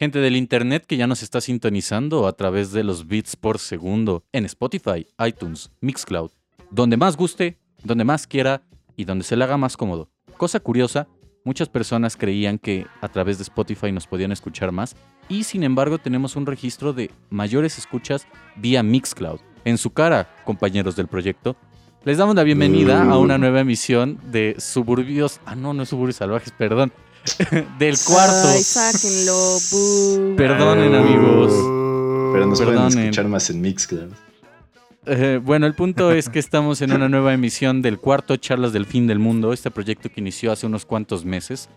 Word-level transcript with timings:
gente 0.00 0.20
del 0.20 0.34
internet 0.34 0.86
que 0.86 0.96
ya 0.96 1.06
nos 1.06 1.22
está 1.22 1.42
sintonizando 1.42 2.26
a 2.26 2.32
través 2.32 2.72
de 2.72 2.82
los 2.82 3.06
bits 3.06 3.36
por 3.36 3.58
segundo 3.58 4.24
en 4.32 4.46
Spotify, 4.46 5.06
iTunes, 5.26 5.70
Mixcloud, 5.82 6.30
donde 6.70 6.96
más 6.96 7.18
guste, 7.18 7.58
donde 7.84 8.04
más 8.04 8.26
quiera 8.26 8.62
y 8.96 9.04
donde 9.04 9.24
se 9.24 9.36
le 9.36 9.44
haga 9.44 9.58
más 9.58 9.76
cómodo. 9.76 10.08
Cosa 10.38 10.58
curiosa, 10.58 11.06
muchas 11.44 11.68
personas 11.68 12.16
creían 12.16 12.58
que 12.58 12.86
a 13.02 13.08
través 13.08 13.36
de 13.36 13.42
Spotify 13.42 13.92
nos 13.92 14.06
podían 14.06 14.32
escuchar 14.32 14.72
más 14.72 14.96
y 15.28 15.44
sin 15.44 15.64
embargo 15.64 15.98
tenemos 15.98 16.34
un 16.34 16.46
registro 16.46 16.94
de 16.94 17.10
mayores 17.28 17.76
escuchas 17.76 18.26
vía 18.56 18.82
Mixcloud. 18.82 19.40
En 19.66 19.76
su 19.76 19.90
cara, 19.90 20.34
compañeros 20.46 20.96
del 20.96 21.08
proyecto, 21.08 21.56
les 22.04 22.16
damos 22.16 22.34
la 22.36 22.42
bienvenida 22.42 23.02
a 23.02 23.18
una 23.18 23.36
nueva 23.36 23.60
emisión 23.60 24.18
de 24.32 24.56
Suburbios. 24.58 25.42
Ah, 25.44 25.54
no, 25.54 25.74
no 25.74 25.82
es 25.82 25.90
Suburbios 25.90 26.16
Salvajes, 26.16 26.54
perdón. 26.56 26.90
del 27.78 27.96
cuarto. 27.98 28.48
Ay, 28.48 28.62
sáquenlo. 28.62 29.58
boo. 29.70 30.36
Perdonen, 30.36 30.94
amigos. 30.94 31.52
Pero 32.32 32.46
nos 32.46 32.58
Perdonen. 32.58 32.82
pueden 32.92 32.98
escuchar 33.04 33.28
más 33.28 33.50
en 33.50 33.60
Mixcloud. 33.60 34.12
Eh, 35.06 35.40
bueno, 35.42 35.66
el 35.66 35.74
punto 35.74 36.12
es 36.12 36.28
que 36.28 36.38
estamos 36.38 36.82
en 36.82 36.92
una 36.92 37.08
nueva 37.08 37.32
emisión 37.32 37.80
del 37.82 37.98
cuarto 37.98 38.36
Charlas 38.36 38.72
del 38.72 38.84
Fin 38.86 39.06
del 39.06 39.18
Mundo, 39.18 39.52
este 39.52 39.70
proyecto 39.70 40.10
que 40.10 40.20
inició 40.20 40.52
hace 40.52 40.66
unos 40.66 40.84
cuantos 40.84 41.24
meses 41.24 41.70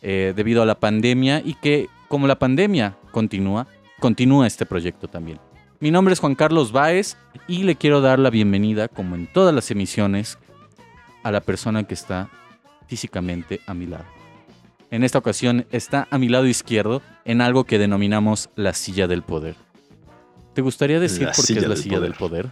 eh, 0.00 0.32
debido 0.36 0.62
a 0.62 0.66
la 0.66 0.78
pandemia 0.78 1.42
y 1.44 1.54
que, 1.54 1.88
como 2.06 2.28
la 2.28 2.38
pandemia 2.38 2.96
continúa, 3.10 3.66
continúa 3.98 4.46
este 4.46 4.64
proyecto 4.64 5.08
también. 5.08 5.40
Mi 5.80 5.90
nombre 5.90 6.12
es 6.12 6.20
Juan 6.20 6.34
Carlos 6.36 6.72
Báez 6.72 7.16
y 7.48 7.64
le 7.64 7.74
quiero 7.76 8.00
dar 8.00 8.18
la 8.18 8.30
bienvenida, 8.30 8.88
como 8.88 9.16
en 9.16 9.26
todas 9.32 9.54
las 9.54 9.70
emisiones, 9.70 10.38
a 11.24 11.32
la 11.32 11.40
persona 11.40 11.84
que 11.84 11.94
está 11.94 12.30
físicamente 12.86 13.60
a 13.66 13.74
mi 13.74 13.86
lado. 13.86 14.17
En 14.90 15.04
esta 15.04 15.18
ocasión 15.18 15.66
está 15.70 16.08
a 16.10 16.18
mi 16.18 16.28
lado 16.28 16.46
izquierdo 16.46 17.02
en 17.24 17.40
algo 17.40 17.64
que 17.64 17.78
denominamos 17.78 18.48
la 18.56 18.72
silla 18.72 19.06
del 19.06 19.22
poder. 19.22 19.54
¿Te 20.54 20.62
gustaría 20.62 20.98
decir 20.98 21.26
La 21.26 21.32
por 21.32 21.46
qué 21.46 21.52
es 21.52 21.62
la 21.62 21.68
del 21.68 21.76
silla 21.76 21.96
poder. 21.96 22.10
del 22.10 22.18
poder? 22.18 22.48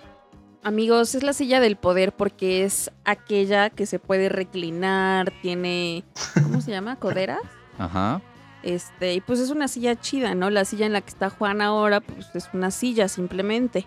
Amigos, 0.62 1.14
es 1.14 1.22
la 1.22 1.32
silla 1.32 1.60
del 1.60 1.76
poder 1.76 2.12
porque 2.12 2.64
es 2.64 2.90
aquella 3.04 3.70
que 3.70 3.86
se 3.86 3.98
puede 3.98 4.28
reclinar, 4.28 5.32
tiene. 5.40 6.04
¿Cómo 6.34 6.60
se 6.60 6.72
llama? 6.72 6.96
¿Coderas? 6.96 7.40
Ajá. 7.78 8.20
Este, 8.62 9.14
y 9.14 9.20
pues 9.20 9.38
es 9.38 9.50
una 9.50 9.68
silla 9.68 9.94
chida, 9.94 10.34
¿no? 10.34 10.50
La 10.50 10.64
silla 10.64 10.86
en 10.86 10.92
la 10.92 11.00
que 11.00 11.10
está 11.10 11.30
Juan 11.30 11.62
ahora, 11.62 12.00
pues 12.00 12.28
es 12.34 12.50
una 12.52 12.70
silla 12.70 13.08
simplemente. 13.08 13.86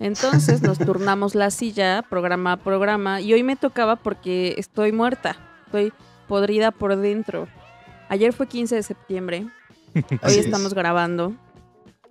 Entonces 0.00 0.62
nos 0.62 0.78
turnamos 0.84 1.34
la 1.34 1.50
silla, 1.50 2.02
programa 2.08 2.52
a 2.52 2.56
programa, 2.56 3.20
y 3.20 3.34
hoy 3.34 3.42
me 3.42 3.54
tocaba 3.54 3.96
porque 3.96 4.54
estoy 4.56 4.92
muerta, 4.92 5.36
estoy 5.66 5.92
podrida 6.32 6.70
por 6.70 6.96
dentro. 6.96 7.46
Ayer 8.08 8.32
fue 8.32 8.46
15 8.48 8.76
de 8.76 8.82
septiembre, 8.82 9.46
hoy 9.94 10.02
Así 10.22 10.38
es. 10.38 10.46
estamos 10.46 10.72
grabando 10.72 11.34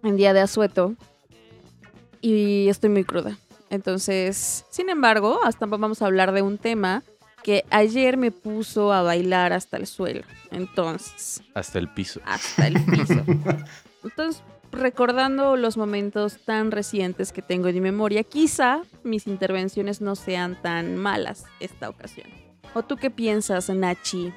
en 0.04 0.16
día 0.16 0.32
de 0.34 0.42
asueto 0.42 0.94
y 2.22 2.68
estoy 2.70 2.92
muy 2.92 3.04
cruda. 3.04 3.36
Entonces, 3.72 4.64
sin 4.70 4.90
embargo, 4.92 5.40
hasta 5.44 5.66
vamos 5.66 6.04
a 6.04 6.06
hablar 6.06 6.34
de 6.34 6.44
un 6.44 6.60
tema 6.60 7.02
que 7.42 7.66
ayer 7.72 8.16
me 8.16 8.30
puso 8.30 8.94
a 8.94 9.02
bailar 9.02 9.54
hasta 9.54 9.78
el 9.78 9.88
suelo. 9.88 10.22
Entonces, 10.52 11.42
Hasta 11.56 11.80
el 11.80 11.92
piso. 11.92 12.20
hasta 12.24 12.68
el 12.68 12.76
piso. 12.86 13.24
Entonces, 14.04 14.44
recordando 14.72 15.56
los 15.58 15.78
momentos 15.78 16.38
tan 16.46 16.70
recientes 16.70 17.32
que 17.32 17.42
tengo 17.42 17.70
en 17.70 17.74
mi 17.74 17.82
memoria, 17.82 18.24
quizá 18.24 18.82
mis 19.04 19.26
intervenciones 19.26 20.00
no 20.00 20.16
sean 20.16 20.62
tan 20.62 20.96
malas 20.96 21.46
esta 21.60 21.90
ocasión. 21.90 22.28
¿O 22.74 22.84
tú 22.84 22.96
qué 22.96 23.10
piensas, 23.10 23.70
Nachi? 23.70 24.32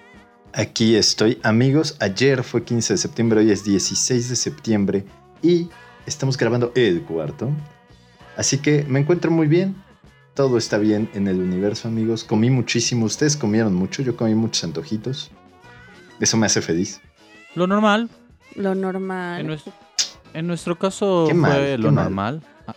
Aquí 0.52 0.96
estoy. 0.96 1.38
Amigos, 1.42 1.96
ayer 2.00 2.42
fue 2.42 2.64
15 2.64 2.94
de 2.94 2.98
septiembre, 2.98 3.40
hoy 3.40 3.50
es 3.50 3.64
16 3.64 4.28
de 4.28 4.36
septiembre 4.36 5.04
y 5.42 5.68
estamos 6.06 6.36
grabando 6.36 6.72
el 6.74 7.02
cuarto. 7.02 7.50
Así 8.36 8.58
que 8.58 8.84
me 8.88 9.00
encuentro 9.00 9.30
muy 9.30 9.46
bien. 9.46 9.76
Todo 10.34 10.58
está 10.58 10.78
bien 10.78 11.08
en 11.14 11.28
el 11.28 11.38
universo, 11.40 11.86
amigos. 11.86 12.24
Comí 12.24 12.50
muchísimo. 12.50 13.06
Ustedes 13.06 13.36
comieron 13.36 13.74
mucho. 13.74 14.02
Yo 14.02 14.16
comí 14.16 14.34
muchos 14.34 14.64
antojitos. 14.64 15.30
Eso 16.18 16.36
me 16.36 16.46
hace 16.46 16.60
feliz. 16.60 17.00
Lo 17.54 17.68
normal. 17.68 18.10
Lo 18.56 18.72
En 18.72 18.80
normal. 18.80 19.46
nuestro, 19.46 19.72
en 20.32 20.46
nuestro 20.48 20.76
caso 20.76 21.26
Qué 21.28 21.34
fue 21.36 21.78
lo 21.78 21.92
mal. 21.92 22.04
normal. 22.04 22.42
A, 22.66 22.74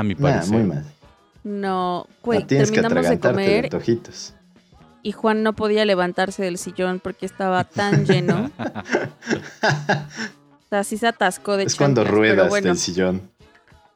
a 0.00 0.02
mi 0.02 0.14
Nah, 0.14 0.20
parecer. 0.20 0.52
muy 0.52 0.62
mal. 0.64 0.84
No, 1.44 1.60
No 2.04 2.06
güey, 2.22 2.44
tienes 2.46 2.70
que 2.70 2.80
terminamos 2.82 3.08
de 3.08 3.14
atragantarte 3.14 3.40
de 3.40 3.46
comer 3.46 3.64
antojitos. 3.66 4.34
Y 5.02 5.12
Juan 5.12 5.42
no 5.42 5.54
podía 5.54 5.84
levantarse 5.84 6.42
del 6.42 6.58
sillón 6.58 7.00
porque 7.00 7.26
estaba 7.26 7.64
tan 7.64 8.04
lleno. 8.06 8.50
O 10.68 10.68
sea, 10.68 10.84
sí 10.84 10.98
se 10.98 11.06
atascó 11.06 11.56
de 11.56 11.64
Es 11.64 11.76
cuando 11.76 12.04
ruedas 12.04 12.50
bueno, 12.50 12.68
del 12.68 12.76
sillón. 12.76 13.30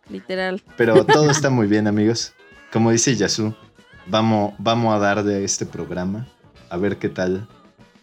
literal. 0.08 0.62
Pero 0.78 1.04
todo 1.06 1.30
está 1.30 1.50
muy 1.50 1.66
bien, 1.66 1.86
amigos. 1.86 2.32
Como 2.72 2.90
dice 2.90 3.14
Yasu, 3.14 3.54
vamos, 4.06 4.54
vamos 4.56 4.94
a 4.94 4.98
dar 4.98 5.22
de 5.22 5.44
este 5.44 5.66
programa. 5.66 6.26
A 6.70 6.78
ver 6.78 6.96
qué 6.96 7.10
tal, 7.10 7.46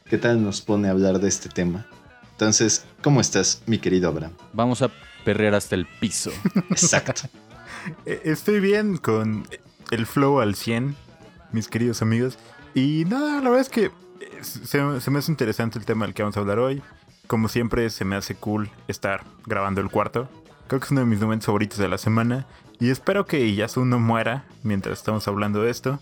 qué 0.08 0.20
tal 0.20 0.44
nos 0.44 0.62
pone 0.62 0.88
a 0.88 0.92
hablar 0.92 1.20
de 1.20 1.28
este 1.28 1.50
tema. 1.50 1.88
Entonces, 2.34 2.86
¿cómo 3.02 3.22
estás, 3.22 3.64
mi 3.66 3.80
querido 3.80 4.08
Abraham? 4.10 4.34
Vamos 4.54 4.84
a 4.84 4.92
perrear 5.26 5.56
hasta 5.56 5.74
el 5.74 5.88
piso. 5.88 6.30
Exacto. 6.70 7.24
Eh, 8.06 8.22
Estoy 8.26 8.60
bien 8.60 8.98
con 8.98 9.48
el 9.90 10.06
flow 10.06 10.42
al 10.42 10.54
100, 10.54 10.96
mis 11.52 11.68
queridos 11.68 12.04
amigos. 12.04 12.38
Y 12.74 13.06
nada, 13.06 13.36
la 13.42 13.50
verdad 13.50 13.60
es 13.62 13.70
que 13.70 13.86
eh, 13.86 13.92
se, 14.44 14.82
me 15.12 15.20
hace 15.20 15.32
interesante 15.32 15.80
el 15.80 15.86
tema 15.86 16.06
del 16.06 16.14
que 16.14 16.24
vamos 16.24 16.38
a 16.38 16.40
hablar 16.42 16.60
hoy. 16.60 16.82
Como 17.28 17.48
siempre, 17.48 17.90
se 17.90 18.06
me 18.06 18.16
hace 18.16 18.36
cool 18.36 18.70
estar 18.88 19.24
grabando 19.46 19.82
el 19.82 19.90
cuarto. 19.90 20.30
Creo 20.68 20.80
que 20.80 20.86
es 20.86 20.92
uno 20.92 21.02
de 21.02 21.06
mis 21.08 21.20
momentos 21.20 21.48
favoritos 21.48 21.78
de 21.78 21.88
la 21.88 21.98
semana. 21.98 22.46
Y 22.80 22.90
espero 22.90 23.26
que 23.26 23.54
Yasu 23.54 23.86
no 23.86 24.00
muera 24.00 24.46
mientras 24.64 25.00
estamos 25.00 25.28
hablando 25.28 25.62
de 25.62 25.70
esto. 25.72 26.00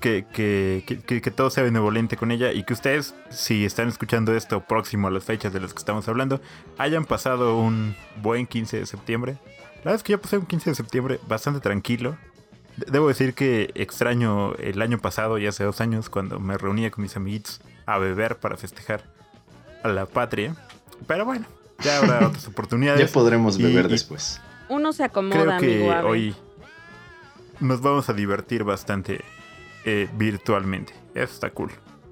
Que, 0.00 0.24
que, 0.32 0.82
que- 1.06 1.20
que 1.20 1.30
todo 1.30 1.50
sea 1.50 1.62
benevolente 1.62 2.16
con 2.16 2.30
ella 2.30 2.52
y 2.52 2.64
que 2.64 2.72
ustedes, 2.72 3.14
si 3.28 3.66
están 3.66 3.88
escuchando 3.88 4.34
esto 4.34 4.60
próximo 4.60 5.08
a 5.08 5.10
las 5.10 5.24
fechas 5.24 5.52
de 5.52 5.60
las 5.60 5.74
que 5.74 5.78
estamos 5.78 6.08
hablando, 6.08 6.40
hayan 6.78 7.04
pasado 7.04 7.58
un 7.58 7.94
buen 8.22 8.46
15 8.46 8.78
de 8.78 8.86
septiembre. 8.86 9.36
La 9.78 9.90
verdad 9.92 9.96
es 9.96 10.02
que 10.02 10.12
yo 10.12 10.20
pasé 10.20 10.38
un 10.38 10.46
15 10.46 10.70
de 10.70 10.74
septiembre 10.76 11.20
bastante 11.28 11.60
tranquilo. 11.60 12.16
De- 12.86 12.90
Debo 12.92 13.08
decir 13.08 13.34
que 13.34 13.70
extraño 13.74 14.54
el 14.54 14.80
año 14.82 14.98
pasado, 14.98 15.38
ya 15.38 15.48
hace 15.50 15.64
dos 15.64 15.80
años, 15.80 16.08
cuando 16.10 16.38
me 16.40 16.56
reunía 16.58 16.90
con 16.90 17.02
mis 17.02 17.16
amiguitos 17.16 17.60
a 17.86 17.98
beber 17.98 18.36
para 18.38 18.56
festejar 18.56 19.02
a 19.82 19.88
la 19.88 20.06
patria. 20.06 20.54
Pero 21.06 21.24
bueno, 21.24 21.46
ya 21.80 21.98
habrá 21.98 22.26
otras 22.28 22.46
oportunidades. 22.48 23.06
Ya 23.08 23.12
podremos 23.12 23.56
beber 23.58 23.86
y 23.86 23.88
después. 23.90 24.40
Uno 24.68 24.92
se 24.92 25.04
acomoda, 25.04 25.58
Creo 25.58 25.58
que 25.58 25.90
amigo. 25.92 26.08
hoy 26.08 26.34
nos 27.60 27.80
vamos 27.80 28.08
a 28.08 28.12
divertir 28.12 28.64
bastante 28.64 29.20
eh, 29.84 30.08
virtualmente. 30.16 30.92
Eso 31.14 31.34
está 31.34 31.50
cool. 31.50 31.70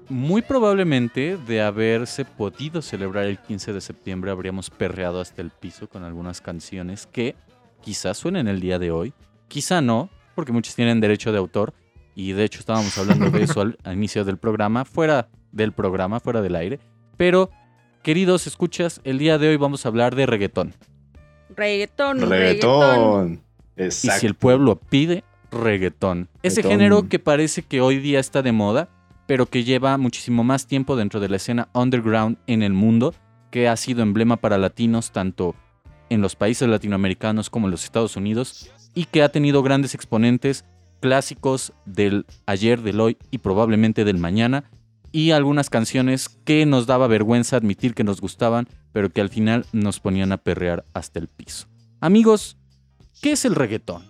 Muy 0.09 0.41
probablemente 0.41 1.37
de 1.37 1.61
haberse 1.61 2.25
podido 2.25 2.81
celebrar 2.81 3.25
el 3.25 3.37
15 3.37 3.73
de 3.73 3.79
septiembre 3.81 4.31
habríamos 4.31 4.69
perreado 4.71 5.21
hasta 5.21 5.41
el 5.41 5.51
piso 5.51 5.87
con 5.87 6.03
algunas 6.03 6.41
canciones 6.41 7.05
que 7.05 7.35
quizás 7.81 8.17
suenen 8.17 8.47
el 8.47 8.59
día 8.59 8.79
de 8.79 8.89
hoy, 8.91 9.13
quizá 9.47 9.81
no, 9.81 10.09
porque 10.35 10.51
muchos 10.51 10.75
tienen 10.75 10.99
derecho 10.99 11.31
de 11.31 11.37
autor 11.37 11.73
y 12.15 12.33
de 12.33 12.43
hecho 12.43 12.59
estábamos 12.59 12.97
hablando 12.97 13.29
de 13.29 13.43
eso 13.43 13.61
al, 13.61 13.77
al 13.83 13.93
inicio 13.95 14.25
del 14.25 14.37
programa, 14.37 14.85
fuera 14.85 15.29
del 15.51 15.71
programa, 15.71 16.19
fuera 16.19 16.41
del 16.41 16.55
aire. 16.55 16.79
Pero, 17.17 17.49
queridos 18.03 18.47
escuchas, 18.47 19.01
el 19.03 19.17
día 19.19 19.37
de 19.37 19.49
hoy 19.49 19.57
vamos 19.57 19.85
a 19.85 19.89
hablar 19.89 20.15
de 20.15 20.25
reggaetón. 20.25 20.73
Reggaetón, 21.55 22.21
reggaetón. 22.21 22.29
Reggaetón. 22.29 23.43
Y 23.77 23.83
Exacto. 23.83 24.19
si 24.19 24.27
el 24.27 24.35
pueblo 24.35 24.75
pide, 24.77 25.23
reggaetón. 25.51 26.29
Ese 26.43 26.57
Reggaetón. 26.57 26.79
género 26.79 27.09
que 27.09 27.19
parece 27.19 27.63
que 27.63 27.81
hoy 27.81 27.99
día 27.99 28.19
está 28.19 28.41
de 28.41 28.51
moda, 28.51 28.89
pero 29.25 29.45
que 29.45 29.63
lleva 29.63 29.97
muchísimo 29.97 30.43
más 30.43 30.67
tiempo 30.67 30.95
dentro 30.95 31.19
de 31.19 31.29
la 31.29 31.37
escena 31.37 31.69
underground 31.73 32.37
en 32.47 32.63
el 32.63 32.73
mundo, 32.73 33.13
que 33.51 33.67
ha 33.67 33.75
sido 33.77 34.01
emblema 34.01 34.37
para 34.37 34.57
latinos 34.57 35.11
tanto 35.11 35.55
en 36.09 36.21
los 36.21 36.35
países 36.35 36.67
latinoamericanos 36.67 37.49
como 37.49 37.67
en 37.67 37.71
los 37.71 37.83
Estados 37.83 38.15
Unidos, 38.15 38.71
y 38.99 39.05
que 39.05 39.23
ha 39.23 39.29
tenido 39.29 39.63
grandes 39.63 39.95
exponentes 39.95 40.65
clásicos 40.99 41.71
del 41.85 42.25
ayer, 42.45 42.81
del 42.81 42.99
hoy 42.99 43.15
y 43.31 43.37
probablemente 43.37 44.03
del 44.03 44.17
mañana, 44.17 44.65
y 45.13 45.31
algunas 45.31 45.69
canciones 45.69 46.27
que 46.27 46.65
nos 46.65 46.85
daba 46.85 47.07
vergüenza 47.07 47.55
admitir 47.55 47.93
que 47.93 48.03
nos 48.03 48.19
gustaban, 48.19 48.67
pero 48.91 49.09
que 49.09 49.21
al 49.21 49.29
final 49.29 49.65
nos 49.71 50.01
ponían 50.01 50.33
a 50.33 50.37
perrear 50.37 50.83
hasta 50.93 51.19
el 51.19 51.29
piso. 51.29 51.67
Amigos, 52.01 52.57
¿Qué 53.21 53.31
es 53.33 53.45
el 53.45 53.55
reggaetón? 53.55 54.03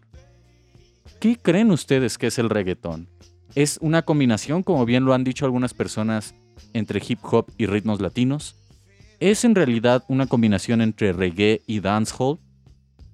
¿Qué 1.20 1.36
creen 1.36 1.70
ustedes 1.70 2.18
que 2.18 2.28
es 2.28 2.40
el 2.40 2.50
reggaetón? 2.50 3.10
¿Es 3.54 3.78
una 3.82 4.04
combinación, 4.04 4.64
como 4.64 4.86
bien 4.86 5.06
lo 5.06 5.14
han 5.14 5.24
dicho 5.24 5.46
algunas 5.46 5.76
personas, 5.76 6.34
entre 6.74 7.00
hip 7.08 7.20
hop 7.24 7.52
y 7.58 7.68
ritmos 7.68 8.02
latinos? 8.02 8.56
¿Es 9.20 9.46
en 9.46 9.54
realidad 9.54 10.04
una 10.08 10.26
combinación 10.26 10.82
entre 10.82 11.14
reggae 11.14 11.62
y 11.68 11.80
dancehall? 11.80 12.40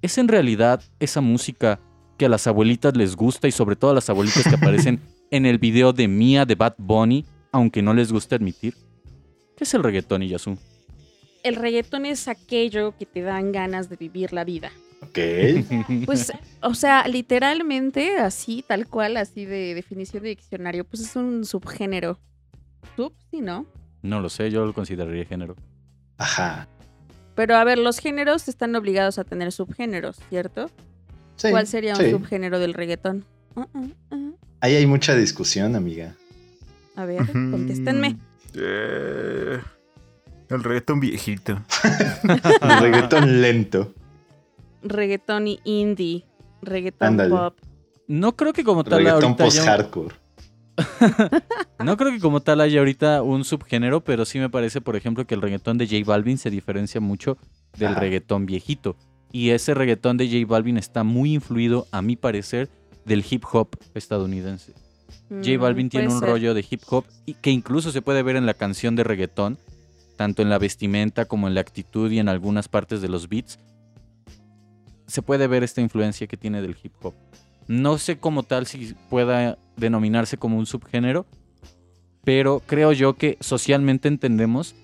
¿Es 0.01 0.17
en 0.17 0.27
realidad 0.27 0.81
esa 0.99 1.21
música 1.21 1.79
que 2.17 2.25
a 2.25 2.29
las 2.29 2.47
abuelitas 2.47 2.95
les 2.95 3.15
gusta 3.15 3.47
y 3.47 3.51
sobre 3.51 3.75
todo 3.75 3.91
a 3.91 3.95
las 3.95 4.09
abuelitas 4.09 4.43
que 4.43 4.55
aparecen 4.55 5.01
en 5.31 5.45
el 5.45 5.57
video 5.57 5.93
de 5.93 6.07
Mia 6.07 6.45
de 6.45 6.55
Bad 6.55 6.75
Bunny, 6.77 7.25
aunque 7.51 7.81
no 7.81 7.93
les 7.93 8.11
guste 8.11 8.35
admitir? 8.35 8.75
¿Qué 9.57 9.63
es 9.63 9.73
el 9.73 9.83
reggaetón, 9.83 10.23
Iyasu? 10.23 10.57
el 11.45 11.55
reggaetón 11.55 12.07
es 12.07 12.27
aquello 12.27 12.95
que 12.97 13.05
te 13.05 13.21
dan 13.21 13.51
ganas 13.51 13.87
de 13.87 13.95
vivir 13.97 14.33
la 14.33 14.43
vida. 14.43 14.71
Ok. 15.01 15.19
Pues, 16.05 16.31
o 16.61 16.73
sea, 16.73 17.07
literalmente 17.07 18.17
así, 18.17 18.65
tal 18.67 18.87
cual, 18.87 19.15
así 19.17 19.45
de 19.45 19.75
definición 19.75 20.23
de 20.23 20.29
diccionario, 20.29 20.85
pues 20.85 21.03
es 21.03 21.15
un 21.15 21.45
subgénero. 21.45 22.19
¿Sub? 22.95 23.13
Sí, 23.29 23.41
¿no? 23.41 23.67
no 24.01 24.21
lo 24.21 24.29
sé, 24.29 24.49
yo 24.49 24.65
lo 24.65 24.73
consideraría 24.73 25.25
género. 25.25 25.55
Ajá. 26.17 26.67
Pero 27.35 27.55
a 27.57 27.63
ver, 27.63 27.77
los 27.77 27.99
géneros 27.99 28.47
están 28.47 28.75
obligados 28.75 29.19
a 29.19 29.23
tener 29.23 29.51
subgéneros, 29.51 30.17
¿cierto? 30.29 30.69
Sí, 31.35 31.49
¿Cuál 31.51 31.67
sería 31.67 31.93
un 31.93 31.99
sí. 32.01 32.11
subgénero 32.11 32.59
del 32.59 32.73
reggaetón? 32.73 33.25
Uh, 33.55 33.61
uh, 33.61 34.15
uh. 34.15 34.35
Ahí 34.61 34.75
hay 34.75 34.85
mucha 34.85 35.15
discusión, 35.15 35.75
amiga. 35.75 36.15
A 36.95 37.05
ver, 37.05 37.25
contéstenme. 37.27 38.17
Eh, 38.53 39.59
el 40.49 40.63
reggaetón 40.63 40.99
viejito. 41.01 41.61
El 42.61 42.79
reggaetón 42.79 43.41
lento. 43.41 43.93
Reggaetón 44.81 45.47
y 45.47 45.59
indie. 45.65 46.25
Reggaetón 46.61 47.07
Ándale. 47.09 47.29
pop. 47.31 47.57
No 48.07 48.35
creo 48.37 48.53
que 48.53 48.63
como 48.63 48.83
tal 48.83 48.99
Reggaetón 48.99 49.23
ahorita 49.23 49.43
haya- 49.43 49.51
post-hardcore. 49.61 50.15
No 51.83 51.97
creo 51.97 52.11
que 52.11 52.19
como 52.19 52.41
tal 52.41 52.61
haya 52.61 52.79
ahorita 52.79 53.21
un 53.21 53.43
subgénero, 53.43 54.03
pero 54.03 54.25
sí 54.25 54.39
me 54.39 54.49
parece, 54.49 54.81
por 54.81 54.95
ejemplo, 54.95 55.27
que 55.27 55.35
el 55.35 55.41
reggaetón 55.41 55.77
de 55.77 55.85
J 55.87 55.97
Balvin 56.05 56.37
se 56.37 56.49
diferencia 56.49 56.99
mucho 56.99 57.37
del 57.77 57.95
reggaetón 57.95 58.45
viejito. 58.45 58.95
Y 59.31 59.49
ese 59.51 59.73
reggaetón 59.73 60.17
de 60.17 60.27
J 60.27 60.45
Balvin 60.47 60.77
está 60.77 61.03
muy 61.03 61.33
influido, 61.33 61.87
a 61.91 62.01
mi 62.01 62.15
parecer, 62.15 62.69
del 63.05 63.23
hip 63.29 63.43
hop 63.51 63.69
estadounidense. 63.93 64.73
J 65.29 65.57
Mm, 65.57 65.61
Balvin 65.61 65.89
tiene 65.89 66.07
un 66.07 66.19
ser. 66.19 66.29
rollo 66.29 66.53
de 66.53 66.65
hip 66.67 66.81
hop 66.89 67.05
y 67.25 67.33
que 67.35 67.51
incluso 67.51 67.91
se 67.91 68.01
puede 68.01 68.23
ver 68.23 68.35
en 68.35 68.45
la 68.45 68.53
canción 68.53 68.95
de 68.95 69.03
reggaetón, 69.03 69.57
tanto 70.17 70.41
en 70.41 70.49
la 70.49 70.57
vestimenta 70.57 71.25
como 71.25 71.47
en 71.47 71.55
la 71.55 71.61
actitud 71.61 72.11
y 72.11 72.19
en 72.19 72.29
algunas 72.29 72.67
partes 72.67 73.01
de 73.01 73.09
los 73.09 73.27
beats. 73.29 73.59
Se 75.07 75.21
puede 75.21 75.47
ver 75.47 75.63
esta 75.63 75.81
influencia 75.81 76.25
que 76.27 76.37
tiene 76.37 76.61
del 76.61 76.77
hip 76.81 76.93
hop. 77.01 77.13
No 77.67 77.97
sé 77.97 78.17
como 78.17 78.43
tal 78.43 78.65
si 78.65 78.95
pueda 79.09 79.57
denominarse 79.77 80.37
como 80.37 80.57
un 80.57 80.65
subgénero, 80.65 81.25
pero 82.23 82.61
creo 82.65 82.91
yo 82.91 83.15
que 83.15 83.37
socialmente 83.39 84.07
entendemos 84.07 84.75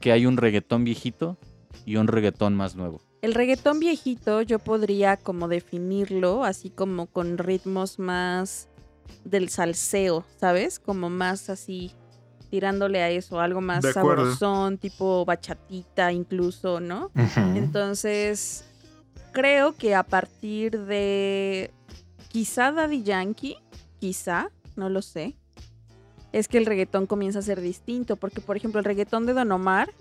que 0.00 0.12
hay 0.12 0.26
un 0.26 0.36
reggaetón 0.36 0.84
viejito 0.84 1.38
y 1.84 1.96
un 1.96 2.08
reggaetón 2.08 2.54
más 2.54 2.74
nuevo. 2.74 3.00
El 3.22 3.34
reggaetón 3.34 3.78
viejito 3.78 4.42
yo 4.42 4.58
podría 4.58 5.16
como 5.16 5.46
definirlo 5.46 6.44
así 6.44 6.70
como 6.70 7.06
con 7.06 7.38
ritmos 7.38 7.98
más 8.00 8.68
del 9.24 9.48
salseo, 9.48 10.24
¿sabes? 10.38 10.80
Como 10.80 11.08
más 11.08 11.48
así 11.48 11.92
tirándole 12.50 13.00
a 13.00 13.08
eso, 13.10 13.40
algo 13.40 13.60
más 13.60 13.82
sabrosón, 13.94 14.76
tipo 14.76 15.24
bachatita 15.24 16.12
incluso, 16.12 16.80
¿no? 16.80 17.10
Entonces, 17.54 18.64
creo 19.32 19.74
que 19.74 19.94
a 19.94 20.02
partir 20.02 20.78
de 20.80 21.70
quizá 22.28 22.72
Daddy 22.72 23.04
Yankee, 23.04 23.56
quizá, 24.02 24.50
no 24.74 24.88
lo 24.88 25.00
sé, 25.00 25.36
es 26.32 26.48
que 26.48 26.58
el 26.58 26.66
reggaetón 26.66 27.06
comienza 27.06 27.38
a 27.38 27.42
ser 27.42 27.60
distinto, 27.60 28.16
porque 28.16 28.40
por 28.40 28.56
ejemplo 28.56 28.80
el 28.80 28.84
reggaetón 28.84 29.26
de 29.26 29.32
Don 29.32 29.52
Omar 29.52 29.94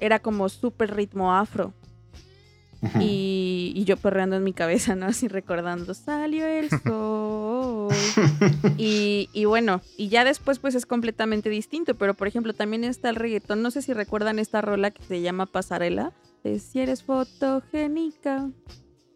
era 0.00 0.18
como 0.18 0.48
súper 0.48 0.96
ritmo 0.96 1.32
afro 1.32 1.72
y, 2.98 3.72
y 3.76 3.84
yo 3.84 3.96
perreando 3.96 4.34
en 4.34 4.42
mi 4.42 4.52
cabeza, 4.52 4.96
¿no? 4.96 5.06
Así 5.06 5.28
recordando, 5.28 5.94
salió 5.94 6.48
el 6.48 6.68
sol. 6.68 7.92
Y, 8.76 9.28
y 9.32 9.44
bueno, 9.44 9.82
y 9.96 10.08
ya 10.08 10.24
después 10.24 10.58
pues 10.58 10.74
es 10.74 10.84
completamente 10.84 11.48
distinto, 11.48 11.94
pero 11.94 12.14
por 12.14 12.26
ejemplo 12.26 12.52
también 12.54 12.82
está 12.82 13.08
el 13.08 13.16
reggaetón, 13.16 13.62
no 13.62 13.70
sé 13.70 13.82
si 13.82 13.92
recuerdan 13.92 14.40
esta 14.40 14.60
rola 14.60 14.90
que 14.90 15.02
se 15.04 15.20
llama 15.20 15.46
Pasarela, 15.46 16.12
de 16.42 16.58
si 16.58 16.80
eres 16.80 17.04
fotogénica, 17.04 18.50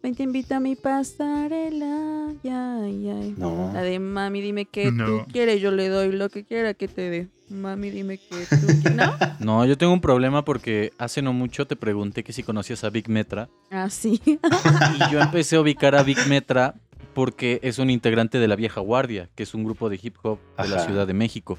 ven 0.03 0.15
te 0.15 0.23
invito 0.23 0.55
a 0.55 0.59
mi 0.59 0.75
pasarela, 0.75 2.31
ya, 2.43 2.79
ya. 2.87 3.13
No. 3.37 3.71
La 3.73 3.81
de 3.81 3.99
mami 3.99 4.41
dime 4.41 4.65
que 4.65 4.91
No. 4.91 5.05
tú 5.05 5.25
quieres, 5.31 5.61
yo 5.61 5.71
le 5.71 5.89
doy 5.89 6.11
lo 6.11 6.29
que 6.29 6.43
quiera 6.43 6.73
que 6.73 6.87
te 6.87 7.09
dé. 7.09 7.27
Mami 7.49 7.89
dime 7.91 8.17
que 8.17 8.35
tú 8.49 8.65
quieres, 8.81 8.95
¿no? 8.95 9.13
No, 9.39 9.65
yo 9.65 9.77
tengo 9.77 9.93
un 9.93 10.01
problema 10.01 10.43
porque 10.43 10.91
hace 10.97 11.21
no 11.21 11.31
mucho 11.33 11.65
te 11.65 11.75
pregunté 11.75 12.23
que 12.23 12.33
si 12.33 12.43
conocías 12.43 12.83
a 12.83 12.89
Big 12.89 13.07
Metra 13.09 13.49
Así. 13.71 14.21
y 14.33 15.11
yo 15.11 15.21
empecé 15.21 15.55
a 15.55 15.61
ubicar 15.61 15.95
a 15.95 16.03
Big 16.03 16.17
Metra 16.27 16.75
porque 17.13 17.59
es 17.63 17.79
un 17.79 17.89
integrante 17.89 18.37
de 18.39 18.47
la 18.47 18.55
Vieja 18.55 18.79
Guardia, 18.81 19.29
que 19.35 19.43
es 19.43 19.53
un 19.53 19.63
grupo 19.63 19.89
de 19.89 19.99
hip 20.01 20.15
hop 20.23 20.39
de 20.61 20.67
la. 20.67 20.79
Ciudad 20.85 21.07
de 21.07 21.13
México. 21.13 21.57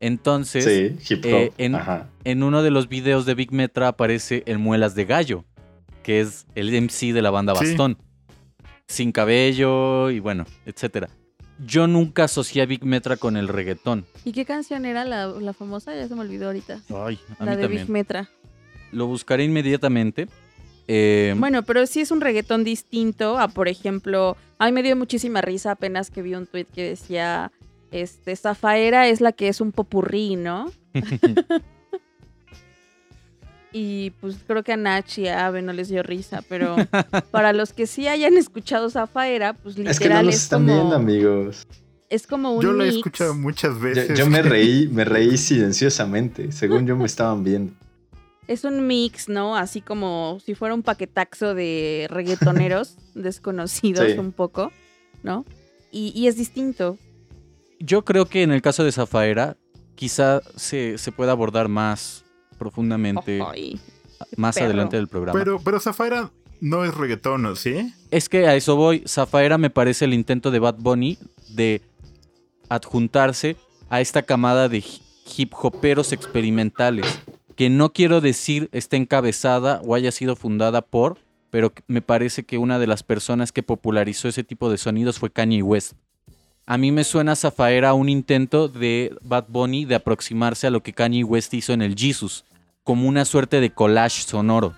Entonces, 0.00 0.64
Sí, 1.00 1.14
hip 1.14 1.24
hop. 1.24 1.30
eh, 1.32 1.52
en- 1.58 1.74
Ajá. 1.76 2.08
en 2.24 2.42
uno 2.42 2.62
de 2.62 2.70
los 2.70 2.88
videos 2.88 3.24
de 3.24 3.34
Big 3.34 3.52
Metra 3.52 3.88
aparece 3.88 4.42
el 4.46 4.58
Muelas 4.58 4.94
de 4.94 5.04
Gallo, 5.06 5.44
que 6.08 6.20
es 6.22 6.46
el 6.54 6.70
MC 6.72 7.12
de 7.12 7.20
la 7.20 7.28
banda 7.30 7.54
Sí. 7.56 7.66
Bastón. 7.66 7.98
Sin 8.86 9.12
cabello 9.12 10.08
y 10.10 10.20
bueno, 10.20 10.46
etcétera. 10.64 11.10
Yo 11.66 11.86
nunca 11.86 12.24
asocié 12.24 12.62
a 12.62 12.64
Big 12.66 12.82
Metra 12.82 13.18
con 13.18 13.36
el 13.36 13.46
reggaetón. 13.46 14.06
¿Y 14.24 14.32
qué 14.32 14.46
canción 14.46 14.86
era 14.86 15.04
la, 15.04 15.26
la 15.26 15.52
famosa? 15.52 15.94
Ya 15.94 16.08
se 16.08 16.14
me 16.14 16.22
olvidó 16.22 16.46
ahorita. 16.46 16.80
Ay, 16.88 17.18
a 17.38 17.44
la 17.44 17.50
mí 17.50 17.56
de 17.58 17.62
también. 17.64 17.82
Big 17.82 17.90
Metra. 17.90 18.30
Lo 18.90 19.06
buscaré 19.06 19.44
inmediatamente. 19.44 20.28
Eh, 20.86 21.34
Bueno, 21.36 21.62
pero 21.62 21.84
sí 21.84 22.00
es 22.00 22.10
un 22.10 22.22
reggaetón 22.22 22.64
distinto 22.64 23.38
a, 23.38 23.48
por 23.48 23.68
ejemplo, 23.68 24.38
a 24.58 24.64
mí 24.64 24.72
me 24.72 24.82
dio 24.82 24.96
muchísima 24.96 25.42
risa 25.42 25.72
apenas 25.72 26.10
que 26.10 26.22
vi 26.22 26.34
un 26.34 26.46
tweet 26.46 26.64
que 26.72 26.88
decía, 26.88 27.52
este, 27.90 28.34
Zafaera 28.34 29.08
es 29.08 29.20
la 29.20 29.32
que 29.32 29.48
es 29.48 29.60
un 29.60 29.72
popurrí, 29.72 30.36
¿no? 30.36 30.72
Y 33.72 34.10
pues 34.20 34.36
creo 34.46 34.62
que 34.62 34.72
a 34.72 34.76
Nach 34.78 35.06
y 35.18 35.28
a 35.28 35.46
Ave 35.46 35.60
no 35.60 35.72
les 35.74 35.88
dio 35.88 36.02
risa, 36.02 36.42
pero 36.48 36.76
para 37.30 37.52
los 37.52 37.72
que 37.72 37.86
sí 37.86 38.08
hayan 38.08 38.36
escuchado 38.38 38.88
Zafaera, 38.90 39.52
pues 39.52 39.76
literal 39.76 39.90
Es 39.92 39.98
que 40.00 40.08
no 40.08 40.22
nos 40.22 40.34
es 40.34 40.42
están 40.44 40.62
como, 40.66 40.74
viendo, 40.74 40.96
amigos. 40.96 41.66
es 42.08 42.26
como 42.26 42.52
un 42.54 42.62
Yo 42.62 42.72
lo 42.72 42.82
he 42.84 42.86
mix. 42.86 42.96
escuchado 42.96 43.34
muchas 43.34 43.74
Yo, 43.74 43.80
veces. 43.80 44.18
yo 44.18 44.26
me 44.28 44.40
reí, 44.42 44.88
me 44.88 45.04
reí 45.04 45.36
silenciosamente. 45.38 46.50
Según 46.52 46.86
yo 46.86 46.96
me 46.96 47.04
estaban 47.04 47.44
viendo. 47.44 47.74
Es 48.46 48.64
un 48.64 48.86
mix, 48.86 49.28
¿no? 49.28 49.54
Así 49.54 49.82
como 49.82 50.38
si 50.42 50.54
fuera 50.54 50.72
un 50.74 50.82
paquetaxo 50.82 51.54
de 51.54 52.06
reggaetoneros 52.10 52.96
desconocidos 53.14 54.10
Sí. 54.12 54.18
un 54.18 54.32
poco, 54.32 54.72
¿no? 55.22 55.44
Y, 55.92 56.12
y 56.18 56.26
es 56.28 56.36
distinto. 56.38 56.96
Yo 57.78 58.02
creo 58.06 58.24
que 58.24 58.42
en 58.42 58.50
el 58.52 58.62
caso 58.62 58.82
de 58.84 58.92
Zafaera, 58.92 59.58
quizá 59.94 60.40
se, 60.56 60.96
se 60.96 61.12
pueda 61.12 61.32
abordar 61.32 61.68
más 61.68 62.24
profundamente 62.58 63.38
más 64.36 64.54
perro. 64.56 64.66
adelante 64.66 64.96
del 64.96 65.08
programa. 65.08 65.38
Pero, 65.38 65.60
pero 65.60 65.78
Zafaira 65.80 66.30
no 66.60 66.84
es 66.84 66.94
reggaetón, 66.94 67.46
¿o 67.46 67.56
¿sí? 67.56 67.94
Es 68.10 68.28
que 68.28 68.46
a 68.46 68.54
eso 68.56 68.76
voy. 68.76 69.02
Zafaera 69.06 69.58
me 69.58 69.70
parece 69.70 70.04
el 70.04 70.12
intento 70.14 70.50
de 70.50 70.58
Bad 70.58 70.76
Bunny 70.78 71.16
de 71.50 71.80
adjuntarse 72.68 73.56
a 73.90 74.00
esta 74.00 74.22
camada 74.22 74.68
de 74.68 74.78
hi- 74.78 75.00
hip 75.36 75.52
hoperos 75.62 76.12
experimentales. 76.12 77.06
Que 77.56 77.70
no 77.70 77.92
quiero 77.92 78.20
decir 78.20 78.68
esté 78.72 78.96
encabezada 78.96 79.80
o 79.84 79.94
haya 79.94 80.12
sido 80.12 80.36
fundada 80.36 80.80
por, 80.82 81.18
pero 81.50 81.72
me 81.88 82.02
parece 82.02 82.44
que 82.44 82.58
una 82.58 82.78
de 82.78 82.86
las 82.86 83.02
personas 83.02 83.50
que 83.52 83.62
popularizó 83.62 84.28
ese 84.28 84.44
tipo 84.44 84.70
de 84.70 84.78
sonidos 84.78 85.18
fue 85.18 85.30
Kanye 85.30 85.62
West. 85.62 85.94
A 86.66 86.76
mí 86.76 86.92
me 86.92 87.02
suena 87.02 87.34
Zafaera 87.34 87.94
un 87.94 88.08
intento 88.10 88.68
de 88.68 89.16
Bad 89.22 89.46
Bunny 89.48 89.86
de 89.86 89.94
aproximarse 89.94 90.66
a 90.66 90.70
lo 90.70 90.82
que 90.82 90.92
Kanye 90.92 91.24
West 91.24 91.54
hizo 91.54 91.72
en 91.72 91.80
el 91.82 91.96
Jesus, 91.96 92.44
como 92.88 93.06
una 93.06 93.26
suerte 93.26 93.60
de 93.60 93.68
collage 93.68 94.22
sonoro. 94.22 94.72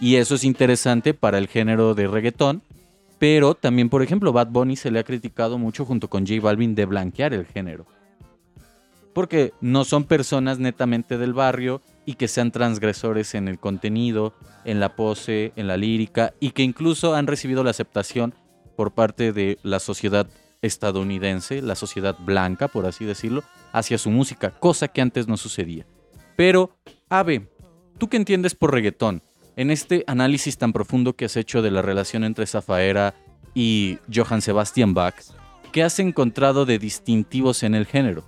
Y 0.00 0.16
eso 0.16 0.34
es 0.34 0.42
interesante 0.42 1.14
para 1.14 1.38
el 1.38 1.46
género 1.46 1.94
de 1.94 2.08
reggaetón, 2.08 2.60
pero 3.20 3.54
también, 3.54 3.88
por 3.88 4.02
ejemplo, 4.02 4.32
Bad 4.32 4.48
Bunny 4.48 4.74
se 4.74 4.90
le 4.90 4.98
ha 4.98 5.04
criticado 5.04 5.58
mucho 5.58 5.84
junto 5.84 6.10
con 6.10 6.26
J 6.26 6.40
Balvin 6.40 6.74
de 6.74 6.86
blanquear 6.86 7.32
el 7.32 7.46
género. 7.46 7.86
Porque 9.14 9.52
no 9.60 9.84
son 9.84 10.02
personas 10.02 10.58
netamente 10.58 11.18
del 11.18 11.34
barrio 11.34 11.82
y 12.04 12.14
que 12.14 12.26
sean 12.26 12.50
transgresores 12.50 13.32
en 13.36 13.46
el 13.46 13.60
contenido, 13.60 14.34
en 14.64 14.80
la 14.80 14.96
pose, 14.96 15.52
en 15.54 15.68
la 15.68 15.76
lírica 15.76 16.34
y 16.40 16.50
que 16.50 16.64
incluso 16.64 17.14
han 17.14 17.28
recibido 17.28 17.62
la 17.62 17.70
aceptación 17.70 18.34
por 18.76 18.90
parte 18.90 19.32
de 19.32 19.60
la 19.62 19.78
sociedad 19.78 20.26
estadounidense, 20.62 21.62
la 21.62 21.76
sociedad 21.76 22.16
blanca, 22.18 22.66
por 22.66 22.86
así 22.86 23.04
decirlo, 23.04 23.44
hacia 23.70 23.98
su 23.98 24.10
música, 24.10 24.50
cosa 24.50 24.88
que 24.88 25.00
antes 25.00 25.28
no 25.28 25.36
sucedía. 25.36 25.86
Pero, 26.34 26.76
Ave, 27.08 27.51
¿tú 28.02 28.08
qué 28.08 28.16
entiendes 28.16 28.56
por 28.56 28.72
reggaetón? 28.72 29.22
En 29.54 29.70
este 29.70 30.02
análisis 30.08 30.58
tan 30.58 30.72
profundo 30.72 31.14
que 31.14 31.26
has 31.26 31.36
hecho 31.36 31.62
de 31.62 31.70
la 31.70 31.82
relación 31.82 32.24
entre 32.24 32.48
Zafaera 32.48 33.14
y 33.54 34.00
Johann 34.12 34.42
Sebastian 34.42 34.92
Bach, 34.92 35.14
¿qué 35.70 35.84
has 35.84 36.00
encontrado 36.00 36.66
de 36.66 36.80
distintivos 36.80 37.62
en 37.62 37.76
el 37.76 37.86
género? 37.86 38.24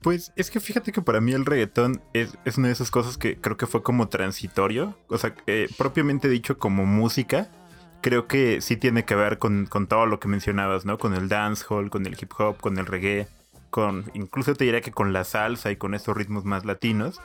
Pues 0.00 0.32
es 0.34 0.50
que 0.50 0.58
fíjate 0.58 0.90
que 0.90 1.02
para 1.02 1.20
mí 1.20 1.30
el 1.30 1.46
reggaetón 1.46 2.02
es, 2.14 2.36
una 2.58 2.66
de 2.66 2.72
esas 2.72 2.90
cosas 2.90 3.16
que 3.16 3.36
creo 3.36 3.56
que 3.56 3.68
fue 3.68 3.84
como 3.84 4.08
transitorio. 4.08 4.98
O 5.06 5.18
sea, 5.18 5.36
eh, 5.46 5.68
propiamente 5.78 6.28
dicho 6.28 6.58
como 6.58 6.84
música, 6.84 7.52
creo 8.00 8.26
que 8.26 8.60
sí 8.60 8.76
tiene 8.76 9.04
que 9.04 9.14
ver 9.14 9.38
con, 9.38 9.66
con 9.66 9.86
todo 9.86 10.06
lo 10.06 10.18
que 10.18 10.26
mencionabas, 10.26 10.84
¿no? 10.84 10.98
Con 10.98 11.14
el 11.14 11.28
dancehall, 11.28 11.90
con 11.90 12.06
el 12.06 12.16
hip 12.20 12.32
hop, 12.38 12.56
con 12.60 12.76
el 12.78 12.86
reggae, 12.86 13.28
con 13.70 14.10
incluso 14.14 14.52
te 14.56 14.64
diría 14.64 14.80
que 14.80 14.90
con 14.90 15.12
la 15.12 15.22
salsa 15.22 15.70
y 15.70 15.76
con 15.76 15.94
estos 15.94 16.16
ritmos 16.16 16.44
más 16.44 16.64
latinos. 16.64 17.20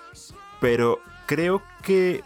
Pero 0.62 1.00
creo 1.30 1.62
que 1.84 2.24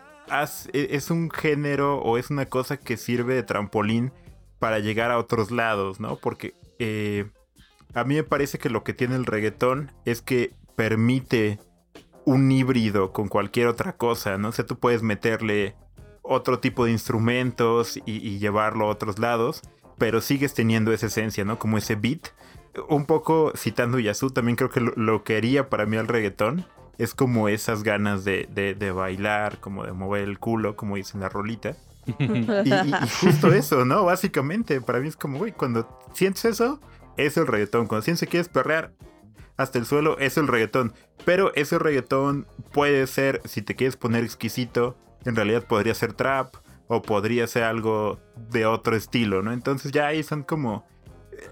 e- 0.72 0.88
es 0.91 1.12
un 1.12 1.29
género 1.29 1.98
o 2.00 2.17
es 2.17 2.29
una 2.29 2.45
cosa 2.45 2.77
que 2.77 2.95
sirve 2.95 3.36
de 3.36 3.43
trampolín 3.43 4.13
para 4.60 4.79
llegar 4.79 5.12
a 5.12 5.17
otros 5.17 5.51
lados, 5.51 6.00
¿no? 6.00 6.15
Porque 6.15 6.55
eh, 6.79 7.29
a 7.93 8.05
mí 8.05 8.15
me 8.15 8.24
parece 8.24 8.60
que 8.60 8.69
lo 8.69 8.86
que 8.86 8.93
tiene 8.93 9.15
el 9.15 9.25
reggaetón 9.25 9.91
es 10.05 10.22
que 10.22 10.53
permite 10.77 11.60
un 12.24 12.50
híbrido 12.50 13.12
con 13.12 13.27
cualquier 13.27 13.67
otra 13.67 13.98
cosa, 13.98 14.38
¿no? 14.38 14.48
O 14.48 14.51
sea, 14.53 14.65
tú 14.65 14.79
puedes 14.79 15.03
meterle 15.03 15.75
otro 16.22 16.60
tipo 16.60 16.86
de 16.86 16.91
instrumentos 16.91 18.00
y, 18.05 18.39
llevarlo 18.39 18.86
a 18.86 18.91
otros 18.91 19.19
lados, 19.19 19.63
pero 19.98 20.22
sigues 20.22 20.53
teniendo 20.53 20.93
esa 20.93 21.07
esencia, 21.07 21.43
¿no? 21.43 21.60
Como 21.60 21.77
ese 21.77 21.95
beat. 21.95 22.29
Un 22.88 23.05
poco 23.05 23.51
citando 23.57 24.00
Yasu, 24.00 24.29
también 24.29 24.55
creo 24.55 24.69
que 24.69 24.79
lo, 24.79 24.93
lo 24.95 25.25
que 25.25 25.36
haría 25.36 25.69
para 25.69 25.86
mí 25.86 25.98
el 25.98 26.07
reggaetón 26.07 26.65
es 26.98 27.14
como 27.16 27.48
esas 27.50 27.84
ganas 27.84 28.24
de, 28.24 28.48
de- 28.54 28.76
de 28.76 28.92
bailar, 28.92 29.60
como 29.60 29.84
de 29.86 29.94
mover 29.94 30.24
el 30.24 30.40
culo, 30.40 30.76
como 30.76 30.96
dice 30.96 31.14
en 31.18 31.22
la 31.22 31.30
rolita. 31.30 31.76
Y, 32.20 32.24
y- 32.24 32.94
y 33.04 33.08
justo 33.22 33.54
eso, 33.54 33.86
¿no? 33.86 34.04
Básicamente, 34.06 34.82
para 34.82 35.00
mí 35.00 35.08
es 35.08 35.16
como, 35.16 35.38
güey, 35.40 35.52
cuando 35.54 35.88
sientes 36.14 36.44
eso, 36.46 36.80
es 37.18 37.38
el 37.38 37.48
reggaetón. 37.48 37.88
Cuando 37.88 38.04
sientes 38.04 38.22
que 38.22 38.28
quieres 38.32 38.50
perrear 38.50 38.92
hasta 39.56 39.80
el 39.80 39.86
suelo, 39.86 40.18
es 40.20 40.38
el 40.38 40.48
reggaetón. 40.48 40.94
Pero 41.26 41.54
ese 41.56 41.80
reggaetón 41.80 42.46
puede 42.74 43.08
ser, 43.08 43.42
si 43.46 43.62
te 43.62 43.76
quieres 43.76 43.96
poner 43.96 44.24
exquisito, 44.24 44.98
en 45.26 45.36
realidad 45.36 45.64
podría 45.66 45.94
ser 45.96 46.12
trap 46.14 46.54
o 46.88 47.02
podría 47.02 47.48
ser 47.48 47.64
algo 47.64 48.20
de 48.50 48.66
otro 48.66 48.96
estilo, 48.98 49.42
¿no? 49.42 49.54
Entonces 49.54 49.92
ya 49.94 50.08
ahí 50.08 50.22
son 50.24 50.44
como 50.44 50.86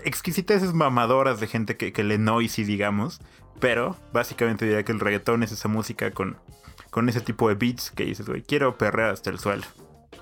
exquisiteces 0.03 0.73
mamadoras 0.73 1.39
de 1.39 1.47
gente 1.47 1.77
que, 1.77 1.93
que 1.93 2.03
le 2.03 2.17
noisy, 2.17 2.63
digamos. 2.63 3.21
Pero 3.59 3.95
básicamente 4.11 4.65
diría 4.65 4.83
que 4.83 4.91
el 4.91 4.99
reggaetón 4.99 5.43
es 5.43 5.51
esa 5.51 5.67
música 5.67 6.11
con, 6.11 6.37
con 6.89 7.09
ese 7.09 7.21
tipo 7.21 7.49
de 7.49 7.55
beats 7.55 7.91
que 7.91 8.05
dices, 8.05 8.27
güey, 8.27 8.41
quiero 8.41 8.77
perrear 8.77 9.11
hasta 9.11 9.29
el 9.29 9.39
suelo. 9.39 9.63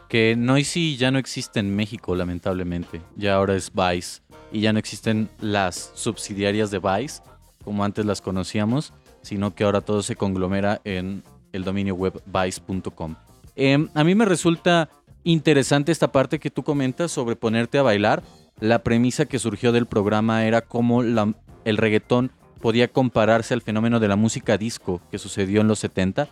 Que 0.09 0.35
Noisy 0.35 0.97
ya 0.97 1.11
no 1.11 1.19
existe 1.19 1.59
en 1.59 1.75
México, 1.75 2.15
lamentablemente. 2.15 3.01
Ya 3.15 3.35
ahora 3.35 3.55
es 3.55 3.71
Vice. 3.73 4.21
Y 4.51 4.61
ya 4.61 4.73
no 4.73 4.79
existen 4.79 5.29
las 5.39 5.91
subsidiarias 5.93 6.71
de 6.71 6.79
Vice, 6.79 7.21
como 7.63 7.83
antes 7.83 8.05
las 8.05 8.19
conocíamos, 8.19 8.93
sino 9.21 9.53
que 9.53 9.63
ahora 9.63 9.81
todo 9.81 10.01
se 10.01 10.15
conglomera 10.15 10.81
en 10.83 11.23
el 11.53 11.63
dominio 11.63 11.93
web 11.93 12.21
vice.com. 12.25 13.15
Em, 13.55 13.89
a 13.93 14.03
mí 14.03 14.15
me 14.15 14.25
resulta 14.25 14.89
interesante 15.23 15.91
esta 15.91 16.11
parte 16.11 16.39
que 16.39 16.49
tú 16.49 16.63
comentas 16.63 17.11
sobre 17.11 17.35
ponerte 17.35 17.77
a 17.77 17.83
bailar. 17.83 18.23
La 18.59 18.83
premisa 18.83 19.25
que 19.25 19.37
surgió 19.37 19.71
del 19.71 19.85
programa 19.85 20.45
era 20.45 20.61
cómo 20.61 21.03
el 21.03 21.77
reggaetón 21.77 22.31
podía 22.61 22.87
compararse 22.89 23.53
al 23.53 23.61
fenómeno 23.61 23.99
de 23.99 24.07
la 24.07 24.15
música 24.15 24.57
disco 24.57 25.01
que 25.11 25.17
sucedió 25.17 25.61
en 25.61 25.67
los 25.67 25.79
70. 25.79 26.27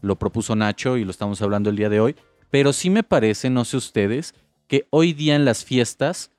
Lo 0.00 0.16
propuso 0.16 0.54
Nacho 0.56 0.96
y 0.96 1.04
lo 1.04 1.10
estamos 1.10 1.42
hablando 1.42 1.70
el 1.70 1.76
día 1.76 1.88
de 1.88 2.00
hoy. 2.00 2.16
Pero 2.50 2.72
sí 2.72 2.88
me 2.90 3.02
parece, 3.02 3.50
no 3.50 3.64
sé 3.64 3.76
ustedes, 3.76 4.34
que 4.68 4.86
hoy 4.90 5.12
día 5.12 5.34
en 5.36 5.44
las 5.44 5.64
fiestas 5.64 6.30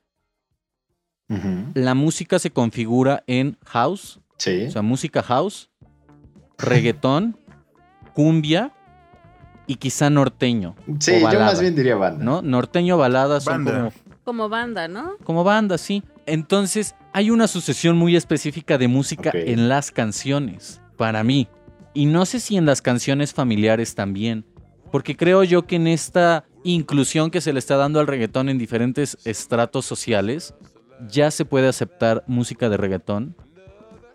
la 1.74 1.94
música 1.94 2.40
se 2.40 2.50
configura 2.50 3.22
en 3.28 3.56
house, 3.66 4.18
Sí. 4.36 4.64
o 4.66 4.70
sea, 4.72 4.82
música 4.82 5.22
house, 5.22 5.70
reggaetón, 6.58 7.36
cumbia 8.14 8.72
y 9.68 9.76
quizá 9.76 10.10
norteño, 10.10 10.74
Sí, 10.98 11.12
o 11.22 11.30
yo 11.30 11.38
más 11.38 11.60
bien 11.60 11.76
diría 11.76 11.94
banda. 11.94 12.24
¿no? 12.24 12.42
Norteño, 12.42 12.98
balada 12.98 13.38
son 13.40 13.64
Banda. 13.64 13.92
como, 13.92 14.14
Como 14.24 14.48
banda, 14.48 14.88
¿no? 14.88 15.12
como 15.22 15.44
banda, 15.44 15.78
sí. 15.78 16.02
Entonces, 16.30 16.94
hay 17.12 17.30
una 17.30 17.48
sucesión 17.48 17.96
muy 17.96 18.14
específica 18.14 18.78
de 18.78 18.86
música 18.86 19.32
en 19.34 19.68
las 19.68 19.90
canciones, 19.90 20.80
para 20.96 21.24
mí. 21.24 21.48
Y 21.92 22.06
no 22.06 22.24
sé 22.24 22.38
si 22.38 22.56
en 22.56 22.66
las 22.66 22.82
canciones 22.82 23.34
familiares 23.34 23.96
también. 23.96 24.44
Porque 24.92 25.16
creo 25.16 25.42
yo 25.44 25.66
que 25.66 25.76
en 25.76 25.88
esta 25.88 26.44
inclusión 26.62 27.30
que 27.30 27.40
se 27.40 27.52
le 27.52 27.58
está 27.58 27.76
dando 27.76 28.00
al 28.00 28.06
reggaetón 28.06 28.48
en 28.48 28.58
diferentes 28.58 29.18
estratos 29.24 29.86
sociales, 29.86 30.54
ya 31.08 31.30
se 31.30 31.44
puede 31.44 31.68
aceptar 31.68 32.22
música 32.26 32.68
de 32.68 32.76
reggaetón 32.76 33.34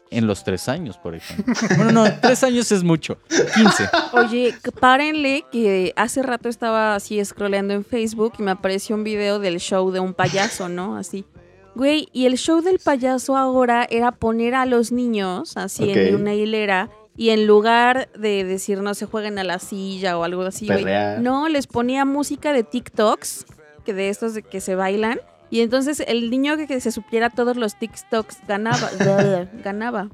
en 0.09 0.27
los 0.27 0.43
tres 0.45 0.69
años, 0.69 0.97
por 0.97 1.15
ejemplo. 1.15 1.53
Bueno, 1.75 1.91
no, 1.91 2.05
tres 2.21 2.43
años 2.43 2.71
es 2.71 2.83
mucho. 2.83 3.17
15. 3.55 3.89
Oye, 4.13 4.53
párenle 4.79 5.43
que 5.51 5.91
hace 5.97 6.23
rato 6.23 6.47
estaba 6.47 6.95
así 6.95 7.23
scrolleando 7.23 7.73
en 7.73 7.83
Facebook 7.83 8.33
y 8.39 8.43
me 8.43 8.51
apareció 8.51 8.95
un 8.95 9.03
video 9.03 9.39
del 9.39 9.59
show 9.59 9.91
de 9.91 9.99
un 9.99 10.13
payaso, 10.13 10.69
¿no? 10.69 10.95
Así. 10.95 11.25
Güey, 11.75 12.07
y 12.13 12.25
el 12.25 12.37
show 12.37 12.61
del 12.61 12.79
payaso 12.79 13.35
ahora 13.35 13.85
era 13.89 14.11
poner 14.11 14.55
a 14.55 14.65
los 14.65 14.91
niños 14.91 15.57
así 15.57 15.91
en 15.91 16.15
una 16.15 16.33
hilera 16.33 16.89
y 17.17 17.29
en 17.29 17.47
lugar 17.47 18.09
de 18.17 18.43
decir 18.43 18.81
no 18.81 18.93
se 18.93 19.05
jueguen 19.05 19.39
a 19.39 19.43
la 19.43 19.59
silla 19.59 20.17
o 20.17 20.23
algo 20.23 20.43
así, 20.43 20.67
güey, 20.67 20.85
no, 21.19 21.47
les 21.49 21.67
ponía 21.67 22.05
música 22.05 22.53
de 22.53 22.63
TikToks, 22.63 23.45
que 23.83 23.93
de 23.93 24.09
estos 24.09 24.33
de 24.33 24.41
que 24.41 24.61
se 24.61 24.75
bailan. 24.75 25.19
Y 25.49 25.61
entonces 25.61 26.03
el 26.07 26.29
niño 26.29 26.57
que, 26.57 26.67
que 26.67 26.79
se 26.79 26.91
supiera 26.91 27.29
todos 27.29 27.55
los 27.55 27.77
TikToks 27.77 28.39
ganaba. 28.47 28.89
ganaba. 29.63 30.09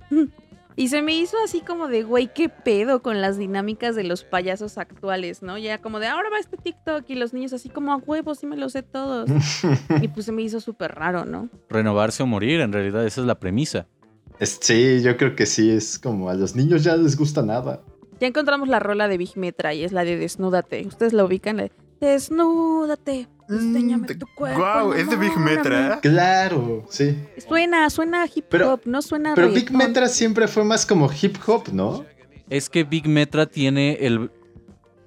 Y 0.81 0.87
se 0.87 1.03
me 1.03 1.15
hizo 1.15 1.37
así 1.45 1.61
como 1.61 1.87
de, 1.87 2.01
güey, 2.01 2.33
qué 2.33 2.49
pedo 2.49 3.03
con 3.03 3.21
las 3.21 3.37
dinámicas 3.37 3.95
de 3.95 4.03
los 4.03 4.23
payasos 4.23 4.79
actuales, 4.79 5.43
¿no? 5.43 5.59
Ya 5.59 5.77
como 5.79 5.99
de, 5.99 6.07
ahora 6.07 6.31
va 6.31 6.39
este 6.39 6.57
TikTok 6.57 7.07
y 7.07 7.13
los 7.13 7.33
niños 7.33 7.53
así 7.53 7.69
como 7.69 7.93
a 7.93 7.97
huevos, 7.97 8.39
sí 8.39 8.47
me 8.47 8.57
los 8.57 8.71
sé 8.71 8.81
todos. 8.81 9.29
y 10.01 10.07
pues 10.07 10.25
se 10.25 10.31
me 10.31 10.41
hizo 10.41 10.59
súper 10.59 10.95
raro, 10.95 11.23
¿no? 11.25 11.49
Renovarse 11.69 12.23
o 12.23 12.25
morir, 12.25 12.61
en 12.61 12.73
realidad 12.73 13.05
esa 13.05 13.21
es 13.21 13.27
la 13.27 13.39
premisa. 13.39 13.85
Es- 14.39 14.57
sí, 14.59 15.03
yo 15.03 15.17
creo 15.17 15.35
que 15.35 15.45
sí, 15.45 15.69
es 15.69 15.99
como 15.99 16.31
a 16.31 16.33
los 16.33 16.55
niños 16.55 16.83
ya 16.83 16.95
les 16.97 17.15
gusta 17.15 17.43
nada. 17.43 17.83
Ya 18.19 18.25
encontramos 18.25 18.67
la 18.67 18.79
rola 18.79 19.07
de 19.07 19.19
Big 19.19 19.37
Metra 19.37 19.75
y 19.75 19.83
es 19.83 19.91
la 19.91 20.03
de 20.03 20.17
Desnúdate. 20.17 20.87
Ustedes 20.87 21.13
la 21.13 21.23
ubican, 21.25 21.57
la 21.57 21.63
de 21.63 21.71
Desnúdate, 22.01 23.27
enséñame 23.47 24.07
Mm, 24.13 24.17
tu 24.19 24.25
cuerpo. 24.35 24.59
Guau, 24.59 24.93
es 24.93 25.07
de 25.09 25.15
Big 25.17 25.31
enamórame". 25.31 25.55
Metra. 25.57 25.99
Claro, 26.01 26.85
sí. 26.89 27.17
Suena, 27.47 27.89
suena 27.91 28.23
a 28.23 28.25
hip 28.25 28.45
hop, 28.45 28.49
Pero- 28.49 28.79
no 28.85 29.01
suena 29.03 29.31
a 29.33 29.35
Pero 29.35 29.49
Big. 29.49 29.71
Metra 29.71 30.07
siempre 30.07 30.47
fue 30.47 30.63
más 30.63 30.85
como 30.85 31.09
hip 31.21 31.37
hop, 31.45 31.69
¿no? 31.71 32.03
Es 32.49 32.69
que 32.69 32.83
Big 32.83 33.07
Metra 33.07 33.45
tiene 33.45 33.93
el 34.01 34.31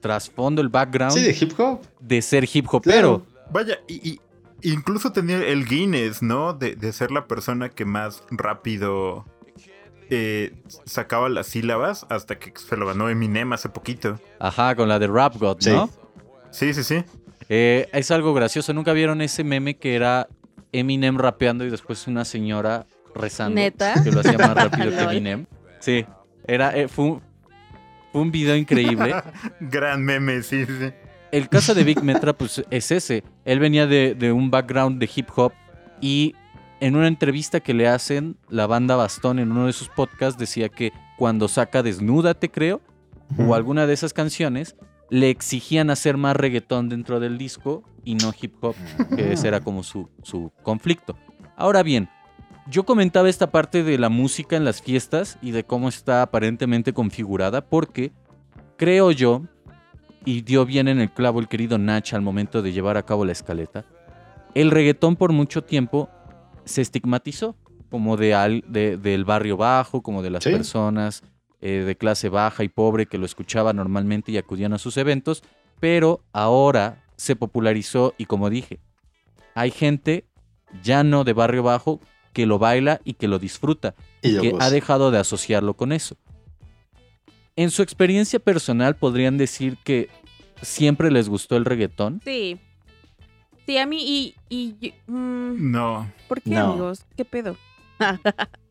trasfondo, 0.00 0.62
el 0.62 0.68
background 0.68 1.14
Sí, 1.14 1.22
de 1.22 1.36
hip 1.38 1.58
hop. 1.58 1.80
de 2.00 2.22
ser 2.22 2.48
hip 2.52 2.66
hopero. 2.72 3.24
Claro. 3.24 3.26
Vaya, 3.50 3.78
y, 3.88 4.12
y 4.12 4.20
incluso 4.62 5.10
tenía 5.12 5.38
el 5.44 5.66
Guinness, 5.66 6.22
¿no? 6.22 6.52
De, 6.54 6.76
de 6.76 6.92
ser 6.92 7.10
la 7.10 7.26
persona 7.26 7.68
que 7.70 7.84
más 7.84 8.22
rápido 8.30 9.24
eh, 10.10 10.54
sacaba 10.84 11.28
las 11.28 11.48
sílabas 11.48 12.06
hasta 12.08 12.38
que 12.38 12.52
se 12.56 12.76
lo 12.76 12.86
ganó 12.86 13.08
Eminem 13.08 13.52
hace 13.52 13.68
poquito. 13.68 14.20
Ajá, 14.38 14.76
con 14.76 14.88
la 14.88 14.98
de 14.98 15.06
Rap 15.08 15.36
God. 15.38 15.58
¿no? 15.66 15.86
Sí, 15.88 15.92
sí, 16.54 16.84
sí. 16.84 17.04
Eh, 17.48 17.88
es 17.92 18.10
algo 18.10 18.34
gracioso. 18.34 18.72
¿Nunca 18.72 18.92
vieron 18.92 19.20
ese 19.20 19.44
meme 19.44 19.76
que 19.76 19.94
era 19.94 20.28
Eminem 20.72 21.18
rapeando 21.18 21.64
y 21.64 21.70
después 21.70 22.06
una 22.06 22.24
señora 22.24 22.86
rezando? 23.14 23.56
¿Neta? 23.56 24.02
Que 24.02 24.10
lo 24.10 24.20
hacía 24.20 24.38
más 24.38 24.54
rápido 24.54 24.90
que. 24.96 25.02
Eminem. 25.02 25.46
Sí, 25.80 26.06
era, 26.46 26.76
eh, 26.76 26.88
fue, 26.88 27.04
un, 27.04 27.22
fue 28.12 28.22
un 28.22 28.30
video 28.30 28.56
increíble. 28.56 29.14
Gran 29.60 30.02
meme, 30.02 30.42
sí, 30.42 30.64
sí, 30.64 30.72
sí. 30.78 30.92
El 31.32 31.48
caso 31.48 31.74
de 31.74 31.82
Big 31.82 32.02
Metra, 32.02 32.32
pues 32.32 32.64
es 32.70 32.90
ese. 32.92 33.24
Él 33.44 33.58
venía 33.58 33.86
de, 33.86 34.14
de 34.14 34.30
un 34.30 34.50
background 34.50 35.00
de 35.00 35.10
hip 35.14 35.28
hop 35.34 35.52
y 36.00 36.34
en 36.80 36.96
una 36.96 37.08
entrevista 37.08 37.60
que 37.60 37.74
le 37.74 37.88
hacen, 37.88 38.36
la 38.48 38.66
banda 38.66 38.94
Bastón 38.94 39.38
en 39.38 39.50
uno 39.50 39.66
de 39.66 39.72
sus 39.72 39.88
podcasts 39.88 40.38
decía 40.38 40.68
que 40.68 40.92
cuando 41.16 41.48
saca 41.48 41.82
Desnúdate, 41.82 42.50
creo, 42.50 42.80
o 43.38 43.54
alguna 43.54 43.86
de 43.86 43.94
esas 43.94 44.12
canciones, 44.12 44.76
le 45.14 45.30
exigían 45.30 45.90
hacer 45.90 46.16
más 46.16 46.34
reggaetón 46.34 46.88
dentro 46.88 47.20
del 47.20 47.38
disco 47.38 47.84
y 48.04 48.16
no 48.16 48.32
hip 48.40 48.54
hop, 48.62 48.74
que 49.14 49.32
ese 49.32 49.46
era 49.46 49.60
como 49.60 49.82
su, 49.84 50.08
su 50.22 50.50
conflicto. 50.64 51.16
Ahora 51.56 51.84
bien, 51.84 52.08
yo 52.68 52.84
comentaba 52.84 53.28
esta 53.28 53.50
parte 53.52 53.84
de 53.84 53.96
la 53.96 54.08
música 54.08 54.56
en 54.56 54.64
las 54.64 54.82
fiestas 54.82 55.38
y 55.40 55.52
de 55.52 55.62
cómo 55.64 55.88
está 55.88 56.22
aparentemente 56.22 56.92
configurada, 56.92 57.60
porque 57.64 58.10
creo 58.76 59.12
yo, 59.12 59.42
y 60.24 60.40
dio 60.42 60.66
bien 60.66 60.88
en 60.88 60.98
el 60.98 61.12
clavo 61.12 61.38
el 61.38 61.46
querido 61.46 61.78
Nach 61.78 62.12
al 62.12 62.22
momento 62.22 62.60
de 62.60 62.72
llevar 62.72 62.96
a 62.96 63.04
cabo 63.04 63.24
la 63.24 63.32
escaleta, 63.32 63.84
el 64.54 64.72
reggaetón 64.72 65.14
por 65.14 65.32
mucho 65.32 65.62
tiempo 65.62 66.08
se 66.64 66.80
estigmatizó 66.80 67.54
como 67.88 68.16
de, 68.16 68.34
al- 68.34 68.64
de- 68.66 68.96
del 68.96 69.24
barrio 69.24 69.56
bajo, 69.56 70.02
como 70.02 70.22
de 70.22 70.30
las 70.30 70.42
Sí. 70.42 70.50
personas 70.50 71.22
eh, 71.64 71.82
de 71.84 71.96
clase 71.96 72.28
baja 72.28 72.62
y 72.62 72.68
pobre 72.68 73.06
que 73.06 73.18
lo 73.18 73.26
escuchaban 73.26 73.76
normalmente 73.76 74.30
y 74.30 74.36
acudían 74.38 74.72
a 74.74 74.78
sus 74.78 74.96
eventos, 74.98 75.42
pero 75.80 76.20
ahora 76.32 77.02
se 77.16 77.34
popularizó 77.36 78.14
y 78.18 78.26
como 78.26 78.50
dije, 78.50 78.78
hay 79.54 79.70
gente 79.70 80.26
ya 80.82 81.02
no 81.04 81.24
de 81.24 81.32
barrio 81.32 81.62
bajo 81.62 82.00
que 82.32 82.44
lo 82.46 82.58
baila 82.58 83.00
y 83.04 83.14
que 83.14 83.28
lo 83.28 83.38
disfruta 83.38 83.94
Y 84.22 84.38
que 84.40 84.50
goza. 84.50 84.64
ha 84.66 84.70
dejado 84.70 85.10
de 85.10 85.18
asociarlo 85.18 85.74
con 85.74 85.92
eso. 85.92 86.16
En 87.56 87.70
su 87.70 87.82
experiencia 87.82 88.40
personal, 88.40 88.96
podrían 88.96 89.38
decir 89.38 89.78
que 89.84 90.08
siempre 90.60 91.10
les 91.10 91.28
gustó 91.28 91.56
el 91.56 91.64
reggaetón. 91.64 92.20
Sí. 92.24 92.58
Sí, 93.66 93.78
a 93.78 93.86
mí 93.86 94.02
y... 94.04 94.34
y 94.50 94.74
y- 94.80 94.94
mm, 95.06 95.70
No. 95.70 96.12
¿Por 96.28 96.42
qué, 96.42 96.50
No. 96.50 96.72
amigos? 96.72 97.06
¿Qué 97.16 97.24
pedo? 97.24 97.56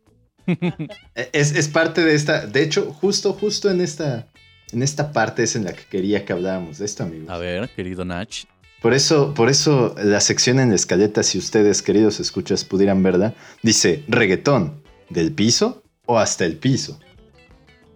Es, 1.31 1.55
es 1.55 1.67
parte 1.67 2.03
de 2.03 2.15
esta. 2.15 2.45
De 2.45 2.63
hecho, 2.63 2.91
justo, 2.93 3.33
justo 3.33 3.69
en 3.69 3.81
esta. 3.81 4.27
en 4.71 4.83
esta 4.83 5.11
parte 5.11 5.43
es 5.43 5.55
en 5.55 5.65
la 5.65 5.73
que 5.73 5.83
quería 5.89 6.25
que 6.25 6.33
habláramos 6.33 6.79
de 6.79 6.85
esto, 6.85 7.03
amigos. 7.03 7.29
A 7.29 7.37
ver, 7.37 7.69
querido 7.69 8.03
Nach. 8.05 8.45
Por 8.81 8.93
eso, 8.93 9.33
por 9.33 9.49
eso 9.49 9.95
la 10.03 10.19
sección 10.19 10.59
en 10.59 10.69
la 10.69 10.75
escaleta, 10.75 11.23
si 11.23 11.37
ustedes, 11.37 11.81
queridos 11.81 12.19
escuchas, 12.19 12.65
pudieran 12.65 13.01
verla, 13.01 13.33
dice 13.61 14.03
reggaetón, 14.09 14.83
del 15.09 15.31
piso 15.31 15.83
o 16.05 16.19
hasta 16.19 16.43
el 16.43 16.57
piso. 16.57 16.99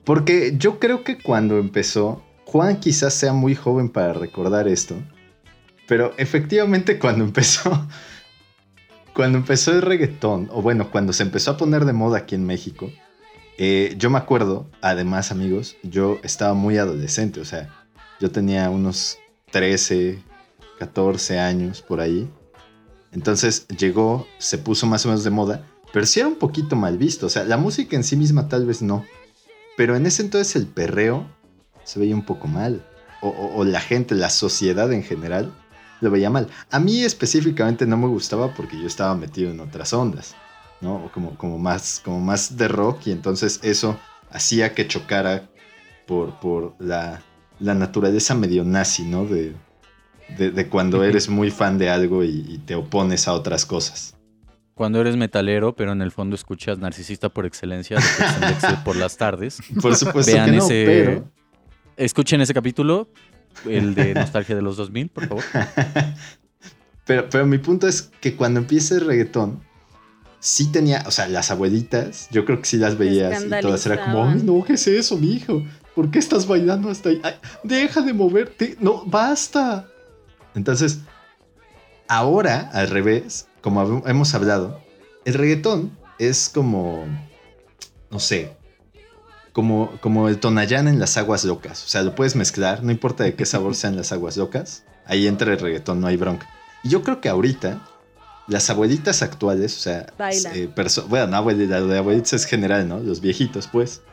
Porque 0.05 0.53
yo 0.57 0.79
creo 0.79 1.03
que 1.03 1.17
cuando 1.17 1.57
empezó, 1.59 2.23
Juan 2.45 2.79
quizás 2.79 3.13
sea 3.13 3.33
muy 3.33 3.53
joven 3.53 3.89
para 3.89 4.13
recordar 4.13 4.69
esto, 4.69 4.95
pero 5.87 6.13
efectivamente 6.17 6.99
cuando 6.99 7.25
empezó, 7.25 7.85
cuando 9.17 9.39
empezó 9.39 9.71
el 9.71 9.81
reggaetón, 9.81 10.47
o 10.53 10.61
bueno, 10.61 10.91
cuando 10.91 11.11
se 11.11 11.23
empezó 11.23 11.49
a 11.51 11.57
poner 11.57 11.85
de 11.85 11.91
moda 11.93 12.19
aquí 12.19 12.35
en 12.35 12.45
México, 12.45 12.91
eh, 13.57 13.95
yo 13.97 14.11
me 14.11 14.19
acuerdo, 14.19 14.69
además 14.79 15.31
amigos, 15.31 15.75
yo 15.81 16.19
estaba 16.21 16.53
muy 16.53 16.77
adolescente, 16.77 17.39
o 17.39 17.45
sea, 17.45 17.67
yo 18.19 18.29
tenía 18.29 18.69
unos 18.69 19.17
13, 19.49 20.19
14 20.77 21.39
años 21.39 21.81
por 21.81 21.99
ahí. 21.99 22.29
Entonces 23.11 23.67
llegó, 23.69 24.27
se 24.37 24.59
puso 24.59 24.85
más 24.85 25.03
o 25.05 25.09
menos 25.09 25.23
de 25.23 25.31
moda, 25.31 25.65
pero 25.91 26.05
sí 26.05 26.19
era 26.19 26.29
un 26.29 26.35
poquito 26.35 26.75
mal 26.75 26.99
visto. 26.99 27.25
O 27.25 27.29
sea, 27.29 27.43
la 27.43 27.57
música 27.57 27.95
en 27.95 28.03
sí 28.03 28.15
misma 28.17 28.47
tal 28.47 28.67
vez 28.67 28.83
no. 28.83 29.03
Pero 29.75 29.95
en 29.95 30.05
ese 30.05 30.21
entonces 30.21 30.55
el 30.55 30.67
perreo 30.67 31.25
se 31.83 31.99
veía 31.99 32.13
un 32.13 32.25
poco 32.25 32.47
mal. 32.47 32.85
O, 33.21 33.29
o- 33.29 33.55
o 33.57 33.63
la 33.63 33.79
gente, 33.81 34.13
la 34.13 34.29
sociedad 34.29 34.93
en 34.93 35.01
general, 35.03 35.51
lo 36.01 36.11
veía 36.11 36.29
mal. 36.29 36.47
A 36.71 36.79
mí 36.79 37.03
específicamente 37.03 37.85
no 37.85 37.97
me 37.97 38.07
gustaba 38.07 38.53
porque 38.53 38.79
yo 38.79 38.87
estaba 38.87 39.15
metido 39.15 39.51
en 39.51 39.59
otras 39.59 39.93
ondas, 39.93 40.35
¿no? 40.81 41.09
Como, 41.13 41.35
como, 41.37 41.57
más, 41.57 42.01
como 42.03 42.19
más 42.19 42.57
de 42.57 42.67
rock 42.67 43.07
y 43.07 43.11
entonces 43.11 43.59
eso 43.63 43.99
hacía 44.31 44.73
que 44.73 44.87
chocara 44.87 45.49
por, 46.05 46.39
por 46.39 46.75
la, 46.79 47.21
la 47.59 47.73
naturaleza 47.73 48.35
medio 48.35 48.63
nazi, 48.63 49.03
¿no? 49.03 49.25
De, 49.25 49.55
de, 50.37 50.51
de 50.51 50.67
cuando 50.69 51.03
eres 51.03 51.29
muy 51.29 51.51
fan 51.51 51.77
de 51.77 51.89
algo 51.89 52.23
y, 52.23 52.45
y 52.47 52.57
te 52.59 52.75
opones 52.75 53.27
a 53.27 53.33
otras 53.33 53.65
cosas. 53.65 54.13
Cuando 54.73 55.01
eres 55.01 55.17
metalero, 55.17 55.75
pero 55.75 55.93
en 55.93 56.03
el 56.03 56.11
fondo 56.11 56.35
escuchas 56.35 56.77
narcisista 56.77 57.29
por 57.29 57.47
excelencia 57.47 57.97
de 57.97 58.77
por 58.85 58.95
las 58.95 59.17
tardes. 59.17 59.57
Por 59.81 59.95
supuesto 59.95 60.31
Vean 60.31 60.51
que 60.51 60.57
no, 60.57 60.63
ese. 60.65 60.83
pero... 60.85 61.31
Escuchen 61.95 62.41
ese 62.41 62.53
capítulo, 62.53 63.09
el 63.65 63.95
de 63.95 64.13
Nostalgia 64.13 64.55
de 64.55 64.61
los 64.61 64.77
2000, 64.77 65.09
por 65.09 65.27
favor. 65.27 65.43
pero, 67.05 67.29
pero 67.29 67.45
mi 67.45 67.57
punto 67.57 67.87
es 67.87 68.09
que 68.21 68.35
cuando 68.35 68.59
empieza 68.59 68.95
el 68.95 69.05
reggaetón, 69.05 69.61
sí 70.39 70.71
tenía, 70.71 71.03
o 71.07 71.11
sea, 71.11 71.27
las 71.27 71.51
abuelitas, 71.51 72.27
yo 72.31 72.45
creo 72.45 72.59
que 72.59 72.65
sí 72.65 72.77
las 72.77 72.97
veías 72.97 73.43
y 73.43 73.49
todas 73.61 73.85
era 73.85 74.03
como, 74.05 74.25
ay, 74.25 74.41
no, 74.43 74.63
¿qué 74.63 74.73
es 74.73 74.87
eso, 74.87 75.17
mi 75.17 75.33
hijo? 75.33 75.63
¿Por 75.95 76.11
qué 76.11 76.19
estás 76.19 76.47
bailando 76.47 76.89
hasta 76.89 77.09
ahí? 77.09 77.19
Ay, 77.23 77.33
deja 77.63 78.01
de 78.01 78.13
moverte, 78.13 78.77
no, 78.79 79.03
basta. 79.05 79.87
Entonces, 80.53 80.99
ahora, 82.07 82.69
al 82.73 82.89
revés, 82.89 83.47
como 83.61 84.03
hemos 84.05 84.33
hablado, 84.33 84.81
el 85.25 85.33
reggaetón 85.33 85.97
es 86.19 86.49
como, 86.53 87.05
no 88.11 88.19
sé, 88.19 88.56
como, 89.57 89.97
como 90.01 90.29
el 90.29 90.37
Tonayán 90.37 90.87
en 90.87 90.99
las 90.99 91.17
aguas 91.17 91.43
locas. 91.43 91.83
O 91.83 91.87
sea, 91.87 92.03
lo 92.03 92.13
puedes 92.13 92.35
mezclar, 92.35 92.83
no 92.83 92.91
importa 92.91 93.23
de 93.23 93.33
qué 93.33 93.43
sabor 93.43 93.73
sean 93.73 93.95
las 93.95 94.11
aguas 94.11 94.37
locas. 94.37 94.83
Ahí 95.07 95.25
entra 95.25 95.51
el 95.51 95.57
reggaetón, 95.57 95.99
no 95.99 96.05
hay 96.05 96.15
bronca. 96.15 96.47
Y 96.83 96.89
yo 96.89 97.01
creo 97.01 97.21
que 97.21 97.27
ahorita, 97.27 97.83
las 98.45 98.69
abuelitas 98.69 99.23
actuales, 99.23 99.75
o 99.75 99.79
sea, 99.79 100.13
eh, 100.53 100.69
bueno, 101.07 101.25
no, 101.25 101.37
abuelita, 101.37 101.79
lo 101.79 101.87
de 101.87 101.97
abuelitas 101.97 102.33
es 102.33 102.45
general, 102.45 102.87
¿no? 102.87 102.99
Los 102.99 103.19
viejitos, 103.19 103.65
pues. 103.65 104.03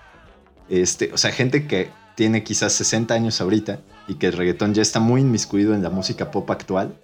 Este, 0.71 1.13
o 1.13 1.19
sea, 1.19 1.31
gente 1.31 1.67
que 1.67 1.91
tiene 2.15 2.43
quizás 2.43 2.73
60 2.73 3.13
años 3.13 3.43
ahorita 3.43 3.81
y 4.09 4.15
que 4.15 4.29
el 4.29 4.33
reggaetón 4.33 4.73
ya 4.73 4.81
está 4.81 4.99
muy 4.99 5.21
inmiscuido 5.21 5.75
en 5.75 5.83
la 5.83 5.91
música 5.91 6.31
pop 6.31 6.51
actual. 6.51 6.99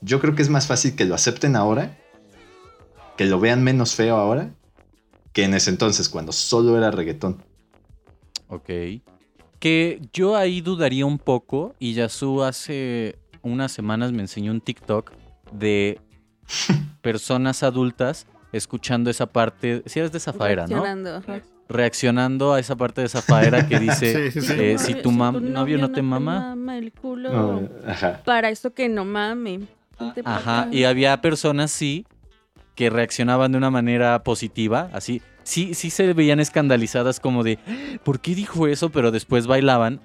Yo 0.00 0.20
creo 0.20 0.34
que 0.34 0.42
es 0.42 0.48
más 0.48 0.66
fácil 0.66 0.96
que 0.96 1.04
lo 1.04 1.14
acepten 1.14 1.54
ahora, 1.54 1.96
que 3.16 3.24
lo 3.24 3.38
vean 3.38 3.62
menos 3.62 3.94
feo 3.94 4.16
ahora, 4.16 4.52
que 5.32 5.44
en 5.44 5.54
ese 5.54 5.70
entonces, 5.70 6.08
cuando 6.08 6.32
solo 6.32 6.76
era 6.76 6.90
reggaetón. 6.90 7.53
Ok. 8.54 9.02
Que 9.58 10.00
yo 10.12 10.36
ahí 10.36 10.60
dudaría 10.60 11.06
un 11.06 11.18
poco 11.18 11.74
y 11.78 11.94
Yasu 11.94 12.42
hace 12.42 13.16
unas 13.42 13.72
semanas 13.72 14.12
me 14.12 14.22
enseñó 14.22 14.52
un 14.52 14.60
TikTok 14.60 15.12
de 15.52 15.98
personas 17.02 17.62
adultas 17.62 18.26
escuchando 18.52 19.10
esa 19.10 19.26
parte, 19.26 19.82
si 19.86 19.98
eres 19.98 20.12
de 20.12 20.20
Zafaera, 20.20 20.66
¿no? 20.66 20.82
Reaccionando, 21.66 22.52
a 22.52 22.60
esa 22.60 22.76
parte 22.76 23.00
de 23.00 23.08
Zafaera 23.08 23.66
que 23.66 23.80
dice, 23.80 24.30
Sí, 24.30 24.40
sí, 24.40 24.46
sí. 24.46 24.52
eh, 24.58 24.78
si 24.78 24.94
tu 24.96 25.10
mam- 25.10 25.40
novio 25.40 25.78
no 25.78 25.90
te 25.90 26.02
mama, 26.02 26.40
mama 26.54 26.76
el 26.78 26.92
culo. 26.92 27.32
No. 27.32 27.68
Para 28.24 28.50
esto 28.50 28.74
que 28.74 28.88
no 28.88 29.04
mame. 29.04 29.60
Ajá, 30.24 30.68
y 30.70 30.84
había 30.84 31.20
personas 31.20 31.70
sí 31.70 32.06
que 32.74 32.90
reaccionaban 32.90 33.52
de 33.52 33.58
una 33.58 33.70
manera 33.70 34.22
positiva, 34.24 34.90
así. 34.92 35.22
Sí, 35.44 35.74
sí 35.74 35.90
se 35.90 36.12
veían 36.12 36.40
escandalizadas 36.40 37.20
como 37.20 37.44
de, 37.44 37.58
¿por 38.02 38.20
qué 38.20 38.34
dijo 38.34 38.66
eso? 38.66 38.90
Pero 38.90 39.10
después 39.10 39.46
bailaban. 39.46 40.00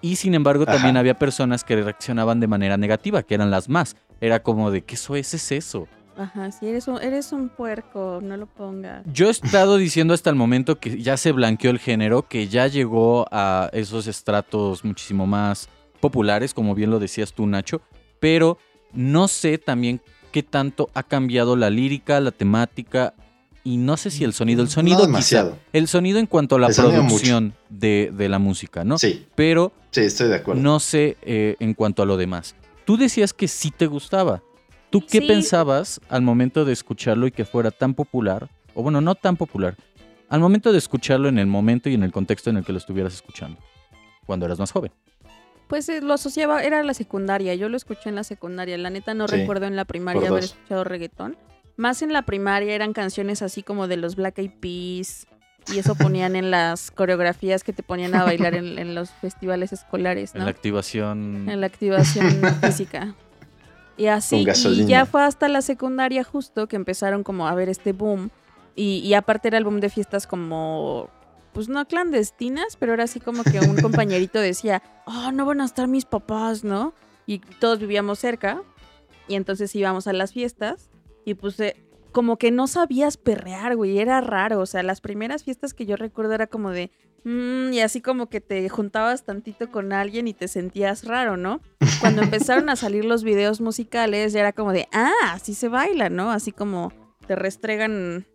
Y 0.00 0.16
sin 0.16 0.34
embargo 0.34 0.66
también 0.66 0.96
había 0.96 1.18
personas 1.18 1.62
que 1.62 1.80
reaccionaban 1.80 2.40
de 2.40 2.48
manera 2.48 2.76
negativa, 2.76 3.22
que 3.22 3.34
eran 3.34 3.50
las 3.50 3.68
más. 3.68 3.96
Era 4.20 4.42
como 4.42 4.70
de, 4.72 4.82
¿qué 4.82 4.96
eso 4.96 5.14
es, 5.14 5.32
es 5.32 5.52
eso? 5.52 5.86
Ajá, 6.16 6.50
sí, 6.50 6.66
eres 6.66 6.88
un, 6.88 7.00
eres 7.00 7.32
un 7.32 7.48
puerco, 7.48 8.20
no 8.22 8.36
lo 8.36 8.46
pongas. 8.46 9.04
Yo 9.06 9.28
he 9.28 9.30
estado 9.30 9.76
diciendo 9.76 10.12
hasta 10.12 10.28
el 10.28 10.36
momento 10.36 10.78
que 10.78 11.00
ya 11.00 11.16
se 11.16 11.32
blanqueó 11.32 11.70
el 11.70 11.78
género, 11.78 12.22
que 12.28 12.48
ya 12.48 12.66
llegó 12.66 13.26
a 13.30 13.70
esos 13.72 14.06
estratos 14.06 14.84
muchísimo 14.84 15.26
más 15.26 15.68
populares, 16.00 16.52
como 16.52 16.74
bien 16.74 16.90
lo 16.90 16.98
decías 16.98 17.32
tú, 17.32 17.46
Nacho, 17.46 17.80
pero 18.20 18.58
no 18.92 19.28
sé 19.28 19.56
también 19.56 20.02
qué 20.32 20.42
tanto 20.42 20.90
ha 20.94 21.02
cambiado 21.02 21.56
la 21.56 21.70
lírica, 21.70 22.20
la 22.20 22.32
temática 22.32 23.14
y 23.64 23.76
no 23.76 23.96
sé 23.96 24.10
si 24.10 24.24
el 24.24 24.32
sonido, 24.32 24.62
el 24.62 24.68
sonido 24.68 24.96
No 24.98 25.02
quizá, 25.02 25.06
demasiado. 25.08 25.58
el 25.72 25.86
sonido 25.88 26.18
en 26.18 26.26
cuanto 26.26 26.56
a 26.56 26.58
la 26.58 26.68
El 26.68 26.74
producción 26.74 27.54
de, 27.68 28.12
de 28.16 28.28
la 28.28 28.38
música, 28.38 28.84
¿no? 28.84 28.98
Sí, 28.98 29.26
Pero 29.34 29.72
sí, 29.90 30.00
estoy 30.00 30.28
de 30.28 30.36
acuerdo. 30.36 30.60
no 30.60 30.80
sé 30.80 31.16
eh, 31.22 31.56
en 31.60 31.74
cuanto 31.74 32.02
a 32.02 32.06
lo 32.06 32.16
demás. 32.16 32.54
Tú 32.84 32.96
decías 32.96 33.32
que 33.32 33.46
sí 33.48 33.70
te 33.70 33.86
gustaba. 33.86 34.42
¿Tú 34.90 35.00
qué 35.00 35.20
Sí. 35.20 35.26
pensabas 35.26 36.00
al 36.08 36.22
momento 36.22 36.64
de 36.64 36.72
escucharlo 36.72 37.26
y 37.26 37.30
que 37.30 37.44
fuera 37.44 37.70
tan 37.70 37.94
popular? 37.94 38.50
O 38.74 38.82
bueno, 38.82 39.00
no 39.00 39.14
tan 39.14 39.36
popular. 39.36 39.76
Al 40.28 40.40
momento 40.40 40.72
de 40.72 40.78
escucharlo 40.78 41.28
en 41.28 41.38
el 41.38 41.46
momento 41.46 41.88
y 41.88 41.94
en 41.94 42.02
el 42.02 42.10
contexto 42.12 42.50
en 42.50 42.56
el 42.58 42.64
que 42.64 42.72
lo 42.72 42.78
estuvieras 42.78 43.14
escuchando. 43.14 43.58
Cuando 44.26 44.46
eras 44.46 44.58
más 44.58 44.72
joven. 44.72 44.90
Pues 45.68 45.88
eh, 45.88 46.00
lo 46.02 46.12
asociaba, 46.14 46.62
era 46.64 46.82
la 46.82 46.92
secundaria, 46.94 47.54
yo 47.54 47.68
lo 47.70 47.76
escuché 47.78 48.08
en 48.10 48.14
la 48.16 48.24
secundaria, 48.24 48.76
la 48.76 48.90
neta 48.90 49.14
no 49.14 49.26
Sí, 49.28 49.36
recuerdo 49.36 49.66
en 49.66 49.76
la 49.76 49.84
primaria 49.86 50.28
haber 50.28 50.44
escuchado 50.44 50.84
reggaetón. 50.84 51.36
Más 51.76 52.02
en 52.02 52.12
la 52.12 52.22
primaria 52.22 52.74
eran 52.74 52.92
canciones 52.92 53.42
así 53.42 53.62
como 53.62 53.88
de 53.88 53.96
los 53.96 54.16
Black 54.16 54.38
Eyed 54.38 54.52
Peas 54.60 55.26
y 55.72 55.78
eso 55.78 55.94
ponían 55.94 56.36
en 56.36 56.50
las 56.50 56.90
coreografías 56.90 57.62
que 57.62 57.72
te 57.72 57.82
ponían 57.82 58.14
a 58.14 58.24
bailar 58.24 58.54
en, 58.54 58.78
en 58.78 58.94
los 58.94 59.10
festivales 59.10 59.72
escolares, 59.72 60.34
En 60.34 60.44
la 60.44 60.50
activación. 60.50 61.48
En 61.48 61.60
la 61.60 61.66
activación 61.66 62.42
física. 62.60 63.14
Y 63.96 64.06
así, 64.06 64.46
y 64.66 64.86
ya 64.86 65.06
fue 65.06 65.22
hasta 65.22 65.48
la 65.48 65.62
secundaria 65.62 66.24
justo 66.24 66.66
que 66.66 66.76
empezaron 66.76 67.22
como 67.22 67.46
a 67.46 67.54
ver 67.54 67.68
este 67.68 67.92
boom. 67.92 68.30
Y, 68.74 68.98
y 68.98 69.14
aparte 69.14 69.48
era 69.48 69.58
el 69.58 69.64
boom 69.64 69.80
de 69.80 69.90
fiestas 69.90 70.26
como, 70.26 71.10
pues 71.52 71.68
no 71.68 71.86
clandestinas, 71.86 72.76
pero 72.76 72.94
era 72.94 73.04
así 73.04 73.20
como 73.20 73.44
que 73.44 73.60
un 73.60 73.76
compañerito 73.82 74.40
decía, 74.40 74.82
oh, 75.04 75.30
no 75.30 75.44
van 75.44 75.60
a 75.60 75.66
estar 75.66 75.88
mis 75.88 76.06
papás, 76.06 76.64
¿no? 76.64 76.94
Y 77.26 77.38
todos 77.38 77.78
vivíamos 77.78 78.18
cerca. 78.18 78.62
Y 79.28 79.34
entonces 79.34 79.74
íbamos 79.76 80.06
a 80.06 80.12
las 80.12 80.32
fiestas. 80.32 80.88
Y 81.24 81.34
pues 81.34 81.58
eh, 81.60 81.76
como 82.12 82.36
que 82.36 82.50
no 82.50 82.66
sabías 82.66 83.16
perrear, 83.16 83.76
güey, 83.76 83.98
era 83.98 84.20
raro. 84.20 84.60
O 84.60 84.66
sea, 84.66 84.82
las 84.82 85.00
primeras 85.00 85.44
fiestas 85.44 85.74
que 85.74 85.86
yo 85.86 85.96
recuerdo 85.96 86.34
era 86.34 86.46
como 86.46 86.70
de, 86.70 86.90
"Mm", 87.24 87.72
y 87.72 87.80
así 87.80 88.00
como 88.00 88.28
que 88.28 88.40
te 88.40 88.68
juntabas 88.68 89.24
tantito 89.24 89.70
con 89.70 89.92
alguien 89.92 90.28
y 90.28 90.34
te 90.34 90.48
sentías 90.48 91.04
raro, 91.04 91.36
¿no? 91.36 91.60
Cuando 92.00 92.22
empezaron 92.56 92.68
a 92.68 92.76
salir 92.76 93.04
los 93.04 93.24
videos 93.24 93.60
musicales, 93.60 94.32
ya 94.32 94.40
era 94.40 94.52
como 94.52 94.72
de, 94.72 94.88
ah, 94.92 95.12
así 95.32 95.54
se 95.54 95.68
baila, 95.68 96.10
¿no? 96.10 96.30
Así 96.30 96.52
como 96.52 96.92
te 97.26 97.34
restregan 97.36 98.26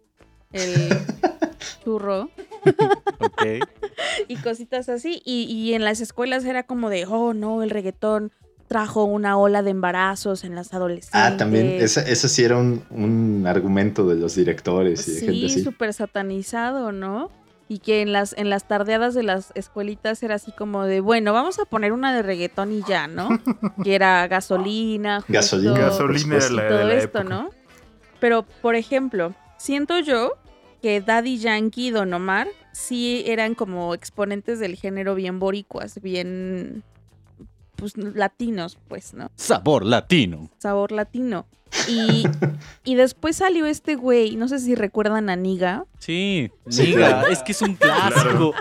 el 0.54 0.74
churro 1.84 2.30
y 4.28 4.36
cositas 4.38 4.90
así. 4.90 5.22
Y, 5.26 5.44
y 5.44 5.74
en 5.74 5.84
las 5.84 6.00
escuelas 6.02 6.46
era 6.46 6.64
como 6.64 6.90
de, 6.90 7.06
oh, 7.06 7.34
no, 7.34 7.64
el 7.64 7.70
reggaetón 7.70 8.32
trajo 8.68 9.06
una 9.06 9.38
ola 9.38 9.62
de 9.64 9.72
embarazos 9.72 10.44
en 10.44 10.54
las 10.56 10.74
adolescentes. 10.74 11.12
Ah, 11.22 11.38
también, 11.38 11.68
eso 11.82 12.28
sí 12.28 12.44
era 12.44 12.58
un, 12.58 12.84
un 12.90 13.46
argumento 13.48 14.06
de 14.08 14.16
los 14.16 14.36
directores 14.36 15.08
y 15.08 15.12
de 15.14 15.20
gente 15.22 15.34
Sí, 15.34 15.46
así. 15.46 15.64
súper 15.64 15.94
satanizado, 15.94 16.92
¿no? 16.92 17.32
Y 17.70 17.80
que 17.80 18.02
en 18.02 18.14
las, 18.14 18.34
en 18.38 18.50
las 18.50 18.68
tardeadas 18.68 19.14
de 19.14 19.24
las 19.24 19.52
escuelitas 19.56 20.22
era 20.24 20.36
así 20.36 20.52
como 20.52 20.84
de, 20.86 21.02
bueno, 21.02 21.34
vamos 21.34 21.60
a 21.60 21.66
poner 21.66 21.92
una 21.94 22.14
de 22.16 22.22
reggaetón 22.24 22.72
y 22.72 22.82
ya, 22.88 23.08
¿no? 23.08 23.30
que 23.84 23.96
era 23.96 24.28
gasolina, 24.28 25.18
justo, 25.22 25.34
Gasolina. 25.34 25.74
y 25.74 25.82
Gasolina 25.82 26.20
supuesto. 26.42 26.54
la 26.56 26.64
de 26.64 26.70
todo 26.70 26.88
la 26.88 26.94
esto, 26.96 27.20
época. 27.20 27.24
¿no? 27.36 27.50
Pero, 28.20 28.44
por 28.62 28.76
ejemplo, 28.76 29.34
siento 29.58 30.00
yo 30.00 30.34
que 30.82 31.02
Daddy 31.02 31.38
Yankee 31.40 31.88
y 31.88 31.92
Don 31.92 32.14
Omar 32.14 32.48
sí 32.72 33.24
eran 33.26 33.54
como 33.56 33.94
exponentes 33.94 34.60
del 34.60 34.76
género 34.76 35.16
bien 35.16 35.40
boricuas, 35.40 36.02
bien 36.02 36.84
pues 37.78 37.96
latinos, 37.98 38.78
pues, 38.90 39.14
¿no? 39.14 39.32
Sabor 39.36 39.86
latino. 39.86 40.50
Sabor 40.58 40.92
latino. 40.92 41.46
Y, 41.88 42.26
y 42.84 42.96
después 42.96 43.38
salió 43.38 43.66
este 43.66 43.96
güey, 43.96 44.36
no 44.36 44.48
sé 44.48 44.60
si 44.60 44.76
recuerdan 44.76 45.30
a 45.30 45.36
Niga. 45.36 45.86
Sí, 46.00 46.50
Sí, 46.70 46.84
Niga, 46.88 47.08
claro. 47.10 47.28
es 47.30 47.40
que 47.44 47.52
es 47.54 47.62
un 47.62 47.76
clásico. 47.76 48.54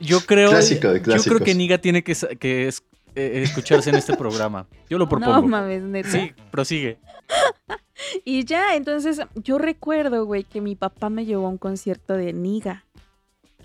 Yo 0.00 0.20
creo, 0.20 0.50
Clásico 0.50 0.88
de 0.92 1.00
yo 1.00 1.22
creo 1.22 1.40
que 1.40 1.54
Niga 1.54 1.78
tiene 1.78 2.02
que, 2.02 2.14
que 2.38 2.66
es- 2.68 2.82
eh, 3.16 3.42
escucharse 3.44 3.90
en 3.90 3.96
este 3.96 4.16
programa. 4.16 4.66
Yo 4.90 4.98
lo 4.98 5.04
No 5.04 5.08
propongo. 5.08 5.46
mames, 5.46 5.82
neta. 5.82 6.10
sí, 6.10 6.32
prosigue. 6.50 6.98
Y 8.24 8.44
ya, 8.44 8.74
entonces 8.74 9.20
yo 9.36 9.56
recuerdo, 9.56 10.26
güey, 10.26 10.44
que 10.44 10.60
mi 10.60 10.74
papá 10.74 11.10
me 11.10 11.24
llevó 11.24 11.46
a 11.46 11.50
un 11.50 11.58
concierto 11.58 12.14
de 12.14 12.32
Niga, 12.32 12.84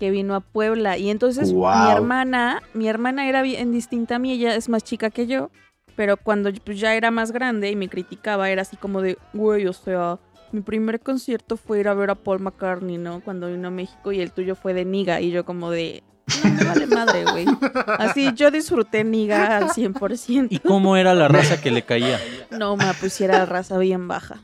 que 0.00 0.10
vino 0.10 0.34
a 0.34 0.40
Puebla. 0.40 0.96
Y 0.96 1.10
entonces 1.10 1.52
mi 1.52 1.90
hermana, 1.92 2.62
mi 2.72 2.88
hermana 2.88 3.28
era 3.28 3.42
bien 3.42 3.70
distinta 3.70 4.16
a 4.16 4.18
mí, 4.18 4.32
ella 4.32 4.56
es 4.56 4.68
más 4.68 4.82
chica 4.82 5.10
que 5.10 5.26
yo, 5.28 5.50
pero 5.94 6.16
cuando 6.16 6.50
pues, 6.64 6.80
ya 6.80 6.94
era 6.94 7.10
más 7.10 7.30
grande 7.30 7.70
y 7.70 7.76
me 7.76 7.88
criticaba, 7.88 8.48
era 8.48 8.62
así 8.62 8.76
como 8.76 9.02
de, 9.02 9.18
güey, 9.34 9.66
o 9.66 9.74
sea, 9.74 10.18
mi 10.52 10.62
primer 10.62 11.00
concierto 11.00 11.58
fue 11.58 11.80
ir 11.80 11.88
a 11.88 11.94
ver 11.94 12.10
a 12.10 12.14
Paul 12.14 12.40
McCartney, 12.40 12.96
¿no? 12.96 13.20
Cuando 13.20 13.48
vino 13.48 13.68
a 13.68 13.70
México 13.70 14.10
y 14.10 14.20
el 14.20 14.32
tuyo 14.32 14.56
fue 14.56 14.72
de 14.72 14.86
Niga. 14.86 15.20
Y 15.20 15.30
yo 15.30 15.44
como 15.44 15.70
de, 15.70 16.02
no 16.42 16.50
me 16.50 16.64
vale 16.64 16.86
madre, 16.86 17.24
güey. 17.24 17.44
Así 17.98 18.32
yo 18.34 18.50
disfruté 18.50 19.04
Niga 19.04 19.58
al 19.58 19.68
100%. 19.68 20.48
¿Y 20.50 20.58
cómo 20.58 20.96
era 20.96 21.14
la 21.14 21.28
raza 21.28 21.60
que 21.60 21.70
le 21.70 21.82
caía? 21.82 22.18
No 22.50 22.76
me 22.76 22.92
pusiera 22.94 23.44
raza 23.44 23.78
bien 23.78 24.08
baja. 24.08 24.40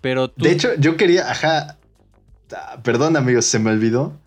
Pero 0.00 0.28
tú. 0.28 0.44
De 0.44 0.50
hecho, 0.50 0.74
yo 0.78 0.96
quería, 0.96 1.30
ajá. 1.30 1.78
ah, 2.52 2.80
Perdón, 2.82 3.16
amigos, 3.16 3.46
se 3.46 3.58
me 3.58 3.70
olvidó. 3.70 4.20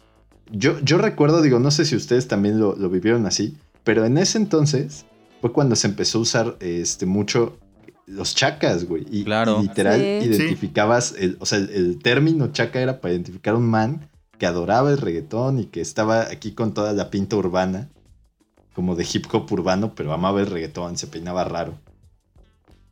Yo, 0.51 0.79
yo 0.81 0.97
recuerdo, 0.97 1.41
digo, 1.41 1.59
no 1.59 1.71
sé 1.71 1.85
si 1.85 1.95
ustedes 1.95 2.27
también 2.27 2.59
lo, 2.59 2.75
lo 2.75 2.89
vivieron 2.89 3.25
así, 3.25 3.57
pero 3.83 4.05
en 4.05 4.17
ese 4.17 4.37
entonces 4.37 5.05
fue 5.39 5.51
cuando 5.53 5.75
se 5.75 5.87
empezó 5.87 6.17
a 6.19 6.21
usar 6.21 6.57
este, 6.59 7.05
mucho 7.05 7.57
los 8.05 8.35
chacas, 8.35 8.85
güey. 8.85 9.05
Y, 9.09 9.23
Claro. 9.23 9.59
y 9.59 9.67
literal 9.67 9.99
Sí. 9.99 10.27
identificabas, 10.27 11.15
el, 11.17 11.37
o 11.39 11.45
sea, 11.45 11.59
el, 11.59 11.69
el 11.69 11.99
término 11.99 12.51
chaca 12.51 12.81
era 12.81 12.99
para 12.99 13.13
identificar 13.13 13.53
a 13.53 13.57
un 13.57 13.67
man 13.69 14.09
que 14.37 14.45
adoraba 14.45 14.89
el 14.91 14.97
reggaetón 14.97 15.59
y 15.59 15.65
que 15.65 15.81
estaba 15.81 16.21
aquí 16.23 16.51
con 16.51 16.73
toda 16.73 16.93
la 16.93 17.09
pinta 17.09 17.35
urbana, 17.37 17.89
como 18.73 18.95
de 18.95 19.05
hip 19.11 19.25
hop 19.31 19.51
urbano, 19.51 19.93
pero 19.95 20.11
amaba 20.13 20.41
el 20.41 20.47
reggaetón, 20.47 20.97
se 20.97 21.07
peinaba 21.07 21.43
raro. 21.43 21.75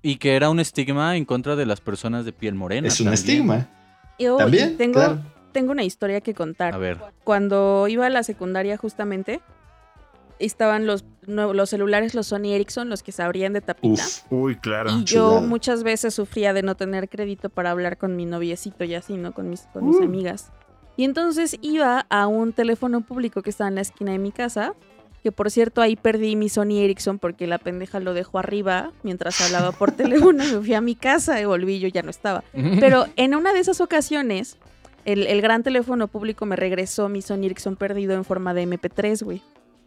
Y 0.01 0.15
que 0.17 0.35
era 0.35 0.49
un 0.49 0.59
estigma 0.59 1.17
en 1.17 1.25
contra 1.25 1.55
de 1.57 1.65
las 1.65 1.81
personas 1.81 2.23
de 2.23 2.31
piel 2.31 2.55
morena. 2.55 2.87
es 2.87 2.99
un 3.01 3.05
también. 3.07 3.13
estigma. 3.13 3.67
Y, 4.17 4.27
oh, 4.27 4.35
y 4.35 4.37
También, 4.37 4.77
tengo, 4.77 4.93
claro. 4.93 5.19
Tengo 5.51 5.71
una 5.71 5.83
historia 5.83 6.21
que 6.21 6.33
contar. 6.33 6.73
A 6.73 6.77
ver. 6.77 6.97
Cuando 7.23 7.87
iba 7.87 8.05
a 8.05 8.09
la 8.09 8.23
secundaria 8.23 8.77
justamente, 8.77 9.41
estaban 10.39 10.85
los, 10.85 11.03
los 11.27 11.69
celulares, 11.69 12.13
los 12.15 12.27
Sony 12.27 12.53
Ericsson, 12.53 12.89
los 12.89 13.03
que 13.03 13.11
se 13.11 13.21
abrían 13.23 13.53
de 13.53 13.61
tapita. 13.61 14.03
Uf, 14.03 14.19
Uy, 14.31 14.55
claro. 14.55 14.89
Y 14.91 15.03
yo 15.03 15.27
chulada. 15.31 15.41
muchas 15.47 15.83
veces 15.83 16.13
sufría 16.13 16.53
de 16.53 16.63
no 16.63 16.75
tener 16.75 17.09
crédito 17.09 17.49
para 17.49 17.71
hablar 17.71 17.97
con 17.97 18.15
mi 18.15 18.25
noviecito 18.25 18.83
y 18.85 18.95
así, 18.95 19.17
¿no? 19.17 19.33
Con 19.33 19.49
mis, 19.49 19.61
con 19.73 19.85
mis 19.85 19.97
Uh. 19.97 20.03
amigas. 20.03 20.51
Y 20.95 21.03
entonces 21.03 21.57
iba 21.61 22.05
a 22.09 22.27
un 22.27 22.53
teléfono 22.53 23.01
público 23.01 23.41
que 23.41 23.49
estaba 23.49 23.67
en 23.69 23.75
la 23.75 23.81
esquina 23.81 24.11
de 24.11 24.17
mi 24.19 24.31
casa, 24.31 24.73
que 25.23 25.31
por 25.33 25.51
cierto 25.51 25.81
ahí 25.81 25.95
perdí 25.97 26.35
mi 26.37 26.47
Sony 26.49 26.77
Ericsson 26.79 27.19
porque 27.19 27.45
la 27.47 27.57
pendeja 27.57 27.99
lo 27.99 28.13
dejó 28.13 28.39
arriba 28.39 28.91
mientras 29.03 29.39
hablaba 29.41 29.71
por 29.73 29.91
teléfono. 29.95 30.43
Me 30.43 30.59
fui 30.61 30.73
a 30.73 30.81
mi 30.81 30.95
casa 30.95 31.39
y 31.41 31.45
volví 31.45 31.75
y 31.75 31.79
yo 31.79 31.87
ya 31.89 32.01
no 32.01 32.09
estaba. 32.09 32.43
Pero 32.79 33.05
en 33.17 33.35
una 33.35 33.51
de 33.53 33.59
esas 33.59 33.81
ocasiones, 33.81 34.57
el, 35.05 35.27
el 35.27 35.41
gran 35.41 35.63
teléfono 35.63 36.07
público 36.07 36.45
me 36.45 36.55
regresó 36.55 37.09
mi 37.09 37.21
Sony 37.21 37.45
Ericsson 37.45 37.75
perdido 37.75 38.13
en 38.13 38.23
forma 38.25 38.53
de 38.53 38.63
MP3, 38.67 39.23
güey. 39.23 39.41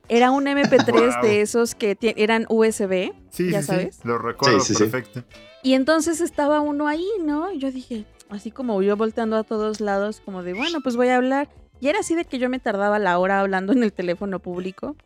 Era 0.09 0.31
un 0.31 0.47
MP3 0.47 1.15
Wow. 1.15 1.23
de 1.23 1.41
esos 1.43 1.75
que 1.75 1.97
eran 2.17 2.47
USB, 2.49 3.13
Sí, 3.31 3.51
ya 3.51 3.61
sí, 3.61 3.67
sabes. 3.69 3.97
sí. 3.97 4.03
Lo 4.05 4.19
recuerdo 4.19 4.61
Sí, 4.61 4.67
sí, 4.69 4.75
sí. 4.75 4.83
perfecto. 4.91 5.23
Y 5.63 5.75
entonces 5.75 6.21
estaba 6.21 6.61
uno 6.61 6.89
ahí, 6.89 7.07
¿no? 7.25 7.53
Y 7.53 7.59
yo 7.59 7.71
dije, 7.71 8.05
así 8.29 8.51
como 8.51 8.83
yo 8.83 8.97
volteando 8.97 9.37
a 9.37 9.45
todos 9.45 9.81
lados, 9.81 10.21
como 10.25 10.43
de, 10.43 10.55
bueno, 10.55 10.81
pues 10.83 10.97
voy 10.97 11.09
a 11.09 11.17
hablar. 11.17 11.49
Y 11.81 11.89
era 11.89 12.01
así 12.01 12.15
de 12.15 12.25
que 12.25 12.39
yo 12.39 12.49
me 12.49 12.59
tardaba 12.59 12.99
la 12.99 13.19
hora 13.19 13.41
hablando 13.41 13.73
en 13.75 13.83
el 13.85 13.93
teléfono 13.93 14.41
público 14.41 14.97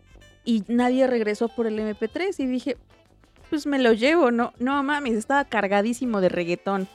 y 0.44 0.62
nadie 0.68 1.06
regresó 1.06 1.48
por 1.48 1.66
el 1.66 1.78
MP3 1.78 2.34
y 2.38 2.46
dije, 2.46 2.76
pues 3.50 3.66
me 3.66 3.78
lo 3.78 3.92
llevo, 3.92 4.30
no, 4.30 4.52
no 4.58 4.82
mames, 4.82 5.14
estaba 5.14 5.44
cargadísimo 5.44 6.20
de 6.20 6.30
reggaetón. 6.30 6.88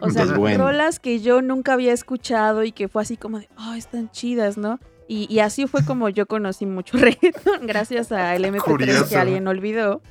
O 0.00 0.10
sea, 0.10 0.24
bueno. 0.26 0.66
rolas 0.66 0.98
que 0.98 1.20
yo 1.20 1.42
nunca 1.42 1.74
había 1.74 1.92
escuchado 1.92 2.64
y 2.64 2.72
que 2.72 2.88
fue 2.88 3.02
así 3.02 3.16
como 3.16 3.38
de, 3.38 3.48
oh, 3.58 3.74
están 3.74 4.10
chidas, 4.10 4.56
¿no? 4.56 4.78
Y, 5.08 5.26
y 5.32 5.40
así 5.40 5.66
fue 5.66 5.84
como 5.84 6.08
yo 6.08 6.26
conocí 6.26 6.66
mucho 6.66 6.96
reggaetón, 6.98 7.66
gracias 7.66 8.12
al 8.12 8.44
MP3 8.44 9.08
que 9.08 9.16
alguien 9.16 9.48
olvidó. 9.48 10.02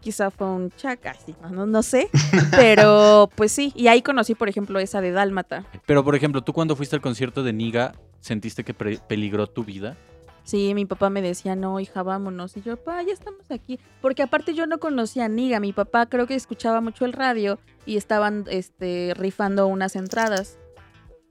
Quizá 0.00 0.32
fue 0.32 0.48
un 0.48 0.70
chaca, 0.70 1.14
sí, 1.14 1.36
no, 1.40 1.64
no, 1.64 1.82
sé. 1.84 2.08
Pero 2.50 3.30
pues 3.36 3.52
sí, 3.52 3.72
y 3.76 3.86
ahí 3.86 4.02
conocí, 4.02 4.34
por 4.34 4.48
ejemplo, 4.48 4.80
esa 4.80 5.00
de 5.00 5.12
Dálmata. 5.12 5.64
Pero, 5.86 6.02
por 6.02 6.16
ejemplo, 6.16 6.42
tú 6.42 6.52
cuando 6.52 6.74
fuiste 6.74 6.96
al 6.96 7.02
concierto 7.02 7.44
de 7.44 7.52
Niga, 7.52 7.92
¿sentiste 8.18 8.64
que 8.64 8.74
peligró 8.74 9.46
tu 9.46 9.62
vida? 9.62 9.96
Sí, 10.44 10.74
mi 10.74 10.84
papá 10.86 11.08
me 11.10 11.22
decía, 11.22 11.54
no, 11.54 11.78
hija, 11.78 12.02
vámonos. 12.02 12.56
Y 12.56 12.62
yo, 12.62 12.76
pa, 12.76 13.02
ya 13.02 13.12
estamos 13.12 13.50
aquí. 13.50 13.78
Porque 14.00 14.22
aparte 14.22 14.54
yo 14.54 14.66
no 14.66 14.78
conocía 14.78 15.26
a 15.26 15.28
Niga. 15.28 15.60
Mi 15.60 15.72
papá 15.72 16.06
creo 16.06 16.26
que 16.26 16.34
escuchaba 16.34 16.80
mucho 16.80 17.04
el 17.04 17.12
radio 17.12 17.58
y 17.86 17.96
estaban 17.96 18.44
este, 18.48 19.14
rifando 19.16 19.66
unas 19.66 19.94
entradas. 19.94 20.58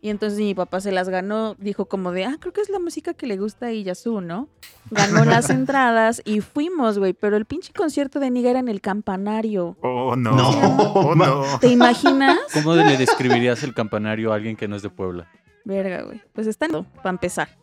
Y 0.03 0.09
entonces 0.09 0.39
mi 0.39 0.55
papá 0.55 0.81
se 0.81 0.91
las 0.91 1.09
ganó. 1.09 1.55
Dijo 1.59 1.85
como 1.85 2.11
de, 2.11 2.25
ah, 2.25 2.37
creo 2.39 2.53
que 2.53 2.61
es 2.61 2.69
la 2.69 2.79
música 2.79 3.13
que 3.13 3.27
le 3.27 3.37
gusta 3.37 3.67
a 3.67 3.71
Iyasu, 3.71 4.21
¿no? 4.21 4.49
Ganó 4.89 5.25
las 5.25 5.49
entradas 5.51 6.21
y 6.25 6.41
fuimos, 6.41 6.97
güey. 6.97 7.13
Pero 7.13 7.37
el 7.37 7.45
pinche 7.45 7.71
concierto 7.73 8.19
de 8.19 8.31
Niga 8.31 8.49
era 8.49 8.59
en 8.59 8.69
el 8.69 8.81
campanario. 8.81 9.77
Oh, 9.81 10.15
no. 10.15 10.31
No, 10.31 10.49
Oh, 10.93 11.15
no. 11.15 11.43
¿Te 11.59 11.67
imaginas? 11.67 12.39
¿Cómo 12.53 12.75
le 12.75 12.97
describirías 12.97 13.61
el 13.63 13.73
campanario 13.75 14.31
a 14.31 14.35
alguien 14.35 14.55
que 14.55 14.67
no 14.67 14.75
es 14.75 14.81
de 14.81 14.89
Puebla? 14.89 15.29
Verga, 15.65 16.01
güey. 16.03 16.21
Pues 16.33 16.47
está 16.47 16.65
en... 16.65 16.83
para 16.83 17.09
empezar. 17.11 17.60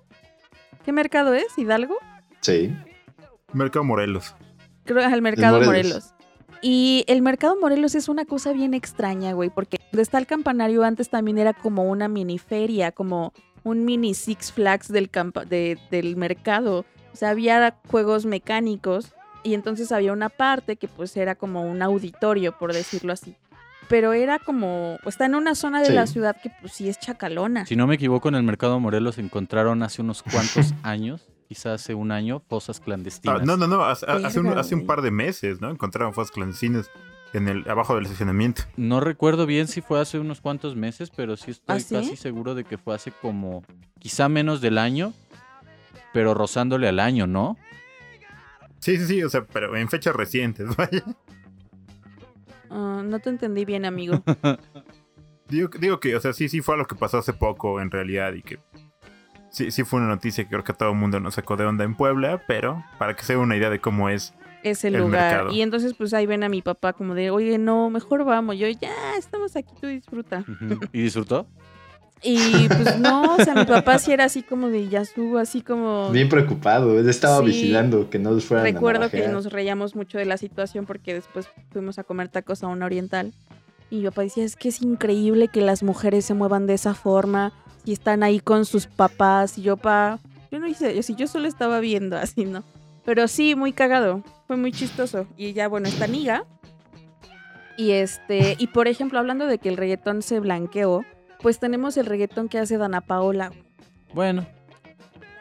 ¿Qué 0.88 0.92
mercado 0.92 1.34
es? 1.34 1.48
¿Hidalgo? 1.58 1.98
Sí. 2.40 2.74
Mercado 3.52 3.84
Morelos. 3.84 4.34
Creo 4.86 5.04
al 5.04 5.20
mercado 5.20 5.60
Morelos. 5.60 5.66
Morelos. 5.66 6.14
Y 6.62 7.04
el 7.08 7.20
mercado 7.20 7.58
Morelos 7.60 7.94
es 7.94 8.08
una 8.08 8.24
cosa 8.24 8.54
bien 8.54 8.72
extraña, 8.72 9.34
güey, 9.34 9.50
porque 9.50 9.76
donde 9.92 10.00
está 10.00 10.16
el 10.16 10.26
campanario 10.26 10.84
antes 10.84 11.10
también 11.10 11.36
era 11.36 11.52
como 11.52 11.82
una 11.84 12.08
mini 12.08 12.38
feria, 12.38 12.90
como 12.90 13.34
un 13.64 13.84
mini 13.84 14.14
Six 14.14 14.50
Flags 14.50 14.88
del, 14.88 15.10
campa- 15.10 15.44
de- 15.44 15.78
del 15.90 16.16
mercado. 16.16 16.86
O 17.12 17.16
sea, 17.16 17.28
había 17.28 17.76
juegos 17.90 18.24
mecánicos 18.24 19.12
y 19.42 19.52
entonces 19.52 19.92
había 19.92 20.14
una 20.14 20.30
parte 20.30 20.76
que 20.76 20.88
pues 20.88 21.14
era 21.18 21.34
como 21.34 21.70
un 21.70 21.82
auditorio, 21.82 22.56
por 22.56 22.72
decirlo 22.72 23.12
así. 23.12 23.36
Pero 23.88 24.12
era 24.12 24.38
como, 24.38 24.98
está 25.06 25.24
en 25.26 25.34
una 25.34 25.54
zona 25.54 25.80
de 25.80 25.86
Sí. 25.86 25.92
la 25.94 26.06
ciudad 26.06 26.36
que 26.42 26.50
pues 26.60 26.72
sí 26.74 26.88
es 26.88 26.98
chacalona. 26.98 27.64
Si 27.66 27.74
no 27.76 27.86
me 27.86 27.94
equivoco, 27.94 28.28
en 28.28 28.34
el 28.34 28.42
mercado 28.42 28.78
Morelos 28.80 29.18
encontraron 29.18 29.82
hace 29.82 30.02
unos 30.02 30.22
cuantos 30.22 30.74
años, 30.82 31.26
quizás 31.48 31.80
hace 31.82 31.94
un 31.94 32.12
año, 32.12 32.42
fosas 32.48 32.78
Ah, 32.80 32.84
clandestinas. 32.84 33.44
no, 33.44 33.56
no, 33.56 33.66
no. 33.66 33.84
Hace, 33.84 34.04
hace 34.06 34.40
un, 34.40 34.48
hace 34.48 34.74
un 34.74 34.86
par 34.86 35.00
de 35.02 35.10
meses, 35.10 35.60
¿no? 35.60 35.70
Encontraron 35.70 36.12
fosas 36.12 36.30
clandestinas 36.32 36.90
en 37.32 37.48
el, 37.48 37.68
abajo 37.68 37.94
del 37.94 38.04
estacionamiento. 38.04 38.62
No 38.76 39.00
recuerdo 39.00 39.46
bien 39.46 39.68
si 39.68 39.80
fue 39.80 40.00
hace 40.00 40.18
unos 40.18 40.40
cuantos 40.42 40.76
meses, 40.76 41.10
pero 41.14 41.36
sí 41.38 41.50
estoy 41.52 41.76
¿Ah, 41.76 41.80
sí? 41.80 41.94
casi 41.94 42.16
seguro 42.16 42.54
de 42.54 42.64
que 42.64 42.76
fue 42.78 42.94
hace 42.94 43.10
como 43.12 43.64
quizá 43.98 44.28
menos 44.28 44.60
del 44.60 44.76
año, 44.78 45.14
pero 46.12 46.34
rozándole 46.34 46.88
al 46.88 47.00
año, 47.00 47.26
¿no? 47.26 47.56
Sí, 48.80 48.96
sí, 48.98 49.06
sí. 49.06 49.22
O 49.22 49.28
sea, 49.30 49.44
pero 49.44 49.74
en 49.76 49.88
fechas 49.88 50.14
recientes, 50.14 50.66
vaya. 50.76 51.02
Ah, 52.70 53.02
no 53.04 53.18
te 53.20 53.30
entendí 53.30 53.64
bien, 53.64 53.84
amigo. 53.84 54.22
Digo, 55.48 55.70
digo 55.80 55.98
que, 55.98 56.14
o 56.14 56.20
sea, 56.20 56.34
sí, 56.34 56.48
sí 56.50 56.60
fue 56.60 56.76
lo 56.76 56.86
que 56.86 56.94
pasó 56.94 57.16
hace 57.18 57.32
poco 57.32 57.80
en 57.80 57.90
realidad 57.90 58.34
y 58.34 58.42
que 58.42 58.58
sí, 59.50 59.70
sí 59.70 59.82
fue 59.82 59.98
una 59.98 60.08
noticia 60.08 60.44
que 60.44 60.50
creo 60.50 60.62
que 60.62 60.74
todo 60.74 60.90
el 60.90 60.96
mundo 60.96 61.20
nos 61.20 61.36
sacó 61.36 61.56
de 61.56 61.64
onda 61.64 61.84
en 61.84 61.94
Puebla, 61.94 62.42
pero 62.46 62.84
para 62.98 63.16
que 63.16 63.22
se 63.22 63.32
den 63.32 63.40
una 63.40 63.56
idea 63.56 63.70
de 63.70 63.80
cómo 63.80 64.10
es. 64.10 64.34
ese 64.62 64.88
El 64.88 64.98
lugar. 64.98 65.32
mercado. 65.32 65.52
Y 65.52 65.62
entonces 65.62 65.94
pues 65.94 66.12
ahí 66.12 66.26
ven 66.26 66.42
a 66.44 66.50
mi 66.50 66.60
papá 66.60 66.92
como 66.92 67.14
de, 67.14 67.30
oye, 67.30 67.56
no, 67.56 67.88
mejor 67.88 68.24
vamos. 68.26 68.58
Yo, 68.58 68.68
ya, 68.68 69.16
estamos 69.16 69.56
aquí, 69.56 69.72
tú 69.80 69.86
disfruta. 69.86 70.44
¿Y 70.92 71.00
disfrutó? 71.00 71.46
Y 72.22 72.66
pues 72.68 72.98
no, 72.98 73.34
o 73.36 73.44
sea, 73.44 73.54
mi 73.54 73.64
papá 73.64 73.98
sí 73.98 74.12
era 74.12 74.24
así 74.24 74.42
como 74.42 74.68
de 74.68 74.88
Yasu, 74.88 75.38
así 75.38 75.60
como... 75.62 76.10
Bien 76.10 76.28
preocupado. 76.28 76.98
Él 76.98 77.08
estaba 77.08 77.38
Sí. 77.40 77.44
vigilando 77.46 78.10
que 78.10 78.18
no 78.18 78.32
los 78.32 78.44
fueran 78.44 78.66
a 78.66 78.70
Recuerdo 78.70 79.08
que 79.10 79.28
nos 79.28 79.46
reíamos 79.52 79.94
mucho 79.94 80.18
de 80.18 80.24
la 80.24 80.36
situación 80.36 80.84
porque 80.84 81.14
después 81.14 81.48
fuimos 81.70 81.98
a 81.98 82.04
comer 82.04 82.28
tacos 82.28 82.62
a 82.64 82.66
una 82.68 82.86
oriental. 82.86 83.32
Y 83.90 83.98
mi 83.98 84.04
papá 84.06 84.22
decía, 84.22 84.44
es 84.44 84.56
que 84.56 84.68
es 84.68 84.82
increíble 84.82 85.48
que 85.48 85.60
las 85.60 85.82
mujeres 85.82 86.24
se 86.24 86.34
muevan 86.34 86.66
de 86.66 86.74
esa 86.74 86.94
forma 86.94 87.52
y 87.84 87.92
están 87.92 88.22
ahí 88.22 88.40
con 88.40 88.64
sus 88.64 88.86
papás. 88.86 89.56
Y 89.56 89.62
yo, 89.62 89.76
pa, 89.76 90.18
yo 90.50 90.58
no 90.58 90.66
hice, 90.66 91.02
si 91.02 91.14
yo 91.14 91.26
solo 91.26 91.46
estaba 91.48 91.78
viendo 91.80 92.16
así, 92.18 92.44
¿no? 92.44 92.64
Pero 93.04 93.28
sí, 93.28 93.54
muy 93.54 93.72
cagado, 93.72 94.22
fue 94.46 94.56
muy 94.56 94.72
chistoso. 94.72 95.26
Y 95.36 95.52
ya, 95.54 95.68
bueno, 95.68 95.88
esta 95.88 96.04
amiga. 96.04 96.44
Y 97.78 97.92
este, 97.92 98.56
y 98.58 98.66
por 98.66 98.88
ejemplo, 98.88 99.18
hablando 99.20 99.46
de 99.46 99.58
que 99.58 99.68
el 99.68 99.76
reggaetón 99.76 100.20
se 100.22 100.40
blanqueó, 100.40 101.04
pues 101.42 101.58
tenemos 101.58 101.96
el 101.96 102.06
reggaetón 102.06 102.48
que 102.48 102.58
hace 102.58 102.78
Dana 102.78 103.00
Paola. 103.00 103.52
Bueno, 104.14 104.46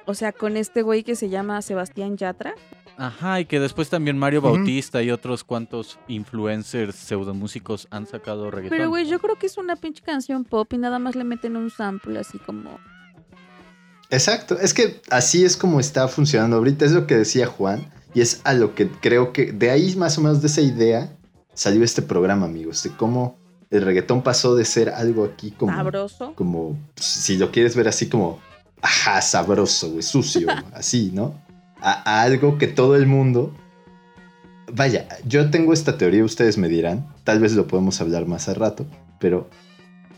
O 0.06 0.14
sea, 0.14 0.32
con 0.32 0.56
este 0.58 0.82
güey 0.82 1.04
que 1.04 1.16
se 1.16 1.30
llama 1.30 1.62
Sebastián 1.62 2.18
Yatra. 2.18 2.56
Ajá, 2.98 3.40
y 3.40 3.46
que 3.46 3.60
después 3.60 3.90
también 3.90 4.18
Mario. 4.18 4.42
Bautista 4.42 5.04
y 5.04 5.12
otros 5.12 5.44
cuantos 5.44 6.00
influencers 6.08 6.96
pseudomúsicos 6.96 7.88
han 7.92 8.08
sacado 8.08 8.50
reggaetón. 8.50 8.78
Pero, 8.78 8.90
güey, 8.90 9.08
yo 9.08 9.20
creo 9.20 9.36
que 9.36 9.46
es 9.46 9.58
una 9.58 9.76
pinche 9.76 10.02
canción 10.02 10.46
pop 10.46 10.72
y 10.74 10.78
nada 10.78 10.98
más 10.98 11.16
le 11.16 11.24
meten 11.24 11.56
un 11.56 11.70
sample 11.70 12.20
así 12.20 12.40
como. 12.40 12.80
Exacto, 14.10 14.58
es 14.58 14.74
que 14.74 15.02
así 15.10 15.44
es 15.44 15.58
como 15.58 15.80
está 15.80 16.08
funcionando 16.08 16.56
ahorita, 16.58 16.86
es 16.86 16.94
lo 16.94 17.06
que 17.06 17.16
decía 17.18 17.46
Juan, 17.46 17.92
y 18.14 18.22
es 18.22 18.42
a 18.46 18.54
lo 18.54 18.74
que 18.74 18.90
creo 18.90 19.34
que 19.34 19.52
de 19.52 19.70
ahí 19.70 19.96
más 19.96 20.18
o 20.18 20.22
menos 20.22 20.42
de 20.42 20.48
esa 20.48 20.62
idea 20.62 21.14
salió 21.54 21.84
este 21.84 22.02
programa, 22.02 22.46
amigos, 22.46 22.82
de 22.84 22.92
cómo 22.92 23.38
el 23.70 23.82
reggaetón 23.82 24.22
pasó 24.24 24.56
de 24.56 24.66
ser 24.66 24.90
algo 24.90 25.26
aquí 25.26 25.52
como, 25.52 25.74
Sabroso. 25.76 26.34
como 26.36 26.78
si 26.96 27.38
lo 27.38 27.52
quieres 27.52 27.76
ver 27.76 27.88
así 27.88 28.08
como, 28.08 28.40
ajá, 28.82 29.22
sabroso, 29.22 29.90
güey, 29.92 30.04
sucio, 30.04 30.48
así, 30.74 31.12
¿no? 31.14 31.34
A, 31.82 32.20
a 32.20 32.22
algo 32.24 32.58
que 32.58 32.68
todo 32.68 32.96
el 32.96 33.06
mundo... 33.08 33.54
Vaya, 34.74 35.08
yo 35.26 35.50
tengo 35.50 35.72
esta 35.74 35.98
teoría, 35.98 36.26
ustedes 36.26 36.58
me 36.58 36.68
dirán, 36.68 37.08
tal 37.24 37.40
vez 37.40 37.54
lo 37.54 37.68
podemos 37.68 38.02
hablar 38.02 38.26
más 38.26 38.50
al 38.50 38.56
rato, 38.56 38.86
pero 39.18 39.50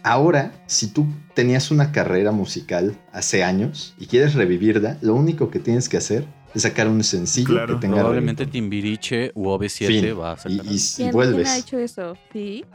ahora, 0.02 0.52
si 0.66 0.88
tú 0.88 1.06
tenías 1.36 1.70
una 1.70 1.92
carrera 1.92 2.32
musical 2.32 2.98
hace 3.12 3.44
años 3.44 3.94
y 4.00 4.08
quieres 4.08 4.34
revivirla, 4.34 4.98
lo 5.02 5.14
único 5.14 5.52
que 5.52 5.60
tienes 5.60 5.88
que 5.88 5.98
hacer 5.98 6.26
es 6.56 6.64
sacar 6.64 6.88
un 6.88 7.04
sencillo 7.04 7.48
Claro, 7.50 7.76
que 7.76 7.82
tenga 7.82 7.98
Probablemente 7.98 8.44
reggaetón. 8.46 8.52
Timbiriche 8.54 9.32
u 9.36 9.46
OV7 9.50 9.88
Fin. 9.88 10.20
va 10.20 10.32
a 10.32 10.38
sacar. 10.38 10.52
y, 10.52 10.56
y- 10.56 10.60
y 10.60 10.64
¿Quién, 10.64 10.80
quién 10.96 11.12
vuelves. 11.12 11.48
ha 11.50 11.58
hecho 11.60 11.78
eso? 11.78 12.18
Sí. 12.34 12.66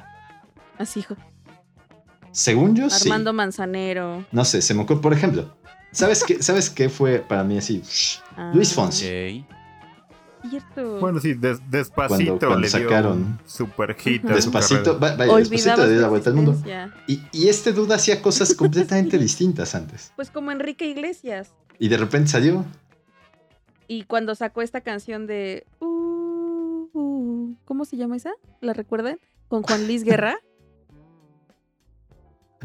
Así, 0.78 1.00
hijo. 1.00 1.16
Según 2.32 2.74
yo, 2.74 2.90
sí. 2.90 3.08
Armando 3.08 3.32
Manzanero. 3.32 4.24
No 4.32 4.44
sé, 4.44 4.60
se 4.62 4.74
me 4.74 4.82
ocurre, 4.82 5.00
por 5.00 5.12
ejemplo, 5.12 5.54
¿sabes 5.92 6.24
qué, 6.24 6.42
¿sabes 6.42 6.68
qué 6.70 6.88
fue 6.88 7.18
para 7.20 7.44
mí 7.44 7.58
así? 7.58 7.82
Ah, 8.36 8.50
Luis 8.54 8.72
Fonsi. 8.74 9.04
Ok. 9.06 9.54
Cierto. 10.50 11.00
Bueno, 11.00 11.20
sí, 11.20 11.32
des- 11.34 11.58
despacito 11.70 12.38
Cuando- 12.38 12.38
cuando 12.38 12.58
le 12.58 12.68
sacaron- 12.68 13.38
super 13.46 13.94
hit. 13.94 14.22
Despacito, 14.24 14.98
va- 15.00 15.16
vaya, 15.16 15.34
despacito 15.36 15.86
le 15.86 15.92
dio 15.92 16.00
la 16.02 16.08
vuelta 16.08 16.28
al 16.30 16.36
mundo. 16.36 16.54
Y, 17.06 17.22
y 17.32 17.48
este 17.48 17.72
duda 17.72 17.94
hacía 17.96 18.20
cosas 18.20 18.52
completamente 18.54 19.16
distintas 19.18 19.74
antes. 19.74 20.12
Pues 20.16 20.30
como 20.30 20.50
Enrique 20.52 20.86
Iglesias. 20.86 21.54
Y 21.78 21.88
de 21.88 21.96
repente 21.96 22.28
salió. 22.30 22.64
Y 23.88 24.02
cuando 24.04 24.34
sacó 24.34 24.60
esta 24.60 24.80
canción 24.82 25.26
de. 25.26 25.66
uh, 25.80 26.88
uh, 26.92 27.54
¿Cómo 27.64 27.84
se 27.86 27.96
llama 27.96 28.16
esa? 28.16 28.32
¿La 28.60 28.74
recuerdan? 28.74 29.18
Con 29.48 29.62
Juan 29.62 29.86
Luis 29.86 30.04
Guerra. 30.04 30.36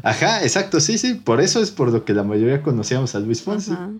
Ajá, 0.02 0.42
exacto, 0.42 0.80
sí, 0.80 0.98
sí. 0.98 1.14
Por 1.14 1.40
eso 1.40 1.62
es 1.62 1.70
por 1.70 1.90
lo 1.92 2.04
que 2.04 2.12
la 2.12 2.22
mayoría 2.22 2.62
conocíamos 2.62 3.14
a 3.14 3.20
Luis 3.20 3.42
Fonsi. 3.42 3.72
Ajá. 3.72 3.90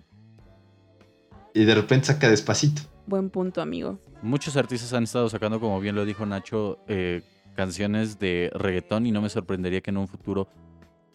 Y 1.53 1.65
de 1.65 1.75
repente 1.75 2.07
saca 2.07 2.29
despacito. 2.29 2.81
Buen 3.07 3.29
punto, 3.29 3.61
amigo. 3.61 3.99
Muchos 4.21 4.55
artistas 4.55 4.93
han 4.93 5.03
estado 5.03 5.27
sacando, 5.29 5.59
como 5.59 5.79
bien 5.79 5.95
lo 5.95 6.05
dijo 6.05 6.25
Nacho, 6.25 6.77
eh, 6.87 7.21
canciones 7.55 8.19
de 8.19 8.51
reggaetón 8.53 9.05
y 9.05 9.11
no 9.11 9.21
me 9.21 9.29
sorprendería 9.29 9.81
que 9.81 9.89
en 9.89 9.97
un 9.97 10.07
futuro 10.07 10.47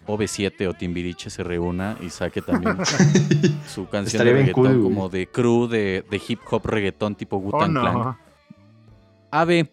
OV7 0.07 0.69
o 0.69 0.75
Timbiriche 0.75 1.31
se 1.31 1.43
reúna 1.43 1.97
y 2.01 2.11
saque 2.11 2.43
también 2.43 2.77
su 3.67 3.89
canción 3.89 4.07
Estaría 4.23 4.33
de 4.35 4.39
reggaetón 4.41 4.75
cool, 4.75 4.83
como 4.83 5.09
de 5.09 5.27
crew 5.29 5.67
de, 5.69 6.05
de 6.11 6.23
hip 6.29 6.41
hop 6.51 6.67
reggaetón 6.67 7.15
tipo 7.15 7.37
Oh, 7.37 7.41
Wu-Tang 7.41 7.73
Clan. 7.73 8.17
Ave, 9.31 9.73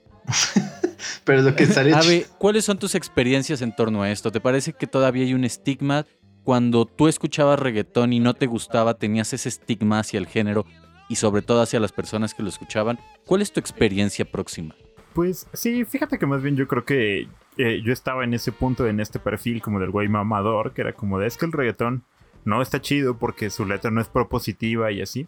Pero 1.24 1.42
lo 1.42 1.56
que 1.56 1.64
estaría 1.64 1.98
Ave, 2.00 2.26
¿cuáles 2.38 2.66
son 2.66 2.78
tus 2.78 2.96
experiencias 2.96 3.62
en 3.62 3.76
torno 3.76 4.04
a 4.04 4.12
esto? 4.12 4.32
¿Te 4.32 4.42
parece 4.42 4.74
que 4.74 4.88
todavía 4.88 5.24
hay 5.24 5.34
un 5.34 5.44
estigma? 5.44 6.06
Cuando 6.44 6.86
tú 6.86 7.08
escuchabas 7.08 7.60
reggaetón 7.60 8.14
y 8.14 8.20
no 8.20 8.34
te 8.34 8.48
gustaba, 8.48 8.96
tenías 8.96 9.34
ese 9.34 9.50
estigma 9.50 10.00
hacia 10.00 10.18
el 10.18 10.28
género 10.28 10.66
y 11.08 11.16
sobre 11.16 11.42
todo 11.42 11.62
hacia 11.62 11.80
las 11.80 11.92
personas 11.92 12.34
que 12.34 12.44
lo 12.44 12.50
escuchaban. 12.50 13.00
¿Cuál 13.26 13.42
es 13.42 13.54
tu 13.54 13.60
experiencia 13.60 14.26
próxima? 14.26 14.76
Pues 15.14 15.48
sí, 15.54 15.86
fíjate 15.86 16.18
que 16.18 16.26
más 16.26 16.42
bien 16.42 16.56
yo 16.56 16.68
creo 16.68 16.86
que 16.86 17.28
eh, 17.58 17.82
yo 17.84 17.94
estaba 17.94 18.24
en 18.24 18.34
ese 18.34 18.52
punto, 18.52 18.88
en 18.88 19.00
este 19.00 19.20
perfil 19.20 19.62
como 19.62 19.80
del 19.80 19.92
güey 19.92 20.08
mamador, 20.08 20.74
que 20.74 20.82
era 20.82 20.94
como 20.94 21.20
de 21.20 21.28
es 21.28 21.38
que 21.38 21.46
el 21.46 21.52
reggaetón 21.52 22.04
no 22.46 22.62
está 22.62 22.82
chido 22.82 23.18
porque 23.18 23.50
su 23.50 23.66
letra 23.66 23.92
no 23.92 24.02
es 24.02 24.10
propositiva 24.10 24.92
y 24.92 25.02
así. 25.02 25.28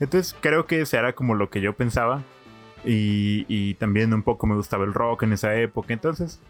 Entonces 0.00 0.34
creo 0.40 0.66
que 0.66 0.80
ese 0.80 0.96
era 0.96 1.14
como 1.14 1.34
lo 1.34 1.50
que 1.50 1.60
yo 1.60 1.76
pensaba. 1.76 2.24
Y, 2.84 3.74
también 3.74 4.14
un 4.14 4.22
poco 4.22 4.46
me 4.46 4.54
gustaba 4.54 4.84
el 4.84 4.94
rock 4.94 5.24
en 5.24 5.32
esa 5.32 5.54
época. 5.56 5.92
Entonces, 5.92 6.40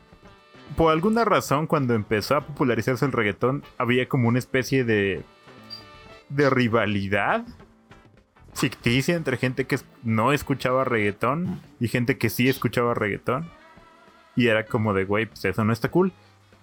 por 0.76 0.92
alguna 0.92 1.24
razón, 1.24 1.66
cuando 1.66 1.94
empezó 1.94 2.36
a 2.36 2.46
popularizarse 2.46 3.04
el 3.04 3.12
reggaetón, 3.12 3.62
había 3.78 4.08
como 4.08 4.28
una 4.28 4.38
especie 4.38 4.84
de, 4.84 5.22
de 6.28 6.50
rivalidad 6.50 7.44
ficticia 8.54 9.14
entre 9.14 9.36
gente 9.36 9.66
que 9.66 9.78
no 10.02 10.32
escuchaba 10.32 10.84
reggaetón 10.84 11.60
y 11.80 11.88
gente 11.88 12.18
que 12.18 12.28
sí 12.28 12.48
escuchaba 12.48 12.94
reggaetón. 12.94 13.48
Y 14.36 14.48
era 14.48 14.66
como 14.66 14.94
de, 14.94 15.04
güey, 15.04 15.26
pues 15.26 15.44
eso 15.44 15.64
no 15.64 15.72
está 15.72 15.90
cool. 15.90 16.12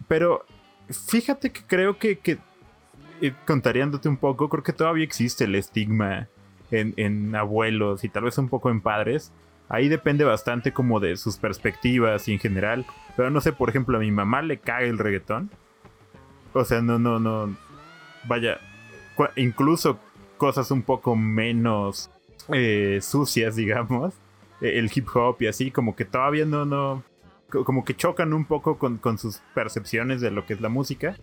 Pero 0.08 0.46
fíjate 0.90 1.52
que 1.52 1.62
creo 1.66 1.98
que, 1.98 2.20
que 2.20 2.38
eh, 3.22 3.34
un 4.06 4.18
poco, 4.18 4.50
creo 4.50 4.64
que 4.64 4.74
todavía 4.74 5.04
existe 5.04 5.46
el 5.46 5.56
estigma 5.56 6.28
en, 6.72 6.94
en 6.98 7.36
abuelos 7.36 8.04
y 8.04 8.10
tal 8.10 8.24
vez 8.24 8.38
un 8.38 8.50
poco 8.50 8.70
en 8.70 8.82
padres. 8.82 9.32
Ahí 9.70 9.88
depende 9.90 10.24
bastante 10.24 10.72
como 10.74 11.00
de 11.00 11.18
sus 11.18 11.38
perspectivas 11.38 12.28
y 12.28 12.34
en 12.34 12.40
general. 12.40 12.86
Pero 13.18 13.30
no 13.30 13.42
sé, 13.42 13.52
por 13.54 13.70
ejemplo, 13.70 13.98
a 13.98 14.02
mi 14.02 14.12
mamá 14.12 14.42
le 14.42 14.60
cae 14.60 14.88
el 14.90 14.98
reggaetón. 14.98 15.50
O 16.54 16.64
sea, 16.64 16.82
no, 16.82 17.00
no, 17.00 17.20
no. 17.20 17.56
Vaya, 18.26 18.60
incluso 19.36 20.00
cosas 20.38 20.72
un 20.72 20.82
poco 20.84 21.16
menos 21.16 22.10
eh, 22.54 23.00
sucias, 23.02 23.56
digamos. 23.58 24.14
eh, 24.62 24.78
El 24.78 24.92
hip 24.94 25.08
hop 25.16 25.38
y 25.42 25.48
así, 25.48 25.72
como 25.72 25.96
que 25.96 26.06
todavía 26.06 26.46
no, 26.46 26.66
no. 26.66 27.04
co- 27.50 27.64
Como 27.66 27.84
que 27.86 27.96
chocan 27.96 28.34
un 28.34 28.46
poco 28.46 28.78
con, 28.78 28.98
con 28.98 29.18
sus 29.18 29.38
percepciones 29.54 30.22
de 30.22 30.32
lo 30.32 30.46
que 30.46 30.54
es 30.54 30.62
la 30.62 30.70
música. 30.70 31.16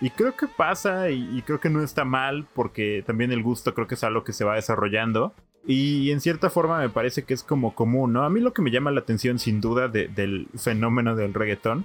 Y 0.00 0.10
creo 0.10 0.36
que 0.36 0.46
pasa 0.46 1.10
y 1.10 1.42
creo 1.44 1.58
que 1.58 1.70
no 1.70 1.82
está 1.82 2.04
mal 2.04 2.46
porque 2.54 3.02
también 3.04 3.32
el 3.32 3.42
gusto 3.42 3.74
creo 3.74 3.88
que 3.88 3.96
es 3.96 4.04
algo 4.04 4.22
que 4.22 4.32
se 4.32 4.44
va 4.44 4.54
desarrollando. 4.54 5.34
Y 5.66 6.10
en 6.12 6.20
cierta 6.20 6.48
forma 6.50 6.78
me 6.78 6.88
parece 6.88 7.24
que 7.24 7.34
es 7.34 7.42
como 7.42 7.74
común, 7.74 8.12
¿no? 8.12 8.24
A 8.24 8.30
mí 8.30 8.40
lo 8.40 8.52
que 8.52 8.62
me 8.62 8.70
llama 8.70 8.90
la 8.90 9.00
atención 9.00 9.38
sin 9.38 9.60
duda 9.60 9.88
de- 9.88 10.08
del 10.08 10.48
fenómeno 10.56 11.14
del 11.14 11.34
reggaetón, 11.34 11.84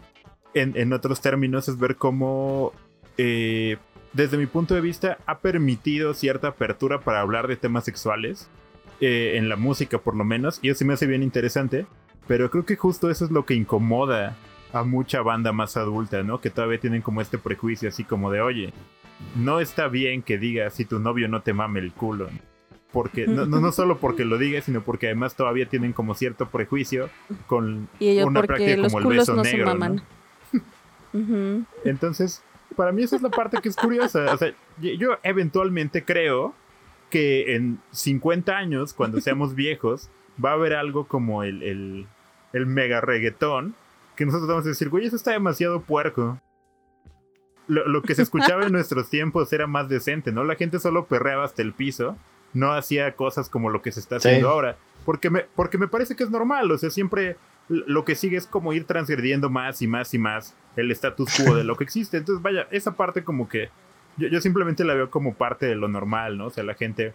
en, 0.54 0.78
en 0.78 0.94
otros 0.94 1.20
términos, 1.22 1.68
es 1.68 1.78
ver 1.80 1.96
cómo, 1.98 2.72
eh, 3.18 3.78
desde 4.14 4.38
mi 4.38 4.46
punto 4.46 4.74
de 4.76 4.82
vista, 4.82 5.18
ha 5.26 5.40
permitido 5.40 6.14
cierta 6.14 6.50
apertura 6.50 7.00
para 7.02 7.20
hablar 7.22 7.48
de 7.48 7.58
temas 7.58 7.84
sexuales, 7.84 8.48
eh, 9.02 9.34
en 9.36 9.50
la 9.50 9.56
música 9.58 9.98
por 9.98 10.16
lo 10.16 10.24
menos, 10.24 10.60
y 10.62 10.70
eso 10.70 10.86
me 10.86 10.94
hace 10.94 11.08
bien 11.08 11.24
interesante, 11.24 11.86
pero 12.28 12.50
creo 12.52 12.66
que 12.66 12.78
justo 12.78 13.10
eso 13.10 13.26
es 13.26 13.32
lo 13.32 13.46
que 13.46 13.56
incomoda 13.56 14.38
a 14.72 14.84
mucha 14.84 15.22
banda 15.22 15.52
más 15.52 15.76
adulta, 15.76 16.24
¿no? 16.24 16.40
Que 16.40 16.50
todavía 16.52 16.80
tienen 16.80 17.02
como 17.02 17.20
este 17.20 17.38
prejuicio 17.38 17.90
así 17.90 18.04
como 18.06 18.32
de, 18.32 18.40
oye, 18.42 18.74
no 19.36 19.60
está 19.60 19.88
bien 19.88 20.22
que 20.22 20.38
digas 20.38 20.76
si 20.76 20.86
tu 20.86 21.00
novio 21.00 21.28
no 21.28 21.42
te 21.42 21.54
mame 21.54 21.80
el 21.80 21.92
culo. 21.92 22.30
Porque, 22.94 23.26
no, 23.26 23.48
no, 23.48 23.60
no 23.60 23.72
solo 23.72 23.98
porque 23.98 24.24
lo 24.24 24.38
digas, 24.38 24.66
sino 24.66 24.82
porque 24.82 25.08
además 25.08 25.36
todavía 25.36 25.68
tienen 25.68 25.94
como 25.94 26.14
cierto 26.14 26.50
prejuicio 26.50 27.10
con 27.48 27.90
Y 28.00 28.22
una 28.22 28.44
práctica 28.44 28.84
como 28.84 29.00
el 29.00 29.18
beso 29.18 29.36
no 29.36 29.42
negro, 29.42 29.58
se 29.58 29.64
¿no? 29.66 29.66
maman. 29.66 30.04
Ujú. 31.12 31.66
Entonces, 31.84 32.44
para 32.76 32.92
mí 32.92 33.04
esa 33.04 33.16
es 33.16 33.24
la 33.24 33.30
parte 33.30 33.58
que 33.62 33.70
es 33.70 33.76
curiosa. 33.76 34.32
O 34.32 34.38
sea, 34.38 34.54
yo 34.80 35.18
eventualmente 35.24 36.06
creo 36.06 36.54
que 37.10 37.56
en 37.56 37.80
50 37.92 38.56
años, 38.56 38.94
cuando 38.94 39.20
seamos 39.22 39.56
viejos, 39.56 40.10
va 40.44 40.52
a 40.52 40.54
haber 40.54 40.74
algo 40.74 41.08
como 41.08 41.44
el, 41.44 41.64
el, 41.64 42.08
el 42.54 42.66
mega 42.66 43.02
reggaetón, 43.02 43.76
que 44.16 44.26
nosotros 44.26 44.50
vamos 44.50 44.66
a 44.66 44.70
decir, 44.70 44.90
güey, 44.90 45.06
eso 45.06 45.16
está 45.16 45.32
demasiado 45.32 45.82
puerco. 45.82 46.40
Lo, 47.68 47.88
lo 47.88 48.02
que 48.02 48.14
se 48.14 48.22
escuchaba 48.22 48.66
en 48.66 48.72
nuestros 48.74 49.10
tiempos 49.10 49.52
era 49.54 49.68
más 49.68 49.90
decente, 49.90 50.32
¿no? 50.32 50.44
La 50.44 50.56
gente 50.56 50.80
solo 50.80 51.06
perreaba 51.06 51.44
hasta 51.44 51.62
el 51.62 51.74
piso, 51.74 52.18
no 52.54 52.74
hacía 52.74 53.16
cosas 53.16 53.50
como 53.50 53.70
lo 53.70 53.82
que 53.82 53.92
se 53.92 54.00
está 54.00 54.20
Sí. 54.20 54.28
haciendo 54.28 54.50
ahora. 54.50 54.78
Porque 55.06 55.30
me, 55.30 55.42
porque 55.56 55.78
me 55.78 55.88
parece 55.88 56.16
que 56.16 56.24
es 56.24 56.30
normal, 56.30 56.72
o 56.72 56.78
sea, 56.78 56.90
siempre 56.90 57.36
lo 57.70 58.04
que 58.06 58.16
sigue 58.16 58.38
es 58.38 58.46
como 58.48 58.74
ir 58.74 58.86
transgrediendo 58.86 59.50
más 59.50 59.82
y 59.82 59.88
más 59.88 60.14
y 60.14 60.18
más 60.20 60.56
el 60.76 60.92
status 60.92 61.30
quo 61.44 61.56
de 61.56 61.64
lo 61.64 61.76
que 61.76 61.84
existe. 61.84 62.18
Entonces, 62.18 62.42
vaya, 62.44 62.68
esa 62.72 62.94
parte 62.96 63.24
como 63.24 63.48
que 63.50 63.70
yo, 64.18 64.28
yo 64.28 64.42
simplemente 64.42 64.84
la 64.84 64.94
veo 64.94 65.10
como 65.10 65.34
parte 65.34 65.66
de 65.66 65.76
lo 65.76 65.88
normal, 65.88 66.38
¿no? 66.38 66.46
O 66.48 66.50
sea, 66.50 66.64
la 66.64 66.74
gente 66.76 67.14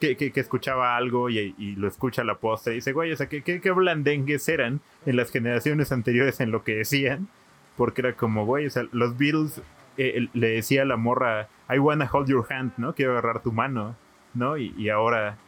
que, 0.00 0.16
que- 0.16 0.32
que 0.32 0.40
escuchaba 0.40 0.96
algo 0.96 1.30
y, 1.30 1.54
y 1.58 1.76
lo 1.76 1.86
escucha 1.88 2.22
a 2.22 2.24
la 2.24 2.34
postre 2.36 2.72
y 2.72 2.76
dice, 2.76 2.92
güey, 2.92 3.12
o 3.12 3.16
sea, 3.16 3.28
¿qué, 3.28 3.42
qué, 3.42 3.60
qué 3.60 3.70
blandengues 3.70 4.48
eran 4.48 4.80
en 5.06 5.16
las 5.16 5.30
generaciones 5.30 5.92
anteriores 5.92 6.40
en 6.40 6.50
lo 6.50 6.64
que 6.64 6.74
decían? 6.76 7.28
Porque 7.76 8.00
era 8.02 8.12
como, 8.14 8.44
güey, 8.44 8.66
o 8.66 8.70
sea, 8.70 8.84
los 8.92 9.16
Beatles 9.16 9.62
eh, 9.96 10.28
le 10.34 10.48
decía 10.48 10.82
a 10.82 10.86
la 10.86 10.96
morra, 10.96 11.48
I 11.72 11.78
wanna 11.78 12.08
hold 12.12 12.28
your 12.28 12.44
hand, 12.52 12.72
¿no? 12.78 12.94
Quiero 12.94 13.12
agarrar 13.12 13.42
tu 13.42 13.52
mano, 13.52 13.94
¿no? 14.34 14.56
Y, 14.56 14.74
y 14.76 14.88
ahora, 14.88 15.38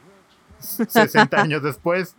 60 0.59 1.41
años 1.41 1.63
después, 1.63 2.17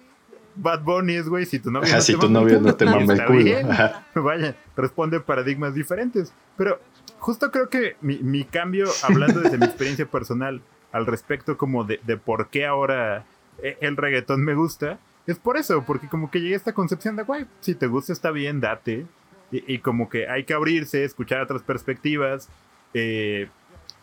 Bad 0.55 0.83
Bunny 0.83 1.15
es, 1.15 1.27
güey, 1.27 1.45
si 1.45 1.59
tu 1.59 1.71
novio 1.71 1.87
Ajá, 1.87 1.97
no 1.97 2.01
si 2.01 2.13
te 2.13 2.19
tu 2.19 2.29
novio 2.29 2.59
no 2.59 2.75
te 2.75 2.85
mama 2.85 3.13
el 3.13 3.25
culo. 3.25 3.71
Ajá. 3.71 4.05
Vaya, 4.15 4.55
responde 4.75 5.19
paradigmas 5.19 5.73
diferentes. 5.73 6.33
Pero 6.57 6.79
justo 7.19 7.51
creo 7.51 7.69
que 7.69 7.97
mi, 8.01 8.17
mi 8.19 8.45
cambio, 8.45 8.87
hablando 9.03 9.41
desde 9.41 9.57
mi 9.57 9.65
experiencia 9.65 10.05
personal 10.05 10.61
al 10.91 11.05
respecto 11.05 11.57
como 11.57 11.83
de, 11.83 11.99
de 12.03 12.17
por 12.17 12.47
qué 12.49 12.65
ahora 12.65 13.25
eh, 13.61 13.77
el 13.81 13.97
reggaetón 13.97 14.43
me 14.43 14.55
gusta, 14.55 14.99
es 15.27 15.39
por 15.39 15.57
eso, 15.57 15.83
porque 15.85 16.07
como 16.07 16.31
que 16.31 16.39
llegué 16.39 16.53
a 16.53 16.57
esta 16.57 16.73
concepción 16.73 17.15
de, 17.15 17.23
güey, 17.23 17.45
si 17.59 17.75
te 17.75 17.87
gusta 17.87 18.13
está 18.13 18.31
bien, 18.31 18.61
date. 18.61 19.05
Y, 19.51 19.73
y 19.73 19.79
como 19.79 20.09
que 20.09 20.27
hay 20.29 20.45
que 20.45 20.53
abrirse, 20.53 21.03
escuchar 21.03 21.41
otras 21.41 21.63
perspectivas, 21.63 22.49
eh, 22.93 23.49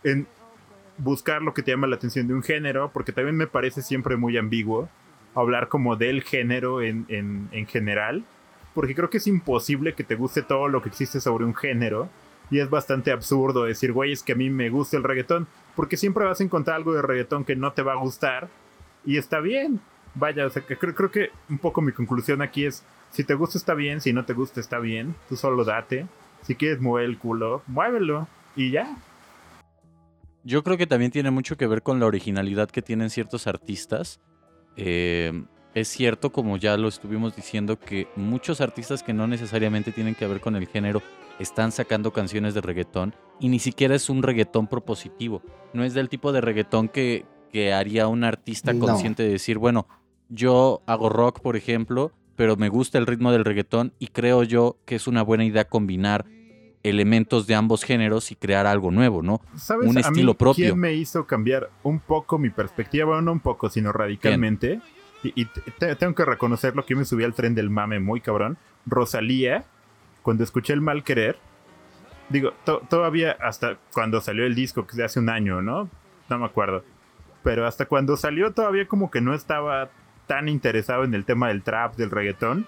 en 0.04 0.26
buscar 0.98 1.42
lo 1.42 1.54
que 1.54 1.62
te 1.62 1.70
llama 1.70 1.86
la 1.86 1.96
atención 1.96 2.26
de 2.26 2.34
un 2.34 2.42
género, 2.42 2.90
porque 2.92 3.12
también 3.12 3.36
me 3.36 3.46
parece 3.46 3.82
siempre 3.82 4.16
muy 4.16 4.36
ambiguo 4.36 4.88
hablar 5.34 5.68
como 5.68 5.96
del 5.96 6.22
género 6.22 6.82
en, 6.82 7.06
en, 7.08 7.48
en 7.52 7.66
general, 7.66 8.24
porque 8.74 8.94
creo 8.94 9.10
que 9.10 9.18
es 9.18 9.26
imposible 9.26 9.94
que 9.94 10.04
te 10.04 10.14
guste 10.14 10.42
todo 10.42 10.68
lo 10.68 10.82
que 10.82 10.88
existe 10.88 11.20
sobre 11.20 11.44
un 11.44 11.54
género. 11.54 12.08
Y 12.50 12.58
es 12.58 12.68
bastante 12.68 13.12
absurdo 13.12 13.64
decir, 13.64 13.92
güey, 13.92 14.12
es 14.12 14.22
que 14.22 14.32
a 14.32 14.36
mí 14.36 14.50
me 14.50 14.68
gusta 14.68 14.98
el 14.98 15.04
reggaetón, 15.04 15.46
porque 15.74 15.96
siempre 15.96 16.26
vas 16.26 16.40
a 16.40 16.44
encontrar 16.44 16.76
algo 16.76 16.92
de 16.92 17.00
reggaetón 17.00 17.44
que 17.46 17.56
no 17.56 17.72
te 17.72 17.80
va 17.80 17.92
a 17.92 17.96
gustar, 17.96 18.48
y 19.06 19.16
está 19.16 19.40
bien. 19.40 19.80
Vaya, 20.14 20.44
o 20.46 20.50
sea, 20.50 20.60
que 20.60 20.76
creo, 20.76 20.94
creo 20.94 21.10
que 21.10 21.30
un 21.48 21.56
poco 21.56 21.80
mi 21.80 21.92
conclusión 21.92 22.42
aquí 22.42 22.66
es, 22.66 22.84
si 23.10 23.24
te 23.24 23.32
gusta 23.34 23.56
está 23.56 23.72
bien, 23.72 24.02
si 24.02 24.12
no 24.12 24.26
te 24.26 24.34
gusta 24.34 24.60
está 24.60 24.78
bien, 24.78 25.14
tú 25.30 25.36
solo 25.36 25.64
date. 25.64 26.06
Si 26.42 26.54
quieres 26.54 26.80
mover 26.80 27.04
el 27.04 27.16
culo, 27.16 27.62
muévelo 27.66 28.28
y 28.54 28.70
ya. 28.70 28.96
Yo 30.44 30.62
creo 30.62 30.76
que 30.76 30.86
también 30.86 31.10
tiene 31.10 31.30
mucho 31.30 31.56
que 31.56 31.66
ver 31.66 31.82
con 31.82 32.00
la 32.00 32.06
originalidad 32.06 32.68
que 32.70 32.82
tienen 32.82 33.10
ciertos 33.10 33.46
artistas. 33.46 34.20
Eh, 34.76 35.44
es 35.74 35.88
cierto, 35.88 36.32
como 36.32 36.56
ya 36.56 36.76
lo 36.76 36.88
estuvimos 36.88 37.34
diciendo, 37.34 37.78
que 37.78 38.08
muchos 38.16 38.60
artistas 38.60 39.02
que 39.02 39.12
no 39.12 39.26
necesariamente 39.26 39.92
tienen 39.92 40.14
que 40.14 40.26
ver 40.26 40.40
con 40.40 40.56
el 40.56 40.66
género 40.66 41.02
están 41.38 41.72
sacando 41.72 42.12
canciones 42.12 42.54
de 42.54 42.60
reggaetón 42.60 43.14
y 43.40 43.48
ni 43.48 43.58
siquiera 43.58 43.94
es 43.94 44.10
un 44.10 44.22
reggaetón 44.22 44.66
propositivo. 44.66 45.42
No 45.72 45.84
es 45.84 45.94
del 45.94 46.08
tipo 46.08 46.32
de 46.32 46.40
reggaetón 46.42 46.88
que, 46.88 47.24
que 47.50 47.72
haría 47.72 48.06
un 48.08 48.24
artista 48.24 48.72
No. 48.72 48.84
consciente 48.86 49.22
de 49.22 49.30
decir, 49.30 49.58
bueno, 49.58 49.86
yo 50.28 50.82
hago 50.86 51.08
rock, 51.08 51.40
por 51.40 51.56
ejemplo, 51.56 52.12
pero 52.36 52.56
me 52.56 52.68
gusta 52.68 52.98
el 52.98 53.06
ritmo 53.06 53.32
del 53.32 53.44
reggaetón 53.44 53.94
y 53.98 54.08
creo 54.08 54.42
yo 54.42 54.78
que 54.84 54.96
es 54.96 55.06
una 55.06 55.22
buena 55.22 55.44
idea 55.44 55.64
combinar 55.68 56.26
elementos 56.82 57.46
de 57.46 57.54
ambos 57.54 57.84
géneros 57.84 58.30
y 58.32 58.36
crear 58.36 58.66
algo 58.66 58.90
nuevo, 58.90 59.22
¿no? 59.22 59.40
¿Sabes? 59.56 59.88
Un 59.88 59.98
a 59.98 60.00
estilo 60.00 60.32
mí, 60.32 60.36
propio. 60.38 60.66
¿Quién 60.66 60.78
me 60.78 60.92
hizo 60.94 61.26
cambiar 61.26 61.70
un 61.82 62.00
poco 62.00 62.38
mi 62.38 62.50
perspectiva? 62.50 63.04
Bueno, 63.06 63.22
no 63.22 63.32
un 63.32 63.40
poco, 63.40 63.68
sino 63.70 63.92
radicalmente. 63.92 64.80
Y, 65.22 65.32
y 65.42 65.44
te- 65.78 65.94
tengo 65.96 66.14
que 66.14 66.24
reconocerlo 66.24 66.84
que 66.84 66.94
yo 66.94 66.98
me 66.98 67.04
subí 67.04 67.22
al 67.24 67.34
tren 67.34 67.54
del 67.54 67.70
mame 67.70 68.00
muy 68.00 68.20
cabrón. 68.20 68.56
Rosalía, 68.86 69.64
cuando 70.22 70.42
escuché 70.44 70.72
el 70.72 70.80
mal 70.80 71.04
querer, 71.04 71.38
digo, 72.28 72.52
to- 72.64 72.82
todavía 72.90 73.36
hasta 73.40 73.76
cuando 73.92 74.20
salió 74.20 74.44
el 74.44 74.54
disco, 74.54 74.84
que 74.86 74.92
es 74.92 74.96
de 74.96 75.04
hace 75.04 75.20
un 75.20 75.28
año, 75.28 75.62
¿no? 75.62 75.88
No 76.28 76.38
me 76.38 76.44
acuerdo. 76.46 76.84
Pero 77.44 77.66
hasta 77.66 77.86
cuando 77.86 78.16
salió 78.16 78.52
todavía 78.52 78.86
como 78.86 79.10
que 79.10 79.20
no 79.20 79.34
estaba 79.34 79.90
tan 80.26 80.48
interesado 80.48 81.04
en 81.04 81.14
el 81.14 81.24
tema 81.24 81.48
del 81.48 81.62
trap, 81.62 81.96
del 81.96 82.10
reggaetón. 82.10 82.66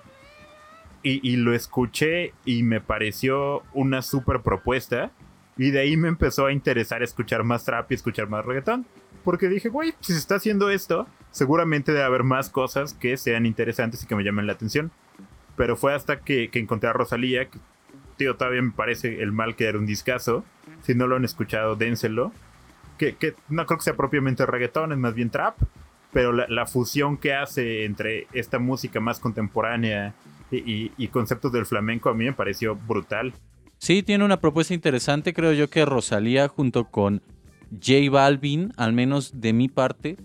Y, 1.06 1.36
lo 1.36 1.54
escuché 1.54 2.32
y 2.46 2.62
me 2.62 2.80
pareció 2.80 3.62
una 3.74 4.00
súper 4.00 4.40
propuesta. 4.40 5.10
Y 5.58 5.70
de 5.70 5.80
ahí 5.80 5.98
me 5.98 6.08
empezó 6.08 6.46
a 6.46 6.52
interesar 6.52 7.02
escuchar 7.02 7.44
más 7.44 7.66
trap 7.66 7.92
y 7.92 7.94
escuchar 7.94 8.30
más 8.30 8.42
reggaetón. 8.42 8.86
Porque 9.22 9.48
dije, 9.48 9.68
güey, 9.68 9.92
si 10.00 10.14
se 10.14 10.18
está 10.18 10.36
haciendo 10.36 10.70
esto, 10.70 11.06
seguramente 11.30 11.92
debe 11.92 12.04
haber 12.04 12.22
más 12.22 12.48
cosas 12.48 12.94
que 12.94 13.18
sean 13.18 13.44
interesantes 13.44 14.02
y 14.02 14.06
que 14.06 14.16
me 14.16 14.24
llamen 14.24 14.46
la 14.46 14.54
atención. 14.54 14.92
Pero 15.56 15.76
fue 15.76 15.94
hasta 15.94 16.20
que, 16.20 16.48
encontré 16.54 16.88
a 16.88 16.94
Rosalía, 16.94 17.50
que, 17.50 17.58
tío, 18.16 18.36
todavía 18.36 18.62
me 18.62 18.72
parece 18.72 19.22
el 19.22 19.30
mal 19.30 19.56
que 19.56 19.66
era 19.66 19.78
un 19.78 19.84
discazo. 19.84 20.42
Si 20.84 20.94
no 20.94 21.06
lo 21.06 21.16
han 21.16 21.26
escuchado, 21.26 21.76
dénselo. 21.76 22.32
Que, 22.96 23.16
que 23.16 23.34
no 23.50 23.66
creo 23.66 23.76
que 23.76 23.84
sea 23.84 23.94
propiamente 23.94 24.46
reggaetón, 24.46 24.92
es 24.92 24.98
más 24.98 25.12
bien 25.12 25.28
trap. 25.28 25.56
Pero 26.14 26.32
la 26.32 26.64
fusión 26.64 27.18
que 27.18 27.34
hace 27.34 27.84
entre 27.84 28.26
esta 28.32 28.58
música 28.58 29.00
más 29.00 29.20
contemporánea 29.20 30.14
y, 30.64 30.72
y- 30.72 30.92
y 30.96 31.08
conceptos 31.08 31.52
del 31.52 31.66
flamenco 31.66 32.08
a 32.10 32.14
mí 32.14 32.24
me 32.24 32.32
pareció 32.32 32.76
brutal. 32.76 33.32
Sí, 33.78 34.02
tiene 34.02 34.24
una 34.24 34.40
propuesta 34.40 34.72
interesante. 34.74 35.32
Creo 35.34 35.52
yo 35.52 35.68
que 35.68 35.84
Rosalía 35.84 36.48
junto 36.48 36.84
con 36.90 37.22
J 37.72 38.10
Balvin, 38.10 38.72
al 38.76 38.92
menos 38.92 39.40
de 39.40 39.52
mi 39.52 39.68
parte, 39.68 40.16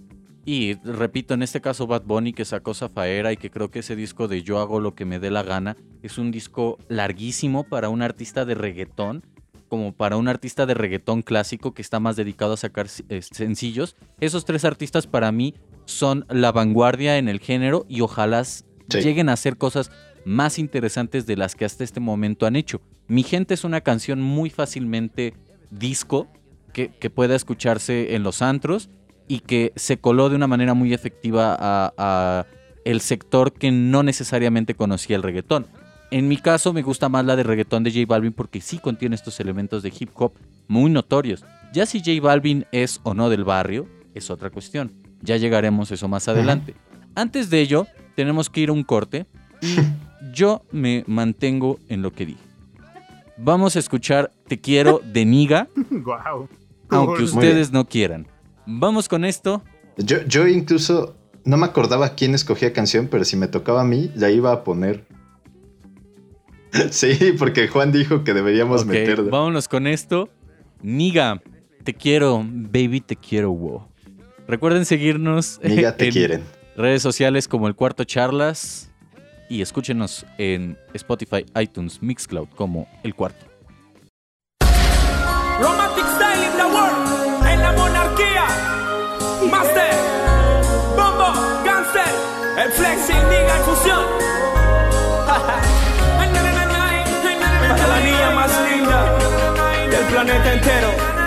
y 0.45 0.75
repito, 0.83 1.33
en 1.33 1.43
este 1.43 1.61
caso 1.61 1.85
Bad 1.85 2.03
Bunny 2.03 2.33
que 2.33 2.45
sacó 2.45 2.73
Zafaera 2.73 3.31
y 3.33 3.37
que 3.37 3.51
creo 3.51 3.69
que 3.69 3.79
ese 3.79 3.95
disco 3.95 4.27
de 4.27 4.41
Yo 4.43 4.59
hago 4.59 4.79
lo 4.79 4.95
que 4.95 5.05
me 5.05 5.19
dé 5.19 5.29
la 5.29 5.43
gana 5.43 5.75
es 6.01 6.17
un 6.17 6.31
disco 6.31 6.77
larguísimo 6.87 7.63
para 7.65 7.89
un 7.89 8.01
artista 8.01 8.45
de 8.45 8.55
reggaetón, 8.55 9.23
como 9.67 9.93
para 9.93 10.17
un 10.17 10.27
artista 10.27 10.65
de 10.65 10.73
reggaetón 10.73 11.21
clásico 11.21 11.73
que 11.73 11.81
está 11.83 11.99
más 11.99 12.15
dedicado 12.15 12.53
a 12.53 12.57
sacar 12.57 12.87
eh, 13.09 13.21
sencillos. 13.21 13.95
Esos 14.19 14.45
tres 14.45 14.65
artistas 14.65 15.05
para 15.05 15.31
mí 15.31 15.53
son 15.85 16.25
la 16.29 16.51
vanguardia 16.51 17.17
en 17.17 17.27
el 17.27 17.39
género 17.39 17.85
y 17.89 18.01
ojalá 18.01 18.43
Sí. 18.91 19.01
lleguen 19.01 19.29
a 19.29 19.33
hacer 19.33 19.55
cosas 19.57 19.91
más 20.25 20.60
interesantes 20.60 21.25
de 21.25 21.38
las 21.38 21.55
que 21.55 21.65
hasta 21.65 21.84
este 21.84 21.99
momento 21.99 22.45
han 22.45 22.55
hecho. 22.55 22.82
Mi 23.08 23.23
gente 23.23 23.53
es 23.53 23.63
una 23.63 23.82
canción 23.82 24.21
muy 24.21 24.49
fácilmente 24.49 25.34
disco 25.71 26.27
que, 26.73 26.89
que 26.89 27.10
pueda 27.10 27.36
escucharse 27.36 28.15
en 28.15 28.23
los 28.23 28.41
antros 28.41 28.89
y 29.27 29.39
que 29.39 29.73
se 29.75 29.97
coló 29.97 30.29
de 30.29 30.36
una 30.36 30.47
manera 30.47 30.73
muy 30.73 30.93
efectiva 30.93 31.55
a, 31.60 31.93
a 31.97 32.45
el 32.86 33.01
sector 33.01 33.53
que 33.53 33.71
no 33.71 34.03
necesariamente 34.03 34.75
conocía 34.75 35.15
el 35.15 35.23
reggaetón. 35.23 35.67
En 36.12 36.27
mi 36.27 36.38
caso 36.38 36.73
me 36.73 36.82
gusta 36.82 37.08
más 37.08 37.25
la 37.25 37.36
de 37.36 37.43
reggaetón 37.43 37.84
de 37.84 37.91
J 37.91 38.05
Balvin 38.08 38.34
porque 38.34 38.62
sí 38.62 38.79
contiene 38.79 39.15
estos 39.15 39.39
elementos 39.39 39.84
de 39.84 39.93
hip 39.97 40.10
hop 40.15 40.34
muy 40.67 40.89
notorios. 40.89 41.45
Ya 41.71 41.86
si 41.86 41.99
J 41.99 42.19
Balvin 42.21 42.65
es 42.71 42.99
o 43.03 43.13
no 43.13 43.29
del 43.29 43.43
barrio 43.43 43.88
es 44.15 44.32
otra 44.32 44.49
cuestión. 44.49 44.91
Ya 45.21 45.38
llegaremos 45.38 45.91
a 45.91 45.93
eso 45.93 46.08
más 46.08 46.27
adelante. 46.27 46.73
Antes 47.13 47.49
de 47.49 47.62
ello, 47.62 47.86
tenemos 48.15 48.49
que 48.49 48.62
ir 48.62 48.69
a 48.69 48.73
un 48.73 48.84
corte 48.84 49.27
y 49.62 49.75
yo 50.33 50.63
me 50.71 51.03
mantengo 51.07 51.79
en 51.89 52.01
lo 52.01 52.11
que 52.11 52.25
dije. 52.25 52.39
Vamos 53.37 53.75
a 53.75 53.79
escuchar 53.79 54.31
Te 54.47 54.59
quiero 54.59 55.01
de 55.13 55.23
Niga, 55.25 55.67
wow. 55.91 56.49
aunque 56.89 57.23
ustedes 57.23 57.71
no 57.71 57.85
quieran. 57.85 58.27
Vamos 58.65 59.07
con 59.07 59.23
esto. 59.25 59.63
Yo, 59.97 60.21
yo 60.27 60.47
incluso 60.47 61.15
no 61.45 61.57
me 61.57 61.65
acordaba 61.65 62.15
quién 62.15 62.35
escogía 62.35 62.73
canción, 62.73 63.07
pero 63.09 63.23
si 63.25 63.35
me 63.37 63.47
tocaba 63.47 63.81
a 63.81 63.85
mí, 63.85 64.11
la 64.15 64.29
iba 64.29 64.51
a 64.51 64.63
poner. 64.63 65.05
Sí, 66.91 67.33
porque 67.37 67.67
Juan 67.67 67.91
dijo 67.91 68.23
que 68.23 68.33
deberíamos 68.33 68.81
Ok, 68.83 68.89
meterla. 68.89 69.31
vámonos 69.31 69.67
con 69.67 69.87
esto. 69.87 70.29
Niga, 70.83 71.41
te 71.83 71.93
quiero, 71.95 72.43
baby, 72.45 73.01
te 73.01 73.15
quiero, 73.15 73.51
wow. 73.51 73.87
Recuerden 74.47 74.85
seguirnos 74.85 75.59
Niga, 75.63 75.95
te 75.97 76.05
en 76.09 76.11
quieren. 76.11 76.43
redes 76.77 77.01
sociales 77.01 77.47
como 77.47 77.67
El 77.67 77.73
Cuarto 77.75 78.03
Charlas 78.03 78.88
y 79.49 79.62
escúchenos 79.62 80.25
en 80.38 80.77
Spotify, 80.93 81.45
iTunes, 81.59 82.01
Mixcloud 82.01 82.47
como 82.55 82.88
El 83.03 83.15
Cuarto. 83.15 83.45
Romantic 85.59 86.05
style 86.15 86.43
in 86.45 86.51
the 86.55 86.65
world, 86.65 87.47
en 87.47 87.59
la 87.59 87.71
monarquía. 87.73 88.45
Master, 89.51 89.91
Bombo, 90.95 91.33
Gangster, 91.65 92.13
el 92.63 92.71
flexing, 92.71 93.29
diga 93.29 93.57
en 93.57 93.63
fusión. 93.63 94.05
Para 97.69 97.88
la 97.88 97.99
niña 97.99 98.31
más 98.31 98.51
linda 98.71 99.17
del 99.89 100.05
planeta 100.05 100.53
entero. 100.53 101.18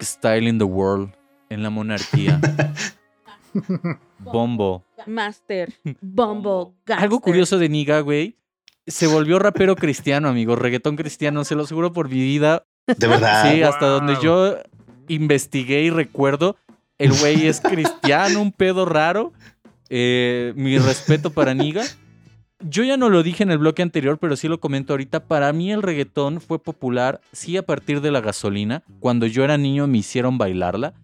Style 0.00 0.48
in 0.48 0.58
the 0.58 0.64
world, 0.64 1.10
en 1.50 1.62
la 1.62 1.70
monarquía. 1.70 2.40
Bombo. 4.18 4.84
Master, 5.06 5.72
Bombo, 6.00 6.74
Gangster. 6.84 7.04
Algo 7.04 7.20
curioso 7.20 7.58
de 7.58 7.68
Niga, 7.68 8.00
güey. 8.00 8.36
Se 8.86 9.06
volvió 9.06 9.38
rapero 9.38 9.76
cristiano, 9.76 10.28
amigo. 10.28 10.56
Reggaetón 10.56 10.96
cristiano, 10.96 11.44
se 11.44 11.54
lo 11.54 11.62
aseguro 11.64 11.92
por 11.92 12.08
mi 12.08 12.20
vida. 12.20 12.64
De 12.86 13.06
verdad. 13.06 13.50
Sí, 13.52 13.62
hasta 13.62 13.86
donde 13.86 14.16
yo 14.22 14.56
investigué 15.08 15.82
y 15.82 15.90
recuerdo, 15.90 16.56
el 16.98 17.12
güey 17.12 17.46
es 17.46 17.60
cristiano, 17.60 18.40
un 18.40 18.52
pedo 18.52 18.84
raro. 18.84 19.32
Eh, 19.90 20.52
mi 20.56 20.78
respeto 20.78 21.30
para 21.30 21.54
Niga. 21.54 21.84
Yo 22.60 22.82
ya 22.82 22.96
no 22.96 23.08
lo 23.08 23.22
dije 23.22 23.44
en 23.44 23.50
el 23.50 23.58
bloque 23.58 23.82
anterior, 23.82 24.18
pero 24.18 24.34
sí 24.36 24.48
lo 24.48 24.58
comento 24.58 24.92
ahorita. 24.92 25.24
Para 25.26 25.52
mí 25.52 25.70
el 25.72 25.82
reggaetón 25.82 26.40
fue 26.40 26.58
popular, 26.60 27.20
sí, 27.32 27.56
a 27.56 27.62
partir 27.62 28.00
de 28.00 28.10
la 28.10 28.20
gasolina. 28.20 28.82
Cuando 29.00 29.26
yo 29.26 29.44
era 29.44 29.56
niño 29.58 29.86
me 29.86 29.98
hicieron 29.98 30.38
bailarla 30.38 30.94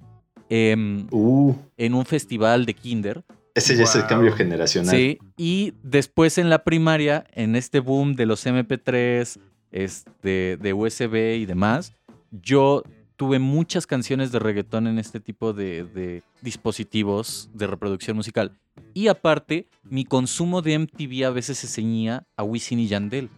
em, 0.49 1.07
Uh, 1.11 1.55
en 1.77 1.95
un 1.95 2.05
festival 2.05 2.67
de 2.67 2.75
kinder. 2.75 3.25
ese 3.55 3.77
ya 3.77 3.85
es 3.85 3.95
el 3.95 4.07
cambio 4.07 4.33
generacional. 4.33 4.91
Sí, 4.95 5.19
y 5.37 5.75
después 5.83 6.39
en 6.39 6.51
la 6.51 6.65
primaria, 6.65 7.25
en 7.33 7.55
este 7.55 7.79
boom 7.81 8.15
de 8.17 8.27
los 8.27 8.45
MP3, 8.47 9.39
este, 9.71 10.57
de 10.61 10.73
USB 10.73 11.37
y 11.39 11.47
demás, 11.47 11.93
yo 12.31 12.83
tuve 13.17 13.39
muchas 13.39 13.87
canciones 13.87 14.33
de 14.33 14.39
reggaetón 14.39 14.87
en 14.87 14.99
este 14.99 15.21
tipo 15.21 15.53
de, 15.53 15.85
de 15.85 16.23
dispositivos 16.43 17.49
de 17.55 17.67
reproducción 17.67 18.17
musical. 18.17 18.53
Y 18.93 19.09
aparte, 19.09 19.69
mi 19.85 20.05
consumo 20.05 20.63
de 20.63 20.79
MTV 20.79 21.25
a 21.27 21.31
veces 21.31 21.59
se 21.59 21.69
ceñía 21.69 22.27
a 22.37 22.43
Wisin 22.43 22.79
y 22.81 22.89
Yandel. 22.89 23.29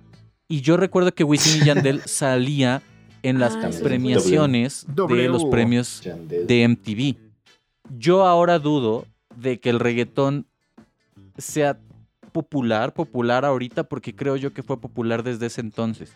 Y 0.49 0.61
yo 0.61 0.77
recuerdo 0.77 1.13
que 1.15 1.25
Wisin 1.25 1.63
y 1.63 1.67
Yandel 1.67 2.01
salía 2.07 2.83
en 3.23 3.39
las 3.41 3.57
Ah, 3.57 3.71
premiaciones 3.83 4.87
de 4.87 4.95
W. 4.95 5.29
los 5.29 5.45
premios 5.47 6.01
Yandel. 6.03 6.47
de 6.47 6.69
MTV. 6.69 7.17
Yo 7.99 8.25
ahora 8.27 8.59
dudo 8.59 9.07
de 9.37 9.59
que 9.61 9.71
el 9.71 9.81
reggaetón 9.81 10.47
sea 11.37 11.79
popular, 12.33 12.93
popular 12.95 13.45
ahorita, 13.45 13.85
porque 13.85 14.15
creo 14.15 14.37
yo 14.37 14.53
que 14.53 14.63
fue 14.63 14.81
popular 14.81 15.23
desde 15.23 15.47
ese 15.47 15.61
entonces. 15.61 16.13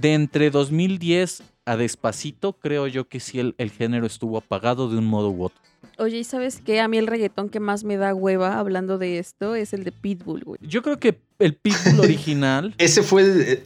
De 0.00 0.14
entre 0.14 0.50
2010 0.50 1.42
a 1.64 1.76
Despacito, 1.76 2.52
creo 2.54 2.86
yo 2.86 3.08
que 3.08 3.18
sí 3.20 3.40
el, 3.40 3.54
el 3.58 3.70
género 3.70 4.06
estuvo 4.06 4.38
apagado 4.38 4.88
de 4.88 4.98
un 4.98 5.06
modo 5.06 5.30
u 5.30 5.44
otro. 5.44 5.58
Oye, 5.98 6.18
¿y 6.18 6.24
sabes 6.24 6.60
qué? 6.64 6.80
A 6.80 6.88
mí 6.88 6.98
el 6.98 7.06
reggaetón 7.06 7.48
que 7.48 7.60
más 7.60 7.84
me 7.84 7.96
da 7.96 8.14
hueva 8.14 8.58
hablando 8.58 8.98
de 8.98 9.18
esto 9.18 9.54
es 9.54 9.72
el 9.72 9.84
de 9.84 9.92
Pitbull, 9.92 10.44
güey. 10.44 10.58
Yo 10.62 10.82
creo 10.82 10.98
que 10.98 11.18
el 11.38 11.54
Pitbull 11.54 12.00
original, 12.00 12.74
Ese 12.78 13.02
fue 13.02 13.22
el. 13.22 13.40
eh, 13.42 13.64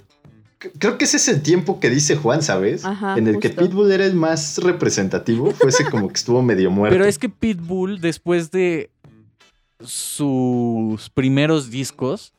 Creo 0.78 0.98
que 0.98 1.04
ese 1.06 1.16
es 1.16 1.26
el 1.28 1.40
tiempo 1.42 1.80
que 1.80 1.88
dice 1.88 2.16
Juan, 2.16 2.42
¿sabes? 2.42 2.84
Ajá, 2.84 3.16
en 3.16 3.26
el 3.26 3.38
que. 3.38 3.48
Pitbull 3.48 3.90
era 3.90 4.04
el 4.04 4.14
más 4.14 4.58
representativo. 4.58 5.52
Fue 5.52 5.70
ese 5.70 5.86
como 5.90 6.08
que 6.08 6.14
estuvo 6.14 6.42
medio 6.42 6.70
muerto. 6.70 6.94
pero 6.94 7.06
es 7.06 7.18
que 7.18 7.30
Pitbull, 7.30 7.98
después 8.00 8.50
de 8.50 8.90
sus 9.82 11.08
primeros 11.10 11.70
discos, 11.70 12.34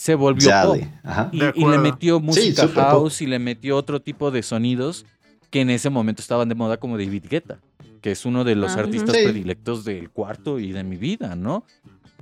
se 0.00 0.14
volvió 0.14 0.50
pop. 0.64 0.78
Ajá. 1.04 1.28
Y, 1.30 1.66
le 1.66 1.76
metió 1.76 2.20
música 2.20 2.62
pop. 2.68 2.74
house 2.74 3.20
y 3.20 3.26
le 3.26 3.38
metió 3.38 3.76
otro 3.76 4.00
tipo 4.00 4.30
de 4.30 4.42
sonidos 4.42 5.04
que 5.50 5.60
en 5.60 5.68
ese 5.68 5.90
momento 5.90 6.22
estaban 6.22 6.48
de 6.48 6.54
moda 6.54 6.78
como 6.78 6.96
David 6.96 7.26
Guetta, 7.28 7.58
que 8.00 8.12
es 8.12 8.24
uno 8.24 8.42
de 8.44 8.54
los 8.54 8.76
Ah, 8.76 8.80
artistas 8.80 9.14
Sí. 9.14 9.24
predilectos 9.24 9.84
del 9.84 10.08
cuarto 10.08 10.58
y 10.58 10.72
de 10.72 10.84
mi 10.84 10.96
vida, 10.96 11.36
¿no? 11.36 11.64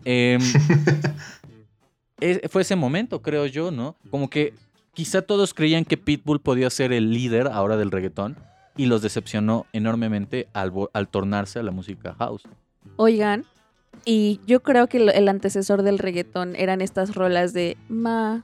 Em, 0.05 0.41
es- 2.20 2.41
fue 2.51 2.62
ese 2.62 2.74
momento, 2.74 3.22
creo 3.22 3.47
yo, 3.47 3.70
¿no? 3.70 3.95
Como 4.11 4.29
que 4.29 4.55
quizá 4.93 5.22
todos 5.22 5.55
creían 5.55 5.85
que 5.85 5.97
Pitbull 5.97 6.41
podía 6.41 6.70
ser 6.70 6.93
el 6.93 7.12
líder 7.12 7.47
ahora 7.47 7.76
del 7.76 7.93
reggaetón 7.93 8.37
y 8.76 8.87
los 8.87 9.03
decepcionó 9.03 9.66
enormemente 9.72 10.49
al 10.53 11.09
tornarse 11.09 11.61
a 11.61 11.62
la 11.62 11.70
música 11.70 12.16
house. 12.18 12.43
Oigan, 12.97 13.45
y 14.05 14.41
yo 14.47 14.61
creo 14.61 14.87
que 14.89 14.99
el 14.99 15.29
antecesor 15.29 15.83
del 15.83 15.99
reggaetón 15.99 16.55
eran 16.57 16.81
estas 16.81 17.15
rolas 17.15 17.53
de 17.53 17.77
mayonesa. 17.89 18.43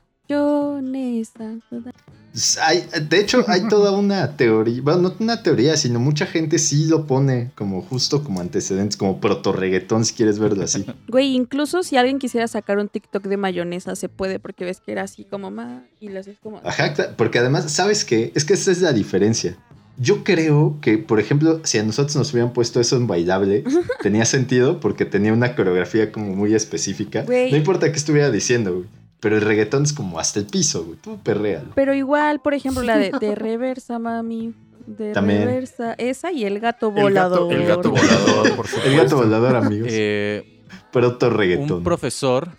Hay- 2.63 2.85
de 3.09 3.21
hecho, 3.21 3.45
hay 3.47 3.63
toda 3.69 3.93
una 3.93 4.37
teoría, 4.37 4.83
bueno, 4.83 5.03
no 5.03 5.15
una 5.21 5.43
teoría, 5.43 5.77
sino 5.77 6.01
mucha 6.01 6.27
gente 6.27 6.59
sí 6.59 6.87
lo 6.87 7.07
pone 7.07 7.53
como 7.55 7.81
justo 7.83 8.25
como 8.25 8.41
antecedentes, 8.41 8.97
como 8.97 9.21
proto 9.21 9.53
reggaetón, 9.53 10.05
si 10.05 10.15
quieres 10.15 10.39
verlo 10.39 10.65
así. 10.65 10.85
Güey, 11.09 11.35
incluso 11.37 11.83
si 11.85 11.97
alguien 11.97 12.19
quisiera 12.19 12.49
sacar 12.49 12.79
un 12.79 12.89
TikTok 12.89 13.25
de 13.25 13.37
mayonesa, 13.37 13.95
se 13.95 14.09
puede, 14.09 14.41
porque 14.41 14.65
ves 14.65 14.81
que 14.81 14.93
era 14.93 15.03
así 15.03 15.25
como 15.25 15.51
ma 15.53 15.85
y 16.01 16.09
las 16.09 16.27
es 16.27 16.39
como. 16.41 16.61
Ajá, 16.65 16.93
porque 17.17 17.39
además, 17.39 17.71
¿sabes 17.71 18.05
qué? 18.05 18.33
Es 18.35 18.45
que 18.45 18.55
esa 18.55 18.73
es 18.73 18.81
la 18.83 18.93
diferencia. 18.93 19.57
Yo 19.97 20.25
creo 20.25 20.77
que, 20.81 20.99
por 20.99 21.21
ejemplo, 21.21 21.61
si 21.65 21.79
a 21.79 21.85
nosotros 21.85 22.17
nos 22.17 22.33
hubieran 22.33 22.53
puesto 22.53 22.81
eso 22.81 22.97
en 22.97 23.07
bailable, 23.07 23.65
tenía 24.03 24.25
sentido 24.25 24.81
porque 24.81 25.05
tenía 25.05 25.33
una 25.33 25.55
coreografía 25.55 26.11
como 26.11 26.35
muy 26.35 26.55
específica. 26.55 27.25
No 27.29 27.57
importa 27.57 27.91
qué 27.91 27.97
estuviera 27.97 28.31
diciendo, 28.31 28.75
güey. 28.75 28.87
Pero 29.21 29.37
el 29.37 29.43
reggaetón 29.43 29.85
es 29.85 29.93
como 29.93 30.19
hasta 30.19 30.41
el 30.41 30.47
piso, 30.47 30.85
güey. 30.85 30.99
Tú 30.99 31.19
perréalo. 31.23 31.71
Pero 31.75 31.95
igual, 31.95 32.41
por 32.41 32.53
ejemplo, 32.55 32.83
la 32.83 32.99
de, 32.99 33.11
de 33.21 33.35
reversa, 33.35 33.99
mami. 33.99 34.53
De 34.87 35.13
También. 35.13 35.45
reversa. 35.47 35.95
Esa 35.95 36.31
y 36.31 36.45
el 36.45 36.61
gato 36.61 36.89
El 36.89 37.15
gato, 37.15 37.47
volador. 37.47 37.53
el 37.55 37.67
gato 37.67 37.91
volador, 37.91 38.57
por 38.57 38.67
supuesto. 38.67 38.81
El 38.91 38.97
gato 38.99 39.17
volador, 39.17 39.57
amigos. 39.57 39.89
Eh, 39.91 40.61
Proto 40.93 41.31
reggaetón. 41.31 41.79
un 41.79 41.85
profesor 41.85 42.51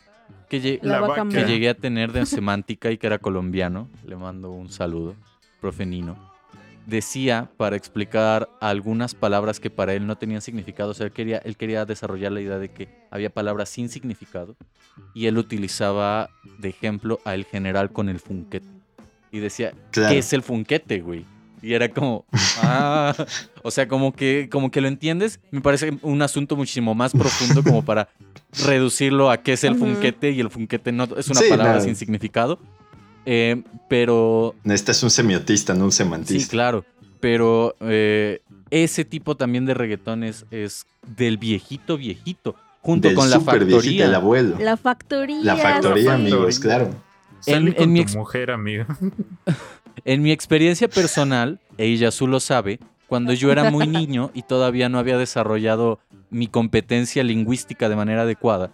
que, 0.50 0.60
que 0.60 1.46
llegué 1.46 1.70
a 1.70 1.74
tener 1.76 2.12
de 2.12 2.26
semántica 2.26 2.92
y 2.92 2.98
que 2.98 3.08
era 3.08 3.20
colombiano, 3.20 3.88
le 4.06 4.16
mando 4.16 4.52
un 4.52 4.70
saludo, 4.70 5.16
profe 5.62 5.86
Nino, 5.86 6.18
decía 6.86 7.50
para 7.58 7.76
explicar 7.76 8.50
algunas 8.62 9.16
palabras 9.16 9.60
que 9.60 9.70
para 9.70 9.94
él 9.94 10.06
no 10.08 10.18
tenían 10.18 10.42
significado, 10.42 10.92
o 10.92 10.94
sea, 10.94 11.08
él 11.08 11.12
quería, 11.12 11.38
él 11.40 11.58
quería 11.58 11.86
desarrollar 11.86 12.32
la 12.32 12.42
idea 12.42 12.58
de 12.58 12.70
que 12.70 12.90
había 13.12 13.30
palabras 13.30 13.70
sin 13.70 13.90
significado 13.90 14.56
y 15.14 15.26
él 15.28 15.38
utilizaba 15.38 16.30
de 16.60 16.70
ejemplo 16.70 17.20
a 17.26 17.34
el 17.36 17.46
general 17.46 17.92
con 17.92 18.10
el 18.10 18.20
funquete. 18.20 18.68
Y 19.32 19.40
decía, 19.40 19.74
Claro. 19.92 20.14
¿qué 20.14 20.20
es 20.20 20.32
el 20.34 20.44
funquete, 20.44 21.02
güey? 21.02 21.26
Y 21.62 21.74
era 21.74 21.90
como, 21.90 22.26
ah, 22.62 23.14
o 23.64 23.72
sea, 23.72 23.88
como 23.88 24.14
que, 24.14 24.48
como 24.52 24.70
que 24.70 24.82
lo 24.82 24.88
entiendes. 24.88 25.40
Me 25.50 25.62
parece 25.62 25.98
un 26.04 26.22
asunto 26.22 26.56
muchísimo 26.56 26.94
más 26.94 27.12
profundo 27.12 27.64
como 27.64 27.84
para 27.84 28.08
reducirlo 28.66 29.32
a 29.32 29.42
qué 29.42 29.54
es 29.54 29.64
el 29.64 29.76
funquete 29.76 30.30
y 30.32 30.40
el 30.42 30.50
funquete 30.52 30.92
no 30.92 31.06
es 31.18 31.28
una 31.28 31.42
Sí, 31.42 31.50
palabra 31.50 31.82
sin 31.82 31.96
significado. 31.96 32.60
Eh, 33.26 33.64
pero 33.90 34.56
Necesitas 34.64 35.02
un 35.04 35.10
semiotista, 35.10 35.74
no 35.74 35.86
un 35.86 35.92
sí, 35.92 35.98
semantista. 35.98 36.52
claro. 36.52 36.86
Pero 37.20 37.76
eh, 37.80 38.42
ese 38.70 39.04
tipo 39.06 39.36
también 39.36 39.66
de 39.66 39.74
reggaetón 39.74 40.24
es, 40.24 40.46
es 40.52 40.86
del 41.18 41.38
viejito 41.38 41.98
viejito, 41.98 42.56
junto 42.82 43.08
Del 43.08 43.18
con 43.18 43.30
la 43.30 43.40
factoría. 43.40 44.06
el 44.06 44.16
abuelo. 44.16 44.58
La 44.60 44.78
factoría. 44.78 45.42
La 45.44 45.56
factoría, 45.58 46.10
La 46.10 46.14
amigos, 46.16 46.56
factoría. 46.56 46.78
claro. 46.86 46.96
Salí 47.40 47.68
En- 47.70 47.74
con 47.74 47.84
en 47.84 47.94
mi 47.94 48.00
tu 48.00 48.04
ex- 48.04 48.16
mujer, 48.16 48.52
amigo. 48.52 48.86
En 50.04 50.22
mi 50.22 50.32
experiencia 50.32 50.90
personal, 50.90 51.60
e 51.78 51.88
Iyasu 51.88 52.28
lo 52.28 52.40
sabe, 52.42 52.80
cuando 53.08 53.32
yo 53.34 53.52
era 53.52 53.72
muy 53.72 53.88
niño 53.88 54.30
y 54.34 54.42
todavía 54.44 54.90
no 54.90 55.00
había 55.00 55.18
desarrollado 55.18 56.00
mi 56.30 56.48
competencia 56.48 57.24
lingüística 57.24 57.88
de 57.88 57.96
manera 57.96 58.24
adecuada 58.24 58.72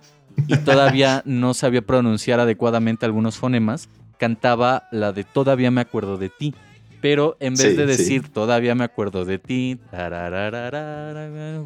y 0.47 0.57
todavía 0.57 1.21
no 1.25 1.53
sabía 1.53 1.83
pronunciar 1.83 2.39
adecuadamente 2.39 3.05
algunos 3.05 3.37
fonemas, 3.37 3.87
cantaba 4.21 4.87
la 4.91 5.11
de 5.11 5.23
Todavía 5.23 5.71
me 5.71 5.81
acuerdo 5.81 6.17
de 6.17 6.29
ti. 6.29 6.53
Pero 7.01 7.35
en 7.39 7.55
vez 7.55 7.61
Sí, 7.71 7.75
de 7.75 7.83
sí. 7.91 7.97
decir 7.97 8.29
Todavía 8.29 8.75
me 8.75 8.83
acuerdo 8.83 9.25
de 9.25 9.39
ti, 9.39 9.79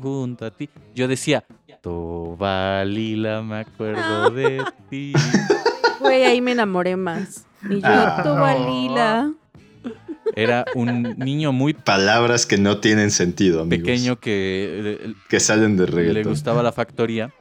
junto 0.01 0.45
a 0.45 0.51
ti, 0.51 0.69
yo 0.95 1.09
decía 1.09 1.43
Tobalila 1.81 3.41
me 3.41 3.57
acuerdo 3.59 4.29
de 4.31 4.63
ti. 4.89 5.13
Güey, 5.99 6.23
ahí 6.23 6.39
me 6.41 6.51
enamoré 6.51 6.95
más. 6.97 7.45
Y 7.69 7.75
yo, 7.75 7.87
Ah. 7.87 8.21
Tobalila. 8.23 9.31
Era 10.35 10.65
un 10.75 11.15
niño 11.17 11.51
muy 11.51 11.73
Palabras 11.73 12.45
que 12.45 12.57
no 12.57 12.79
tienen 12.79 13.11
sentido, 13.11 13.61
amigos. 13.61 13.85
pequeño 13.87 14.19
que 14.19 14.99
eh, 15.03 15.13
Que 15.29 15.39
salen 15.39 15.75
de 15.77 15.85
le 15.87 15.91
reggaetón. 15.91 16.31
gustaba 16.31 16.61
la 16.63 16.71
factoría. 16.71 17.31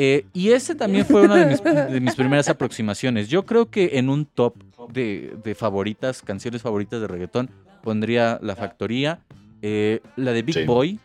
Eh, 0.00 0.26
y 0.32 0.50
ese 0.50 0.76
también 0.76 1.04
fue 1.04 1.22
una 1.22 1.34
de 1.34 1.46
mis, 1.46 1.62
de 1.64 2.00
mis 2.00 2.14
primeras 2.14 2.48
aproximaciones. 2.48 3.28
Yo 3.28 3.44
creo 3.44 3.68
que 3.68 3.98
en 3.98 4.08
un 4.08 4.26
top 4.26 4.54
de, 4.92 5.36
de 5.42 5.54
favoritas, 5.56 6.22
canciones 6.22 6.62
favoritas 6.62 7.00
de 7.00 7.08
reggaetón, 7.08 7.50
pondría 7.82 8.38
La 8.40 8.54
Factoría, 8.54 9.18
eh, 9.60 10.00
la 10.14 10.32
de 10.32 10.42
Big 10.42 10.54
Sí. 10.54 10.64
Boy, 10.64 11.00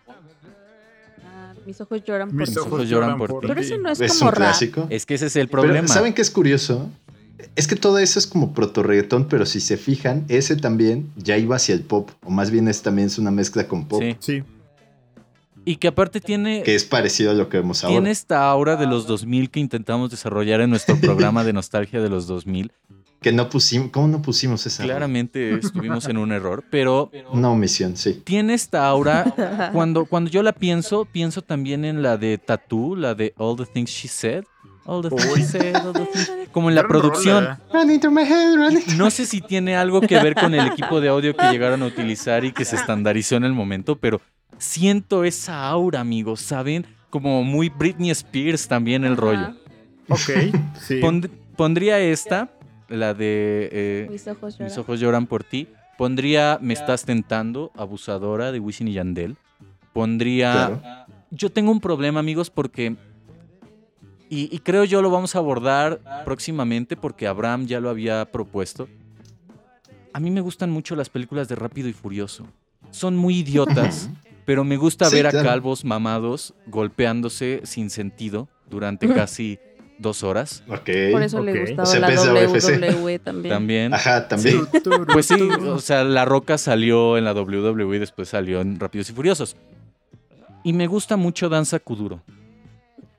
Ah, 1.26 1.54
mis 1.66 1.82
ojos 1.82 2.04
lloran 2.04 2.30
por 2.30 2.38
Mis 2.40 2.54
ti. 2.54 2.60
ojos 2.60 2.88
lloran 2.88 3.18
por 3.18 3.30
ti. 3.42 3.48
Pero 3.48 3.60
eso 3.62 3.78
no 3.78 3.90
es, 3.90 4.00
Es 4.00 4.14
como 4.20 4.30
un 4.30 4.36
rap. 4.36 4.50
clásico. 4.50 4.88
es 4.92 5.06
que 5.08 5.16
ese 5.16 5.26
es 5.26 5.36
el 5.38 5.48
Pero, 5.48 5.64
problema. 5.64 5.88
¿saben 5.88 6.14
qué 6.14 6.22
es 6.22 6.30
curioso? 6.30 6.90
Es 7.56 7.68
que 7.68 7.76
todo 7.76 7.98
eso 7.98 8.20
es 8.20 8.28
como 8.28 8.54
proto 8.54 8.84
reggaetón, 8.84 9.28
pero 9.28 9.46
si 9.46 9.60
se 9.60 9.76
fijan, 9.78 10.24
ese 10.30 10.56
también 10.56 11.12
ya 11.18 11.38
iba 11.38 11.56
hacia 11.56 11.74
el 11.76 11.82
pop. 11.82 12.12
O 12.24 12.30
más 12.30 12.52
bien 12.52 12.68
es 12.68 12.82
también 12.84 13.08
es 13.08 13.18
una 13.18 13.32
mezcla 13.32 13.68
con 13.68 13.88
pop. 13.88 14.02
Sí. 14.02 14.16
Sí. 14.20 14.44
Y 15.66 15.78
que 15.78 15.88
aparte 15.88 16.20
tiene, 16.22 16.64
Que 16.64 16.76
es 16.76 16.84
parecido 16.84 17.32
a 17.32 17.34
lo 17.34 17.50
que 17.50 17.58
vemos 17.58 17.84
ahora. 17.84 17.94
tiene 17.96 18.12
esta 18.12 18.50
aura 18.50 18.76
de 18.76 18.86
los 18.88 19.08
2000 19.08 19.50
que 19.50 19.60
intentamos 19.60 20.12
desarrollar 20.12 20.62
en 20.62 20.70
nuestro 20.70 20.98
programa 21.00 21.44
de 21.44 21.54
nostalgia 21.54 22.02
de 22.02 22.10
los 22.10 22.28
2000. 22.28 22.72
Que 23.22 23.32
no 23.32 23.48
pusimos. 23.50 23.90
¿Cómo 23.92 24.10
no 24.10 24.22
pusimos 24.22 24.66
esa? 24.66 24.84
Claramente 24.84 25.54
estuvimos 25.56 26.08
en 26.10 26.18
un 26.18 26.34
error, 26.34 26.66
pero 26.70 27.10
Una 27.32 27.50
omisión, 27.52 27.96
sí. 27.96 28.22
tiene 28.26 28.54
esta 28.54 28.86
aura. 28.88 29.24
Cuando, 29.74 30.06
cuando 30.06 30.30
yo 30.30 30.44
la 30.44 30.52
pienso, 30.52 31.06
pienso 31.06 31.42
también 31.42 31.86
en 31.86 32.02
la 32.02 32.18
de 32.18 32.38
Tattoo, 32.38 32.98
la 32.98 33.16
de 33.16 33.34
All 33.38 33.56
the 33.56 33.66
Things 33.66 33.90
She 33.92 34.10
Said. 34.10 34.44
All 34.86 35.02
the 35.02 35.10
things 35.12 35.38
she 35.38 35.44
said, 35.44 35.76
all 35.78 35.94
the 35.94 36.02
things- 36.06 36.30
Como 36.52 36.68
en 36.68 36.76
la 36.76 36.86
producción. 36.86 37.46
rola. 37.46 37.62
Running 37.74 38.02
through 38.02 38.14
my 38.14 38.24
head, 38.24 38.56
running- 38.58 38.98
No 38.98 39.10
sé 39.10 39.26
si 39.26 39.40
tiene 39.40 39.78
algo 39.78 40.02
que 40.02 40.20
ver 40.22 40.36
con 40.36 40.54
el 40.54 40.68
equipo 40.68 41.00
de 41.00 41.08
audio 41.08 41.34
que 41.34 41.46
llegaron 41.50 41.82
a 41.84 41.86
utilizar 41.86 42.44
y 42.44 42.52
que 42.52 42.66
se 42.66 42.76
estandarizó 42.76 43.38
en 43.38 43.46
el 43.46 43.54
momento, 43.54 43.96
pero 43.98 44.20
siento 44.64 45.24
esa 45.24 45.68
aura, 45.68 46.00
amigos, 46.00 46.40
¿saben? 46.42 46.86
Como 47.10 47.44
muy 47.44 47.70
Britney 47.70 48.10
Spears 48.12 48.68
también 48.68 49.04
el 49.04 49.18
rollo. 49.18 49.56
Ok, 50.10 50.20
sí. 50.82 51.00
Pond- 51.02 51.30
pondría 51.56 52.00
esta, 52.00 52.50
la 52.90 53.14
de 53.14 53.70
eh, 53.72 54.08
Mis 54.10 54.28
ojos 54.28 54.54
lloran. 54.54 54.68
Mis 54.68 54.78
ojos 54.78 55.00
lloran 55.00 55.28
por 55.28 55.44
ti. 55.44 55.68
Pondría 55.98 56.58
Me 56.62 56.74
estás 56.74 57.06
tentando, 57.06 57.72
abusadora 57.76 58.52
de 58.52 58.60
Wisin 58.60 58.88
y 58.88 58.94
Yandel. 58.94 59.38
Pondría... 59.94 60.80
Claro. 60.82 61.06
Yo 61.30 61.52
tengo 61.52 61.72
un 61.72 61.80
problema, 61.80 62.20
amigos, 62.20 62.50
porque... 62.50 62.96
Y, 64.30 64.50
y 64.56 64.60
creo 64.60 64.84
yo 64.84 65.02
lo 65.04 65.12
vamos 65.12 65.36
a 65.36 65.40
abordar 65.40 66.00
próximamente 66.26 66.96
porque 66.98 67.28
Abraham 67.28 67.68
ya 67.68 67.80
lo 67.80 67.90
había 67.90 68.26
propuesto. 68.32 68.88
A 70.14 70.20
mí 70.20 70.32
me 70.32 70.42
gustan 70.42 70.72
mucho 70.72 70.96
las 70.96 71.10
películas 71.10 71.48
de 71.48 71.56
Rápido 71.56 71.88
y 71.88 71.94
Furioso. 71.94 72.48
Son 72.90 73.16
muy 73.16 73.40
idiotas, 73.40 74.10
pero 74.46 74.64
me 74.64 74.78
gusta 74.78 75.06
Sí, 75.06 75.16
ver 75.16 75.28
a 75.28 75.30
claro. 75.32 75.50
calvos 75.50 75.86
mamados 75.86 76.54
golpeándose 76.68 77.62
sin 77.64 77.90
sentido 77.90 78.48
durante 78.70 79.08
casi 79.14 79.60
dos 80.00 80.24
horas. 80.24 80.64
Ok. 80.68 80.90
Por 81.12 81.24
eso 81.24 81.42
le 81.42 81.60
gustaba 81.62 81.84
O 81.84 81.86
sea, 81.86 82.00
la. 82.00 82.08
WWE 82.10 83.20
también. 83.20 83.54
También. 83.54 83.94
Ajá, 83.94 84.28
también. 84.28 84.62
Pues 85.12 85.28
sí, 85.28 85.36
o 85.36 85.80
sea, 85.80 86.04
La 86.04 86.26
Roca 86.26 86.58
salió 86.58 87.18
en 87.18 87.24
la 87.26 87.34
WWE 87.34 87.96
y 87.96 88.00
después 88.00 88.30
salió 88.30 88.62
en 88.62 88.80
Rápidos 88.80 89.10
y 89.10 89.14
Furiosos. 89.14 89.56
Y 90.64 90.74
me 90.74 90.88
gusta 90.88 91.18
mucho 91.18 91.50
Danza 91.50 91.80
Kuduro. 91.80 92.22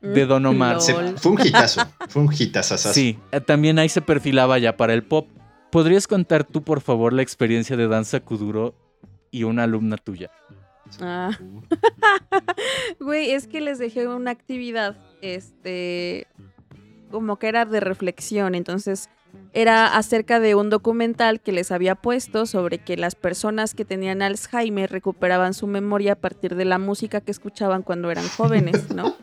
de 0.02 0.26
Don 0.26 0.44
Omar. 0.44 0.80
Se- 0.82 0.92
fue 1.16 1.32
un 1.32 1.40
hitazo. 1.46 1.80
Fue 2.08 2.20
un 2.22 2.30
hitazazazo. 2.38 2.92
Sí, 2.92 3.18
eh, 3.32 3.40
también 3.40 3.78
ahí 3.78 3.88
se 3.88 4.02
perfilaba 4.02 4.58
ya 4.58 4.76
para 4.76 4.92
el 4.92 5.02
pop. 5.02 5.28
¿Podrías 5.70 6.06
contar 6.06 6.44
tú, 6.44 6.62
por 6.62 6.82
favor, 6.82 7.12
la 7.14 7.22
experiencia 7.22 7.74
de 7.76 7.88
Danza 7.88 8.20
Kuduro 8.20 8.74
y 9.30 9.44
una 9.44 9.62
alumna 9.64 9.96
tuya? 9.96 10.30
Ah. 11.00 11.30
Güey, 13.00 13.32
es 13.32 13.46
que 13.46 13.60
les 13.60 13.78
dejé 13.78 14.06
una 14.08 14.30
actividad, 14.30 14.96
este, 15.20 16.26
como 17.10 17.38
que 17.38 17.48
era 17.48 17.64
de 17.64 17.80
reflexión, 17.80 18.54
entonces 18.54 19.08
era 19.52 19.96
acerca 19.96 20.40
de 20.40 20.54
un 20.54 20.70
documental 20.70 21.40
que 21.40 21.52
les 21.52 21.70
había 21.70 21.94
puesto 21.94 22.46
sobre 22.46 22.78
que 22.78 22.96
las 22.96 23.14
personas 23.14 23.74
que 23.74 23.84
tenían 23.84 24.22
Alzheimer 24.22 24.90
recuperaban 24.90 25.54
su 25.54 25.66
memoria 25.66 26.12
a 26.12 26.16
partir 26.16 26.54
de 26.56 26.64
la 26.64 26.78
música 26.78 27.20
que 27.20 27.30
escuchaban 27.30 27.82
cuando 27.82 28.10
eran 28.10 28.28
jóvenes, 28.28 28.90
¿no? 28.90 29.14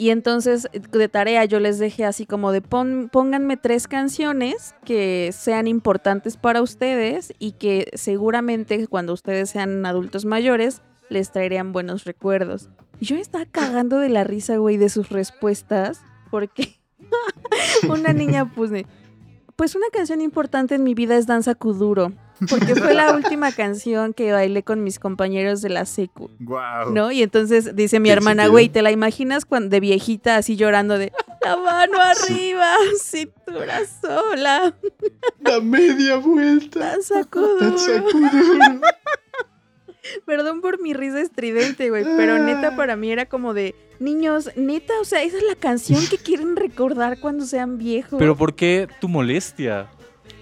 Y 0.00 0.10
entonces 0.10 0.68
de 0.72 1.08
tarea 1.08 1.44
yo 1.44 1.58
les 1.58 1.78
dejé 1.80 2.04
así 2.04 2.24
como 2.24 2.52
de 2.52 2.62
pon- 2.62 3.08
pónganme 3.12 3.56
tres 3.56 3.88
canciones 3.88 4.74
que 4.84 5.30
sean 5.36 5.66
importantes 5.66 6.36
para 6.36 6.62
ustedes 6.62 7.34
y 7.40 7.52
que 7.52 7.90
seguramente 7.94 8.86
cuando 8.86 9.12
ustedes 9.12 9.50
sean 9.50 9.84
adultos 9.84 10.24
mayores 10.24 10.82
les 11.10 11.32
traerían 11.32 11.72
buenos 11.72 12.04
recuerdos. 12.04 12.70
Yo 13.00 13.16
estaba 13.16 13.44
cagando 13.44 13.98
de 13.98 14.08
la 14.08 14.22
risa, 14.24 14.56
güey, 14.58 14.76
de 14.76 14.88
sus 14.88 15.08
respuestas 15.08 16.00
porque 16.30 16.78
una 17.88 18.12
niña 18.12 18.52
puse, 18.54 18.86
pues 19.56 19.74
una 19.74 19.86
canción 19.92 20.20
importante 20.20 20.76
en 20.76 20.84
mi 20.84 20.94
vida 20.94 21.16
es 21.16 21.26
Danza 21.26 21.54
Kuduro. 21.56 22.12
Porque 22.48 22.74
fue 22.76 22.94
la 22.94 23.12
última 23.16 23.52
canción 23.52 24.12
que 24.14 24.32
bailé 24.32 24.62
con 24.62 24.84
mis 24.84 24.98
compañeros 24.98 25.60
de 25.62 25.70
la 25.70 25.84
secu. 25.86 26.30
Wow. 26.40 26.92
¿No? 26.92 27.10
Y 27.10 27.22
entonces 27.22 27.74
dice 27.74 28.00
mi 28.00 28.08
¿Qué 28.08 28.12
hermana, 28.14 28.46
güey, 28.48 28.68
¿te 28.68 28.82
la 28.82 28.90
imaginas 28.90 29.44
cuando 29.44 29.70
de 29.70 29.80
viejita 29.80 30.36
así 30.36 30.56
llorando 30.56 30.98
de 30.98 31.12
la 31.42 31.56
mano 31.56 31.98
arriba, 32.00 32.72
cintura 33.02 33.80
sola, 34.00 34.74
La 35.40 35.60
media 35.60 36.16
vuelta. 36.16 36.80
danza 36.80 37.24
kuduro"? 37.24 37.58
Danza 37.70 38.02
Kuduro. 38.02 38.80
Perdón 40.24 40.62
por 40.62 40.80
mi 40.80 40.94
risa 40.94 41.20
estridente, 41.20 41.90
güey, 41.90 42.04
pero 42.04 42.38
neta 42.38 42.76
para 42.76 42.96
mí 42.96 43.10
era 43.10 43.26
como 43.26 43.52
de 43.52 43.74
niños, 44.00 44.50
neta, 44.56 44.94
o 45.00 45.04
sea, 45.04 45.22
esa 45.22 45.36
es 45.36 45.42
la 45.42 45.54
canción 45.54 46.00
que 46.08 46.16
quieren 46.16 46.56
recordar 46.56 47.20
cuando 47.20 47.44
sean 47.44 47.76
viejos. 47.76 48.18
Pero 48.18 48.34
¿por 48.36 48.54
qué 48.54 48.88
tu 49.00 49.08
molestia? 49.08 49.90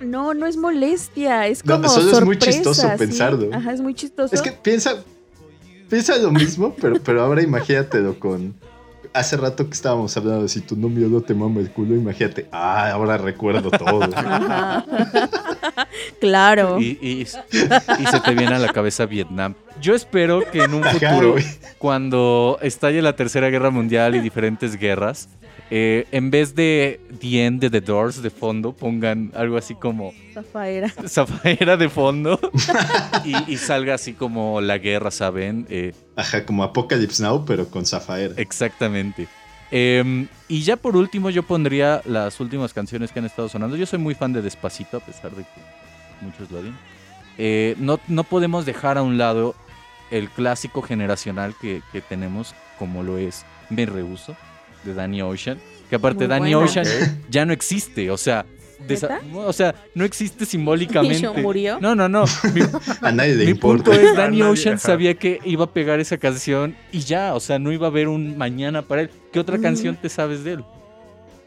No, 0.01 0.35
no 0.35 0.47
es 0.47 0.57
molestia, 0.57 1.47
es 1.47 1.65
No, 1.65 1.77
como 1.77 1.89
solo 1.89 2.11
es 2.13 2.25
muy 2.25 2.35
sorpresa, 2.37 2.53
chistoso 2.53 2.83
¿sí? 2.83 2.89
pensarlo. 2.99 3.49
Ajá, 3.55 3.73
es 3.73 3.81
muy 3.81 3.95
chistoso. 3.95 4.35
Es 4.35 4.43
que 4.43 4.53
piensa, 4.53 5.03
piensa 5.89 6.17
lo 6.19 6.31
mismo, 6.31 6.75
pero, 6.81 7.01
pero 7.03 7.23
ahora 7.23 7.43
imagínatelo 7.43 8.19
con. 8.19 8.55
Hace 9.13 9.39
rato 9.39 9.65
que 9.67 9.73
estábamos 9.73 10.15
hablando 10.19 10.43
de 10.43 10.49
si 10.51 10.61
tu 10.61 10.77
novio 10.77 11.09
no 11.09 11.23
te 11.23 11.33
mama 11.33 11.61
el 11.61 11.71
culo, 11.71 11.95
imagínate. 11.95 12.49
Ah, 12.53 12.91
ahora 12.91 13.17
recuerdo 13.17 13.71
todo. 13.71 14.03
Ajá. 14.15 14.85
claro. 16.21 16.79
Y, 16.81 16.99
y- 17.01 17.23
y 17.23 18.07
se 18.07 18.21
te 18.25 18.35
viene 18.35 18.55
a 18.55 18.59
la 18.59 18.73
cabeza 18.73 19.07
Vietnam. 19.07 19.55
Yo 19.81 19.95
espero 19.95 20.43
que 20.51 20.65
en 20.65 20.75
un 20.75 20.85
futuro, 20.85 21.37
cuando 21.79 22.59
estalle 22.61 23.01
la 23.01 23.17
Tercera 23.17 23.49
Guerra 23.49 23.71
Mundial 23.71 24.15
y 24.17 24.21
diferentes 24.21 24.77
guerras, 24.77 25.29
eh, 25.71 26.07
en 26.13 26.31
vez 26.31 26.55
de 26.55 27.01
The 27.21 27.45
End 27.45 27.61
de 27.61 27.71
The 27.71 27.81
Doors 27.81 28.23
de 28.23 28.31
fondo, 28.31 28.73
pongan 28.73 29.33
algo 29.35 29.57
así 29.57 29.75
como 29.75 30.13
Zafaera. 30.33 30.89
Zafaera 31.09 31.77
de 31.77 31.89
fondo 31.89 32.39
y, 33.25 33.53
y 33.53 33.57
salga 33.57 33.95
así 33.95 34.13
como 34.13 34.61
la 34.61 34.79
guerra, 34.79 35.11
¿saben? 35.11 35.67
Eh, 35.69 35.93
Ajá, 36.15 36.45
como 36.47 36.63
Apocalypse 36.63 37.23
Now, 37.23 37.45
pero 37.45 37.69
con 37.69 37.85
Zafaera. 37.85 38.35
Exactamente. 38.37 39.27
Em, 39.71 40.29
y 40.49 40.63
ya 40.63 40.77
por 40.77 40.97
último 40.97 41.31
yo 41.31 41.43
pondría 41.43 42.01
las 42.05 42.39
últimas 42.39 42.73
canciones 42.73 43.11
que 43.11 43.19
han 43.19 43.25
estado 43.25 43.49
sonando. 43.49 43.77
Yo 43.77 43.87
soy 43.87 43.99
muy 43.99 44.15
fan 44.15 44.33
de 44.33 44.43
Despacito, 44.43 44.99
a 44.99 45.01
pesar 45.01 45.33
de 45.33 45.43
que 45.43 45.61
muchos 46.21 46.51
lo 46.51 46.61
odian. 46.61 46.79
Eh, 47.39 47.75
no, 47.79 47.99
no 48.09 48.25
podemos 48.25 48.65
dejar 48.65 48.97
a 48.99 49.03
un 49.03 49.19
lado 49.19 49.55
el 50.11 50.31
clásico 50.31 50.83
generacional 50.83 51.55
que, 51.61 51.83
que 51.93 52.01
tenemos, 52.01 52.55
como 52.79 53.03
lo 53.03 53.19
es 53.19 53.45
Me 53.69 53.85
Rehuso, 53.87 54.37
de 54.87 54.95
Danny 54.95 55.21
Ocean. 55.23 55.59
Que 55.91 55.97
aparte 55.97 56.21
Muy 56.21 56.27
Danny 56.29 56.55
buena. 56.55 56.71
Ocean 56.71 56.87
ya 57.29 57.45
no 57.45 57.53
existe, 57.53 58.11
o 58.11 58.17
sea... 58.17 58.47
o 59.35 59.53
sea, 59.53 59.75
no 59.95 60.05
existe 60.05 60.45
simbólicamente. 60.47 61.27
¿Y 61.37 61.43
murió? 61.43 61.79
No, 61.81 61.95
no, 61.95 62.09
no. 62.09 62.25
Mi- 62.55 62.63
A 63.03 63.13
nadie 63.13 63.35
le 63.35 63.45
mi 63.47 63.51
importa. 63.53 63.85
punto 63.85 64.01
es, 64.01 64.17
Danny 64.17 64.39
nadie, 64.39 64.53
Ocean 64.53 64.75
ajá. 64.77 64.87
sabía 64.87 65.15
que 65.15 65.41
iba 65.45 65.65
a 65.65 65.73
pegar 65.73 66.01
esa 66.01 66.19
canción 66.19 66.75
y 66.93 67.01
ya, 67.01 67.35
o 67.35 67.41
sea, 67.41 67.59
no 67.59 67.73
iba 67.73 67.87
a 67.87 67.91
haber 67.91 68.09
un 68.09 68.37
mañana 68.39 68.83
para 68.83 69.03
él. 69.03 69.11
¿Qué 69.33 69.41
otra 69.41 69.59
Mm. 69.59 69.63
canción 69.63 69.97
te 69.97 70.09
sabes 70.09 70.45
de 70.45 70.53
él? 70.55 70.65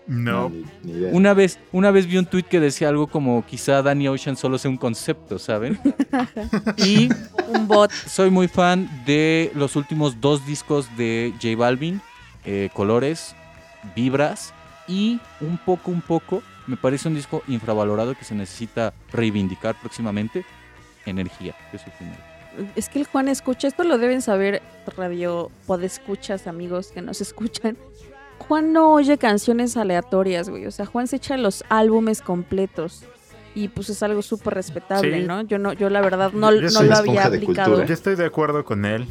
No. 0.07 0.49
Ni- 0.49 0.65
ni 0.83 0.91
idea. 0.99 1.11
Una 1.13 1.33
vez, 1.35 1.59
una 1.71 1.91
vez 1.91 2.07
vi 2.07 2.17
un 2.17 2.25
tweet 2.25 2.43
que 2.43 2.59
decía 2.59 2.89
algo 2.89 3.05
como 3.07 3.45
quizá 3.45 3.83
Danny 3.83 4.07
Ocean 4.07 4.35
solo 4.37 4.57
sea 4.57 4.71
un 4.71 4.77
concepto, 4.77 5.37
¿saben? 5.37 5.79
y 6.77 7.09
Un 7.53 7.67
bot. 7.67 7.91
soy 7.91 8.31
muy 8.31 8.47
fan 8.47 8.89
de 9.05 9.51
los 9.53 9.75
últimos 9.75 10.19
dos 10.19 10.45
discos 10.47 10.87
de 10.97 11.31
J 11.41 11.55
Balvin, 11.55 12.01
eh, 12.45 12.69
Colores, 12.73 13.35
Vibras 13.95 14.53
y 14.87 15.19
un 15.41 15.57
poco, 15.57 15.91
un 15.91 16.01
poco, 16.01 16.41
me 16.67 16.77
parece 16.77 17.07
un 17.07 17.15
disco 17.15 17.43
infravalorado 17.47 18.15
que 18.15 18.25
se 18.25 18.35
necesita 18.35 18.93
reivindicar 19.11 19.75
próximamente, 19.79 20.45
Energía, 21.05 21.55
que 21.71 21.77
es 21.77 21.83
su 21.83 21.89
primero. 21.91 22.17
Es 22.75 22.89
que 22.89 22.99
el 22.99 23.05
Juan 23.05 23.29
escucha, 23.29 23.67
esto 23.67 23.83
lo 23.83 23.97
deben 23.97 24.21
saber 24.21 24.61
radio 24.97 25.49
podescuchas, 25.65 26.47
amigos 26.47 26.91
que 26.91 27.01
nos 27.01 27.21
escuchan. 27.21 27.77
Juan 28.39 28.73
no 28.73 28.93
oye 28.93 29.17
canciones 29.17 29.77
aleatorias, 29.77 30.49
güey. 30.49 30.65
O 30.65 30.71
sea, 30.71 30.85
Juan 30.85 31.07
se 31.07 31.17
echa 31.17 31.37
los 31.37 31.63
álbumes 31.69 32.21
completos. 32.21 33.03
Y 33.55 33.67
pues 33.67 33.89
es 33.89 34.03
algo 34.03 34.21
súper 34.21 34.53
respetable, 34.53 35.21
Sí. 35.21 35.27
¿no? 35.27 35.41
Yo 35.41 35.57
no, 35.57 35.73
yo 35.73 35.89
la 35.89 36.01
verdad 36.01 36.31
no, 36.33 36.53
Yo 36.53 36.61
no 36.61 36.69
soy 36.69 36.87
lo 36.87 36.95
había 36.95 37.25
aplicado. 37.25 37.83
Yo 37.83 37.93
estoy 37.93 38.15
de 38.15 38.25
acuerdo 38.25 38.63
con 38.63 38.85
él. 38.85 39.07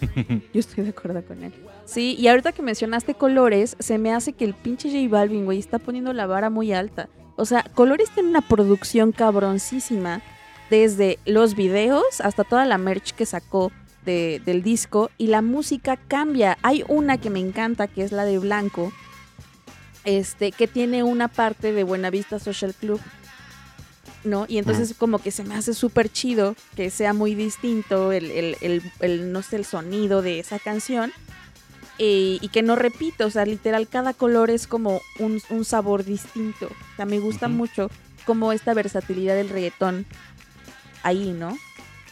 Yo 0.52 0.60
estoy 0.60 0.84
de 0.84 0.90
acuerdo 0.90 1.24
con 1.24 1.42
él. 1.42 1.52
Sí, 1.84 2.16
y 2.18 2.28
ahorita 2.28 2.52
que 2.52 2.62
mencionaste 2.62 3.14
colores, 3.14 3.76
se 3.78 3.98
me 3.98 4.12
hace 4.12 4.32
que 4.32 4.44
el 4.44 4.54
pinche 4.54 4.90
J 4.90 5.08
Balvin, 5.10 5.44
güey, 5.44 5.58
está 5.58 5.78
poniendo 5.78 6.12
la 6.12 6.26
vara 6.26 6.50
muy 6.50 6.72
alta. 6.72 7.08
O 7.36 7.44
sea, 7.44 7.62
Colores 7.74 8.10
tiene 8.10 8.30
una 8.30 8.40
producción 8.40 9.12
cabroncísima, 9.12 10.22
desde 10.70 11.18
los 11.26 11.54
videos 11.54 12.20
hasta 12.22 12.44
toda 12.44 12.64
la 12.64 12.78
merch 12.78 13.12
que 13.12 13.26
sacó 13.26 13.70
de- 14.04 14.40
del 14.44 14.62
disco, 14.62 15.10
y 15.18 15.26
la 15.28 15.42
música 15.42 15.96
cambia. 15.96 16.56
Hay 16.62 16.84
una 16.88 17.18
que 17.18 17.28
me 17.30 17.40
encanta, 17.40 17.88
que 17.88 18.02
es 18.02 18.12
la 18.12 18.24
de 18.24 18.38
Blanco, 18.38 18.92
este, 20.04 20.52
que 20.52 20.66
tiene 20.68 21.02
una 21.02 21.28
parte 21.28 21.72
de 21.72 21.84
Buenavista 21.84 22.38
Social 22.38 22.74
Club. 22.74 23.00
¿No? 24.26 24.44
Y 24.48 24.58
entonces 24.58 24.94
como 24.98 25.18
que 25.20 25.30
se 25.30 25.44
me 25.44 25.54
hace 25.54 25.72
súper 25.74 26.10
chido 26.10 26.54
que 26.76 26.90
sea 26.90 27.12
muy 27.14 27.34
distinto 27.34 28.12
el, 28.12 28.30
el- 28.30 28.56
el- 28.60 28.82
el, 29.00 29.32
no 29.32 29.42
sé, 29.42 29.56
el 29.56 29.64
sonido 29.64 30.20
de 30.22 30.38
esa 30.40 30.58
canción. 30.58 31.12
eh, 31.98 32.36
y 32.42 32.48
que 32.48 32.62
no 32.62 32.76
repite, 32.76 33.24
o 33.24 33.30
sea, 33.30 33.46
literal, 33.46 33.88
cada 33.88 34.12
color 34.12 34.50
es 34.50 34.66
como 34.66 35.00
un, 35.18 35.40
un 35.48 35.64
sabor 35.64 36.04
distinto. 36.04 36.66
O 36.66 36.96
sea, 36.96 37.06
me 37.06 37.18
gusta 37.20 37.48
mucho 37.56 37.90
como 38.26 38.52
esta 38.52 38.74
versatilidad 38.74 39.34
del 39.34 39.48
reggaetón 39.48 40.04
ahí, 41.02 41.30
¿no? 41.32 41.56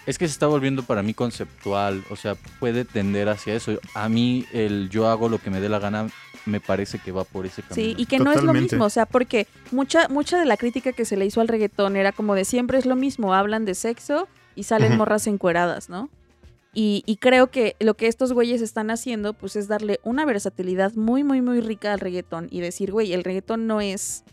Es 0.06 0.16
que 0.16 0.26
se 0.26 0.32
está 0.32 0.46
volviendo 0.46 0.82
para 0.84 1.02
mí 1.02 1.12
conceptual, 1.12 2.02
o 2.10 2.16
sea, 2.16 2.34
puede 2.60 2.86
tender 2.86 3.28
hacia 3.28 3.54
eso. 3.54 3.78
A 3.94 4.08
mí 4.08 4.46
el 4.52 4.88
yo 4.90 5.08
hago 5.08 5.28
lo 5.28 5.38
que 5.38 5.50
me 5.50 5.60
dé 5.60 5.68
la 5.68 5.78
gana 5.80 6.06
me 6.46 6.60
parece 6.60 6.98
que 6.98 7.12
va 7.12 7.24
por 7.24 7.46
ese 7.46 7.62
camino. 7.62 7.74
Sí, 7.74 7.94
y 7.96 8.06
que 8.06 8.18
no 8.18 8.32
es 8.32 8.42
lo 8.42 8.52
mismo, 8.52 8.84
o 8.84 8.90
sea, 8.90 9.06
porque 9.06 9.46
mucha, 9.70 10.08
mucha 10.08 10.38
de 10.38 10.46
la 10.46 10.56
crítica 10.56 10.92
que 10.92 11.04
se 11.04 11.16
le 11.16 11.26
hizo 11.26 11.40
al 11.40 11.48
reggaetón 11.48 11.96
era 11.96 12.12
como 12.12 12.34
de 12.34 12.44
siempre 12.44 12.78
es 12.78 12.86
lo 12.86 12.96
mismo, 12.96 13.34
hablan 13.34 13.64
de 13.64 13.74
sexo 13.74 14.28
y 14.54 14.64
salen 14.64 14.96
morras 14.96 15.26
encueradas, 15.26 15.88
¿no? 15.88 16.10
Y, 16.72 17.04
y 17.06 17.16
creo 17.16 17.50
que 17.50 17.76
lo 17.78 17.94
que 17.94 18.08
estos 18.08 18.32
güeyes 18.32 18.60
están 18.60 18.90
haciendo, 18.90 19.32
pues 19.32 19.54
es 19.54 19.68
darle 19.68 20.00
una 20.02 20.24
versatilidad 20.24 20.92
muy, 20.94 21.22
muy, 21.22 21.40
muy 21.40 21.60
rica 21.60 21.92
al 21.92 22.00
reggaetón 22.00 22.48
y 22.50 22.60
decir, 22.60 22.90
güey, 22.90 23.12
el 23.12 23.22
reggaetón 23.22 23.68
no 23.68 23.80
es 23.80 24.24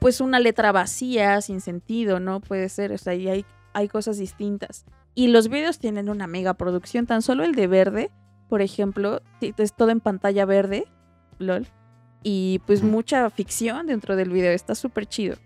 pues 0.00 0.20
una 0.20 0.40
letra 0.40 0.72
vacía, 0.72 1.40
sin 1.42 1.60
sentido, 1.60 2.18
¿no? 2.18 2.40
Puede 2.40 2.68
ser, 2.70 2.90
o 2.90 2.98
sea, 2.98 3.14
y 3.14 3.28
hay, 3.28 3.44
hay 3.72 3.86
cosas 3.86 4.18
distintas. 4.18 4.84
Y 5.14 5.28
los 5.28 5.48
videos 5.48 5.78
tienen 5.78 6.08
una 6.08 6.26
mega 6.26 6.54
producción, 6.54 7.06
tan 7.06 7.22
solo 7.22 7.44
el 7.44 7.54
de 7.54 7.66
verde, 7.66 8.10
por 8.48 8.62
ejemplo, 8.62 9.22
es 9.40 9.72
todo 9.74 9.90
en 9.90 10.00
pantalla 10.00 10.44
verde, 10.44 10.86
lol. 11.40 11.66
Y 12.22 12.60
pues 12.66 12.82
mucha 12.82 13.28
ficción 13.30 13.86
dentro 13.86 14.14
del 14.14 14.30
video, 14.30 14.52
está 14.52 14.74
súper 14.74 15.06
chido. 15.06 15.36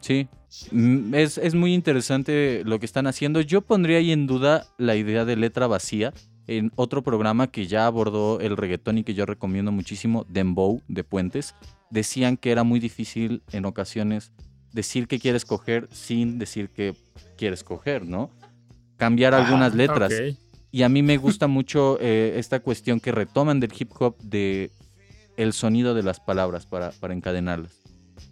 Sí, 0.00 0.28
Mm, 0.70 1.14
es, 1.14 1.38
es 1.38 1.54
muy 1.54 1.74
interesante 1.74 2.62
lo 2.64 2.78
que 2.78 2.86
están 2.86 3.06
haciendo. 3.06 3.40
Yo 3.40 3.60
pondría 3.60 3.98
ahí 3.98 4.12
en 4.12 4.26
duda 4.26 4.66
la 4.78 4.96
idea 4.96 5.24
de 5.24 5.36
letra 5.36 5.66
vacía 5.66 6.12
en 6.46 6.72
otro 6.76 7.02
programa 7.02 7.48
que 7.48 7.66
ya 7.66 7.86
abordó 7.86 8.40
el 8.40 8.56
reggaetón 8.56 8.98
y 8.98 9.04
que 9.04 9.14
yo 9.14 9.26
recomiendo 9.26 9.70
muchísimo, 9.72 10.24
Dembow 10.28 10.82
de 10.88 11.04
Puentes. 11.04 11.54
Decían 11.90 12.36
que 12.36 12.50
era 12.50 12.64
muy 12.64 12.80
difícil 12.80 13.42
en 13.52 13.66
ocasiones 13.66 14.32
decir 14.72 15.06
que 15.06 15.18
quieres 15.18 15.44
coger 15.44 15.88
sin 15.92 16.38
decir 16.38 16.70
que 16.70 16.94
quieres 17.36 17.64
coger, 17.64 18.06
¿no? 18.06 18.30
Cambiar 18.96 19.34
Ajá, 19.34 19.44
algunas 19.44 19.74
letras. 19.74 20.12
Ok. 20.12 20.38
Y 20.70 20.82
a 20.82 20.88
mí 20.88 21.02
me 21.02 21.16
gusta 21.16 21.46
mucho 21.46 21.98
eh, 22.00 22.34
esta 22.36 22.60
cuestión 22.60 23.00
que 23.00 23.12
retoman 23.12 23.60
del 23.60 23.72
hip 23.78 23.90
hop 23.98 24.16
de 24.22 24.70
el 25.36 25.52
sonido 25.52 25.94
de 25.94 26.02
las 26.02 26.20
palabras 26.20 26.66
para, 26.66 26.90
para 26.90 27.14
encadenarlas. 27.14 27.72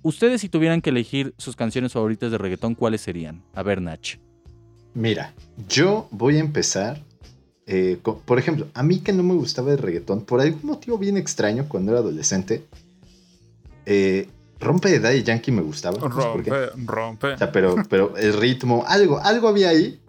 Ustedes 0.02 0.40
si 0.40 0.48
tuvieran 0.48 0.82
que 0.82 0.90
elegir 0.90 1.34
sus 1.38 1.56
canciones 1.56 1.92
favoritas 1.92 2.30
de 2.30 2.38
reggaetón, 2.38 2.74
¿cuáles 2.74 3.00
serían? 3.00 3.42
A 3.54 3.62
ver, 3.62 3.80
Nach. 3.80 4.18
Mira, 4.94 5.32
yo 5.68 6.08
voy 6.10 6.36
a 6.36 6.40
empezar. 6.40 7.00
eh, 7.66 7.98
por 8.24 8.38
ejemplo, 8.38 8.66
a 8.74 8.82
mí 8.82 9.00
que 9.00 9.12
no 9.12 9.22
me 9.22 9.34
gustaba 9.34 9.72
el 9.72 9.78
reggaetón, 9.78 10.24
por 10.24 10.40
algún 10.40 10.64
motivo 10.64 10.98
bien 10.98 11.16
extraño 11.16 11.66
cuando 11.68 11.92
era 11.92 12.00
adolescente, 12.00 12.64
eh, 13.86 14.28
Rompe 14.58 14.88
de 14.90 15.00
Daddy 15.00 15.22
Yankee 15.22 15.52
me 15.52 15.62
gustaba. 15.62 15.98
no 15.98 16.14
sé 16.14 16.70
rompe. 16.86 17.34
O 17.34 17.38
sea, 17.38 17.52
pero, 17.52 17.76
pero 17.90 18.16
el 18.16 18.32
ritmo, 18.32 18.84
algo, 18.86 19.18
algo 19.20 19.48
había 19.48 19.68
ahí. 19.68 20.00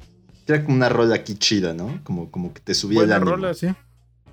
Era 0.47 0.63
como 0.63 0.75
una 0.77 0.89
rola 0.89 1.15
aquí 1.15 1.35
chida, 1.35 1.73
¿no? 1.73 2.01
Como, 2.03 2.31
como 2.31 2.53
que 2.53 2.61
te 2.61 2.73
subía 2.73 2.99
Buena 2.99 3.15
el 3.17 3.21
ánimo. 3.21 3.35
rola, 3.35 3.53
sí. 3.53 3.67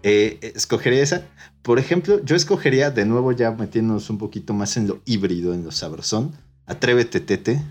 Eh, 0.02 0.38
escogería 0.54 1.02
esa. 1.02 1.26
Por 1.62 1.78
ejemplo, 1.78 2.22
yo 2.24 2.36
escogería 2.36 2.90
de 2.90 3.04
nuevo 3.06 3.32
ya 3.32 3.50
metiéndonos 3.52 4.10
un 4.10 4.18
poquito 4.18 4.52
más 4.52 4.76
en 4.76 4.86
lo 4.86 5.00
híbrido, 5.06 5.54
en 5.54 5.64
lo 5.64 5.72
sabrosón. 5.72 6.32
Atrévete, 6.66 7.20
Tete. 7.20 7.62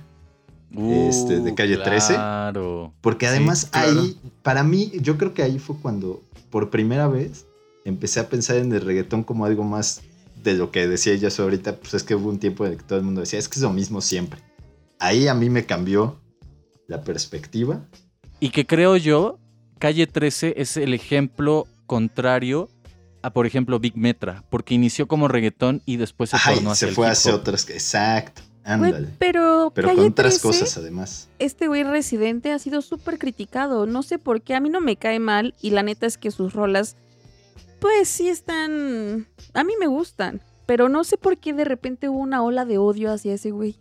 Este, 0.76 1.40
de 1.40 1.54
Calle 1.54 1.78
13. 1.78 2.14
Uh, 2.14 2.16
Claro. 2.16 2.94
Porque 3.02 3.28
Sí, 3.28 3.32
además 3.32 3.66
claro. 3.72 4.02
ahí, 4.02 4.20
para 4.42 4.64
mí, 4.64 4.92
yo 5.02 5.18
creo 5.18 5.34
que 5.34 5.44
ahí 5.44 5.60
fue 5.60 5.76
cuando 5.78 6.24
por 6.50 6.72
primera 6.72 7.08
vez 7.08 7.46
empecé 7.86 8.20
a 8.20 8.30
pensar 8.30 8.58
en 8.58 8.72
el 8.74 8.82
reggaetón 8.82 9.24
como 9.24 9.46
algo 9.46 9.64
más 9.64 10.02
de 10.44 10.56
lo 10.56 10.72
que 10.72 10.88
decía 10.88 11.14
ella 11.14 11.30
ahorita. 11.38 11.78
Pues 11.78 11.94
es 11.94 12.04
que 12.04 12.16
hubo 12.16 12.30
un 12.30 12.40
tiempo 12.40 12.66
en 12.66 12.72
el 12.74 12.78
que 12.80 12.84
todo 12.84 12.98
el 12.98 13.06
mundo 13.06 13.22
decía, 13.22 13.38
es 13.38 13.48
que 13.48 13.56
es 13.60 13.62
lo 13.62 13.72
mismo 13.72 14.02
siempre. 14.02 14.42
Ahí 15.00 15.28
a 15.28 15.36
mí 15.36 15.50
me 15.52 15.66
cambió 15.66 16.20
la 16.88 17.04
perspectiva. 17.04 17.86
Y 18.44 18.50
que 18.50 18.66
creo 18.66 18.98
yo, 18.98 19.40
Calle 19.80 20.06
13 20.06 20.56
es 20.58 20.76
el 20.76 20.94
ejemplo 20.94 21.66
contrario 21.86 22.68
a, 23.22 23.30
por 23.32 23.46
ejemplo, 23.46 23.80
Big 23.80 23.96
Metra, 23.96 24.44
porque 24.50 24.74
inició 24.74 25.08
como 25.08 25.30
reggaetón 25.30 25.82
y 25.86 25.96
después 25.96 26.32
se 26.32 26.38
Ay, 26.44 26.56
tornó 26.56 26.72
hacia 26.72 26.90
se 26.90 26.94
fue 26.94 27.08
hacia 27.08 27.34
otras. 27.34 27.70
Exacto. 27.70 28.42
Ándale. 28.66 29.08
pero, 29.18 29.72
Pero 29.74 29.88
Calle 29.88 30.02
con 30.02 30.12
otras 30.12 30.42
13, 30.42 30.46
cosas 30.46 30.78
además. 30.78 31.30
este 31.40 31.70
güey 31.70 31.84
residente 31.84 32.52
ha 32.52 32.60
sido 32.60 32.82
súper 32.82 33.18
criticado. 33.18 33.86
No 33.86 34.04
sé 34.04 34.20
por 34.20 34.42
qué, 34.42 34.56
a 34.56 34.60
mí 34.60 34.70
no 34.70 34.82
me 34.82 34.98
cae 34.98 35.20
mal 35.20 35.56
y 35.62 35.70
la 35.70 35.82
neta 35.84 36.06
es 36.06 36.18
que 36.18 36.30
sus 36.30 36.52
rolas, 36.52 36.98
pues 37.80 38.10
sí 38.10 38.28
están... 38.28 39.26
A 39.54 39.64
mí 39.64 39.72
me 39.80 39.88
gustan, 39.88 40.42
pero 40.66 40.90
no 40.90 41.06
sé 41.06 41.18
por 41.18 41.38
qué 41.38 41.54
de 41.54 41.64
repente 41.64 42.10
hubo 42.10 42.20
una 42.20 42.44
ola 42.44 42.66
de 42.66 42.78
odio 42.78 43.10
hacia 43.10 43.36
ese 43.36 43.52
güey. 43.52 43.80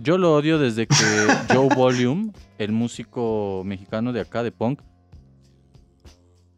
Yo 0.00 0.18
lo 0.18 0.34
odio 0.34 0.58
desde 0.58 0.86
que 0.86 0.94
Joe 1.54 1.68
Volume, 1.74 2.32
el 2.58 2.72
músico 2.72 3.62
mexicano 3.64 4.12
de 4.12 4.20
acá, 4.20 4.42
de 4.42 4.52
punk, 4.52 4.80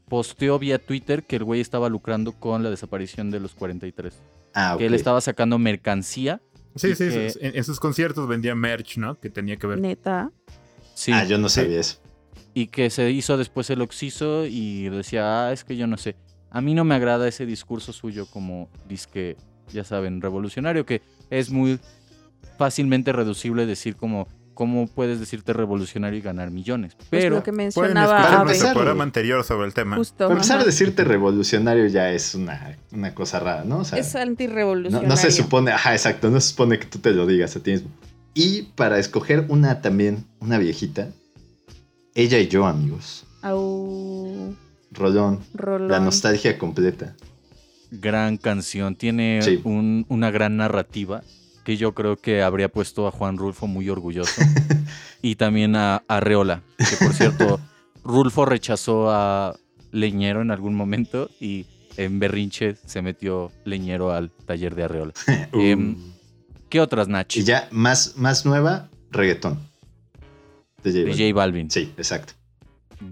posteó 0.08 0.58
vía 0.58 0.78
Twitter 0.78 1.24
que 1.24 1.36
el 1.36 1.44
güey 1.44 1.60
estaba 1.60 1.88
lucrando 1.88 2.32
con 2.32 2.62
la 2.62 2.70
desaparición 2.70 3.30
de 3.30 3.40
los 3.40 3.54
43. 3.54 4.14
Ah, 4.54 4.74
ok. 4.74 4.78
Que 4.80 4.86
él 4.86 4.94
estaba 4.94 5.20
sacando 5.20 5.58
mercancía. 5.58 6.40
Sí, 6.76 6.94
sí, 6.94 7.08
que- 7.08 7.32
en, 7.40 7.56
en 7.56 7.64
sus 7.64 7.78
conciertos 7.80 8.26
vendía 8.28 8.54
merch, 8.54 8.96
¿no? 8.98 9.18
Que 9.18 9.30
tenía 9.30 9.56
que 9.56 9.66
ver. 9.66 9.78
Neta. 9.80 10.30
Sí. 10.94 11.12
Ah, 11.12 11.24
yo 11.24 11.38
no 11.38 11.48
sabía 11.48 11.80
eso. 11.80 11.98
y 12.54 12.66
que 12.68 12.90
se 12.90 13.10
hizo 13.10 13.36
después 13.36 13.70
el 13.70 13.82
Oxiso 13.82 14.46
y 14.46 14.88
decía, 14.88 15.46
ah, 15.48 15.52
es 15.52 15.62
que 15.64 15.76
yo 15.76 15.86
no 15.86 15.96
sé. 15.96 16.16
A 16.50 16.60
mí 16.60 16.74
no 16.74 16.82
me 16.84 16.94
agrada 16.94 17.28
ese 17.28 17.46
discurso 17.46 17.92
suyo 17.92 18.26
como 18.26 18.68
disque, 18.88 19.36
ya 19.72 19.84
saben, 19.84 20.20
revolucionario, 20.20 20.84
que 20.86 21.02
es 21.30 21.50
muy 21.50 21.78
fácilmente 22.58 23.12
reducible 23.12 23.64
decir 23.64 23.96
como, 23.96 24.28
¿cómo 24.54 24.86
puedes 24.88 25.20
decirte 25.20 25.52
revolucionario 25.52 26.18
y 26.18 26.22
ganar 26.22 26.50
millones? 26.50 26.94
Pues 26.96 27.06
Pero 27.10 27.36
lo 27.36 27.42
que 27.44 27.52
Pueden 27.52 27.66
mencionaba 27.66 28.16
Ave. 28.18 28.22
nuestro 28.26 28.42
empezar, 28.42 28.74
programa 28.74 29.04
anterior 29.04 29.44
sobre 29.44 29.66
el 29.68 29.72
tema. 29.74 29.96
Justo. 29.96 30.28
A 30.30 30.64
decirte 30.64 31.04
revolucionario 31.04 31.86
ya 31.86 32.10
es 32.10 32.34
una, 32.34 32.76
una 32.92 33.14
cosa 33.14 33.38
rara, 33.40 33.64
¿no? 33.64 33.78
O 33.78 33.84
sea, 33.84 33.98
Es 33.98 34.12
no, 34.14 34.20
antirrevolucionario. 34.20 35.08
no 35.08 35.16
se 35.16 35.30
supone, 35.30 35.70
ajá, 35.70 35.92
exacto, 35.92 36.28
no 36.30 36.40
se 36.40 36.48
supone 36.48 36.78
que 36.78 36.86
tú 36.86 36.98
te 36.98 37.12
lo 37.12 37.26
digas 37.26 37.54
a 37.56 37.60
ti 37.62 37.70
mismo. 37.70 37.88
Y 38.34 38.62
para 38.74 38.98
escoger 38.98 39.46
una 39.48 39.80
también, 39.80 40.24
una 40.40 40.58
viejita, 40.58 41.08
ella 42.14 42.38
y 42.38 42.48
yo, 42.48 42.66
amigos. 42.66 43.24
Au, 43.42 44.54
Rolón, 44.90 45.40
rolón. 45.54 45.88
la 45.90 46.00
nostalgia 46.00 46.58
completa. 46.58 47.14
gran 47.90 48.36
canción, 48.36 48.96
tiene 48.96 49.40
Sí. 49.42 49.60
un- 49.64 50.04
una 50.10 50.30
gran 50.30 50.56
narrativa 50.58 51.22
que 51.68 51.76
yo 51.76 51.92
creo 51.94 52.16
que 52.16 52.40
habría 52.40 52.70
puesto 52.70 53.06
a 53.06 53.10
Juan 53.10 53.36
Rulfo 53.36 53.66
muy 53.66 53.90
orgulloso. 53.90 54.40
y 55.20 55.34
también 55.34 55.76
a, 55.76 56.02
a 56.08 56.18
Reola, 56.18 56.62
que 56.78 56.96
por 57.04 57.12
cierto, 57.12 57.60
Rulfo 58.02 58.46
rechazó 58.46 59.10
a 59.10 59.54
Leñero 59.92 60.40
en 60.40 60.50
algún 60.50 60.74
momento 60.74 61.28
y 61.38 61.66
en 61.98 62.20
Berrinche 62.20 62.76
se 62.86 63.02
metió 63.02 63.52
Leñero 63.66 64.12
al 64.12 64.30
taller 64.30 64.74
de 64.76 64.84
Arreola. 64.84 65.12
Em, 65.52 65.92
Uh. 65.92 65.96
¿Qué 66.70 66.80
otras, 66.80 67.06
Nach? 67.06 67.36
y 67.36 67.44
ya 67.44 67.68
más, 67.70 68.14
más 68.16 68.46
nueva, 68.46 68.88
reggaetón. 69.10 69.58
De 70.82 70.90
J 70.90 70.96
De 71.00 71.04
Balvin. 71.04 71.18
J 71.28 71.34
Balvin. 71.34 71.70
Sí, 71.70 71.92
exacto. 71.98 72.32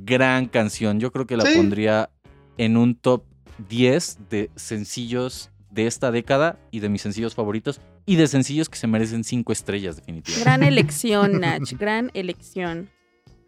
Gran 0.06 0.46
canción. 0.46 0.98
Yo 0.98 1.12
creo 1.12 1.26
que 1.26 1.36
la 1.36 1.44
Sí. 1.44 1.56
pondría 1.58 2.08
en 2.56 2.78
un 2.78 2.94
top 2.94 3.22
10 3.68 4.30
de 4.30 4.50
sencillos 4.56 5.50
de 5.70 5.86
esta 5.86 6.10
década 6.10 6.58
y 6.70 6.80
de 6.80 6.88
mis 6.88 7.02
sencillos 7.02 7.34
favoritos 7.34 7.82
y 8.06 8.16
de 8.16 8.28
sencillos 8.28 8.68
que 8.68 8.78
se 8.78 8.86
merecen 8.86 9.24
5 9.24 9.52
estrellas 9.52 9.96
definitivamente. 9.96 10.44
Gran 10.44 10.62
elección, 10.72 11.40
Nach. 11.40 11.72
Gran 11.72 12.10
elección. 12.14 12.88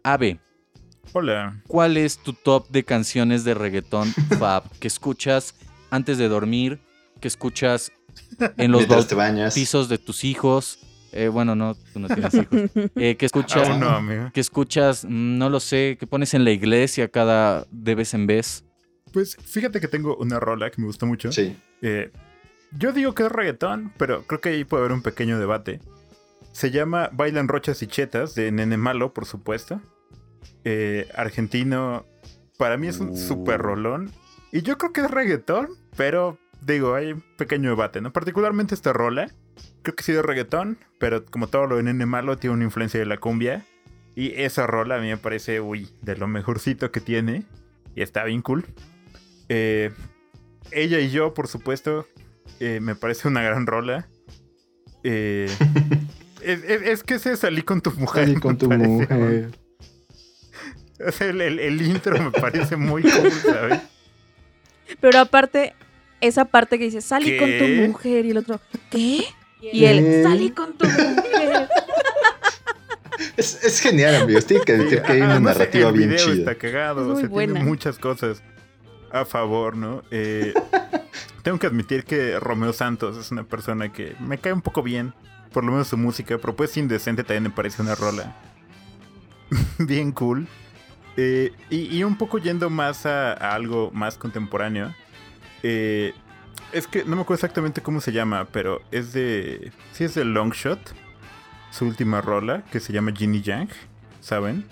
Ave, 0.03 0.39
Hola. 1.13 1.61
¿cuál 1.67 1.97
es 1.97 2.17
tu 2.19 2.33
top 2.33 2.69
de 2.69 2.83
canciones 2.83 3.43
de 3.43 3.53
reggaetón 3.53 4.13
fab 4.39 4.69
que 4.79 4.87
escuchas 4.87 5.55
antes 5.89 6.17
de 6.17 6.27
dormir, 6.27 6.79
que 7.19 7.27
escuchas 7.27 7.91
en 8.57 8.71
los 8.71 8.87
bañas. 8.87 9.55
bautizos 9.55 9.89
de 9.89 9.97
tus 9.97 10.23
hijos? 10.23 10.79
Eh, 11.11 11.27
bueno, 11.27 11.55
no, 11.55 11.75
tú 11.93 11.99
no 11.99 12.07
tienes 12.07 12.33
hijos. 12.35 12.69
Eh, 12.95 13.15
que 13.17 13.25
escuchas, 13.25 13.67
Aún 13.67 13.79
no, 13.79 14.31
que 14.31 14.39
escuchas, 14.39 15.05
mm, 15.05 15.37
no 15.37 15.49
lo 15.49 15.59
sé, 15.59 15.97
que 15.99 16.05
pones 16.05 16.33
en 16.33 16.43
la 16.43 16.51
iglesia 16.51 17.07
cada 17.09 17.65
de 17.71 17.95
vez 17.95 18.13
en 18.13 18.27
vez. 18.27 18.63
Pues 19.11 19.35
fíjate 19.37 19.79
que 19.79 19.87
tengo 19.87 20.15
una 20.17 20.39
rola 20.39 20.69
que 20.69 20.79
me 20.81 20.85
gusta 20.87 21.05
mucho. 21.05 21.31
Sí. 21.31 21.57
Eh, 21.81 22.11
yo 22.71 22.91
digo 22.91 23.13
que 23.13 23.23
es 23.23 23.31
reggaetón, 23.31 23.93
pero 23.97 24.23
creo 24.23 24.41
que 24.41 24.49
ahí 24.49 24.63
puede 24.63 24.81
haber 24.83 24.93
un 24.93 25.01
pequeño 25.01 25.39
debate. 25.39 25.79
Se 26.51 26.71
llama 26.71 27.09
Bailan 27.13 27.47
Rochas 27.47 27.81
y 27.83 27.87
Chetas, 27.87 28.35
de 28.35 28.51
Nene 28.51 28.77
Malo, 28.77 29.13
por 29.13 29.25
supuesto. 29.25 29.81
Eh, 30.63 31.07
argentino, 31.15 32.05
para 32.57 32.77
mí 32.77 32.87
es 32.87 32.99
un 32.99 33.09
Uh. 33.09 33.17
super 33.17 33.61
rolón. 33.61 34.11
Y 34.51 34.61
yo 34.61 34.77
creo 34.77 34.91
que 34.91 35.01
es 35.01 35.11
reggaetón, 35.11 35.69
pero 35.95 36.37
digo, 36.61 36.95
hay 36.95 37.13
un 37.13 37.23
pequeño 37.37 37.69
debate, 37.69 38.01
¿no? 38.01 38.11
Particularmente 38.11 38.75
esta 38.75 38.93
rola. 38.93 39.31
Creo 39.83 39.95
que 39.95 40.03
sí 40.03 40.11
es 40.11 40.21
reggaetón, 40.23 40.77
pero 40.99 41.25
como 41.25 41.47
todo 41.47 41.67
lo 41.67 41.77
de 41.77 41.83
Nene 41.83 42.05
Malo 42.05 42.37
tiene 42.37 42.55
una 42.55 42.65
influencia 42.65 42.99
de 42.99 43.05
la 43.05 43.17
cumbia. 43.17 43.65
Y 44.15 44.31
esa 44.41 44.67
rola 44.67 44.95
a 44.95 44.99
mí 44.99 45.07
me 45.07 45.17
parece, 45.17 45.61
uy, 45.61 45.89
de 46.01 46.17
lo 46.17 46.27
mejorcito 46.27 46.91
que 46.91 46.99
tiene. 46.99 47.45
Y 47.95 48.01
está 48.01 48.23
bien 48.23 48.41
cool. 48.41 48.65
Eh, 49.47 49.91
ella 50.71 50.99
y 50.99 51.09
yo, 51.09 51.33
por 51.33 51.47
supuesto, 51.47 52.05
eh, 52.59 52.79
me 52.81 52.95
parece 52.95 53.27
una 53.27 53.41
gran 53.41 53.65
rola. 53.67 54.07
Eh, 55.03 55.49
es, 56.41 56.63
es- 56.63 56.81
es 56.81 57.03
que 57.03 57.19
se 57.19 57.35
salí 57.37 57.61
con 57.61 57.81
tu 57.81 57.91
mujer. 57.91 58.25
Salí 58.27 58.39
con 58.39 58.57
tu 58.57 58.67
parece, 58.69 58.87
mujer. 58.87 59.49
o 61.07 61.11
sea, 61.11 61.27
el, 61.27 61.41
el- 61.41 61.59
el 61.59 61.81
intro 61.81 62.21
me 62.21 62.31
parece 62.31 62.75
muy 62.75 63.03
cool, 63.03 63.31
¿sabes? 63.31 63.79
Pero 64.99 65.19
aparte, 65.19 65.73
esa 66.21 66.45
parte 66.45 66.77
que 66.79 66.85
dice, 66.85 67.01
salí 67.01 67.37
con 67.37 67.49
tu 67.57 67.65
mujer. 67.89 68.25
Y 68.25 68.31
el 68.31 68.37
otro, 68.37 68.59
¿qué? 68.89 69.23
Y 69.61 69.85
él, 69.85 70.23
salí 70.23 70.51
con 70.51 70.73
tu 70.77 70.85
mujer. 70.87 71.67
Es, 73.35 73.63
es 73.63 73.79
genial, 73.81 74.15
amigos. 74.15 74.45
Tiene 74.45 74.63
que 74.63 74.73
admitir 74.73 75.01
que 75.01 75.11
hay 75.11 75.21
una 75.21 75.31
Además, 75.31 75.57
narrativa 75.57 75.89
el 75.89 75.95
bien 75.97 76.09
video 76.09 76.25
chida. 76.25 76.35
está 76.51 76.55
cagado, 76.55 77.01
Es 77.01 77.07
o 77.07 77.11
muy 77.11 77.19
sea, 77.21 77.29
buena. 77.29 77.53
tiene 77.53 77.67
muchas 77.69 77.97
cosas 77.99 78.41
a 79.11 79.25
favor, 79.25 79.75
¿no? 79.75 80.03
Eh, 80.11 80.53
tengo 81.43 81.59
que 81.59 81.67
admitir 81.67 82.05
que 82.05 82.39
Romeo 82.39 82.73
Santos 82.73 83.17
es 83.17 83.31
una 83.31 83.43
persona 83.43 83.91
que 83.91 84.15
me 84.19 84.37
cae 84.37 84.53
un 84.53 84.61
poco 84.61 84.83
bien, 84.83 85.13
por 85.51 85.63
lo 85.63 85.71
menos 85.71 85.87
su 85.87 85.97
música, 85.97 86.37
pero 86.37 86.55
pues 86.55 86.75
indecente 86.77 87.23
también 87.23 87.43
me 87.43 87.49
parece 87.49 87.81
una 87.81 87.95
rola 87.95 88.35
bien 89.79 90.11
cool. 90.11 90.47
Eh, 91.17 91.51
y, 91.69 92.01
un 92.03 92.17
poco 92.17 92.37
yendo 92.37 92.69
más 92.69 93.05
a, 93.05 93.33
a 93.33 93.53
algo 93.53 93.91
más 93.91 94.17
contemporáneo. 94.17 94.93
eh, 95.63 96.13
es 96.71 96.87
que 96.87 97.03
no 97.03 97.15
me 97.15 97.23
acuerdo 97.23 97.35
exactamente 97.35 97.81
cómo 97.81 98.01
se 98.01 98.11
llama, 98.11 98.47
pero 98.51 98.81
es 98.91 99.13
de... 99.13 99.71
Sí, 99.91 100.03
es 100.03 100.13
de 100.15 100.25
Longshot. 100.25 100.79
Su 101.71 101.85
última 101.85 102.21
rola, 102.21 102.63
que 102.71 102.79
se 102.79 102.93
llama 102.93 103.11
Ginny 103.15 103.41
Yang, 103.41 103.69
¿saben? 104.21 104.65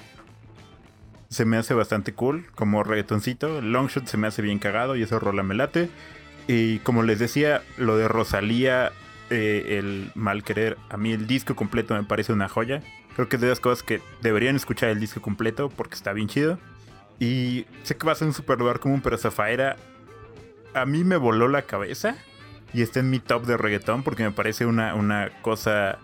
Se 1.29 1.45
me 1.45 1.57
hace 1.57 1.73
bastante 1.73 2.13
cool, 2.13 2.47
como 2.55 2.83
reggaetoncito. 2.83 3.61
Longshot 3.61 4.07
se 4.07 4.17
me 4.17 4.27
hace 4.27 4.41
bien 4.41 4.59
cagado 4.59 4.95
y 4.95 5.03
esa 5.03 5.19
rola 5.19 5.43
me 5.43 5.55
late. 5.55 5.89
Y 6.47 6.79
como 6.79 7.03
les 7.03 7.19
decía, 7.19 7.61
lo 7.77 7.97
de 7.97 8.07
Rosalía, 8.07 8.93
eh, 9.29 9.77
el 9.77 10.11
mal 10.15 10.43
querer, 10.43 10.77
a 10.89 10.95
mí 10.95 11.11
el 11.11 11.27
disco 11.27 11.55
completo 11.55 11.93
me 11.93 12.03
parece 12.03 12.31
una 12.31 12.47
joya. 12.47 12.81
Creo 13.15 13.27
que 13.27 13.35
es 13.35 13.41
de 13.41 13.49
las 13.49 13.59
cosas 13.59 13.83
que 13.83 14.01
deberían 14.21 14.55
escuchar 14.55 14.89
el 14.89 14.99
disco 14.99 15.21
completo 15.21 15.69
porque 15.69 15.95
está 15.95 16.13
bien 16.13 16.27
chido. 16.27 16.57
Y 17.19 17.65
sé 17.83 17.97
que 17.97 18.05
va 18.05 18.13
a 18.13 18.15
ser 18.15 18.27
un 18.27 18.33
super 18.33 18.57
lugar 18.59 18.79
común, 18.79 19.01
pero 19.01 19.17
Zafaera 19.17 19.75
a 20.73 20.85
mí 20.85 21.03
me 21.03 21.17
voló 21.17 21.47
la 21.47 21.63
cabeza 21.63 22.15
y 22.73 22.81
está 22.81 22.99
en 22.99 23.09
mi 23.09 23.19
top 23.19 23.45
de 23.45 23.57
reggaetón 23.57 24.03
porque 24.03 24.23
me 24.23 24.31
parece 24.31 24.65
una, 24.65 24.95
una 24.95 25.29
cosa... 25.41 25.99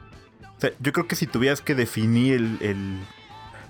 O 0.57 0.59
sea, 0.59 0.71
yo 0.79 0.91
creo 0.91 1.07
que 1.07 1.15
si 1.15 1.27
tuvieras 1.27 1.61
que 1.61 1.75
definir 1.75 2.57
el, 2.61 2.99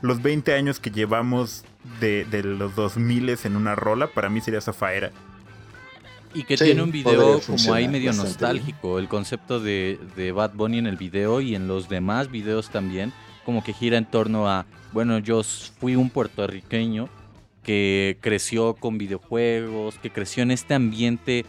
los 0.02 0.22
20 0.22 0.54
años 0.54 0.80
que 0.80 0.92
llevamos 0.92 1.66
de, 2.00 2.26
de 2.26 2.44
los 2.44 2.76
2000 2.76 3.38
en 3.44 3.56
una 3.56 3.76
rola, 3.76 4.08
para 4.08 4.30
mí 4.30 4.42
sería 4.42 4.62
Zafaera. 4.62 5.12
Y 6.34 6.44
que 6.44 6.58
Sí, 6.58 6.66
tiene 6.66 6.82
un 6.84 6.92
video 6.92 7.40
como 7.46 7.74
ahí 7.74 7.88
medio 7.88 8.12
nostálgico. 8.14 8.98
El 9.00 9.08
concepto 9.08 9.60
de, 9.60 10.00
de 10.16 10.32
Bad 10.32 10.54
Bunny 10.54 10.80
en 10.80 10.88
el 10.88 10.98
video 10.98 11.42
y 11.42 11.56
en 11.56 11.68
los 11.68 11.90
demás 11.90 12.32
videos 12.32 12.70
también, 12.70 13.14
como 13.46 13.64
que 13.64 13.74
gira 13.74 13.98
en 13.98 14.06
torno 14.06 14.50
a, 14.50 14.66
bueno, 14.94 15.20
yo 15.20 15.42
fui 15.44 15.96
un 15.96 16.10
puertorriqueño 16.10 17.08
que 17.62 18.18
creció 18.22 18.74
con 18.74 18.98
videojuegos, 18.98 19.96
que 20.00 20.10
creció 20.10 20.44
en 20.44 20.52
este 20.52 20.74
ambiente 20.74 21.46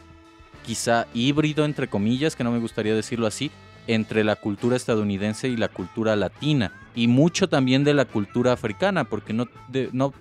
quizá 0.67 1.07
híbrido, 1.15 1.65
entre 1.65 1.89
comillas, 1.89 2.37
que 2.37 2.45
no 2.45 2.53
me 2.53 2.59
gustaría 2.59 2.95
decirlo 2.95 3.27
así, 3.27 3.51
entre 3.87 4.23
la 4.23 4.37
cultura 4.37 4.77
estadounidense 4.77 5.49
y 5.49 5.57
la 5.57 5.69
cultura 5.69 6.15
latina. 6.17 6.73
Y 6.95 7.09
mucho 7.09 7.49
también 7.49 7.85
de 7.85 7.95
la 7.95 8.05
cultura 8.05 8.53
africana, 8.53 9.05
porque 9.05 9.33
no, 9.33 9.47
de- 9.69 9.89
no, 9.93 10.13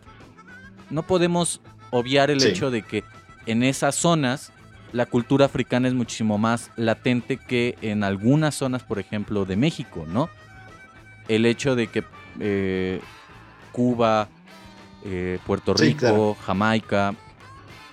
no 0.89 1.03
podemos 1.03 1.59
obviar 1.91 2.31
el 2.31 2.39
Sí. 2.41 2.47
hecho 2.49 2.71
de 2.71 2.81
que 2.81 3.03
en 3.45 3.61
esas 3.61 3.95
zonas 3.95 4.52
la 4.93 5.05
cultura 5.05 5.45
africana 5.45 5.87
es 5.87 5.93
muchísimo 5.93 6.37
más 6.37 6.71
latente 6.77 7.37
que 7.37 7.77
en 7.81 8.03
algunas 8.03 8.55
zonas, 8.55 8.83
por 8.83 8.99
ejemplo, 8.99 9.43
de 9.45 9.55
México, 9.57 10.05
¿no? 10.07 10.29
El 11.27 11.45
hecho 11.45 11.75
de 11.75 11.87
que 11.87 12.03
eh, 12.39 13.01
Cuba, 13.71 14.27
eh, 15.03 15.39
Puerto 15.45 15.75
Sí, 15.75 15.85
Rico, 15.87 15.99
claro. 15.99 16.37
Jamaica 16.45 17.15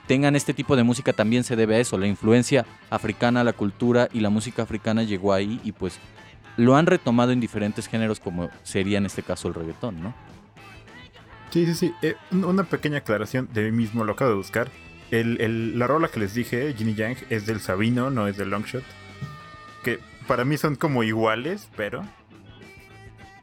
tengan 0.07 0.37
este 0.37 0.53
tipo 0.55 0.77
de 0.77 0.83
música 0.83 1.13
también 1.13 1.43
se 1.45 1.57
debe 1.57 1.77
a 1.77 1.79
eso. 1.79 1.97
La 1.97 2.07
influencia 2.07 2.67
africana, 2.91 3.45
la 3.45 3.53
cultura 3.53 4.09
y 4.13 4.21
la 4.21 4.29
música 4.31 4.63
africana 4.63 5.03
llegó 5.05 5.33
ahí 5.33 5.61
y 5.65 5.73
pues 5.73 5.99
lo 6.57 6.77
han 6.77 6.87
retomado 6.87 7.31
en 7.33 7.41
diferentes 7.41 7.87
géneros 7.89 8.21
como 8.21 8.51
sería 8.65 8.99
en 8.99 9.07
este 9.07 9.23
caso 9.23 9.49
el 9.49 9.55
reggaetón, 9.55 10.03
¿no? 10.03 10.13
Sí, 11.51 11.65
sí, 11.67 11.75
sí. 11.75 11.95
Eh, 12.03 12.17
un- 12.33 12.45
una 12.45 12.65
pequeña 12.65 12.99
aclaración 12.99 13.49
de 13.53 13.63
mí 13.71 13.77
mismo, 13.77 14.05
lo 14.05 14.13
acabo 14.13 14.31
de 14.31 14.37
buscar. 14.37 14.69
El, 15.11 15.41
el- 15.41 15.79
la 15.79 15.87
rola 15.87 16.09
que 16.09 16.21
les 16.21 16.35
dije, 16.35 16.73
Ginny 16.75 16.95
Yang, 16.95 17.17
es 17.31 17.47
del 17.47 17.61
Sabino, 17.61 18.11
no 18.11 18.27
es 18.29 18.37
del 18.37 18.51
Longshot. 18.51 18.85
Que 19.83 19.99
para 20.29 20.45
mí 20.45 20.57
son 20.57 20.77
como 20.77 21.03
iguales, 21.03 21.69
pero... 21.77 22.03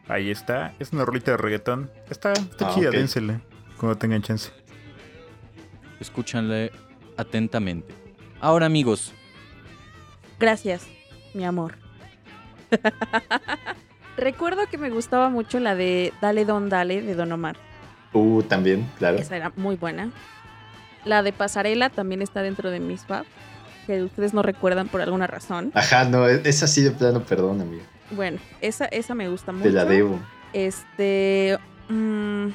Ahí 0.07 0.31
está. 0.31 0.73
Es 0.79 0.93
una 0.93 1.03
rolita 1.03 1.31
de 1.31 1.37
reggaetón. 1.37 1.91
Está, 2.09 2.31
está 2.31 2.69
Ah, 2.69 2.73
chida, 2.73 2.89
ok. 2.89 2.95
dénsele. 2.95 3.41
Cuando 3.77 3.97
tengan 3.97 4.21
chance. 4.21 4.51
Escúchanle 5.99 6.71
atentamente. 7.17 7.93
Ahora 8.39 8.65
amigos, 8.67 9.13
Gracias, 10.39 10.87
mi 11.33 11.43
amor. 11.45 11.73
Recuerdo 14.17 14.67
que 14.69 14.77
me 14.77 14.89
gustaba 14.89 15.29
mucho 15.29 15.59
la 15.59 15.75
de 15.75 16.13
Dale 16.21 16.45
Don 16.45 16.69
Dale 16.69 17.01
de 17.01 17.15
Don 17.15 17.31
Omar. 17.31 17.55
Uh, 18.13 18.41
también, 18.43 18.87
claro. 18.97 19.17
Esa 19.17 19.35
era 19.35 19.51
muy 19.55 19.75
buena. 19.75 20.11
La 21.07 21.23
de 21.23 21.31
Pasarela 21.33 21.89
también 21.89 22.21
está 22.21 22.41
dentro 22.41 22.69
de 22.69 22.79
mis 22.79 23.01
fab, 23.05 23.25
que 23.85 24.03
ustedes 24.03 24.33
no 24.33 24.41
recuerdan 24.41 24.87
por 24.89 25.01
alguna 25.01 25.27
razón. 25.27 25.71
Ajá, 25.73 26.03
no, 26.05 26.27
es 26.27 26.45
es 26.45 26.63
así 26.63 26.81
de 26.81 26.91
plano, 26.91 27.23
perdón, 27.23 27.61
amigo. 27.61 27.83
Bueno, 28.11 28.39
esa, 28.61 28.85
esa 28.85 29.15
me 29.15 29.29
gusta 29.29 29.51
mucho. 29.51 29.63
Te 29.63 29.71
la 29.71 29.85
debo. 29.85 30.19
Este. 30.53 31.57
mm, 31.89 32.47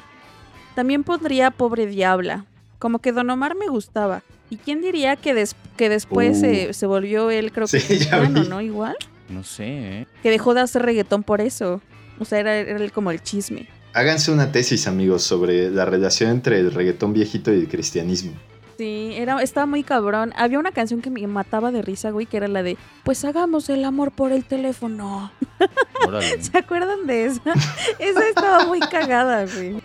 también 0.75 1.03
pondría 1.03 1.51
Pobre 1.51 1.85
Diabla. 1.87 2.45
Como 2.79 2.99
que 2.99 3.11
Don 3.11 3.29
Omar 3.29 3.55
me 3.55 3.67
gustaba. 3.67 4.23
¿Y 4.49 4.57
quién 4.57 4.81
diría 4.81 5.15
que, 5.15 5.33
des- 5.33 5.55
que 5.77 5.89
después 5.89 6.37
Uh. 6.37 6.41
se, 6.41 6.73
se 6.73 6.85
volvió 6.85 7.31
él, 7.31 7.51
creo 7.51 7.65
que 7.67 7.79
Sí, 7.79 7.97
ya 7.99 8.17
mexicano, 8.17 8.41
vi. 8.43 8.49
¿no? 8.49 8.61
Igual. 8.61 8.95
no 9.29 9.43
sé, 9.43 9.65
¿eh? 10.01 10.07
Que 10.21 10.29
dejó 10.29 10.53
de 10.53 10.61
hacer 10.61 10.81
reggaetón 10.83 11.23
por 11.23 11.41
eso. 11.41 11.81
O 12.19 12.25
sea, 12.25 12.39
era, 12.39 12.55
era 12.57 12.89
como 12.89 13.09
el 13.11 13.21
chisme. 13.23 13.67
Háganse 13.93 14.31
una 14.31 14.51
tesis, 14.51 14.87
amigos, 14.87 15.23
sobre 15.23 15.69
la 15.69 15.85
relación 15.85 16.31
entre 16.31 16.59
el 16.59 16.71
reggaetón 16.73 17.13
viejito 17.13 17.53
y 17.53 17.59
el 17.59 17.67
cristianismo. 17.67 18.33
Sí, 18.77 19.13
era, 19.15 19.39
estaba 19.43 19.67
muy 19.67 19.83
cabrón. 19.83 20.33
Había 20.35 20.57
una 20.57 20.71
canción 20.71 21.01
que 21.01 21.11
me 21.11 21.25
mataba 21.27 21.71
de 21.71 21.83
risa, 21.83 22.09
güey, 22.09 22.25
que 22.25 22.37
era 22.37 22.47
la 22.47 22.63
de 22.63 22.75
Pues 23.03 23.23
hagamos 23.23 23.69
el 23.69 23.85
amor 23.85 24.11
por 24.11 24.31
el 24.31 24.45
teléfono. 24.45 25.31
Órale. 26.07 26.41
¿Se 26.41 26.57
acuerdan 26.57 27.05
de 27.05 27.25
esa? 27.25 27.41
esa 27.99 28.27
estaba 28.27 28.65
muy 28.65 28.79
cagada, 28.79 29.45
güey. 29.45 29.75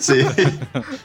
Sí. 0.00 0.14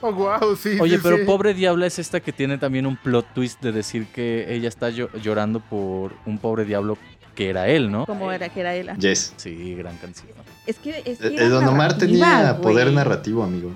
Oh, 0.01 0.11
wow, 0.13 0.55
sí. 0.55 0.77
Oye, 0.79 0.97
sí, 0.97 1.01
pero 1.03 1.17
sí. 1.17 1.23
pobre 1.25 1.53
diabla 1.53 1.85
es 1.87 1.99
esta 1.99 2.19
que 2.19 2.31
tiene 2.31 2.57
también 2.57 2.85
un 2.85 2.97
plot 2.97 3.33
twist 3.33 3.61
de 3.61 3.71
decir 3.71 4.07
que 4.07 4.53
ella 4.53 4.67
está 4.67 4.89
llo- 4.89 5.11
llorando 5.21 5.59
por 5.59 6.13
un 6.25 6.37
pobre 6.37 6.65
diablo 6.65 6.97
que 7.35 7.49
era 7.49 7.67
él, 7.67 7.91
¿no? 7.91 8.05
Como 8.05 8.31
era 8.31 8.49
que 8.49 8.59
era 8.61 8.75
él. 8.75 8.91
Yes. 8.97 9.33
Sí, 9.37 9.75
gran 9.75 9.97
canción. 9.97 10.27
Es 10.65 10.77
que, 10.77 11.01
es 11.05 11.19
que 11.19 11.35
era 11.35 11.45
el 11.45 11.49
Don 11.49 11.67
Omar 11.67 11.97
tenía 11.97 12.57
poder 12.61 12.91
narrativo, 12.91 13.43
amigo. 13.43 13.71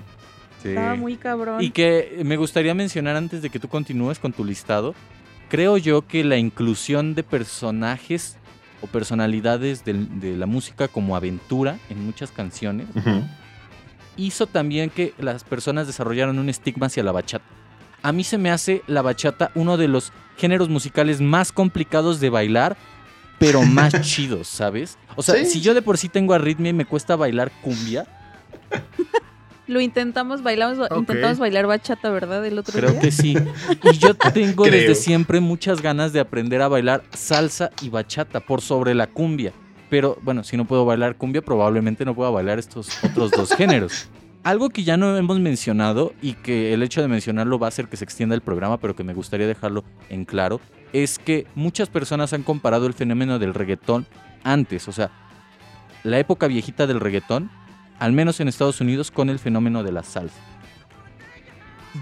Sí. 0.62 0.70
Estaba 0.70 0.94
muy 0.94 1.16
cabrón. 1.16 1.62
Y 1.62 1.70
que 1.70 2.20
me 2.24 2.36
gustaría 2.36 2.74
mencionar 2.74 3.16
antes 3.16 3.42
de 3.42 3.50
que 3.50 3.58
tú 3.58 3.68
continúes 3.68 4.18
con 4.18 4.32
tu 4.32 4.44
listado, 4.44 4.94
creo 5.48 5.76
yo 5.76 6.06
que 6.06 6.24
la 6.24 6.36
inclusión 6.36 7.14
de 7.14 7.22
personajes 7.22 8.36
o 8.80 8.86
personalidades 8.86 9.84
de, 9.84 10.36
la 10.36 10.46
música 10.46 10.88
como 10.88 11.16
aventura 11.16 11.78
en 11.88 12.04
muchas 12.04 12.30
canciones 12.30 12.86
hizo 14.16 14.46
también 14.46 14.90
que 14.90 15.14
las 15.18 15.44
personas 15.44 15.86
desarrollaran 15.86 16.38
un 16.38 16.48
estigma 16.48 16.86
hacia 16.86 17.02
la 17.02 17.12
bachata. 17.12 17.44
A 18.02 18.12
mí 18.12 18.24
se 18.24 18.38
me 18.38 18.50
hace 18.50 18.82
la 18.86 19.02
bachata 19.02 19.50
uno 19.54 19.76
de 19.76 19.88
los 19.88 20.12
géneros 20.36 20.68
musicales 20.68 21.20
más 21.20 21.52
complicados 21.52 22.20
de 22.20 22.30
bailar, 22.30 22.76
pero 23.38 23.62
más 23.64 24.00
chidos, 24.02 24.48
¿sabes? 24.48 24.96
O 25.16 25.22
sea, 25.22 25.34
Sí. 25.36 25.46
si 25.46 25.60
yo 25.60 25.74
de 25.74 25.82
por 25.82 25.98
sí 25.98 26.08
tengo 26.08 26.34
arritmia 26.34 26.70
y 26.70 26.74
me 26.74 26.84
cuesta 26.84 27.16
bailar 27.16 27.50
cumbia, 27.62 28.06
Lo 29.68 29.80
intentamos, 29.80 30.44
bailamos, 30.44 30.78
intentamos 30.96 31.38
bailar 31.40 31.66
bachata, 31.66 32.08
¿verdad? 32.10 32.46
El 32.46 32.56
otro 32.56 32.72
creo 32.78 32.92
día. 32.92 33.00
que 33.00 33.10
sí. 33.10 33.36
Y 33.82 33.98
yo 33.98 34.14
tengo 34.14 34.62
Creo. 34.64 34.72
desde 34.80 34.94
siempre 34.94 35.40
muchas 35.40 35.82
ganas 35.82 36.12
de 36.12 36.20
aprender 36.20 36.62
a 36.62 36.68
bailar 36.68 37.02
salsa 37.12 37.70
y 37.82 37.88
bachata 37.88 38.38
por 38.38 38.60
sobre 38.60 38.94
la 38.94 39.08
cumbia. 39.08 39.52
Pero 39.90 40.18
bueno, 40.22 40.44
si 40.44 40.56
no 40.56 40.66
puedo 40.66 40.84
bailar 40.84 41.16
cumbia, 41.16 41.42
probablemente 41.42 42.04
no 42.04 42.14
pueda 42.14 42.30
bailar 42.30 42.60
estos 42.60 42.88
otros 43.02 43.32
dos 43.32 43.52
géneros. 43.56 44.08
Algo 44.44 44.70
que 44.70 44.84
ya 44.84 44.96
no 44.96 45.16
hemos 45.16 45.40
mencionado 45.40 46.12
y 46.22 46.34
que 46.34 46.72
el 46.72 46.84
hecho 46.84 47.02
de 47.02 47.08
mencionarlo 47.08 47.58
va 47.58 47.66
a 47.66 47.68
hacer 47.68 47.88
que 47.88 47.96
se 47.96 48.04
extienda 48.04 48.36
el 48.36 48.42
programa, 48.42 48.78
pero 48.78 48.94
que 48.94 49.02
me 49.02 49.14
gustaría 49.14 49.48
dejarlo 49.48 49.82
en 50.10 50.24
claro, 50.24 50.60
es 50.92 51.18
que 51.18 51.46
muchas 51.54 51.88
personas 51.88 52.32
han 52.32 52.42
comparado 52.42 52.86
el 52.86 52.94
fenómeno 52.94 53.38
del 53.38 53.54
reggaetón 53.54 54.06
antes, 54.44 54.88
o 54.88 54.92
sea, 54.92 55.10
la 56.04 56.18
época 56.18 56.46
viejita 56.46 56.86
del 56.86 57.00
reggaetón, 57.00 57.50
al 57.98 58.12
menos 58.12 58.40
en 58.40 58.48
Estados 58.48 58.80
Unidos, 58.80 59.10
con 59.10 59.28
el 59.28 59.38
fenómeno 59.38 59.82
de 59.82 59.92
la 59.92 60.02
salsa. 60.02 60.40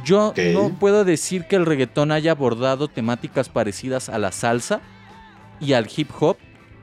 Yo 0.05 0.35
no 0.53 0.71
puedo 0.79 1.05
decir 1.05 1.47
que 1.47 1.57
el 1.57 1.67
reggaetón 1.67 2.11
haya 2.11 2.33
abordado 2.33 2.89
temáticas 2.89 3.49
parecidas 3.49 4.09
a 4.09 4.19
la 4.19 4.33
salsa 4.33 4.81
y 5.61 5.73
al 5.75 5.89
hip 5.95 6.11
hop, 6.19 6.37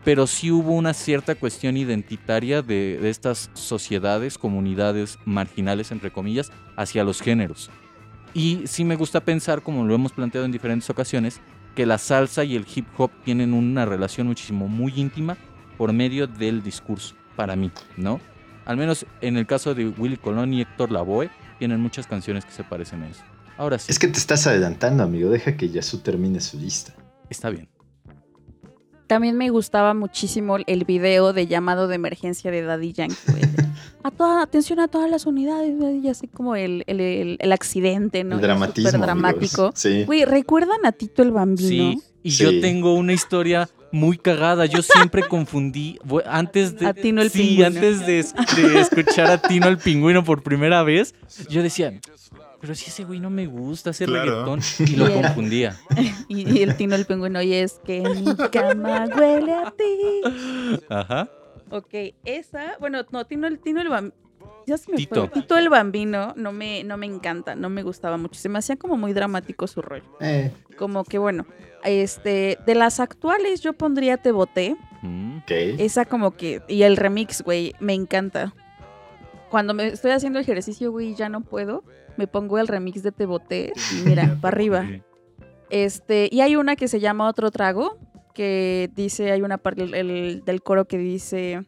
pero 0.03 0.27
sí 0.27 0.49
hubo 0.49 0.71
una 0.71 0.93
cierta 0.93 1.35
cuestión 1.35 1.77
identitaria 1.77 2.61
de, 2.61 2.97
de 3.01 3.09
estas 3.09 3.51
sociedades, 3.53 4.37
comunidades 4.37 5.19
marginales, 5.25 5.91
entre 5.91 6.11
comillas, 6.11 6.51
hacia 6.77 7.03
los 7.03 7.21
géneros. 7.21 7.69
Y 8.33 8.61
sí 8.65 8.85
me 8.85 8.95
gusta 8.95 9.19
pensar, 9.19 9.61
como 9.61 9.83
lo 9.83 9.93
hemos 9.93 10.13
planteado 10.13 10.45
en 10.45 10.53
diferentes 10.53 10.89
ocasiones, 10.89 11.41
que 11.75 11.85
la 11.85 11.97
salsa 11.97 12.43
y 12.43 12.55
el 12.55 12.65
hip 12.73 12.87
hop 12.97 13.11
tienen 13.23 13.53
una 13.53 13.85
relación 13.85 14.27
muchísimo 14.27 14.67
muy 14.67 14.93
íntima 14.95 15.37
por 15.77 15.93
medio 15.93 16.27
del 16.27 16.61
discurso, 16.63 17.15
para 17.35 17.55
mí, 17.55 17.71
¿no? 17.97 18.19
Al 18.65 18.77
menos 18.77 19.05
en 19.21 19.37
el 19.37 19.47
caso 19.47 19.73
de 19.73 19.87
Willy 19.87 20.17
Colón 20.17 20.53
y 20.53 20.61
Héctor 20.61 20.91
Lavoe, 20.91 21.29
tienen 21.59 21.79
muchas 21.81 22.07
canciones 22.07 22.45
que 22.45 22.51
se 22.51 22.63
parecen 22.63 23.03
a 23.03 23.09
eso. 23.09 23.23
Ahora 23.57 23.77
sí, 23.79 23.91
Es 23.91 23.99
que 23.99 24.07
te 24.07 24.17
estás 24.19 24.47
adelantando, 24.47 25.03
amigo. 25.03 25.29
Deja 25.29 25.55
que 25.57 25.69
Yasu 25.69 25.99
termine 25.99 26.39
su 26.41 26.59
lista. 26.59 26.93
está 27.29 27.49
bien. 27.49 27.69
También 29.07 29.37
me 29.37 29.49
gustaba 29.49 29.93
muchísimo 29.93 30.57
el 30.67 30.85
video 30.85 31.33
de 31.33 31.45
llamado 31.47 31.87
de 31.87 31.95
emergencia 31.95 32.49
de 32.49 32.61
Daddy 32.61 32.93
Yankee. 32.93 33.15
A 34.03 34.11
toda, 34.11 34.41
atención 34.41 34.79
a 34.79 34.87
todas 34.87 35.09
las 35.09 35.25
unidades, 35.25 35.75
y 36.03 36.07
así 36.09 36.27
como 36.27 36.55
el, 36.55 36.83
el, 36.87 36.99
el- 36.99 37.37
el 37.39 37.51
accidente, 37.51 38.23
¿no? 38.23 38.35
El 38.35 38.41
dramatismo. 38.41 38.89
Súper 38.89 39.01
dramático. 39.05 39.71
Sí. 39.75 40.03
Güey, 40.05 40.25
¿recuerdan 40.25 40.85
a 40.85 40.91
Tito 40.91 41.21
el 41.23 41.31
Bambino? 41.31 41.69
Sí, 41.69 42.01
y 42.23 42.31
Sí. 42.31 42.43
yo 42.43 42.61
tengo 42.61 42.93
una 42.95 43.13
historia 43.13 43.69
muy 43.91 44.17
cagada. 44.17 44.65
Yo 44.65 44.81
siempre 44.81 45.27
confundí, 45.27 45.99
antes 46.25 46.77
de... 46.79 46.87
A 46.87 46.93
Tino 46.93 47.21
el 47.21 47.29
sí, 47.29 47.39
Pingüino. 47.39 47.67
antes 47.67 48.05
de, 48.05 48.19
es- 48.19 48.33
de 48.55 48.79
escuchar 48.79 49.27
a 49.29 49.41
Tino 49.41 49.67
el 49.67 49.77
Pingüino 49.77 50.23
por 50.23 50.41
primera 50.43 50.81
vez, 50.83 51.13
yo 51.49 51.61
decía, 51.61 51.99
pero 52.61 52.73
si 52.75 52.85
ese 52.89 53.03
güey 53.03 53.19
no 53.19 53.29
me 53.29 53.47
gusta 53.47 53.89
hacer 53.89 54.07
Claro. 54.07 54.45
reggaetón. 54.45 54.61
Y 54.87 54.95
lo 54.95 55.13
confundía. 55.21 55.77
Y, 56.29 56.49
y 56.57 56.63
el 56.63 56.75
Tino 56.77 56.95
el 56.95 57.05
Pingüino, 57.05 57.41
y 57.41 57.53
es 57.53 57.79
que 57.85 58.01
mi 58.01 58.33
cama 58.49 59.07
huele 59.15 59.53
a 59.53 59.71
ti. 59.71 60.79
Ajá. 60.89 61.29
Ok, 61.71 61.93
esa, 62.25 62.77
bueno, 62.79 63.03
no, 63.11 63.25
Tino 63.25 63.47
el, 63.47 63.59
Tino 63.59 63.81
el 63.81 63.89
Bambino. 63.89 64.15
Ya 64.67 64.77
se 64.77 64.91
me 64.91 64.97
Tito. 64.97 65.27
fue. 65.27 65.41
Tito 65.41 65.57
el 65.57 65.69
Bambino 65.69 66.33
no 66.35 66.51
me, 66.51 66.83
no 66.83 66.97
me 66.97 67.05
encanta, 67.05 67.55
no 67.55 67.69
me 67.69 67.83
gustaba 67.83 68.17
mucho. 68.17 68.39
Se 68.39 68.49
me 68.49 68.59
hacía 68.59 68.75
como 68.75 68.97
muy 68.97 69.13
dramático 69.13 69.67
su 69.67 69.81
rollo. 69.81 70.03
Eh, 70.19 70.51
Como 70.77 71.03
que 71.03 71.17
bueno, 71.17 71.45
este, 71.83 72.57
de 72.65 72.75
las 72.75 72.99
actuales 72.99 73.61
yo 73.61 73.73
pondría 73.73 74.17
Te 74.17 74.31
Boté. 74.31 74.75
Mm. 75.01 75.37
ok. 75.39 75.51
Esa 75.51 76.05
como 76.05 76.31
que, 76.31 76.61
y 76.67 76.83
el 76.83 76.97
remix, 76.97 77.41
güey, 77.43 77.73
me 77.79 77.93
encanta. 77.93 78.53
Cuando 79.49 79.73
me 79.73 79.87
estoy 79.87 80.11
haciendo 80.11 80.39
ejercicio, 80.39 80.91
güey, 80.91 81.09
y 81.09 81.15
ya 81.15 81.27
no 81.29 81.41
puedo, 81.41 81.83
me 82.17 82.27
pongo 82.27 82.57
el 82.59 82.67
remix 82.67 83.03
de 83.03 83.11
Te 83.11 83.25
Boté 83.25 83.73
y 83.93 84.07
mira, 84.07 84.37
para 84.41 84.55
arriba. 84.55 84.85
Este, 85.69 86.27
y 86.31 86.41
hay 86.41 86.55
una 86.55 86.75
que 86.75 86.87
se 86.87 86.99
llama 86.99 87.27
Otro 87.27 87.49
Trago, 87.51 87.97
que 88.33 88.89
dice, 88.95 89.31
hay 89.31 89.41
una 89.41 89.57
parte 89.57 89.83
el- 89.83 89.93
el- 89.93 90.43
del 90.45 90.61
coro 90.61 90.85
que 90.85 90.97
dice, 90.97 91.65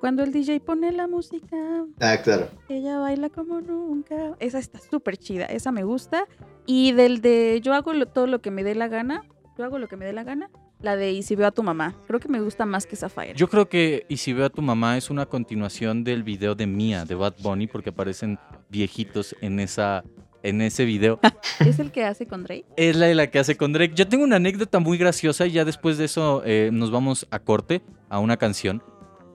cuando 0.00 0.22
el 0.22 0.32
DJ 0.32 0.60
pone 0.60 0.92
la 0.92 1.06
música, 1.08 1.56
Ah, 2.00 2.16
claro. 2.22 2.48
ella 2.68 2.98
baila 2.98 3.28
como 3.30 3.60
nunca. 3.60 4.36
Esa 4.38 4.58
está 4.58 4.78
súper 4.78 5.16
chida, 5.16 5.44
esa 5.46 5.72
me 5.72 5.82
gusta. 5.84 6.24
Y 6.66 6.92
del 6.92 7.20
de 7.20 7.60
yo 7.62 7.74
hago 7.74 7.92
lo- 7.92 8.06
todo 8.06 8.26
lo 8.26 8.40
que 8.40 8.50
me 8.50 8.62
dé 8.64 8.74
la 8.74 8.88
gana, 8.88 9.24
yo 9.56 9.64
hago 9.64 9.78
lo 9.78 9.88
que 9.88 9.96
me 9.96 10.04
dé 10.04 10.12
la 10.12 10.22
gana, 10.22 10.50
la 10.80 10.94
de 10.96 11.10
y 11.10 11.22
si 11.24 11.34
veo 11.34 11.48
a 11.48 11.50
tu 11.50 11.64
mamá. 11.64 11.96
Creo 12.06 12.20
que 12.20 12.28
me 12.28 12.40
gusta 12.40 12.64
más 12.64 12.86
que 12.86 12.94
Sapphire. 12.94 13.34
Yo 13.34 13.48
creo 13.48 13.68
que 13.68 14.06
Y 14.08 14.18
si 14.18 14.32
veo 14.32 14.46
a 14.46 14.50
tu 14.50 14.62
mamá 14.62 14.96
es 14.96 15.10
una 15.10 15.26
continuación 15.26 16.04
del 16.04 16.22
video 16.22 16.54
de 16.54 16.66
Mia, 16.68 17.04
de 17.04 17.16
Bad 17.16 17.34
Bunny, 17.42 17.66
porque 17.66 17.90
aparecen 17.90 18.38
viejitos 18.68 19.34
en 19.40 19.58
esa 19.58 20.04
en 20.42 20.60
ese 20.60 20.84
video. 20.84 21.20
¿Es 21.60 21.78
el 21.78 21.90
que 21.90 22.04
hace 22.04 22.26
con 22.26 22.44
Drake? 22.44 22.64
Es 22.76 22.96
la 22.96 23.06
de 23.06 23.14
la 23.14 23.28
que 23.28 23.38
hace 23.38 23.56
con 23.56 23.72
Drake. 23.72 23.92
Yo 23.94 24.08
tengo 24.08 24.24
una 24.24 24.36
anécdota 24.36 24.78
muy 24.78 24.98
graciosa 24.98 25.46
y 25.46 25.52
ya 25.52 25.64
después 25.64 25.98
de 25.98 26.04
eso 26.04 26.42
eh, 26.44 26.70
nos 26.72 26.90
vamos 26.90 27.26
a 27.30 27.38
corte, 27.38 27.82
a 28.08 28.18
una 28.18 28.36
canción. 28.36 28.82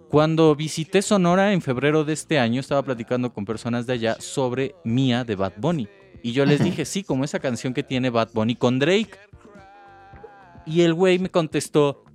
Cuando 0.10 0.56
visité 0.56 1.01
Sonora 1.01 1.54
en 1.54 1.62
febrero 1.62 2.04
de 2.04 2.14
este 2.14 2.38
año, 2.38 2.60
estaba 2.60 2.84
platicando 2.84 3.34
con 3.34 3.45
personas 3.45 3.88
de 3.88 3.93
allá 3.93 4.16
sobre 4.20 4.76
Mia 4.84 5.24
de 5.24 5.36
Bad 5.36 5.54
Bunny. 5.58 5.88
Y 6.22 6.34
yo 6.34 6.45
les 6.45 6.64
dije, 6.64 6.86
sí, 6.86 7.04
como 7.04 7.24
esa 7.24 7.39
canción 7.39 7.74
que 7.74 7.84
tiene 7.84 8.10
Bad 8.10 8.30
Bunny 8.34 8.56
con 8.56 8.78
Drake. 8.78 9.12
Y 10.66 10.82
el 10.82 10.93
güey 10.93 11.20
me 11.20 11.30
contestó, 11.30 12.06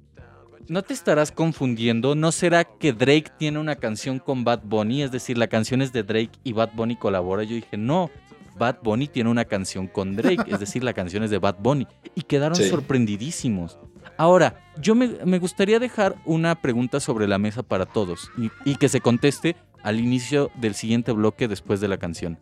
¿no 0.68 0.82
te 0.82 0.94
estarás 0.94 1.32
confundiendo? 1.32 2.14
¿No 2.14 2.30
será 2.30 2.64
que 2.64 2.92
Drake 2.92 3.32
tiene 3.36 3.58
una 3.58 3.76
canción 3.76 4.18
con 4.18 4.44
Bad 4.44 4.62
Bunny? 4.62 5.02
Es 5.02 5.10
decir, 5.10 5.36
la 5.36 5.48
canción 5.48 5.82
es 5.82 5.92
de 5.92 6.04
Drake 6.04 6.30
y 6.44 6.52
Bad 6.52 6.70
Bunny 6.74 6.96
colabora. 6.96 7.42
Yo 7.42 7.56
dije, 7.56 7.76
no, 7.76 8.10
Bad 8.58 8.78
Bunny 8.82 9.06
tiene 9.08 9.30
una 9.30 9.44
canción 9.44 9.86
con 9.86 10.16
Drake, 10.16 10.44
es 10.48 10.60
decir, 10.60 10.82
la 10.84 10.92
canción 10.92 11.22
es 11.22 11.30
de 11.30 11.38
Bad 11.38 11.56
Bunny. 11.60 11.86
Y 12.14 12.22
quedaron 12.22 12.56
Sí. 12.56 12.68
sorprendidísimos. 12.68 13.78
Ahora, 14.16 14.60
yo 14.80 14.94
me, 14.94 15.08
me 15.24 15.38
gustaría 15.38 15.78
dejar 15.78 16.16
una 16.24 16.60
pregunta 16.60 16.98
sobre 17.00 17.28
la 17.28 17.38
mesa 17.38 17.62
para 17.62 17.86
todos 17.86 18.30
y, 18.36 18.50
y 18.70 18.76
que 18.76 18.88
se 18.88 19.00
conteste 19.00 19.54
al 19.82 20.00
inicio 20.00 20.50
del 20.56 20.74
siguiente 20.74 21.12
bloque 21.12 21.46
después 21.46 21.80
de 21.80 21.88
la 21.88 21.98
canción. 21.98 22.38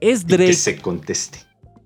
¿Es 0.00 0.22
Y 0.22 0.26
que 0.26 0.36
Drake 0.36 0.52
se 0.54 0.80
conteste. 0.80 1.40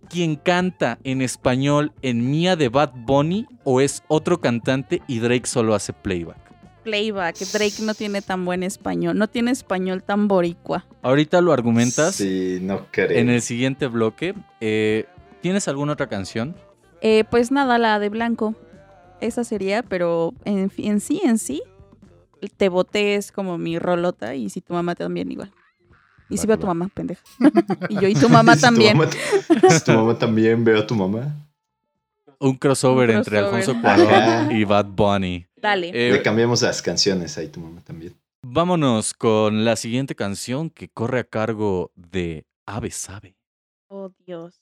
quien 0.09 0.37
canta 0.37 0.99
en 1.03 1.23
español 1.23 1.93
en 2.03 2.31
Mía 2.31 2.55
de 2.57 2.69
Bad 2.69 2.93
Bunny 2.95 3.47
o 3.65 3.81
es 3.81 4.03
otro 4.09 4.41
cantante 4.41 5.03
y 5.09 5.19
Drake 5.19 5.47
solo 5.47 5.75
hace 5.75 5.93
playback? 5.93 6.44
Playback, 6.85 7.37
Drake 7.53 7.83
no 7.83 7.95
tiene 7.95 8.23
tan 8.23 8.45
buen 8.45 8.63
español, 8.63 9.19
no 9.19 9.27
tiene 9.29 9.51
español 9.51 10.03
tan 10.03 10.29
boricua. 10.29 10.87
Ahorita 11.03 11.41
lo 11.41 11.53
argumentas 11.53 12.15
Sí, 12.17 12.59
no 12.63 12.87
creo. 12.91 13.11
en 13.11 13.31
el 13.31 13.41
siguiente 13.43 13.87
bloque. 13.89 14.35
Eh, 14.61 15.07
¿Tienes 15.41 15.67
alguna 15.69 15.95
otra 15.95 16.07
canción? 16.09 16.55
Eh, 17.01 17.25
pues 17.31 17.51
nada, 17.51 17.79
la 17.79 17.99
de 17.99 18.09
blanco. 18.11 18.55
Esa 19.21 19.45
sería, 19.45 19.83
pero 19.83 20.33
en, 20.45 20.71
en 20.79 21.01
sí, 21.01 21.21
en 21.25 21.39
sí, 21.39 21.63
te 22.57 22.69
boté 22.69 23.15
es 23.17 23.33
como 23.33 23.57
mi 23.59 23.79
rolota 23.79 24.35
y 24.35 24.51
si 24.51 24.61
tu 24.61 24.75
mamá 24.75 24.95
también 24.95 25.31
igual. 25.33 25.51
Y 26.31 26.39
si 26.39 26.47
veo 26.47 26.57
a 26.57 26.59
tu 26.61 26.67
mamá, 26.67 26.89
pendeja. 26.93 27.23
y 27.89 27.95
yo 28.01 28.09
y 28.09 28.15
tu 28.15 28.29
mamá 28.29 28.55
Si 28.57 28.61
tu 28.61 28.67
también. 28.67 28.97
mamá- 28.97 29.11
si 29.71 29.85
tu 29.85 29.93
mamá 29.93 30.19
también, 30.19 30.65
veo 30.65 30.79
a 30.81 30.87
tu 30.87 30.95
mamá. 30.95 31.35
Un 32.45 32.57
crossover, 32.57 33.11
Un 33.11 33.17
entre. 33.17 33.39
Alfonso 33.39 33.75
Cuarón 33.81 34.53
y 34.53 34.65
Bad 34.65 34.87
Bunny. 34.87 35.47
Dale. 35.57 35.89
Eh, 35.95 36.13
Le 36.13 36.23
cambiamos 36.23 36.63
las 36.63 36.83
canciones 36.83 37.39
ahí, 37.39 37.49
tu 37.49 37.61
mamá 37.61 37.81
también. 37.83 38.15
vámonos 38.43 39.15
con 39.15 39.65
la 39.65 39.77
siguiente 39.77 40.15
canción 40.15 40.69
que 40.71 40.89
corre 40.91 41.21
a 41.21 41.25
cargo 41.25 41.91
de 41.95 42.47
Ave 42.67 42.91
Sabe. 42.91 43.37
Oh, 43.89 44.11
Dios. 44.27 44.61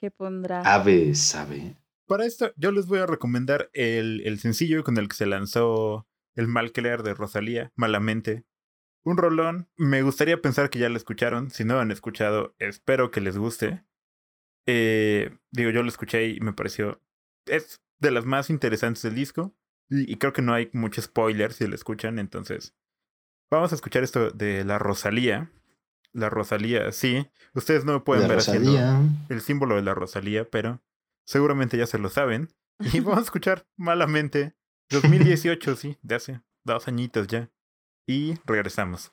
¿Qué 0.00 0.10
pondrá? 0.12 0.60
Ave 0.62 1.14
sabe. 1.16 1.74
Para 2.06 2.24
esto, 2.24 2.52
yo 2.56 2.70
les 2.70 2.86
voy 2.86 3.00
a 3.00 3.06
recomendar 3.06 3.68
el, 3.72 4.22
el 4.24 4.38
sencillo 4.38 4.84
con 4.84 4.96
el 4.96 5.08
que 5.08 5.16
se 5.16 5.26
lanzó 5.26 6.06
El 6.36 6.46
Mal 6.46 6.70
Querer 6.72 7.02
de 7.02 7.14
Rosalía, 7.14 7.72
Malamente. 7.74 8.44
Un 9.04 9.16
rolón. 9.16 9.68
Me 9.76 10.02
gustaría 10.02 10.40
pensar 10.40 10.70
que 10.70 10.78
ya 10.78 10.88
lo 10.88 10.96
escucharon. 10.96 11.50
Si 11.50 11.64
no 11.64 11.74
lo 11.74 11.80
han 11.80 11.90
escuchado, 11.90 12.54
espero 12.58 13.10
que 13.10 13.20
les 13.20 13.36
guste. 13.38 13.82
Eh, 14.66 15.30
digo, 15.50 15.70
yo 15.70 15.82
lo 15.82 15.88
escuché 15.88 16.28
y 16.28 16.40
me 16.40 16.52
pareció. 16.52 17.00
Es 17.48 17.80
de 18.00 18.10
las 18.10 18.24
más 18.24 18.50
interesantes 18.50 19.02
del 19.02 19.14
disco. 19.14 19.54
Y, 19.90 20.10
y 20.12 20.16
creo 20.16 20.32
que 20.32 20.42
no 20.42 20.52
hay 20.54 20.70
mucho 20.72 21.00
spoiler 21.02 21.52
si 21.52 21.66
lo 21.66 21.74
escuchan. 21.74 22.18
Entonces, 22.18 22.74
vamos 23.50 23.72
a 23.72 23.74
escuchar 23.74 24.02
esto 24.02 24.30
de 24.30 24.64
la 24.64 24.78
Rosalía. 24.78 25.50
La 26.12 26.30
Rosalía, 26.30 26.90
sí. 26.92 27.28
Ustedes 27.54 27.84
no 27.84 27.92
me 27.92 28.00
pueden 28.00 28.22
La 28.22 28.28
ver 28.28 28.38
haciendo 28.38 28.70
Rosalía. 28.70 29.00
el 29.28 29.40
símbolo 29.40 29.76
de 29.76 29.82
la 29.82 29.94
Rosalía, 29.94 30.48
pero 30.48 30.82
seguramente 31.26 31.76
ya 31.76 31.86
se 31.86 31.98
lo 31.98 32.08
saben. 32.08 32.48
Y 32.92 33.00
vamos 33.00 33.18
a 33.20 33.22
escuchar 33.22 33.66
malamente 33.76 34.54
2018, 34.90 35.76
sí, 35.76 35.98
de 36.02 36.14
hace 36.14 36.40
dos 36.64 36.88
añitos 36.88 37.26
ya. 37.26 37.50
Y 38.06 38.34
regresamos. 38.46 39.12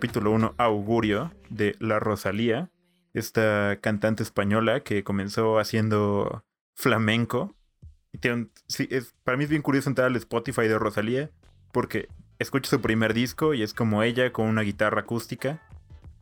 Capítulo 0.00 0.30
1, 0.30 0.54
Augurio, 0.56 1.30
de 1.50 1.76
La 1.78 1.98
Rosalía, 1.98 2.70
esta 3.12 3.80
cantante 3.82 4.22
española 4.22 4.80
que 4.80 5.04
comenzó 5.04 5.58
haciendo 5.58 6.42
flamenco. 6.74 7.54
Y 8.14 8.94
es, 8.94 9.14
para 9.24 9.36
mí 9.36 9.44
es 9.44 9.50
bien 9.50 9.60
curioso 9.60 9.90
entrar 9.90 10.06
al 10.06 10.16
Spotify 10.16 10.62
de 10.62 10.78
Rosalía, 10.78 11.30
porque 11.70 12.08
escucho 12.38 12.70
su 12.70 12.80
primer 12.80 13.12
disco 13.12 13.52
y 13.52 13.62
es 13.62 13.74
como 13.74 14.02
ella 14.02 14.32
con 14.32 14.46
una 14.46 14.62
guitarra 14.62 15.02
acústica, 15.02 15.60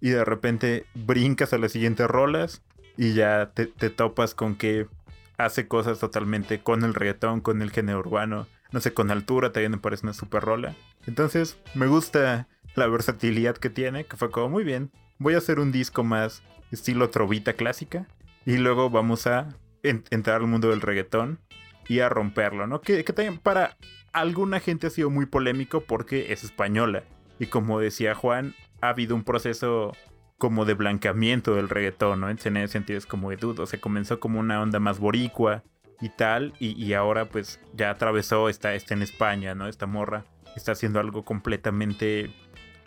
y 0.00 0.08
de 0.10 0.24
repente 0.24 0.84
brincas 0.96 1.52
a 1.52 1.58
las 1.58 1.70
siguientes 1.70 2.08
rolas 2.08 2.64
y 2.96 3.14
ya 3.14 3.52
te, 3.54 3.66
te 3.66 3.90
topas 3.90 4.34
con 4.34 4.56
que 4.56 4.88
hace 5.36 5.68
cosas 5.68 6.00
totalmente 6.00 6.64
con 6.64 6.82
el 6.82 6.94
reggaetón, 6.94 7.40
con 7.42 7.62
el 7.62 7.70
género 7.70 8.00
urbano, 8.00 8.48
no 8.72 8.80
sé, 8.80 8.92
con 8.92 9.12
altura 9.12 9.52
también 9.52 9.70
me 9.70 9.78
parece 9.78 10.04
una 10.04 10.14
super 10.14 10.42
rola. 10.42 10.74
Entonces, 11.06 11.56
me 11.74 11.86
gusta 11.86 12.48
la 12.74 12.86
versatilidad 12.86 13.56
que 13.56 13.70
tiene, 13.70 14.04
que 14.04 14.16
fue 14.16 14.30
como 14.30 14.48
muy 14.48 14.64
bien. 14.64 14.90
Voy 15.18 15.34
a 15.34 15.38
hacer 15.38 15.58
un 15.58 15.72
disco 15.72 16.04
más 16.04 16.42
estilo 16.70 17.10
trovita 17.10 17.54
clásica 17.54 18.06
y 18.44 18.58
luego 18.58 18.90
vamos 18.90 19.26
a 19.26 19.48
en- 19.82 20.04
entrar 20.10 20.40
al 20.40 20.46
mundo 20.46 20.70
del 20.70 20.80
reggaetón 20.80 21.40
y 21.88 22.00
a 22.00 22.08
romperlo, 22.08 22.66
¿no? 22.66 22.80
Que, 22.80 23.02
que 23.04 23.12
también 23.12 23.38
para 23.38 23.76
alguna 24.12 24.60
gente 24.60 24.86
ha 24.86 24.90
sido 24.90 25.10
muy 25.10 25.26
polémico 25.26 25.80
porque 25.82 26.32
es 26.32 26.44
española. 26.44 27.04
Y 27.38 27.46
como 27.46 27.80
decía 27.80 28.14
Juan, 28.14 28.54
ha 28.80 28.90
habido 28.90 29.14
un 29.14 29.24
proceso 29.24 29.92
como 30.36 30.64
de 30.64 30.74
blanqueamiento 30.74 31.54
del 31.54 31.68
reggaetón, 31.68 32.20
¿no? 32.20 32.28
En 32.28 32.36
ese 32.36 32.68
sentido 32.68 32.98
es 32.98 33.06
como 33.06 33.30
de 33.30 33.36
duda. 33.36 33.62
O 33.64 33.66
sea, 33.66 33.80
comenzó 33.80 34.20
como 34.20 34.38
una 34.38 34.60
onda 34.60 34.78
más 34.78 34.98
boricua 35.00 35.64
y 36.00 36.10
tal, 36.10 36.52
y, 36.60 36.80
y 36.80 36.92
ahora 36.92 37.28
pues 37.28 37.58
ya 37.74 37.90
atravesó, 37.90 38.48
está, 38.48 38.74
está 38.74 38.94
en 38.94 39.02
España, 39.02 39.54
¿no? 39.56 39.66
Esta 39.66 39.86
morra 39.86 40.24
está 40.54 40.72
haciendo 40.72 41.00
algo 41.00 41.24
completamente 41.24 42.30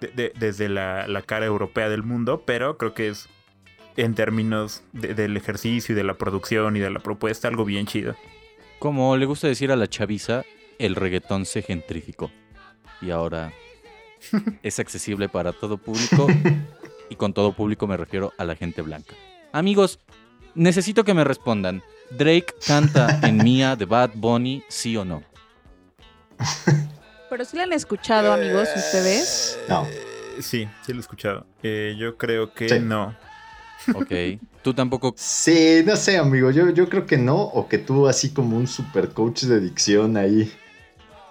de- 0.01 0.07
de- 0.09 0.33
desde 0.37 0.67
la, 0.67 1.07
la 1.07 1.21
cara 1.21 1.45
europea 1.45 1.87
del 1.87 2.03
mundo, 2.03 2.43
pero 2.45 2.77
creo 2.77 2.93
que 2.93 3.07
es 3.07 3.29
en 3.97 4.13
términos 4.15 4.83
de- 4.91 5.13
del 5.13 5.37
ejercicio 5.37 5.93
y 5.93 5.95
de 5.95 6.03
la 6.03 6.15
producción 6.15 6.75
y 6.75 6.79
de 6.79 6.89
la 6.89 6.99
propuesta 6.99 7.47
algo 7.47 7.63
bien 7.63 7.85
chido. 7.85 8.15
Como 8.79 9.15
le 9.15 9.25
gusta 9.25 9.47
decir 9.47 9.71
a 9.71 9.75
la 9.75 9.87
chaviza, 9.87 10.43
el 10.79 10.95
reggaetón 10.95 11.45
se 11.45 11.61
gentrificó. 11.61 12.31
Y 13.01 13.11
ahora 13.11 13.53
es 14.63 14.79
accesible 14.79 15.29
para 15.29 15.53
todo 15.53 15.77
público. 15.77 16.27
Y 17.09 17.15
con 17.15 17.33
todo 17.33 17.53
público 17.53 17.87
me 17.87 17.97
refiero 17.97 18.33
a 18.37 18.43
la 18.45 18.55
gente 18.55 18.81
blanca. 18.81 19.13
Amigos, 19.51 19.99
necesito 20.55 21.03
que 21.03 21.13
me 21.13 21.23
respondan. 21.23 21.83
¿Drake 22.09 22.53
canta 22.65 23.19
en 23.23 23.37
Mía 23.37 23.75
de 23.75 23.85
Bad 23.85 24.11
Bunny, 24.15 24.63
sí 24.69 24.95
o 24.97 25.05
no? 25.05 25.23
Pero 27.31 27.45
si 27.45 27.55
la 27.55 27.63
han 27.63 27.71
escuchado, 27.71 28.33
amigos, 28.33 28.67
ustedes. 28.75 29.57
No. 29.69 29.85
Eh, 29.85 30.41
sí, 30.41 30.67
sí 30.85 30.91
lo 30.91 30.97
he 30.97 30.99
escuchado. 30.99 31.45
Eh, 31.63 31.95
yo 31.97 32.17
creo 32.17 32.53
que 32.53 32.67
Sí. 32.67 32.79
no. 32.81 33.15
Ok. 33.95 34.11
Tú 34.61 34.73
tampoco. 34.73 35.13
Sí, 35.15 35.81
no 35.85 35.95
sé, 35.95 36.17
amigo. 36.17 36.51
Yo, 36.51 36.71
yo 36.71 36.89
creo 36.89 37.05
que 37.05 37.17
no. 37.17 37.37
O 37.37 37.69
que 37.69 37.77
tú, 37.77 38.09
así 38.09 38.31
como 38.33 38.57
un 38.57 38.67
super 38.67 39.11
coach 39.11 39.43
de 39.43 39.61
dicción 39.61 40.17
ahí. 40.17 40.51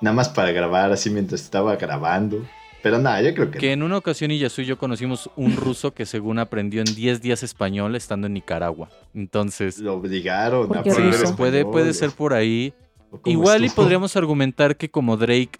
Nada 0.00 0.16
más 0.16 0.30
para 0.30 0.52
grabar, 0.52 0.90
así 0.90 1.10
mientras 1.10 1.42
estaba 1.42 1.76
grabando. 1.76 2.46
Pero 2.82 2.96
nada, 2.96 3.20
yo 3.20 3.34
creo 3.34 3.50
que, 3.50 3.58
Que 3.58 3.72
en 3.72 3.82
una 3.82 3.98
ocasión 3.98 4.30
Iyasu 4.30 4.62
y 4.62 4.64
yo 4.64 4.78
conocimos 4.78 5.28
un 5.36 5.54
ruso 5.54 5.92
que 5.92 6.06
según 6.06 6.38
aprendió 6.38 6.80
en 6.80 6.94
10 6.94 7.20
días 7.20 7.42
español 7.42 7.94
estando 7.94 8.26
en 8.26 8.32
Nicaragua. 8.32 8.88
Entonces, 9.14 9.78
lo 9.78 9.96
obligaron 9.96 10.66
¿Por 10.66 10.78
a 10.78 10.80
aprender 10.80 11.08
español, 11.12 11.36
puede, 11.36 11.64
puede 11.66 11.92
ser 11.92 12.10
por 12.12 12.32
ahí. 12.32 12.72
Igual 13.26 13.66
y 13.66 13.68
podríamos 13.68 14.16
argumentar 14.16 14.76
que 14.78 14.88
como 14.88 15.18
Drake 15.18 15.58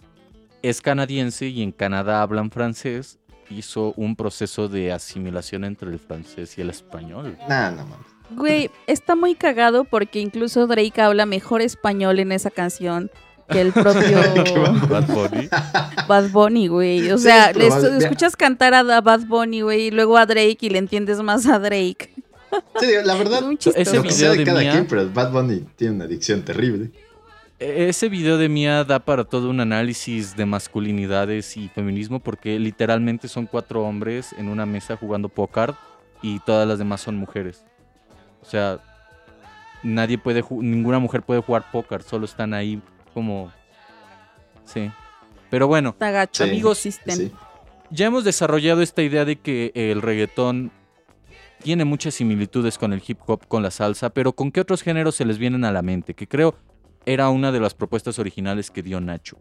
es 0.63 0.81
canadiense 0.81 1.47
y 1.47 1.61
en 1.61 1.71
Canadá 1.71 2.21
hablan 2.21 2.51
francés, 2.51 3.19
hizo 3.49 3.93
un 3.97 4.15
proceso 4.15 4.67
de 4.67 4.91
asimilación 4.91 5.63
entre 5.65 5.89
el 5.89 5.99
francés 5.99 6.57
y 6.57 6.61
el 6.61 6.69
español. 6.69 7.37
Nah, 7.49 7.71
no 7.71 7.85
mames. 7.85 8.07
Güey, 8.31 8.69
está 8.87 9.15
muy 9.15 9.35
cagado 9.35 9.83
porque 9.83 10.19
incluso 10.19 10.65
Drake 10.67 11.01
habla 11.01 11.25
mejor 11.25 11.61
español 11.61 12.19
en 12.19 12.31
esa 12.31 12.49
canción 12.49 13.11
que 13.49 13.59
el 13.59 13.73
propio 13.73 14.19
Bad 14.89 15.07
Bunny. 15.07 15.49
Bad 16.07 16.29
Bunny, 16.29 16.67
güey. 16.67 17.11
O 17.11 17.17
Sí, 17.17 17.25
sea, 17.25 17.49
es 17.49 17.57
le 17.57 17.97
escuchas 17.97 18.37
cantar 18.37 18.73
a 18.73 18.83
Bad 19.01 19.25
Bunny, 19.25 19.61
güey, 19.61 19.87
y 19.87 19.91
luego 19.91 20.17
a 20.17 20.25
Drake 20.25 20.57
y 20.61 20.69
le 20.69 20.77
entiendes 20.77 21.19
más 21.21 21.45
a 21.47 21.59
Drake. 21.59 22.13
Sí, 22.79 22.87
la 23.03 23.13
Es 23.13 23.19
verdad, 23.19 23.41
muy 23.43 23.57
chistoso. 23.57 23.81
Ese 23.81 23.95
lo 23.97 24.03
que 24.03 24.07
video 24.09 24.19
sea 24.19 24.31
de 24.31 24.37
de 24.37 24.43
cada 24.45 24.59
Mía- 24.61 24.71
quien, 24.71 24.87
pero 24.87 25.09
Bad 25.09 25.31
Bunny 25.31 25.65
tiene 25.75 25.95
una 25.95 26.05
adicción 26.05 26.43
terrible. 26.43 26.91
E- 27.61 27.87
Ese 27.89 28.09
video 28.09 28.37
de 28.37 28.49
Mía 28.49 28.83
da 28.83 28.99
para 28.99 29.23
todo 29.23 29.49
un 29.49 29.59
análisis 29.59 30.35
de 30.35 30.45
masculinidades 30.45 31.55
y 31.57 31.69
feminismo 31.69 32.19
porque 32.19 32.59
literalmente 32.59 33.27
son 33.27 33.45
cuatro 33.45 33.83
hombres 33.83 34.33
en 34.37 34.49
una 34.49 34.65
mesa 34.65 34.97
jugando 34.97 35.29
póker 35.29 35.73
y 36.23 36.39
todas 36.39 36.67
las 36.67 36.79
demás 36.79 37.01
son 37.01 37.15
mujeres. 37.15 37.63
O 38.41 38.45
sea, 38.45 38.79
nadie 39.83 40.17
puede, 40.17 40.43
ninguna 40.49 40.99
mujer 40.99 41.21
puede 41.21 41.41
jugar 41.41 41.71
póker, 41.71 42.01
solo 42.03 42.25
están 42.25 42.53
ahí 42.53 42.81
como... 43.13 43.51
Sí. 44.65 44.89
Pero 45.51 45.67
bueno. 45.67 45.95
Sí, 46.31 46.43
Amigos. 46.43 46.77
Sí. 46.79 47.31
ya 47.91 48.05
hemos 48.07 48.23
desarrollado 48.23 48.81
esta 48.81 49.01
idea 49.03 49.25
de 49.25 49.35
que 49.37 49.71
el 49.75 50.01
reggaetón 50.01 50.71
tiene 51.61 51.85
muchas 51.85 52.15
similitudes 52.15 52.77
con 52.79 52.93
el 52.93 53.03
hip 53.05 53.19
hop, 53.27 53.45
con 53.47 53.61
la 53.61 53.69
salsa, 53.69 54.09
pero 54.09 54.33
¿con 54.33 54.51
qué 54.51 54.61
otros 54.61 54.81
géneros 54.81 55.15
se 55.15 55.25
les 55.25 55.37
vienen 55.37 55.63
a 55.65 55.71
la 55.71 55.83
mente? 55.83 56.15
Que 56.15 56.25
creo 56.27 56.55
era 57.05 57.29
una 57.29 57.51
de 57.51 57.59
las 57.59 57.73
propuestas 57.73 58.19
originales 58.19 58.71
que 58.71 58.83
dio 58.83 59.01
Nacho. 59.01 59.37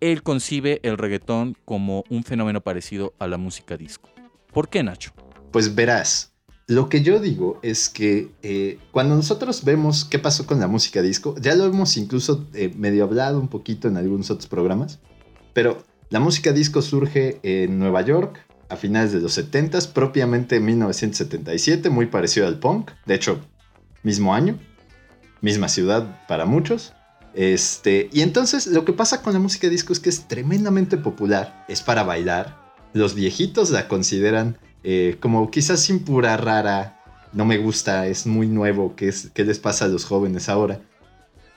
Él 0.00 0.22
concibe 0.22 0.80
el 0.82 0.96
reggaetón 0.96 1.56
como 1.64 2.04
un 2.08 2.24
fenómeno 2.24 2.60
parecido 2.60 3.14
a 3.18 3.26
la 3.26 3.36
música 3.36 3.76
disco. 3.76 4.08
¿Por 4.52 4.68
qué, 4.68 4.82
Nacho? 4.82 5.12
Pues 5.52 5.74
verás, 5.74 6.32
lo 6.66 6.88
que 6.88 7.02
yo 7.02 7.18
digo 7.18 7.58
es 7.62 7.88
que 7.88 8.30
eh, 8.42 8.78
cuando 8.92 9.16
nosotros 9.16 9.64
vemos 9.64 10.04
qué 10.04 10.18
pasó 10.18 10.46
con 10.46 10.60
la 10.60 10.68
música 10.68 11.02
disco, 11.02 11.34
ya 11.40 11.54
lo 11.54 11.66
hemos 11.66 11.96
incluso 11.96 12.46
eh, 12.54 12.72
medio 12.76 13.04
hablado 13.04 13.40
un 13.40 13.48
poquito 13.48 13.88
en 13.88 13.96
algunos 13.96 14.30
otros 14.30 14.46
programas, 14.46 15.00
pero 15.52 15.82
la 16.10 16.20
música 16.20 16.52
disco 16.52 16.80
surge 16.80 17.40
en 17.42 17.78
Nueva 17.78 18.02
York 18.02 18.46
a 18.68 18.76
finales 18.76 19.12
de 19.12 19.20
los 19.20 19.36
70s, 19.36 19.92
propiamente 19.92 20.56
en 20.56 20.64
1977, 20.64 21.90
muy 21.90 22.06
parecido 22.06 22.46
al 22.46 22.60
punk, 22.60 22.92
de 23.04 23.16
hecho, 23.16 23.40
mismo 24.04 24.32
año, 24.32 24.56
misma 25.40 25.68
ciudad 25.68 26.24
para 26.28 26.46
muchos. 26.46 26.92
Este, 27.34 28.08
y 28.12 28.22
entonces 28.22 28.66
lo 28.66 28.84
que 28.84 28.92
pasa 28.92 29.22
con 29.22 29.32
la 29.32 29.38
música 29.38 29.68
disco 29.68 29.92
es 29.92 30.00
que 30.00 30.08
es 30.08 30.26
tremendamente 30.26 30.96
popular, 30.96 31.64
es 31.68 31.80
para 31.80 32.02
bailar. 32.02 32.58
Los 32.92 33.14
viejitos 33.14 33.70
la 33.70 33.86
consideran 33.88 34.58
eh, 34.82 35.16
como 35.20 35.50
quizás 35.50 35.88
impura, 35.90 36.36
rara, 36.36 37.00
no 37.32 37.44
me 37.44 37.58
gusta, 37.58 38.06
es 38.06 38.26
muy 38.26 38.46
nuevo, 38.46 38.96
¿qué, 38.96 39.08
es, 39.08 39.30
¿qué 39.32 39.44
les 39.44 39.58
pasa 39.58 39.84
a 39.84 39.88
los 39.88 40.04
jóvenes 40.04 40.48
ahora? 40.48 40.80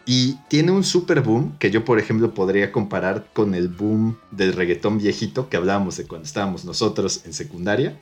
Y 0.06 0.36
tiene 0.50 0.72
un 0.72 0.84
super 0.84 1.22
boom 1.22 1.58
que 1.58 1.72
yo, 1.72 1.86
por 1.86 1.98
ejemplo, 1.98 2.34
podría 2.34 2.72
comparar 2.72 3.26
con 3.34 3.56
el 3.56 3.70
boom 3.70 4.18
del 4.32 4.54
reggaetón 4.54 4.98
viejito 4.98 5.50
que 5.50 5.58
hablábamos 5.58 5.98
de 5.98 6.06
cuando 6.06 6.26
estábamos 6.26 6.66
nosotros 6.66 7.22
en 7.26 7.34
secundaria, 7.34 7.98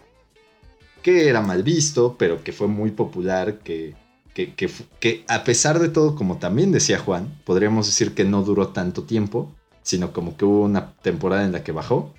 que 1.04 1.30
era 1.30 1.42
mal 1.42 1.64
visto, 1.64 2.16
pero 2.18 2.44
que 2.44 2.52
fue 2.52 2.68
muy 2.68 2.92
popular, 2.92 3.60
que, 3.60 3.96
que, 4.34 4.54
que 4.54 5.26
a 5.28 5.44
pesar 5.44 5.80
de 5.80 5.90
todo, 5.90 6.16
como 6.16 6.38
también 6.38 6.72
decía 6.72 7.00
Juan, 7.00 7.40
podríamos 7.46 7.86
decir 7.86 8.14
que 8.14 8.24
no 8.24 8.44
duró 8.44 8.70
tanto 8.70 9.04
tiempo, 9.04 9.54
sino 9.84 10.14
como 10.14 10.38
que 10.38 10.46
hubo 10.46 10.62
una 10.62 10.94
temporada 11.02 11.44
en 11.44 11.52
la 11.52 11.64
que 11.64 11.72
bajó, 11.72 12.14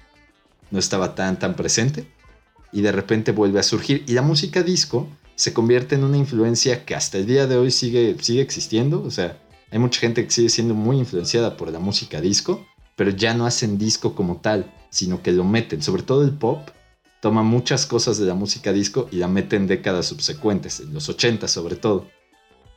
no 0.70 0.78
estaba 0.78 1.14
tan, 1.14 1.38
tan 1.38 1.54
presente, 1.54 2.06
y 2.72 2.80
de 2.80 2.92
repente 2.92 3.32
vuelve 3.32 3.60
a 3.60 3.62
surgir. 3.62 4.04
Y 4.06 4.12
la 4.12 4.22
música 4.22 4.62
disco 4.62 5.06
se 5.36 5.52
convierte 5.52 5.94
en 5.94 6.04
una 6.04 6.16
influencia 6.16 6.84
que 6.84 6.94
hasta 6.94 7.18
el 7.18 7.26
día 7.26 7.46
de 7.46 7.56
hoy 7.56 7.70
sigue, 7.70 8.16
sigue 8.20 8.42
existiendo, 8.42 9.02
o 9.02 9.10
sea, 9.10 9.38
hay 9.70 9.78
mucha 9.78 10.00
gente 10.00 10.24
que 10.24 10.30
sigue 10.30 10.48
siendo 10.48 10.74
muy 10.74 10.98
influenciada 10.98 11.56
por 11.56 11.70
la 11.70 11.78
música 11.78 12.20
disco, 12.20 12.66
pero 12.96 13.10
ya 13.10 13.34
no 13.34 13.46
hacen 13.46 13.78
disco 13.78 14.14
como 14.14 14.36
tal, 14.36 14.70
sino 14.90 15.22
que 15.22 15.32
lo 15.32 15.44
meten, 15.44 15.82
sobre 15.82 16.02
todo 16.02 16.24
el 16.24 16.32
pop, 16.32 16.68
toma 17.22 17.44
muchas 17.44 17.86
cosas 17.86 18.18
de 18.18 18.26
la 18.26 18.34
música 18.34 18.72
disco 18.72 19.08
y 19.12 19.16
la 19.18 19.28
mete 19.28 19.54
en 19.54 19.68
décadas 19.68 20.06
subsecuentes, 20.06 20.80
en 20.80 20.92
los 20.92 21.08
80 21.08 21.46
sobre 21.46 21.76
todo. 21.76 22.08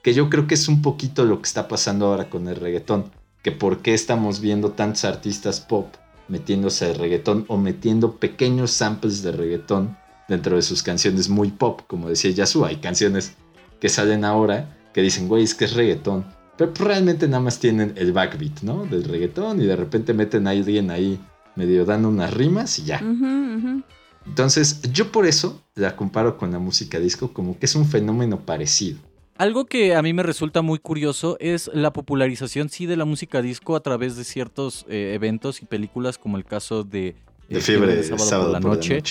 Que 0.03 0.13
yo 0.13 0.29
creo 0.29 0.45
que 0.45 0.53
es 0.53 0.67
un 0.67 0.83
poquito 0.83 1.25
lo 1.25 1.41
que 1.41 1.47
está 1.47 1.67
pasando 1.67 2.05
ahora 2.05 2.29
con 2.29 2.47
el 2.47 2.55
reggaetón, 2.55 3.11
que 3.41 3.51
por 3.51 3.81
qué 3.81 3.95
estamos 3.95 4.41
viendo 4.41 4.69
tantos 4.69 5.03
artistas 5.03 5.61
pop 5.61 5.95
metiéndose 6.27 6.85
al 6.85 6.95
reggaetón 6.95 7.45
o 7.47 7.57
metiendo 7.57 8.17
pequeños 8.17 8.69
samples 8.69 9.23
de 9.23 9.31
reggaetón 9.31 9.97
dentro 10.29 10.57
de 10.57 10.61
sus 10.61 10.83
canciones 10.83 11.27
muy 11.27 11.49
pop, 11.49 11.81
como 11.87 12.09
decía 12.09 12.29
Yasu, 12.29 12.65
hay 12.65 12.75
canciones 12.75 13.33
que 13.79 13.89
salen 13.89 14.25
ahora 14.25 14.77
que 14.93 15.01
dicen, 15.01 15.27
güey, 15.27 15.43
es 15.43 15.55
que 15.55 15.65
es 15.65 15.73
reggaetón, 15.73 16.23
pero 16.55 16.71
pues 16.71 16.87
realmente 16.87 17.27
nada 17.27 17.41
más 17.41 17.57
tienen 17.57 17.93
el 17.95 18.13
backbeat, 18.13 18.61
¿no? 18.61 18.85
Del 18.85 19.05
reggaetón 19.05 19.59
y 19.59 19.65
de 19.65 19.75
repente 19.75 20.13
meten 20.13 20.45
a 20.45 20.51
alguien 20.51 20.91
ahí 20.91 21.19
medio 21.55 21.83
dando 21.83 22.09
unas 22.09 22.31
rimas 22.31 22.77
y 22.77 22.83
ya. 22.83 23.01
Ujú, 23.03 23.25
ujú. 23.57 23.83
Entonces, 24.25 24.81
yo 24.91 25.11
por 25.11 25.25
eso 25.25 25.61
la 25.75 25.95
comparo 25.95 26.37
con 26.37 26.51
la 26.51 26.59
música 26.59 26.99
disco, 26.99 27.31
como 27.31 27.57
que 27.57 27.65
es 27.65 27.75
un 27.75 27.85
fenómeno 27.85 28.39
parecido. 28.39 28.99
Algo 29.37 29.65
que 29.65 29.95
a 29.95 30.01
mí 30.01 30.13
me 30.13 30.23
resulta 30.23 30.61
muy 30.61 30.79
curioso 30.79 31.37
es 31.41 31.69
la 31.73 31.91
popularización, 31.91 32.69
sí, 32.69 32.85
de 32.85 32.95
la 32.95 33.03
música 33.03 33.41
disco 33.41 33.75
a 33.75 33.81
través 33.81 34.15
de 34.15 34.23
ciertos 34.23 34.85
eh, 34.87 35.11
eventos 35.13 35.61
y 35.61 35.65
películas, 35.65 36.17
como 36.17 36.37
el 36.37 36.45
caso 36.45 36.83
de, 36.83 37.15
De 37.49 37.59
eh, 37.59 37.61
fiebre 37.61 37.95
de 37.95 38.07
de 38.07 38.17
sábado, 38.17 38.53
por 38.53 38.53
la 38.53 38.59
noche. 38.61 39.01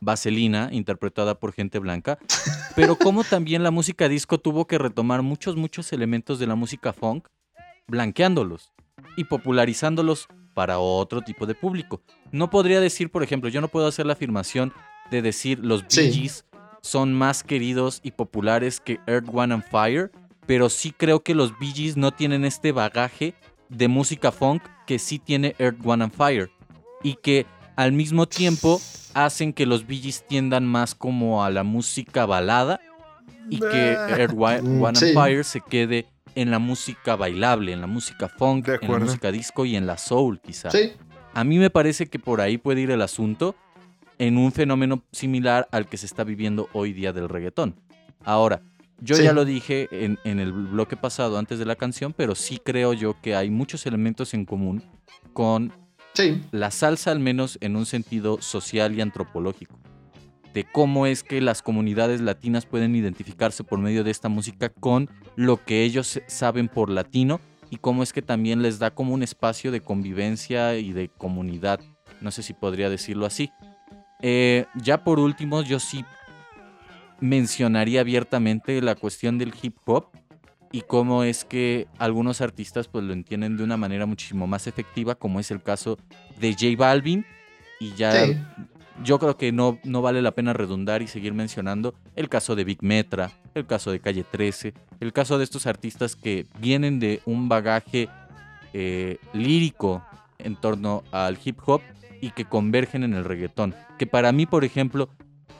Vaselina, 0.00 0.68
interpretada 0.72 1.40
por 1.40 1.52
gente 1.52 1.78
blanca, 1.78 2.18
pero 2.76 2.96
como 2.96 3.24
también 3.24 3.62
la 3.62 3.70
música 3.70 4.08
disco 4.08 4.38
tuvo 4.38 4.66
que 4.66 4.78
retomar 4.78 5.22
muchos, 5.22 5.56
muchos 5.56 5.92
elementos 5.92 6.38
de 6.38 6.46
la 6.46 6.54
música 6.54 6.92
funk, 6.92 7.26
blanqueándolos 7.88 8.72
y 9.16 9.24
popularizándolos 9.24 10.28
para 10.58 10.80
otro 10.80 11.22
tipo 11.22 11.46
de 11.46 11.54
público. 11.54 12.00
No 12.32 12.50
podría 12.50 12.80
decir, 12.80 13.12
por 13.12 13.22
ejemplo, 13.22 13.48
yo 13.48 13.60
no 13.60 13.68
puedo 13.68 13.86
hacer 13.86 14.06
la 14.06 14.14
afirmación 14.14 14.72
de 15.08 15.22
decir 15.22 15.60
los. 15.62 15.84
Bee 15.86 16.10
Gees 16.12 16.44
son 16.82 17.14
más 17.14 17.44
queridos 17.44 18.00
y 18.02 18.10
populares 18.10 18.80
que 18.80 18.98
Earth, 19.06 19.28
One 19.32 19.54
and 19.54 19.62
Fire, 19.70 20.10
pero 20.46 20.68
sí 20.68 20.90
creo 20.90 21.22
que 21.22 21.36
los 21.36 21.56
Bee 21.60 21.70
Gees 21.72 21.96
no 21.96 22.10
tienen 22.10 22.44
este 22.44 22.72
bagaje 22.72 23.34
de 23.68 23.86
música 23.86 24.32
funk 24.32 24.64
que 24.84 24.98
sí 24.98 25.20
tiene 25.20 25.54
Earth, 25.60 25.78
One 25.84 26.02
and 26.02 26.12
Fire 26.12 26.50
y 27.04 27.14
que 27.14 27.46
al 27.76 27.92
mismo 27.92 28.26
tiempo 28.26 28.80
hacen 29.14 29.52
que 29.52 29.64
los 29.64 29.86
Bee 29.86 30.00
Gees 30.02 30.24
tiendan 30.26 30.66
más 30.66 30.96
como 30.96 31.44
a 31.44 31.50
la 31.50 31.62
música 31.62 32.26
balada 32.26 32.80
y 33.48 33.60
que 33.60 33.92
Earth, 33.92 34.32
Mm, 34.34 34.82
One 34.82 34.96
sí. 34.98 35.04
and 35.04 35.14
Fire 35.14 35.44
se 35.44 35.60
quede 35.60 36.06
en 36.34 36.50
la 36.50 36.58
música 36.58 37.16
bailable, 37.16 37.72
en 37.72 37.80
la 37.80 37.86
música 37.86 38.28
funk, 38.28 38.68
en 38.80 38.90
la 38.92 38.98
música 38.98 39.30
disco 39.32 39.64
y 39.64 39.76
en 39.76 39.86
la 39.86 39.96
soul 39.98 40.40
quizá. 40.40 40.70
Sí, 40.70 40.92
A 41.34 41.44
mí 41.44 41.58
me 41.58 41.70
parece 41.70 42.06
que 42.06 42.18
por 42.18 42.40
ahí 42.40 42.58
puede 42.58 42.80
ir 42.80 42.90
el 42.90 43.02
asunto 43.02 43.54
en 44.18 44.36
un 44.38 44.50
fenómeno 44.52 45.02
similar 45.12 45.68
al 45.70 45.86
que 45.88 45.96
se 45.96 46.06
está 46.06 46.24
viviendo 46.24 46.68
hoy 46.72 46.92
día 46.92 47.12
del 47.12 47.28
reggaetón. 47.28 47.76
Ahora, 48.24 48.62
yo 49.00 49.14
Sí. 49.14 49.22
ya 49.22 49.32
lo 49.32 49.44
dije 49.44 49.88
en, 49.92 50.18
en 50.24 50.40
el 50.40 50.52
bloque 50.52 50.96
pasado 50.96 51.38
antes 51.38 51.58
de 51.60 51.64
la 51.64 51.76
canción, 51.76 52.12
pero 52.12 52.34
sí 52.34 52.58
creo 52.62 52.92
yo 52.94 53.14
que 53.22 53.36
hay 53.36 53.48
muchos 53.50 53.86
elementos 53.86 54.34
en 54.34 54.44
común 54.44 54.82
con 55.32 55.72
sí, 56.14 56.42
la 56.50 56.72
salsa, 56.72 57.12
al 57.12 57.20
menos 57.20 57.58
en 57.60 57.76
un 57.76 57.86
sentido 57.86 58.42
social 58.42 58.96
y 58.96 59.00
antropológico. 59.00 59.78
De 60.54 60.64
cómo 60.64 61.06
es 61.06 61.22
que 61.22 61.40
las 61.40 61.62
comunidades 61.62 62.20
latinas 62.20 62.66
pueden 62.66 62.96
identificarse 62.96 63.64
por 63.64 63.78
medio 63.78 64.02
de 64.04 64.10
esta 64.10 64.28
música 64.28 64.70
con 64.70 65.08
lo 65.36 65.64
que 65.64 65.84
ellos 65.84 66.20
saben 66.26 66.68
por 66.68 66.90
latino 66.90 67.40
y 67.70 67.76
cómo 67.76 68.02
es 68.02 68.12
que 68.12 68.22
también 68.22 68.62
les 68.62 68.78
da 68.78 68.90
como 68.90 69.14
un 69.14 69.22
espacio 69.22 69.70
de 69.70 69.80
convivencia 69.80 70.76
y 70.76 70.92
de 70.92 71.08
comunidad. 71.08 71.80
No 72.20 72.30
sé 72.30 72.42
si 72.42 72.54
podría 72.54 72.88
decirlo 72.90 73.26
así. 73.26 73.50
Eh, 74.20 74.66
ya 74.74 75.04
por 75.04 75.20
último, 75.20 75.62
yo 75.62 75.78
sí 75.78 76.04
mencionaría 77.20 78.00
abiertamente 78.00 78.80
la 78.80 78.94
cuestión 78.94 79.38
del 79.38 79.52
hip 79.60 79.76
hop 79.84 80.10
y 80.70 80.82
cómo 80.82 81.24
es 81.24 81.44
que 81.44 81.86
algunos 81.98 82.40
artistas 82.40 82.88
pues 82.88 83.04
lo 83.04 83.12
entienden 83.12 83.56
de 83.56 83.64
una 83.64 83.76
manera 83.76 84.06
muchísimo 84.06 84.46
más 84.46 84.66
efectiva, 84.66 85.14
como 85.14 85.40
es 85.40 85.50
el 85.50 85.62
caso 85.62 85.98
de 86.40 86.52
J 86.52 86.66
Balvin. 86.76 87.24
Y 87.80 87.94
ya. 87.94 88.12
Yo 89.04 89.18
creo 89.18 89.36
que 89.36 89.52
no, 89.52 89.78
no 89.84 90.02
vale 90.02 90.22
la 90.22 90.32
pena 90.32 90.52
redundar 90.52 91.02
y 91.02 91.08
seguir 91.08 91.34
mencionando 91.34 91.94
el 92.16 92.28
caso 92.28 92.56
de 92.56 92.64
Big 92.64 92.82
Metra, 92.82 93.30
el 93.54 93.66
caso 93.66 93.90
de 93.90 94.00
Calle 94.00 94.24
13, 94.24 94.74
el 95.00 95.12
caso 95.12 95.38
de 95.38 95.44
estos 95.44 95.66
artistas 95.66 96.16
que 96.16 96.46
vienen 96.58 96.98
de 96.98 97.20
un 97.24 97.48
bagaje 97.48 98.08
eh, 98.72 99.18
lírico 99.32 100.04
en 100.38 100.56
torno 100.56 101.04
al 101.12 101.38
hip 101.42 101.58
hop 101.66 101.80
y 102.20 102.30
que 102.30 102.44
convergen 102.44 103.04
en 103.04 103.14
el 103.14 103.24
reggaetón. 103.24 103.74
Que 103.98 104.06
para 104.06 104.32
mí, 104.32 104.46
por 104.46 104.64
ejemplo, 104.64 105.08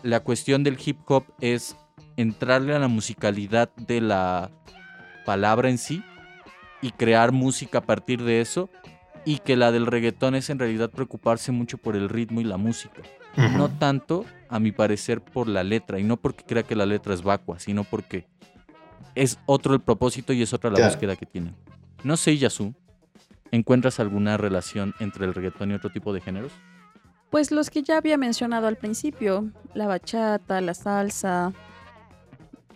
la 0.03 0.21
cuestión 0.21 0.65
del 0.65 0.79
hip 0.85 0.99
hop 1.07 1.25
es 1.41 1.77
entrarle 2.17 2.75
a 2.75 2.79
la 2.79 2.89
musicalidad 2.89 3.71
de 3.77 4.01
la 4.01 4.51
palabra 5.25 5.71
en 5.71 5.79
sí 5.79 6.03
y 6.83 6.91
crear 6.93 7.33
música 7.33 7.79
a 7.79 7.83
partir 7.83 8.23
de 8.23 8.41
eso 8.41 8.71
y 9.29 9.41
que 9.41 9.57
la 9.57 9.73
del 9.73 9.85
reggaetón 9.85 10.35
es 10.37 10.49
en 10.49 10.59
realidad 10.59 10.89
preocuparse 10.89 11.53
mucho 11.53 11.77
por 11.77 11.97
el 11.97 12.09
ritmo 12.09 12.41
y 12.41 12.45
la 12.45 12.57
música. 12.57 13.03
No 13.37 13.69
tanto, 13.69 14.25
a 14.49 14.59
mi 14.59 14.73
parecer, 14.73 15.21
por 15.21 15.49
la 15.49 15.63
letra 15.63 15.99
y 15.99 16.03
no 16.03 16.17
porque 16.17 16.45
crea 16.45 16.63
que 16.63 16.75
la 16.75 16.87
letra 16.87 17.13
es 17.13 17.21
vacua, 17.21 17.59
sino 17.59 17.85
porque 17.85 18.27
es 19.15 19.39
otro 19.45 19.75
el 19.75 19.81
propósito 19.83 20.33
y 20.33 20.41
es 20.41 20.55
otra 20.55 20.71
la 20.71 20.83
búsqueda 20.89 21.15
que 21.15 21.27
tienen. 21.27 21.55
No 22.05 22.17
sé, 22.17 22.39
Yasu, 22.39 22.73
¿encuentras 23.51 24.01
alguna 24.01 24.39
relación 24.39 24.95
entre 24.99 25.27
el 25.27 25.35
reggaetón 25.35 25.73
y 25.73 25.75
otro 25.75 25.91
tipo 25.91 26.15
de 26.15 26.23
géneros? 26.23 26.53
Pues 27.29 27.51
los 27.51 27.69
que 27.69 27.83
ya 27.83 27.99
había 27.99 28.17
mencionado 28.17 28.67
al 28.67 28.77
principio, 28.77 29.53
la 29.75 29.87
bachata, 29.87 30.63
la 30.63 30.73
salsa 30.73 31.53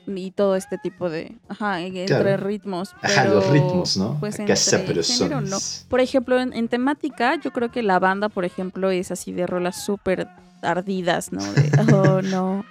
y 0.07 0.31
todo 0.33 0.57
este 0.57 0.79
tipo 0.79 1.09
de, 1.11 1.37
ajá, 1.49 1.81
entre 1.81 2.07
Claro. 2.07 2.37
ritmos. 2.39 2.95
Ajá, 3.03 3.27
los 3.27 3.49
ritmos, 3.51 3.97
¿no? 3.97 4.17
Pues 4.21 4.39
entre 4.39 4.55
pero 4.87 5.03
género, 5.03 5.41
no. 5.41 5.59
Por 5.89 6.01
ejemplo, 6.01 6.41
en, 6.41 6.53
en 6.53 6.69
temática, 6.69 7.37
yo 7.41 7.53
creo 7.53 7.71
que 7.71 7.83
la 7.83 7.99
banda, 7.99 8.29
por 8.29 8.45
ejemplo, 8.45 8.91
es 8.91 9.11
así 9.11 9.33
de 9.33 9.47
rolas 9.47 9.85
súper 9.85 10.29
ardidas, 10.63 11.33
¿no? 11.33 11.43
De, 11.53 11.71
oh, 11.95 12.23
no. 12.23 12.65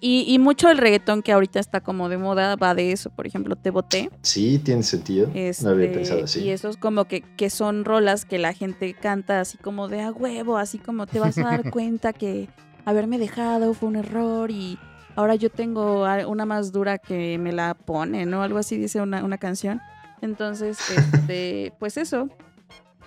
Y, 0.00 0.24
y 0.28 0.38
mucho 0.38 0.68
el 0.70 0.76
reggaetón 0.76 1.22
que 1.22 1.32
ahorita 1.32 1.58
está 1.58 1.80
como 1.80 2.10
de 2.10 2.18
moda 2.18 2.56
va 2.56 2.74
de 2.74 2.92
eso. 2.92 3.08
Por 3.08 3.26
ejemplo, 3.26 3.56
Te 3.56 3.70
Boté. 3.70 4.10
Sí, 4.20 4.58
tiene 4.58 4.82
sentido. 4.82 5.28
no 5.28 5.32
había 5.32 5.48
Este, 5.48 5.88
pensado 5.88 6.24
así. 6.24 6.40
Y 6.40 6.50
eso 6.50 6.68
es 6.68 6.76
como 6.76 7.06
que, 7.06 7.22
que 7.22 7.48
son 7.48 7.86
rolas 7.86 8.26
que 8.26 8.38
la 8.38 8.52
gente 8.52 8.92
canta 8.92 9.40
así 9.40 9.56
como 9.56 9.88
de 9.88 10.02
a 10.02 10.10
huevo, 10.12 10.58
así 10.58 10.76
como 10.78 11.06
te 11.06 11.20
vas 11.20 11.38
a 11.38 11.44
dar 11.44 11.70
cuenta 11.70 12.12
que 12.12 12.50
haberme 12.84 13.16
dejado 13.18 13.72
fue 13.72 13.88
un 13.88 13.96
error 13.96 14.50
y 14.50 14.78
ahora 15.16 15.34
yo 15.34 15.50
tengo 15.50 16.04
una 16.26 16.46
más 16.46 16.72
dura 16.72 16.98
que 16.98 17.38
me 17.38 17.52
la 17.52 17.74
pone, 17.74 18.26
¿no? 18.26 18.42
Algo 18.42 18.58
así 18.58 18.76
dice 18.76 19.00
una, 19.00 19.24
una 19.24 19.38
canción. 19.38 19.80
Entonces, 20.20 20.78
este, 20.90 21.72
pues 21.78 21.96
eso. 21.96 22.28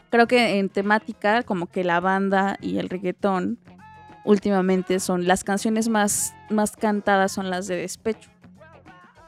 Creo 0.10 0.28
que 0.28 0.60
en 0.60 0.70
temática, 0.70 1.44
como 1.44 1.68
que 1.68 1.84
la 1.84 2.00
banda 2.00 2.58
y 2.62 2.78
el 2.78 2.90
reggaetón 2.90 3.60
últimamente 4.24 5.00
son 5.00 5.28
las 5.28 5.44
canciones 5.44 5.90
más, 5.90 6.34
más 6.50 6.76
cantadas 6.76 7.32
son 7.32 7.50
las 7.50 7.68
de 7.68 7.78
despecho. 7.78 8.30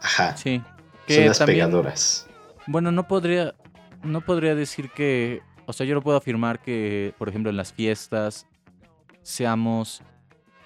Ajá. 0.01 0.35
Sí. 0.37 0.61
Son 1.07 1.25
las 1.25 1.39
también- 1.39 1.65
pegadoras. 1.67 2.27
Bueno, 2.67 2.91
no 2.91 3.07
podría, 3.07 3.55
no 4.03 4.21
podría 4.21 4.55
decir 4.55 4.89
que, 4.91 5.41
o 5.65 5.73
sea, 5.73 5.85
yo 5.85 5.95
no 5.95 6.01
puedo 6.01 6.17
afirmar 6.17 6.59
que, 6.61 7.13
por 7.17 7.27
ejemplo, 7.27 7.49
en 7.49 7.57
las 7.57 7.73
fiestas 7.73 8.45
seamos 9.21 10.01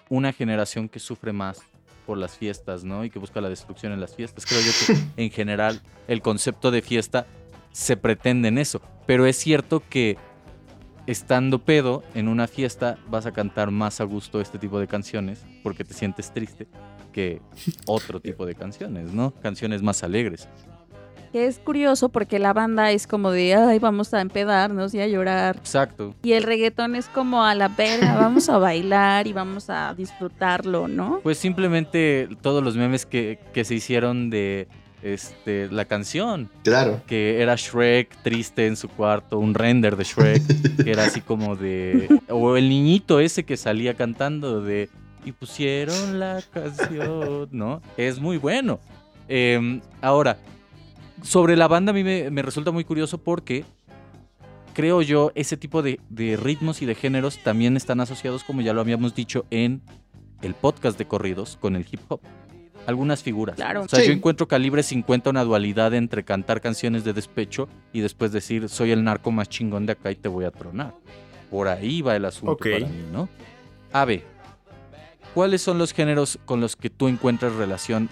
una 0.10 0.34
generación 0.34 0.90
que 0.90 1.00
sufre 1.00 1.32
más 1.34 1.62
por 2.06 2.18
las 2.18 2.38
fiestas, 2.38 2.84
¿no? 2.84 3.04
Y 3.06 3.10
que 3.10 3.20
busca 3.20 3.42
la 3.42 3.50
destrucción 3.50 3.92
en 3.92 4.00
las 4.00 4.16
fiestas. 4.16 4.46
Creo 4.46 4.62
yo 4.62 4.72
que 4.86 5.02
en 5.24 5.32
general 5.32 5.82
el 6.08 6.22
concepto 6.22 6.72
de 6.72 6.82
fiesta 6.82 7.26
se 7.72 7.98
pretende 7.98 8.50
en 8.50 8.58
eso, 8.58 8.82
pero 9.06 9.26
es 9.26 9.38
cierto 9.38 9.82
que 9.90 10.18
estando 11.08 11.60
pedo 11.60 12.04
en 12.14 12.28
una 12.28 12.48
fiesta 12.48 12.98
vas 13.10 13.26
a 13.26 13.34
cantar 13.34 13.72
más 13.72 14.00
a 14.00 14.06
gusto 14.06 14.40
este 14.40 14.58
tipo 14.58 14.80
de 14.80 14.88
canciones 14.88 15.46
porque 15.62 15.84
te 15.84 15.94
sientes 15.94 16.32
triste 16.32 16.68
que 17.12 17.42
otro 17.86 18.20
tipo 18.20 18.46
de 18.46 18.56
canciones, 18.56 19.14
¿no? 19.14 19.32
Canciones 19.42 19.82
más 19.82 20.04
alegres. 20.04 20.48
Que 21.34 21.48
es 21.48 21.58
curioso 21.58 22.10
porque 22.10 22.38
la 22.40 22.54
banda 22.54 22.92
es 22.92 23.08
como 23.08 23.32
de, 23.32 23.56
ay, 23.56 23.80
vamos 23.80 24.14
a 24.14 24.22
empedarnos 24.22 24.94
y 24.94 25.02
a 25.02 25.08
llorar. 25.08 25.56
Exacto. 25.58 26.14
Y 26.24 26.34
el 26.34 26.44
reggaetón 26.44 26.96
es 26.96 27.08
como 27.08 27.44
a 27.44 27.56
la 27.56 27.70
verga, 27.70 28.16
vamos 28.20 28.50
a 28.50 28.60
bailar 28.60 29.26
y 29.26 29.34
vamos 29.34 29.70
a 29.72 29.96
disfrutarlo, 29.96 30.88
¿no? 30.88 31.22
Pues 31.24 31.40
simplemente 31.40 32.30
todos 32.42 32.64
los 32.64 32.76
memes 32.78 33.08
que, 33.08 33.40
que 33.52 33.66
se 33.66 33.74
hicieron 33.74 34.30
de 34.30 34.68
este, 35.02 35.70
la 35.72 35.86
canción, 35.86 36.50
Claro. 36.64 37.02
que 37.08 37.42
era 37.42 37.56
Shrek 37.56 38.16
triste 38.22 38.68
en 38.68 38.78
su 38.78 38.88
cuarto, 38.88 39.40
un 39.40 39.56
render 39.56 39.98
de 39.98 40.04
Shrek, 40.04 40.84
que 40.84 40.92
era 40.92 41.06
así 41.06 41.20
como 41.20 41.56
de... 41.56 42.08
O 42.30 42.56
el 42.58 42.70
niñito 42.70 43.20
ese 43.20 43.44
que 43.44 43.58
salía 43.58 43.96
cantando 43.96 44.62
de... 44.62 44.88
Y 45.26 45.32
pusieron 45.32 46.20
la 46.20 46.44
canción, 46.54 47.48
¿no? 47.52 47.82
Es 47.98 48.20
muy 48.20 48.38
bueno. 48.38 48.80
Em, 49.28 49.82
ahora, 50.02 50.38
sobre 51.24 51.56
la 51.58 51.68
banda 51.68 51.90
a 51.90 51.94
mí 51.94 52.04
me, 52.04 52.30
me 52.30 52.42
resulta 52.44 52.70
muy 52.72 52.84
curioso 52.84 53.18
porque 53.18 53.66
creo 54.74 55.02
yo 55.02 55.32
ese 55.36 55.58
tipo 55.58 55.82
de, 55.82 56.00
de 56.10 56.38
ritmos 56.38 56.82
y 56.82 56.86
de 56.86 56.94
géneros 56.96 57.40
también 57.44 57.76
están 57.78 58.00
asociados, 58.00 58.44
como 58.44 58.62
ya 58.62 58.74
lo 58.74 58.82
habíamos 58.82 59.16
dicho, 59.16 59.46
en 59.50 59.82
el 60.42 60.54
podcast 60.54 60.98
de 60.98 61.06
corridos 61.06 61.58
con 61.60 61.76
el 61.76 61.86
hip 61.90 62.02
hop. 62.10 62.20
Algunas 62.86 63.24
figuras. 63.24 63.56
Claro. 63.56 63.84
O 63.84 63.88
sea, 63.88 64.02
Sí. 64.02 64.08
yo 64.08 64.12
encuentro 64.14 64.48
Calibre 64.50 64.84
50 64.84 65.30
una 65.30 65.46
dualidad 65.46 65.94
entre 65.94 66.26
cantar 66.26 66.60
canciones 66.60 67.06
de 67.06 67.14
despecho 67.14 67.70
y 67.94 68.02
después 68.02 68.34
decir, 68.34 68.68
soy 68.68 68.92
el 68.92 69.06
narco 69.06 69.32
más 69.32 69.48
chingón 69.48 69.86
de 69.86 69.94
acá 69.94 70.12
y 70.12 70.16
te 70.16 70.28
voy 70.28 70.44
a 70.44 70.52
tronar. 70.52 70.94
Por 71.50 71.70
ahí 71.70 72.02
va 72.02 72.16
el 72.18 72.26
asunto 72.26 72.58
para 72.58 72.80
mí, 72.80 73.06
¿no? 73.14 73.30
Ave, 73.94 74.24
¿cuáles 75.34 75.62
son 75.62 75.78
los 75.78 75.94
géneros 75.94 76.40
con 76.46 76.60
los 76.60 76.76
que 76.76 76.90
tú 76.90 77.08
encuentras 77.08 77.54
relación 77.54 78.10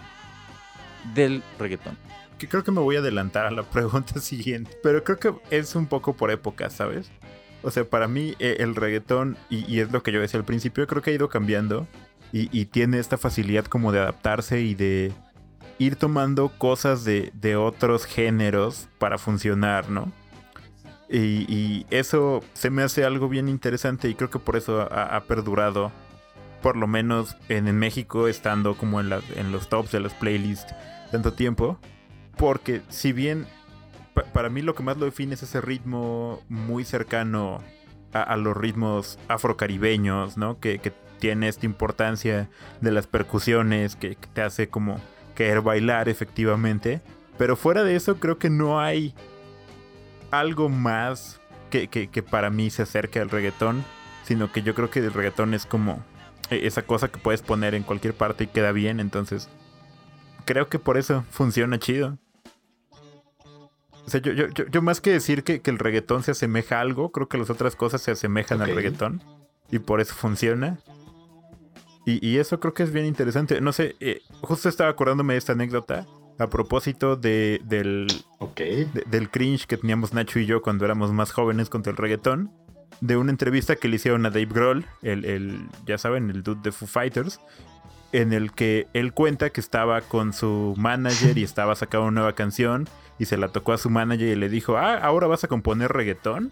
del 1.16 1.44
reggaetón? 1.60 1.98
Que 2.42 2.48
creo 2.48 2.64
que 2.64 2.72
me 2.72 2.82
voy 2.82 2.96
a 2.96 3.00
adelantar 3.02 3.46
a 3.46 3.52
la 3.52 3.62
pregunta 3.70 4.20
siguiente. 4.20 4.76
Pero 4.82 5.04
creo 5.04 5.20
que 5.20 5.56
es 5.56 5.76
un 5.76 5.86
poco 5.86 6.14
por 6.14 6.32
época, 6.32 6.72
¿sabes? 6.72 7.12
O 7.62 7.70
sea, 7.70 7.86
para 7.86 8.08
mí 8.08 8.34
eh, 8.40 8.58
el 8.62 8.76
reggaetón, 8.76 9.38
y, 9.52 9.80
es 9.80 9.92
lo 9.92 10.02
que 10.02 10.12
yo 10.12 10.20
decía 10.20 10.40
al 10.40 10.46
principio, 10.46 10.88
creo 10.88 11.04
que 11.04 11.12
ha 11.12 11.14
ido 11.14 11.30
cambiando. 11.30 11.88
Y, 12.34 12.66
tiene 12.66 12.98
esta 12.98 13.18
facilidad 13.18 13.66
como 13.66 13.92
de 13.92 14.00
adaptarse 14.00 14.62
y 14.62 14.74
de 14.74 15.12
ir 15.78 15.98
tomando 15.98 16.50
cosas 16.58 17.04
de, 17.04 17.56
otros 17.58 18.06
géneros 18.06 18.88
para 18.98 19.20
funcionar, 19.20 19.90
¿no? 19.90 20.12
Y, 21.12 21.86
eso 21.92 22.44
se 22.54 22.72
me 22.72 22.82
hace 22.82 23.06
algo 23.06 23.30
bien 23.30 23.50
interesante 23.50 24.10
y 24.10 24.16
creo 24.16 24.32
que 24.32 24.40
por 24.40 24.56
eso 24.56 24.82
ha, 24.82 25.22
perdurado, 25.26 25.92
por 26.64 26.76
lo 26.76 26.88
menos 26.88 27.36
en, 27.50 27.78
México, 27.78 28.28
estando 28.28 28.76
como 28.76 29.00
en, 29.00 29.12
en 29.36 29.52
los 29.52 29.70
tops 29.70 29.92
de 29.92 30.00
las 30.00 30.16
playlists 30.16 30.74
tanto 31.12 31.34
tiempo. 31.34 31.78
Porque 32.38 32.82
si 32.90 33.14
bien 33.14 33.46
pa- 34.14 34.24
para 34.24 34.50
mí 34.50 34.62
lo 34.62 34.76
que 34.76 34.84
más 34.84 34.98
lo 34.98 35.06
define 35.06 35.34
es 35.34 35.44
ese 35.44 35.62
ritmo 35.62 36.42
muy 36.50 36.84
cercano 36.84 37.62
a, 38.14 38.36
los 38.36 38.58
ritmos 38.58 39.18
afrocaribeños, 39.28 40.38
¿no? 40.38 40.60
Que, 40.60 40.80
tiene 41.20 41.48
esta 41.48 41.68
importancia 41.68 42.50
de 42.82 42.92
las 42.92 43.06
percusiones, 43.06 43.96
que, 43.96 44.18
te 44.34 44.42
hace 44.42 44.70
como 44.70 45.00
querer 45.36 45.62
bailar 45.62 46.10
efectivamente. 46.10 47.00
Pero 47.38 47.56
fuera 47.56 47.84
de 47.84 47.96
eso 47.96 48.16
creo 48.16 48.40
que 48.40 48.50
no 48.50 48.80
hay 48.80 49.14
algo 50.32 50.68
más 50.68 51.40
que, 51.70 51.88
que- 51.90 52.24
para 52.24 52.50
mí 52.50 52.72
se 52.72 52.82
acerque 52.82 53.20
al 53.20 53.30
reggaetón, 53.30 53.86
sino 54.24 54.52
que 54.52 54.64
yo 54.64 54.74
creo 54.74 54.90
que 54.90 55.00
el 55.00 55.14
reggaetón 55.14 55.54
es 55.54 55.68
como 55.68 56.04
eh, 56.50 56.62
esa 56.64 56.82
cosa 56.82 57.10
que 57.10 57.20
puedes 57.20 57.44
poner 57.44 57.76
en 57.76 57.84
cualquier 57.84 58.16
parte 58.16 58.46
y 58.46 58.48
queda 58.48 58.72
bien, 58.72 59.00
entonces 59.00 59.48
creo 60.46 60.68
que 60.70 60.80
por 60.80 60.98
eso 60.98 61.24
funciona 61.32 61.80
chido. 61.80 62.18
O 64.06 64.10
sea, 64.10 64.20
yo, 64.22 64.32
yo, 64.34 64.48
yo, 64.50 64.66
yo 64.68 64.82
más 64.82 65.00
que 65.00 65.12
decir 65.12 65.44
que, 65.44 65.62
que 65.62 65.70
el 65.72 65.78
reggaetón 65.80 66.24
se 66.24 66.32
asemeja 66.32 66.78
a 66.78 66.82
algo, 66.82 67.12
creo 67.12 67.28
que 67.28 67.38
las 67.38 67.50
otras 67.50 67.76
cosas 67.76 68.02
se 68.02 68.12
asemejan 68.12 68.62
al 68.62 68.70
reggaetón. 68.76 69.24
Y 69.70 69.80
por 69.80 70.02
eso 70.02 70.16
funciona. 70.16 70.80
Y, 72.06 72.26
y 72.28 72.40
eso 72.40 72.60
creo 72.60 72.74
que 72.74 72.84
es 72.84 72.92
bien 72.92 73.06
interesante. 73.06 73.62
No 73.62 73.72
sé, 73.72 73.96
eh, 74.00 74.22
justo 74.42 74.68
estaba 74.70 74.90
acordándome 74.90 75.34
de 75.34 75.40
esta 75.40 75.54
anécdota 75.54 76.08
a 76.40 76.48
propósito 76.50 77.16
de, 77.16 77.62
del, 77.64 78.08
de- 78.94 79.04
del 79.06 79.30
cringe 79.30 79.68
que 79.68 79.78
teníamos 79.78 80.12
Nacho 80.14 80.40
y 80.40 80.48
yo 80.48 80.62
cuando 80.64 80.84
éramos 80.84 81.12
más 81.14 81.32
jóvenes 81.32 81.70
contra 81.70 81.92
el 81.92 81.98
reggaetón. 81.98 82.52
De 83.02 83.18
una 83.18 83.32
entrevista 83.32 83.76
que 83.76 83.88
le 83.88 83.96
hicieron 83.96 84.26
a 84.26 84.30
Dave 84.30 84.46
Grohl, 84.48 84.86
el, 85.04 85.26
el- 85.26 85.70
ya 85.88 85.98
saben, 86.00 86.30
el 86.32 86.44
dude 86.44 86.62
de 86.64 86.72
Foo 86.72 86.88
Fighters, 86.88 87.40
en 88.14 88.34
el 88.34 88.52
que 88.52 88.88
él 88.94 89.14
cuenta 89.14 89.50
que 89.50 89.62
estaba 89.62 90.02
con 90.02 90.34
su 90.34 90.74
manager 90.78 91.38
y 91.38 91.44
estaba 91.46 91.76
sacando 91.76 92.08
una 92.08 92.22
nueva 92.22 92.34
canción 92.34 92.88
y 93.20 93.26
se 93.26 93.38
la 93.38 93.50
tocó 93.50 93.74
a 93.74 93.78
su 93.78 93.90
manager 93.90 94.28
y 94.28 94.36
le 94.36 94.50
dijo, 94.50 94.78
ah, 94.78 94.98
ahora 94.98 95.28
vas 95.28 95.44
a 95.44 95.48
componer 95.48 95.92
reggaetón. 95.92 96.52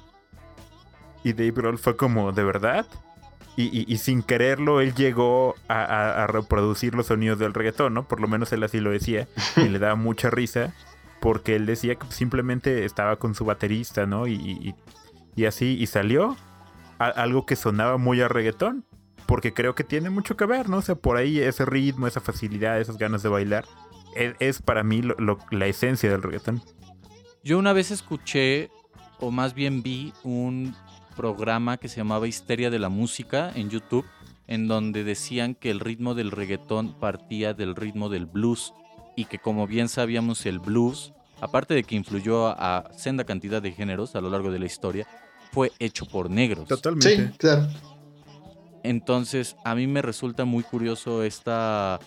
Y 1.23 1.33
Dave 1.33 1.51
Grohl 1.51 1.77
fue 1.77 1.97
como, 1.97 2.31
¿de 2.31 2.43
verdad? 2.43 2.85
Y, 3.57 3.63
y- 3.77 3.85
y 3.91 3.97
sin 3.97 4.23
quererlo, 4.23 4.79
él 4.79 4.93
llegó 4.93 5.55
a, 5.67 5.83
a- 5.83 6.23
a 6.23 6.27
reproducir 6.27 6.95
los 6.95 7.07
sonidos 7.07 7.39
del 7.39 7.53
reggaetón, 7.53 7.93
¿no? 7.93 8.07
Por 8.07 8.21
lo 8.21 8.27
menos 8.27 8.53
él 8.53 8.63
así 8.63 8.79
lo 8.79 8.91
decía 8.91 9.27
y 9.57 9.67
le 9.67 9.79
daba 9.79 9.95
mucha 9.95 10.29
risa 10.29 10.73
porque 11.19 11.55
él 11.57 11.65
decía 11.65 11.95
que 11.95 12.09
simplemente 12.11 12.85
estaba 12.85 13.17
con 13.17 13.35
su 13.35 13.43
baterista, 13.43 14.05
¿no? 14.05 14.27
Y, 14.27 14.75
y- 15.35 15.45
así, 15.45 15.75
y 15.79 15.87
salió 15.87 16.37
a- 16.99 17.07
algo 17.07 17.45
que 17.45 17.55
sonaba 17.57 17.97
muy 17.97 18.21
a 18.21 18.27
reggaetón, 18.29 18.85
porque 19.29 19.53
creo 19.53 19.75
que 19.75 19.83
tiene 19.83 20.09
mucho 20.09 20.35
que 20.35 20.45
ver, 20.47 20.67
¿no? 20.69 20.77
O 20.77 20.81
sea, 20.81 20.95
por 20.95 21.15
ahí 21.17 21.37
ese 21.39 21.63
ritmo, 21.65 22.07
esa 22.07 22.19
facilidad, 22.19 22.81
esas 22.81 22.97
ganas 22.97 23.21
de 23.21 23.29
bailar, 23.29 23.63
es, 24.15 24.33
es 24.39 24.59
para 24.61 24.81
mí 24.83 25.03
lo- 25.03 25.13
lo- 25.19 25.37
la 25.51 25.67
esencia 25.67 26.09
del 26.09 26.23
reggaetón. 26.23 26.63
Yo 27.43 27.59
una 27.59 27.71
vez 27.71 27.91
escuché, 27.91 28.71
o 29.19 29.29
más 29.29 29.53
bien 29.53 29.83
vi, 29.83 30.13
un 30.23 30.75
programa 31.15 31.77
que 31.77 31.89
se 31.89 31.97
llamaba 31.97 32.27
Histeria 32.27 32.71
de 32.71 32.79
la 32.79 32.89
Música 32.89 33.51
en 33.53 33.69
YouTube, 33.69 34.05
en 34.47 34.67
donde 34.67 35.03
decían 35.03 35.53
que 35.53 35.69
el 35.69 35.79
ritmo 35.79 36.15
del 36.15 36.31
reggaetón 36.31 36.99
partía 36.99 37.53
del 37.53 37.75
ritmo 37.75 38.09
del 38.09 38.25
blues 38.25 38.73
y 39.15 39.25
que 39.25 39.37
como 39.37 39.67
bien 39.67 39.89
sabíamos 39.89 40.43
el 40.47 40.57
blues, 40.57 41.13
aparte 41.39 41.75
de 41.75 41.83
que 41.83 41.95
influyó 41.95 42.47
a, 42.47 42.77
a 42.79 42.93
senda 42.93 43.25
cantidad 43.25 43.61
de 43.61 43.73
géneros 43.73 44.15
a 44.15 44.21
lo 44.21 44.31
largo 44.31 44.49
de 44.51 44.57
la 44.57 44.65
historia, 44.65 45.05
fue 45.51 45.71
hecho 45.77 46.05
por 46.07 46.31
negros. 46.31 46.67
Totalmente. 46.67 47.27
Sí, 47.27 47.37
claro. 47.37 47.67
Entonces, 48.83 49.55
a 49.63 49.75
mí 49.75 49.87
me 49.87 50.01
resulta 50.01 50.45
muy 50.45 50.63
curioso 50.63 51.23
esta 51.23 51.99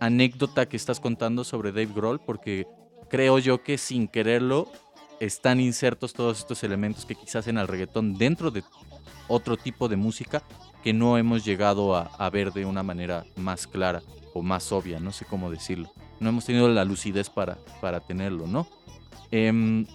anécdota 0.00 0.66
que 0.66 0.76
estás 0.76 1.00
contando 1.00 1.44
sobre 1.44 1.72
Dave 1.72 1.92
Grohl, 1.94 2.20
porque 2.20 2.66
creo 3.08 3.38
yo 3.38 3.62
que 3.62 3.78
sin 3.78 4.08
quererlo 4.08 4.70
están 5.20 5.60
insertos 5.60 6.12
todos 6.12 6.38
estos 6.38 6.62
elementos 6.62 7.06
que 7.06 7.14
quizás 7.14 7.46
en 7.48 7.58
el 7.58 7.68
reggaetón 7.68 8.14
dentro 8.14 8.50
de 8.50 8.62
otro 9.28 9.56
tipo 9.56 9.88
de 9.88 9.96
música 9.96 10.42
que 10.82 10.92
no 10.92 11.18
hemos 11.18 11.44
llegado 11.44 11.96
a, 11.96 12.30
ver 12.30 12.52
de 12.52 12.64
una 12.64 12.82
manera 12.82 13.24
más 13.36 13.66
clara 13.66 14.02
o 14.34 14.42
más 14.42 14.70
obvia, 14.70 15.00
no 15.00 15.10
sé 15.10 15.24
cómo 15.24 15.50
decirlo. 15.50 15.90
No 16.20 16.28
hemos 16.28 16.44
tenido 16.44 16.68
la 16.68 16.84
lucidez 16.84 17.28
para, 17.28 17.58
para 17.80 18.00
tenerlo, 18.00 18.46
¿no? 18.46 18.68
Em, 19.30 19.86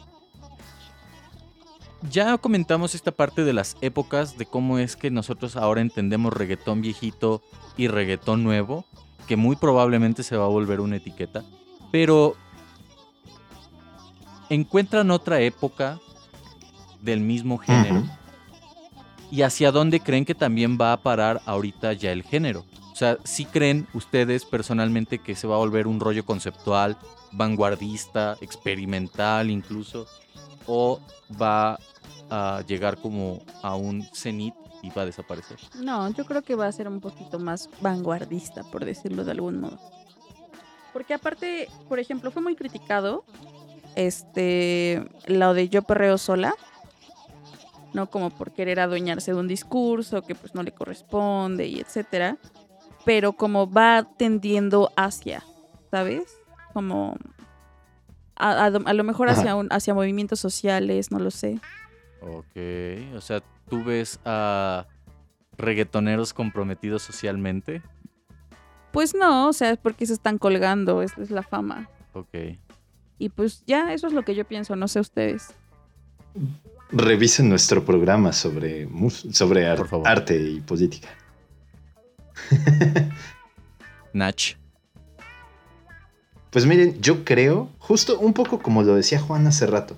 ya 2.10 2.38
comentamos 2.38 2.96
esta 2.96 3.12
parte 3.12 3.44
de 3.44 3.54
las 3.54 3.78
épocas, 3.82 4.38
de 4.38 4.46
cómo 4.46 4.80
es 4.80 4.96
que 4.96 5.12
nosotros 5.12 5.56
ahora 5.56 5.82
entendemos 5.82 6.34
reggaetón 6.34 6.82
viejito 6.82 7.42
y 7.78 7.88
reggaetón 7.88 8.44
nuevo, 8.44 8.86
que 9.28 9.36
muy 9.36 9.56
probablemente 9.56 10.24
se 10.24 10.36
va 10.36 10.46
a 10.46 10.50
volver 10.50 10.80
una 10.80 10.98
etiqueta, 10.98 11.44
pero 11.92 12.36
encuentran 14.50 15.12
otra 15.12 15.40
época 15.42 16.00
del 17.02 17.22
mismo 17.22 17.58
género 17.58 18.04
y 19.32 19.44
hacia 19.44 19.72
dónde 19.72 20.02
creen 20.02 20.26
que 20.26 20.36
también 20.36 20.78
va 20.80 20.94
a 20.94 21.02
parar 21.02 21.42
ahorita 21.46 21.94
ya 21.94 22.12
el 22.12 22.24
género. 22.24 22.66
O 23.02 23.04
sea, 23.04 23.18
si 23.24 23.46
creen 23.46 23.88
ustedes 23.96 24.46
personalmente 24.46 25.18
que 25.18 25.34
se 25.34 25.48
va 25.48 25.56
a 25.56 25.58
volver 25.58 25.88
un 25.88 26.00
rollo 26.00 26.24
conceptual, 26.24 26.96
vanguardista, 27.32 28.38
experimental 28.42 29.50
incluso, 29.50 30.06
o 30.68 31.00
va 31.42 31.80
a 32.30 32.62
llegar 32.68 32.98
como 32.98 33.40
a 33.64 33.74
un 33.74 34.04
cenit 34.14 34.54
y 34.84 34.92
va 34.92 35.02
a 35.02 35.06
desaparecer. 35.08 35.58
No, 35.80 36.14
yo 36.14 36.26
creo 36.26 36.44
que 36.44 36.54
va 36.54 36.68
a 36.68 36.72
ser 36.72 36.88
un 36.88 37.02
poquito 37.02 37.40
más 37.40 37.72
vanguardista, 37.82 38.62
por 38.66 38.86
decirlo 38.86 39.24
de 39.24 39.32
algún 39.32 39.60
modo. 39.60 39.80
Porque 40.94 41.16
aparte, 41.16 41.70
por 41.90 41.98
ejemplo, 41.98 42.30
fue 42.30 42.44
muy 42.44 42.56
criticado 42.56 43.26
este 43.96 45.10
lo 45.26 45.56
de 45.56 45.70
yo 45.70 45.82
perreo 45.82 46.20
sola, 46.20 46.54
no 47.94 48.12
como 48.12 48.30
por 48.30 48.52
querer 48.52 48.80
adueñarse 48.80 49.34
de 49.34 49.40
un 49.40 49.48
discurso 49.48 50.22
que 50.22 50.36
pues 50.36 50.54
no 50.54 50.62
le 50.62 50.72
corresponde 50.72 51.66
y 51.66 51.80
etcétera, 51.80 52.38
pero 53.06 53.34
como 53.34 53.70
va 53.72 54.08
tendiendo 54.18 54.92
hacia, 54.96 55.44
¿sabes? 55.90 56.24
Como 56.74 57.16
a, 58.36 58.52
a- 58.52 58.66
a 58.66 58.94
lo 58.94 59.04
mejor 59.04 59.30
hacia 59.30 59.56
un, 59.56 59.68
hacia 59.72 59.94
movimientos 59.94 60.40
sociales, 60.40 61.12
no 61.12 61.20
lo 61.20 61.32
sé. 61.32 61.60
Ok, 62.22 63.16
o 63.16 63.22
sea, 63.22 63.42
tú 63.70 63.84
ves 63.84 64.20
a 64.26 64.86
reggaetoneros 65.58 66.34
comprometidos 66.34 67.02
socialmente. 67.04 67.82
Pues 68.92 69.16
no, 69.16 69.48
o 69.48 69.54
sea, 69.54 69.72
es 69.72 69.78
porque 69.78 70.06
se 70.06 70.14
están 70.14 70.38
colgando, 70.38 71.02
esa 71.02 71.22
es 71.22 71.32
la 71.32 71.44
fama. 71.44 71.90
Ok. 72.14 72.36
Y 73.18 73.30
pues 73.30 73.64
ya, 73.66 73.94
eso 73.94 74.08
es 74.08 74.14
lo 74.14 74.24
que 74.24 74.36
yo 74.36 74.46
pienso, 74.46 74.76
no 74.76 74.88
sé 74.88 75.00
ustedes. 75.00 75.54
Revisen 76.92 77.48
nuestro 77.50 77.86
programa 77.86 78.34
sobre, 78.34 78.88
sobre 79.32 79.68
ar- 79.68 79.86
arte 80.04 80.36
y 80.38 80.60
política. 80.62 81.08
Nach. 84.14 84.58
Pues 86.50 86.66
miren, 86.66 87.02
yo 87.02 87.24
creo, 87.24 87.70
justo 87.80 88.20
un 88.20 88.34
poco 88.34 88.60
como 88.60 88.84
lo 88.84 88.96
decía 88.96 89.20
Juan 89.20 89.48
hace 89.48 89.68
rato, 89.68 89.98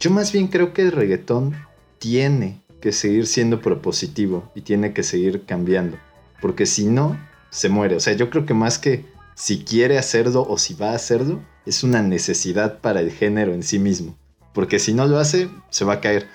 yo 0.00 0.10
más 0.10 0.32
bien 0.32 0.48
creo 0.48 0.72
que 0.72 0.82
el 0.82 0.92
reggaetón 0.92 1.54
tiene 1.98 2.60
que 2.80 2.92
seguir 2.92 3.26
siendo 3.26 3.60
propositivo 3.60 4.50
y 4.54 4.62
tiene 4.62 4.92
que 4.92 5.02
seguir 5.02 5.44
cambiando, 5.46 5.96
porque 6.40 6.66
si 6.66 6.86
no, 6.86 7.16
se 7.50 7.68
muere. 7.68 7.96
O 7.96 8.00
sea, 8.00 8.12
yo 8.14 8.28
creo 8.28 8.44
que 8.44 8.54
más 8.54 8.78
que 8.78 9.04
si 9.34 9.64
quiere 9.64 9.96
hacerlo 9.96 10.44
o 10.48 10.58
si 10.58 10.74
va 10.74 10.90
a 10.90 10.96
hacerlo, 10.96 11.40
es 11.64 11.84
una 11.84 12.02
necesidad 12.02 12.80
para 12.80 13.00
el 13.00 13.10
género 13.12 13.54
en 13.54 13.62
sí 13.62 13.78
mismo, 13.78 14.16
porque 14.52 14.78
si 14.78 14.92
no 14.92 15.06
lo 15.06 15.18
hace, 15.18 15.48
se 15.70 15.84
va 15.84 15.94
a 15.94 16.00
caer. 16.00 16.28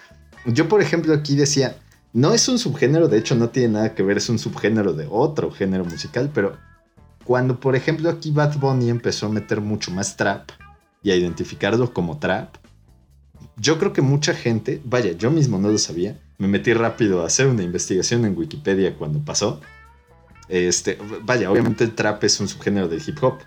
Yo, 0.46 0.70
por 0.70 0.82
ejemplo, 0.82 1.14
aquí 1.14 1.36
decía, 1.36 1.76
no 2.14 2.34
es 2.34 2.48
un 2.48 2.58
subgénero, 2.58 3.08
de 3.08 3.20
hecho 3.20 3.36
no 3.36 3.50
tiene 3.50 3.74
nada 3.74 3.96
que 3.96 4.04
ver, 4.04 4.18
es 4.18 4.30
un 4.30 4.40
subgénero 4.40 4.94
de 4.94 5.08
otro 5.10 5.52
género 5.52 5.86
musical, 5.86 6.32
pero 6.34 6.58
cuando, 7.24 7.60
por 7.60 7.76
ejemplo, 7.76 8.10
aquí 8.10 8.32
Bad 8.32 8.58
Bunny 8.58 8.90
empezó 8.90 9.28
a 9.28 9.30
meter 9.30 9.62
mucho 9.62 9.92
más 9.92 10.18
trap 10.18 10.50
y 11.04 11.12
a 11.12 11.16
identificarlo 11.16 11.94
como 11.94 12.18
trap, 12.18 12.56
yo 13.58 13.78
creo 13.78 13.94
que 13.94 14.02
mucha 14.02 14.34
gente, 14.34 14.82
vaya, 14.84 15.12
yo 15.12 15.30
mismo 15.30 15.60
no 15.60 15.70
lo 15.70 15.78
sabía, 15.78 16.18
me 16.38 16.48
metí 16.48 16.74
rápido 16.74 17.22
a 17.22 17.28
hacer 17.28 17.48
una 17.48 17.64
investigación 17.64 18.26
en 18.26 18.38
Wikipedia 18.38 18.96
cuando 18.96 19.20
pasó. 19.20 19.62
Este, 20.48 20.98
vaya, 21.24 21.52
obviamente 21.52 21.84
el 21.84 21.94
trap 21.94 22.24
es 22.24 22.40
un 22.40 22.48
subgénero 22.48 22.88
del 22.88 23.02
hip 23.06 23.22
hop. 23.22 23.40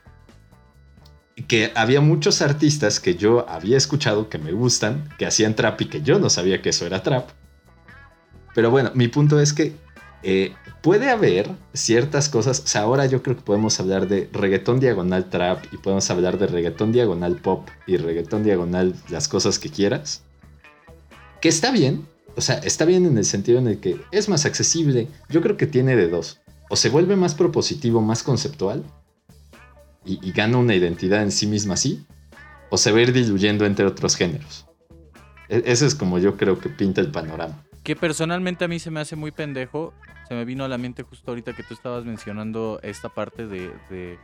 Que 1.49 1.73
había 1.75 2.01
muchos 2.01 2.43
artistas 2.43 3.01
que 3.01 3.17
yo 3.17 3.49
había 3.49 3.79
escuchado 3.79 4.29
que 4.29 4.39
me 4.39 4.53
gustan, 4.53 5.09
que 5.19 5.27
hacían 5.27 5.57
trap 5.57 5.81
y 5.81 5.87
que 5.87 6.03
yo 6.03 6.19
no 6.19 6.31
sabía 6.31 6.61
que 6.61 6.69
eso 6.69 6.87
era 6.87 7.03
trap. 7.03 7.31
Pero 8.55 8.71
bueno, 8.71 8.91
mi 8.95 9.09
punto 9.09 9.41
es 9.41 9.53
que 9.53 9.75
eh, 10.23 10.53
puede 10.83 11.11
haber 11.11 11.51
ciertas 11.73 12.29
cosas. 12.29 12.61
O 12.61 12.67
sea, 12.67 12.83
ahora 12.83 13.07
yo 13.07 13.23
creo 13.23 13.37
que 13.37 13.43
podemos 13.43 13.79
hablar 13.81 14.09
de 14.09 14.29
reggaetón 14.33 14.79
diagonal 14.81 15.31
trap 15.31 15.65
y 15.73 15.79
podemos 15.79 16.09
hablar 16.11 16.39
de 16.39 16.47
reggaetón 16.47 16.93
diagonal 16.93 17.37
pop 17.37 17.69
y 17.87 17.97
reggaetón 17.97 18.45
diagonal 18.45 18.95
las 19.09 19.29
cosas 19.29 19.59
que 19.59 19.71
quieras. 19.71 20.23
Que 21.41 21.49
está 21.49 21.71
bien. 21.73 22.07
O 22.37 22.41
sea, 22.41 22.59
está 22.59 22.85
bien 22.85 23.05
en 23.05 23.19
el 23.19 23.25
sentido 23.25 23.59
en 23.59 23.69
el 23.69 23.79
que 23.79 24.01
es 24.11 24.29
más 24.29 24.45
accesible. 24.47 25.09
Yo 25.29 25.43
creo 25.43 25.57
que 25.57 25.67
tiene 25.67 25.97
de 25.97 26.09
dos. 26.09 26.41
O 26.71 26.77
se 26.77 26.89
vuelve 26.89 27.17
más 27.17 27.35
propositivo, 27.35 28.01
más 28.01 28.23
conceptual 28.23 28.83
y, 30.05 30.33
gana 30.33 30.57
una 30.57 30.75
identidad 30.75 31.23
en 31.23 31.33
sí 31.33 31.47
misma 31.47 31.75
así. 31.75 32.07
O 32.71 32.79
se 32.79 32.91
va 32.93 32.99
a 32.99 33.03
ir 33.03 33.13
diluyendo 33.13 33.67
entre 33.67 33.85
otros 33.85 34.17
géneros. 34.17 34.67
E- 35.49 35.63
Ese 35.67 35.87
es 35.87 35.95
como 35.95 36.19
yo 36.19 36.37
creo 36.37 36.59
que 36.59 36.71
pinta 36.71 37.01
el 37.01 37.11
panorama. 37.11 37.63
Que 37.83 37.97
personalmente 37.97 38.65
a 38.65 38.69
mí 38.69 38.79
se 38.79 38.91
me 38.91 39.01
hace 39.01 39.17
muy 39.17 39.31
pendejo. 39.33 39.93
Se 40.29 40.35
me 40.35 40.45
vino 40.45 40.65
a 40.65 40.69
la 40.69 40.79
mente 40.79 41.03
justo 41.03 41.31
ahorita 41.31 41.53
que 41.53 41.63
tú 41.63 41.75
estabas 41.75 42.05
mencionando 42.05 42.79
esta 42.83 43.09
parte 43.09 43.47
de, 43.47 43.73
de, 43.91 44.19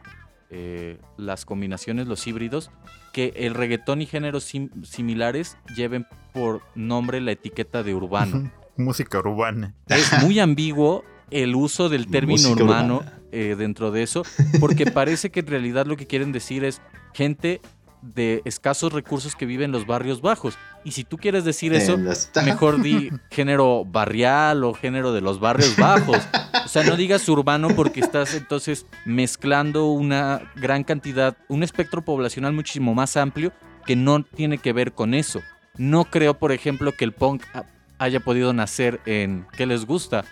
eh, 0.50 0.98
las 1.16 1.44
combinaciones, 1.44 2.06
los 2.06 2.26
híbridos. 2.26 2.70
Que 3.12 3.32
el 3.36 3.54
reggaetón 3.54 4.00
y 4.02 4.06
géneros 4.06 4.44
sim- 4.44 4.70
similares 4.84 5.56
lleven 5.76 6.06
por 6.32 6.62
nombre 6.74 7.20
la 7.20 7.32
etiqueta 7.32 7.82
de 7.82 7.94
urbano. 7.94 8.50
Música 8.76 9.18
urbana. 9.18 9.74
es 9.88 10.12
muy 10.22 10.38
ambiguo 10.38 11.04
el 11.30 11.56
uso 11.56 11.88
del 11.88 12.06
término 12.06 12.50
urbano 12.50 13.02
eh, 13.32 13.54
dentro 13.58 13.90
de 13.90 14.02
eso, 14.04 14.22
porque 14.60 14.86
parece 14.86 15.30
que 15.30 15.40
en 15.40 15.48
realidad 15.48 15.84
lo 15.84 15.96
que 15.96 16.06
quieren 16.06 16.32
decir 16.32 16.64
es 16.64 16.80
gente 17.12 17.60
de 18.02 18.42
escasos 18.44 18.92
recursos 18.92 19.34
que 19.36 19.46
vive 19.46 19.64
en 19.64 19.72
los 19.72 19.86
barrios 19.86 20.20
bajos. 20.20 20.56
Y 20.84 20.92
si 20.92 21.04
tú 21.04 21.16
quieres 21.18 21.44
decir 21.44 21.72
eso, 21.74 21.96
mejor 22.44 22.80
di 22.82 23.10
género 23.30 23.84
barrial 23.84 24.64
o 24.64 24.72
género 24.74 25.12
de 25.12 25.20
los 25.20 25.40
barrios 25.40 25.76
bajos. 25.76 26.18
O 26.64 26.68
sea, 26.68 26.82
no 26.84 26.96
digas 26.96 27.28
urbano 27.28 27.68
porque 27.74 28.00
estás 28.00 28.34
entonces 28.34 28.86
mezclando 29.04 29.86
una 29.86 30.40
gran 30.56 30.84
cantidad, 30.84 31.36
un 31.48 31.62
espectro 31.62 32.02
poblacional 32.02 32.52
muchísimo 32.52 32.94
más 32.94 33.16
amplio 33.16 33.52
que 33.86 33.96
no 33.96 34.22
tiene 34.22 34.58
que 34.58 34.72
ver 34.72 34.92
con 34.92 35.14
eso. 35.14 35.40
No 35.76 36.04
creo, 36.04 36.34
por 36.38 36.52
ejemplo, 36.52 36.92
que 36.92 37.04
el 37.04 37.12
punk 37.12 37.42
ha- 37.54 37.64
haya 37.98 38.20
podido 38.20 38.52
nacer 38.52 39.00
en 39.06 39.46
¿qué 39.56 39.66
les 39.66 39.86
gusta? 39.86 40.24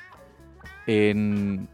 En 0.86 1.68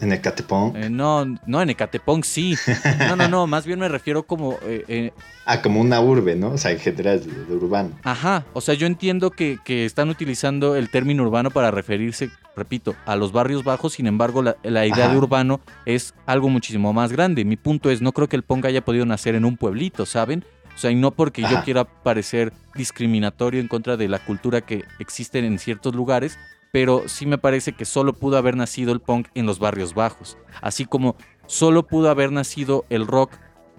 En 0.00 0.12
Ecatepong. 0.12 0.76
eh, 0.76 0.90
no, 0.90 1.24
no 1.46 1.60
en 1.62 1.70
Ecatepong 1.70 2.24
sí. 2.24 2.56
No, 3.00 3.16
no, 3.16 3.28
no, 3.28 3.46
más 3.48 3.66
bien 3.66 3.78
me 3.78 3.88
refiero 3.88 4.22
como 4.22 4.58
eh, 4.62 4.84
eh, 4.88 5.12
Ah, 5.44 5.60
como 5.62 5.80
una 5.80 6.00
urbe, 6.00 6.36
¿no? 6.36 6.52
O 6.52 6.58
sea, 6.58 6.70
en 6.70 6.78
general, 6.78 7.20
de, 7.24 7.44
de 7.44 7.54
urbano. 7.54 7.90
Ajá, 8.02 8.44
o 8.52 8.60
sea, 8.60 8.74
yo 8.74 8.86
entiendo 8.86 9.30
que, 9.30 9.58
que 9.64 9.84
están 9.84 10.08
utilizando 10.08 10.76
el 10.76 10.88
término 10.90 11.22
urbano 11.24 11.50
para 11.50 11.70
referirse, 11.70 12.30
repito, 12.56 12.94
a 13.04 13.16
los 13.16 13.32
barrios 13.32 13.62
bajos, 13.64 13.94
sin 13.94 14.06
embargo, 14.06 14.42
la, 14.42 14.56
la 14.62 14.86
idea 14.86 15.04
Ajá. 15.06 15.12
de 15.12 15.18
urbano 15.18 15.60
es 15.86 16.14
algo 16.26 16.48
muchísimo 16.48 16.92
más 16.92 17.12
grande. 17.12 17.44
Mi 17.44 17.56
punto 17.56 17.90
es, 17.90 18.00
no 18.00 18.12
creo 18.12 18.28
que 18.28 18.36
el 18.36 18.42
punk 18.42 18.64
haya 18.66 18.84
podido 18.84 19.04
nacer 19.06 19.34
en 19.34 19.44
un 19.44 19.56
pueblito, 19.56 20.06
¿saben? 20.06 20.44
O 20.74 20.78
sea, 20.78 20.90
y 20.90 20.94
no 20.94 21.10
porque 21.10 21.42
yo 21.42 21.62
quiera 21.64 21.84
parecer 21.84 22.52
discriminatorio 22.74 23.60
en 23.60 23.68
contra 23.68 23.96
de 23.98 24.08
la 24.08 24.18
cultura 24.18 24.62
que 24.62 24.84
existe 24.98 25.38
en 25.40 25.58
ciertos 25.58 25.94
lugares, 25.94 26.38
pero 26.72 27.08
sí 27.08 27.26
me 27.26 27.38
parece 27.38 27.72
que 27.72 27.84
solo 27.84 28.12
pudo 28.12 28.36
haber 28.36 28.56
nacido 28.56 28.92
el 28.92 29.00
punk 29.00 29.28
en 29.34 29.46
los 29.46 29.58
barrios 29.58 29.94
bajos, 29.94 30.36
así 30.62 30.84
como 30.84 31.16
solo 31.46 31.86
pudo 31.86 32.10
haber 32.10 32.30
nacido 32.32 32.84
el 32.90 33.06
rock 33.06 33.32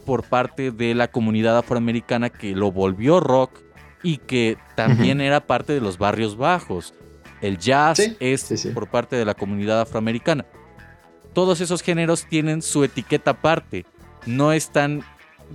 por 0.06 0.24
parte 0.24 0.72
de 0.72 0.96
la 0.96 1.10
comunidad 1.10 1.58
afroamericana 1.58 2.30
que 2.30 2.56
lo 2.56 2.72
volvió 2.72 3.20
rock 3.20 3.60
y 4.04 4.18
que 4.18 4.58
también 4.76 5.22
era 5.22 5.46
parte 5.46 5.74
de 5.74 5.82
los 5.82 5.98
barrios 5.98 6.36
bajos. 6.38 6.94
El 7.40 7.58
jazz 7.60 7.98
Sí, 7.98 8.18
es 8.20 8.42
sí, 8.42 8.58
sí. 8.58 8.70
por 8.70 8.88
parte 8.90 9.16
de 9.16 9.26
la 9.26 9.36
comunidad 9.36 9.82
afroamericana. 9.82 10.46
Todos 11.34 11.62
esos 11.62 11.82
géneros 11.82 12.26
tienen 12.28 12.62
su 12.62 12.84
etiqueta 12.84 13.32
aparte. 13.32 13.86
No 14.26 14.52
están 14.54 15.04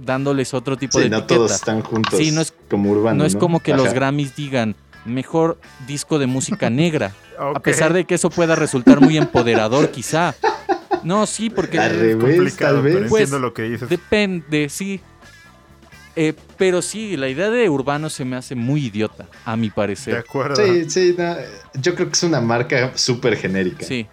dándoles 0.05 0.55
otro 0.55 0.77
tipo 0.77 0.99
de 0.99 1.09
no 1.11 1.19
etiqueta. 1.19 1.35
todos 1.37 1.53
están 1.53 1.83
juntos 1.83 2.19
Sí, 2.19 2.31
no 2.31 2.41
es- 2.41 2.53
como 2.71 2.91
urbano. 2.91 3.19
no 3.19 3.25
es 3.25 3.37
como 3.37 3.61
que 3.61 3.75
los. 3.75 3.93
Grammys 3.93 4.35
digan 4.37 4.75
mejor 5.07 5.59
disco 5.87 6.19
de 6.19 6.27
música 6.27 6.71
negra. 6.71 7.13
A 7.39 7.61
pesar 7.61 7.93
de 7.93 8.05
que 8.05 8.15
eso 8.15 8.31
pueda 8.31 8.55
resultar 8.57 9.01
muy 9.01 9.17
empoderador, 9.19 9.91
quizá. 9.91 10.35
No, 11.03 11.27
sí, 11.27 11.51
porque 11.51 11.79
Al 11.79 11.93
Es 11.93 11.99
revés, 12.01 12.17
complicado, 12.37 12.75
tal 12.77 12.83
pero 12.85 13.01
vez. 13.01 13.09
Pues, 13.11 13.23
entiendo 13.25 13.47
lo 13.47 13.53
que 13.55 13.63
dices. 13.63 13.89
depende, 13.89 14.69
sí. 14.69 15.01
Eh, 16.19 16.33
pero 16.57 16.81
sí, 16.81 17.17
la 17.19 17.29
idea 17.29 17.51
de 17.51 17.69
urbano 17.69 18.09
se 18.09 18.25
me 18.25 18.37
hace 18.37 18.55
muy 18.55 18.87
idiota, 18.87 19.27
a 19.45 19.55
mi 19.57 19.69
de 19.69 19.75
parecer. 19.75 20.17
acuerdo. 20.17 20.57
Sí, 20.57 20.89
sí, 20.89 21.15
no, 21.17 21.37
yo 21.75 21.95
creo 21.95 22.07
que 22.09 22.15
es 22.15 22.23
una 22.23 22.41
marca 22.41 22.93
súper 22.95 23.37
genérica 23.37 23.85
Sí. 23.85 24.07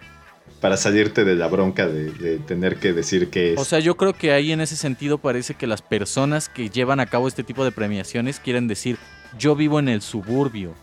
para 0.60 0.76
salirte 0.76 1.24
de 1.24 1.34
la 1.34 1.46
bronca 1.48 1.86
de, 1.88 2.10
de 2.10 2.38
tener 2.40 2.76
que 2.76 2.92
decir 2.92 3.30
que 3.30 3.54
es. 3.54 3.58
O 3.58 3.64
sea, 3.64 3.78
yo 3.78 3.96
creo 3.96 4.12
que 4.12 4.32
ahí 4.32 4.52
en 4.52 4.60
ese 4.60 4.76
sentido 4.76 5.16
parece 5.16 5.54
que 5.54 5.66
las 5.66 5.80
personas 5.80 6.50
que 6.50 6.68
llevan 6.68 7.00
a 7.00 7.06
cabo 7.06 7.26
este 7.26 7.42
tipo 7.42 7.64
de 7.64 7.72
premiaciones 7.72 8.38
quieren 8.38 8.68
decir, 8.68 8.98
yo 9.38 9.56
vivo 9.56 9.78
en 9.78 9.88
el 9.88 10.02
suburbio, 10.02 10.74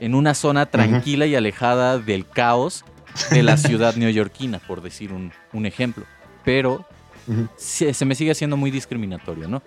en 0.00 0.14
una 0.14 0.34
zona 0.34 0.66
tranquila 0.66 1.26
y 1.26 1.36
alejada 1.36 1.98
del 1.98 2.26
caos 2.26 2.84
de 3.30 3.42
la 3.42 3.56
ciudad 3.56 3.94
neoyorquina, 3.94 4.58
por 4.58 4.82
decir 4.82 5.12
un, 5.12 5.32
un 5.52 5.66
ejemplo. 5.66 6.04
Pero 6.44 6.86
se, 7.56 7.94
se 7.94 8.04
me 8.04 8.14
sigue 8.14 8.32
haciendo 8.32 8.56
muy 8.56 8.70
discriminatorio, 8.70 9.46
¿no? 9.46 9.62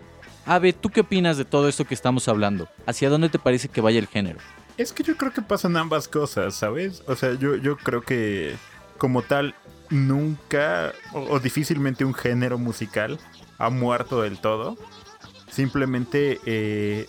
Ave, 0.45 0.73
¿tú 0.73 0.89
qué 0.89 1.01
opinas 1.01 1.37
de 1.37 1.45
todo 1.45 1.69
esto 1.69 1.85
que 1.85 1.93
estamos 1.93 2.27
hablando? 2.27 2.67
¿Hacia 2.85 3.09
dónde 3.09 3.29
te 3.29 3.39
parece 3.39 3.69
que 3.69 3.79
vaya 3.79 3.99
el 3.99 4.07
género? 4.07 4.39
Es 4.77 4.91
que 4.91 5.03
yo 5.03 5.15
creo 5.15 5.31
que 5.31 5.41
pasan 5.41 5.77
ambas 5.77 6.07
cosas, 6.07 6.55
¿sabes? 6.55 7.03
O 7.07 7.15
sea, 7.15 7.33
yo, 7.35 7.55
yo 7.55 7.77
creo 7.77 8.01
que 8.01 8.55
como 8.97 9.21
tal, 9.21 9.55
nunca 9.89 10.93
o, 11.13 11.19
o 11.19 11.39
difícilmente 11.39 12.03
un 12.03 12.13
género 12.13 12.57
musical 12.57 13.19
ha 13.59 13.69
muerto 13.69 14.21
del 14.21 14.39
todo. 14.39 14.77
Simplemente 15.51 16.39
eh, 16.45 17.07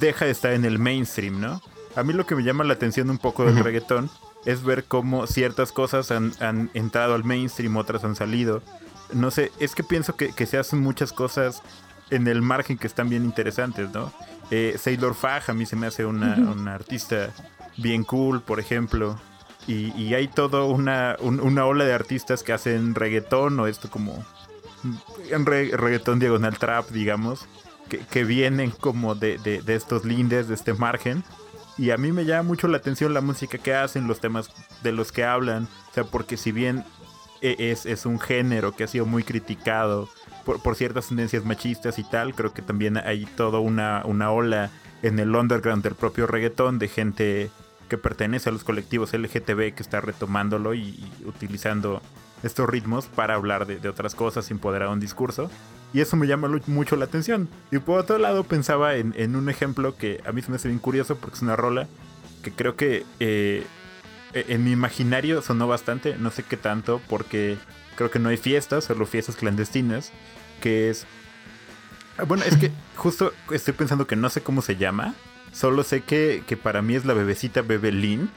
deja 0.00 0.24
de 0.24 0.32
estar 0.32 0.52
en 0.52 0.64
el 0.64 0.78
mainstream, 0.78 1.40
¿no? 1.40 1.62
A 1.96 2.02
mí 2.02 2.12
lo 2.12 2.26
que 2.26 2.34
me 2.36 2.42
llama 2.44 2.64
la 2.64 2.74
atención 2.74 3.10
un 3.10 3.18
poco 3.18 3.44
del 3.44 3.62
reggaetón 3.64 4.10
es 4.44 4.62
ver 4.62 4.84
cómo 4.84 5.26
ciertas 5.26 5.72
cosas 5.72 6.10
han, 6.10 6.32
han 6.40 6.70
entrado 6.74 7.14
al 7.14 7.24
mainstream, 7.24 7.76
otras 7.76 8.04
han 8.04 8.14
salido. 8.14 8.62
No 9.12 9.30
sé, 9.30 9.50
es 9.58 9.74
que 9.74 9.82
pienso 9.82 10.14
que, 10.16 10.32
que 10.32 10.46
se 10.46 10.58
hacen 10.58 10.80
muchas 10.80 11.12
cosas 11.12 11.62
en 12.10 12.26
el 12.28 12.40
margen 12.42 12.78
que 12.78 12.86
están 12.86 13.08
bien 13.08 13.24
interesantes, 13.24 13.90
¿no? 13.92 14.12
Eh, 14.50 14.76
Sailor 14.78 15.14
Faj 15.14 15.50
a 15.50 15.54
mí 15.54 15.66
se 15.66 15.76
me 15.76 15.86
hace 15.86 16.04
una, 16.06 16.36
una 16.36 16.74
artista 16.74 17.30
bien 17.76 18.04
cool, 18.04 18.40
por 18.42 18.60
ejemplo. 18.60 19.18
Y, 19.66 19.92
y 20.00 20.14
hay 20.14 20.28
toda 20.28 20.64
una, 20.64 21.16
un- 21.20 21.40
una 21.40 21.66
ola 21.66 21.84
de 21.84 21.92
artistas 21.92 22.42
que 22.42 22.52
hacen 22.54 22.94
reggaetón 22.94 23.58
o 23.60 23.66
esto 23.66 23.90
como 23.90 24.24
en 25.30 25.44
re- 25.44 25.76
reggaetón 25.76 26.18
diagonal 26.20 26.56
trap, 26.58 26.88
digamos, 26.90 27.46
que, 27.90 27.98
que 27.98 28.24
vienen 28.24 28.70
como 28.70 29.14
de, 29.14 29.36
de- 29.38 29.60
de 29.62 29.74
estos 29.74 30.04
lindes, 30.04 30.48
de 30.48 30.54
este 30.54 30.72
margen. 30.74 31.24
Y 31.78 31.90
a 31.92 31.96
mí 31.96 32.10
me 32.12 32.24
llama 32.24 32.42
mucho 32.42 32.66
la 32.68 32.78
atención 32.78 33.14
la 33.14 33.20
música 33.20 33.56
que 33.58 33.72
hacen, 33.74 34.08
los 34.08 34.20
temas 34.20 34.50
de 34.82 34.92
los 34.92 35.12
que 35.12 35.24
hablan. 35.24 35.68
O 35.90 35.94
sea, 35.94 36.04
porque 36.04 36.36
si 36.36 36.50
bien 36.52 36.84
e- 37.40 37.70
es, 37.70 37.86
es 37.86 38.04
un 38.04 38.18
género 38.18 38.72
que 38.72 38.84
ha 38.84 38.88
sido 38.88 39.06
muy 39.06 39.22
criticado 39.22 40.08
por, 40.44 40.60
por 40.60 40.74
ciertas 40.74 41.08
tendencias 41.08 41.44
machistas 41.44 41.98
y 41.98 42.04
tal. 42.04 42.34
Creo 42.34 42.52
que 42.52 42.62
también 42.62 42.96
hay 42.96 43.24
toda 43.24 43.60
una, 43.60 44.02
una 44.04 44.30
ola 44.30 44.70
en 45.02 45.18
el 45.18 45.34
underground 45.34 45.84
del 45.84 45.94
propio 45.94 46.26
reggaetón 46.26 46.78
de 46.78 46.88
gente 46.88 47.50
que 47.88 47.96
pertenece 47.96 48.48
a 48.48 48.52
los 48.52 48.64
colectivos 48.64 49.12
LGTB 49.14 49.74
que 49.74 49.82
está 49.82 50.00
retomándolo 50.00 50.74
y, 50.74 50.80
y 50.80 51.12
utilizando 51.26 52.02
estos 52.42 52.68
ritmos 52.68 53.06
para 53.06 53.34
hablar 53.34 53.66
de, 53.66 53.78
de 53.78 53.88
otras 53.88 54.14
cosas 54.14 54.46
sin 54.46 54.56
empoderar 54.56 54.88
un 54.88 55.00
discurso. 55.00 55.50
Y 55.92 56.00
eso 56.00 56.16
me 56.16 56.26
llama 56.26 56.48
mucho 56.66 56.96
la 56.96 57.06
atención. 57.06 57.48
Y 57.70 57.78
por 57.78 57.98
otro 58.00 58.18
lado 58.18 58.44
pensaba 58.44 58.96
en, 58.96 59.14
en 59.16 59.36
un 59.36 59.48
ejemplo 59.48 59.96
que 59.96 60.20
a 60.26 60.32
mí 60.32 60.42
se 60.42 60.50
me 60.50 60.56
hace 60.56 60.68
bien 60.68 60.78
curioso 60.80 61.16
porque 61.16 61.36
es 61.36 61.42
una 61.42 61.56
rola 61.56 61.88
que 62.42 62.52
creo 62.52 62.76
que 62.76 63.04
eh, 63.20 63.64
e- 64.34 64.44
en 64.48 64.64
mi 64.64 64.72
imaginario 64.72 65.40
sonó 65.42 65.66
bastante, 65.66 66.16
no 66.18 66.30
sé 66.30 66.42
qué 66.42 66.56
tanto, 66.58 67.00
porque 67.08 67.56
creo 67.96 68.10
que 68.10 68.18
no 68.18 68.28
hay 68.28 68.36
fiestas, 68.36 68.84
solo 68.84 69.06
fiestas 69.06 69.36
clandestinas, 69.36 70.12
que 70.60 70.90
es... 70.90 71.06
Ah, 72.18 72.24
Bueno, 72.24 72.44
es 72.44 72.56
que 72.56 72.70
justo 72.96 73.32
estoy 73.50 73.72
pensando 73.74 74.06
que 74.06 74.14
no 74.16 74.28
sé 74.28 74.42
cómo 74.42 74.60
se 74.62 74.76
llama, 74.76 75.14
solo 75.52 75.82
sé 75.84 76.02
que, 76.02 76.44
que 76.46 76.56
para 76.58 76.82
mí 76.82 76.94
es 76.94 77.04
la 77.06 77.14
bebecita 77.14 77.62
Bebelín, 77.62 78.30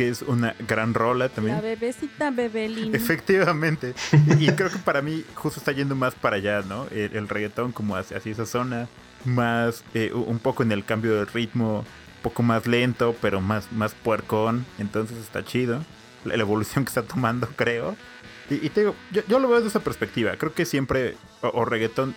que 0.00 0.08
es 0.08 0.22
una 0.22 0.54
gran 0.66 0.94
rola 0.94 1.28
también. 1.28 1.56
La 1.56 1.62
bebecita 1.62 2.30
Bebelín. 2.30 2.94
Efectivamente. 2.94 3.92
Y 4.40 4.50
creo 4.52 4.70
que 4.70 4.78
para 4.78 5.02
mí 5.02 5.24
justo 5.34 5.60
está 5.60 5.72
yendo 5.72 5.94
más 5.94 6.14
para 6.14 6.36
allá, 6.36 6.62
¿no? 6.62 6.86
El, 6.90 7.14
el 7.14 7.28
reggaetón 7.28 7.72
como 7.72 7.96
hacia, 7.96 8.16
hacia 8.16 8.32
esa 8.32 8.46
zona, 8.46 8.88
más 9.26 9.84
eh, 9.92 10.10
un 10.14 10.38
poco 10.38 10.62
en 10.62 10.72
el 10.72 10.86
cambio 10.86 11.16
de 11.16 11.26
ritmo, 11.26 11.80
un 11.80 12.22
poco 12.22 12.42
más 12.42 12.66
lento, 12.66 13.14
pero 13.20 13.42
más, 13.42 13.70
más 13.72 13.92
puercón. 13.92 14.64
Entonces 14.78 15.18
está 15.18 15.44
chido. 15.44 15.84
La, 16.24 16.34
la 16.34 16.42
evolución 16.42 16.86
que 16.86 16.88
está 16.88 17.02
tomando, 17.02 17.46
creo. 17.56 17.94
Y, 18.48 18.54
y 18.54 18.70
te 18.70 18.80
digo, 18.80 18.94
yo, 19.10 19.20
yo 19.28 19.38
lo 19.38 19.48
veo 19.48 19.58
desde 19.58 19.68
esa 19.68 19.80
perspectiva. 19.80 20.32
Creo 20.38 20.54
que 20.54 20.64
siempre, 20.64 21.18
o, 21.42 21.48
o 21.48 21.66
reggaetón 21.66 22.14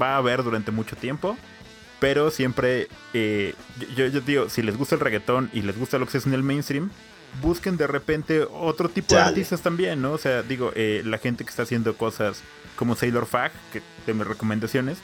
va 0.00 0.14
a 0.14 0.16
haber 0.18 0.44
durante 0.44 0.70
mucho 0.70 0.94
tiempo. 0.94 1.36
Pero 2.00 2.30
siempre, 2.30 2.88
eh, 3.12 3.54
yo, 3.96 4.06
yo 4.06 4.20
digo, 4.20 4.48
si 4.48 4.62
les 4.62 4.76
gusta 4.76 4.94
el 4.94 5.00
reggaetón 5.00 5.50
y 5.52 5.62
les 5.62 5.76
gusta 5.76 5.98
lo 5.98 6.06
que 6.06 6.12
se 6.12 6.18
hace 6.18 6.28
en 6.28 6.34
el 6.34 6.42
mainstream, 6.42 6.90
busquen 7.42 7.76
de 7.76 7.86
repente 7.86 8.42
otro 8.42 8.88
tipo 8.88 9.14
de 9.14 9.20
artistas 9.20 9.62
también, 9.62 10.00
¿no? 10.00 10.12
O 10.12 10.18
sea, 10.18 10.42
digo, 10.42 10.72
eh, 10.74 11.02
la 11.04 11.18
gente 11.18 11.44
que 11.44 11.50
está 11.50 11.62
haciendo 11.62 11.96
cosas 11.96 12.42
como 12.76 12.94
Sailor 12.94 13.26
Fag, 13.26 13.52
que 13.72 13.82
de 14.06 14.14
mis 14.14 14.26
recomendaciones, 14.26 14.98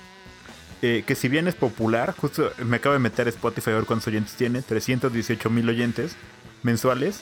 eh, 0.82 1.04
que 1.06 1.14
si 1.14 1.28
bien 1.28 1.48
es 1.48 1.54
popular, 1.54 2.14
justo 2.16 2.52
me 2.64 2.76
acabo 2.76 2.92
de 2.92 2.98
meter 2.98 3.26
a 3.26 3.30
Spotify 3.30 3.70
a 3.70 3.74
ver 3.74 3.84
cuántos 3.84 4.08
oyentes 4.08 4.34
tiene, 4.34 4.62
318 4.62 5.50
mil 5.50 5.68
oyentes 5.68 6.16
mensuales, 6.62 7.20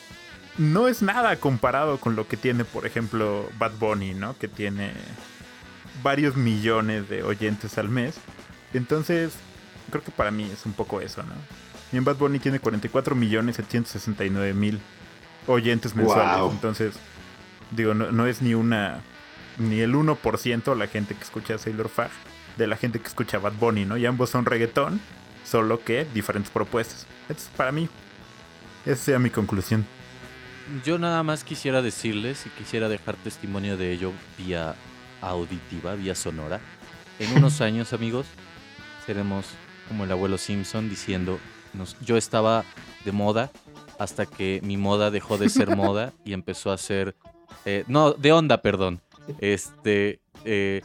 no 0.59 0.89
es 0.89 1.01
nada 1.03 1.36
comparado 1.36 1.99
con 1.99 2.16
lo 2.16 2.28
que 2.28 2.36
tiene, 2.36 2.65
por 2.65 2.86
ejemplo, 2.86 3.49
Bad 3.59 3.73
Bunny, 3.78 4.15
¿no? 4.15 4.36
Que 4.39 4.49
tiene 4.49 4.93
varios 6.03 6.36
millones 6.36 7.09
de 7.09 7.23
oyentes 7.23 7.78
al 7.78 7.89
mes. 7.89 8.16
Entonces, 8.74 9.32
creo 9.91 10.03
que 10.03 10.11
para 10.11 10.31
mí 10.31 10.49
es 10.53 10.67
un 10.67 10.73
poco 10.73 11.01
eso, 11.01 11.23
¿no? 11.23 11.35
Y 11.93 11.97
en 11.97 12.05
Bad 12.05 12.17
Bunny 12.17 12.39
tiene 12.39 12.59
44 12.59 13.15
millones 13.15 13.57
769 13.57 14.55
mil 14.55 14.81
oyentes 15.47 15.95
mensuales. 15.95 16.39
Wow. 16.39 16.51
Entonces, 16.51 16.95
digo, 17.71 17.95
no, 17.95 18.11
no 18.13 18.27
es 18.27 18.41
ni 18.41 18.55
una 18.55 19.03
ni 19.59 19.81
el 19.81 19.95
1% 19.95 20.77
la 20.77 20.87
gente 20.87 21.15
que 21.15 21.23
escucha 21.23 21.59
Sailor 21.59 21.89
Fag 21.89 22.11
de 22.57 22.67
la 22.67 22.77
gente 22.77 23.01
que 23.01 23.09
escucha 23.09 23.39
Bad 23.39 23.55
Bunny, 23.55 23.85
¿no? 23.85 23.97
Y 23.97 24.07
ambos 24.07 24.31
son 24.31 24.45
reggaetón, 24.45 25.01
solo 25.45 25.83
que 25.83 26.07
diferentes 26.13 26.51
propuestas. 26.51 27.07
Entonces, 27.23 27.51
para 27.57 27.73
mí, 27.73 27.89
esa 28.85 29.05
sea 29.05 29.19
mi 29.19 29.31
conclusión. 29.31 29.87
Yo 30.85 30.99
nada 30.99 31.23
más 31.23 31.45
quisiera 31.45 31.83
decirles 31.83 32.47
y 32.47 32.51
quisiera 32.51 32.89
dejar 32.89 33.17
testimonio 33.17 33.77
de 33.77 33.93
ello 33.93 34.13
vía 34.39 34.75
auditiva, 35.21 35.95
vía 35.95 36.15
sonora. 36.15 36.61
En 37.19 37.37
unos 37.37 37.61
años, 37.61 37.93
amigos, 37.93 38.27
seremos 39.07 39.47
como 39.93 40.05
el 40.05 40.12
abuelo 40.12 40.39
Simpson 40.39 40.89
diciendo, 40.89 41.39
nos- 41.74 41.97
yo 42.01 42.16
estaba 42.16 42.64
de 43.05 43.12
moda 43.12 43.51
hasta 43.98 44.24
que 44.27 44.60
mi 44.64 44.77
moda 44.78 45.10
dejó 45.10 45.36
de 45.36 45.51
ser 45.51 45.77
moda 45.77 46.12
y 46.24 46.32
empezó 46.32 46.73
a 46.73 46.78
ser, 46.78 47.14
eh, 47.66 47.85
no, 47.89 48.12
de 48.12 48.32
onda, 48.32 48.62
perdón. 48.62 49.02
Este, 49.39 50.20
eh, 50.47 50.81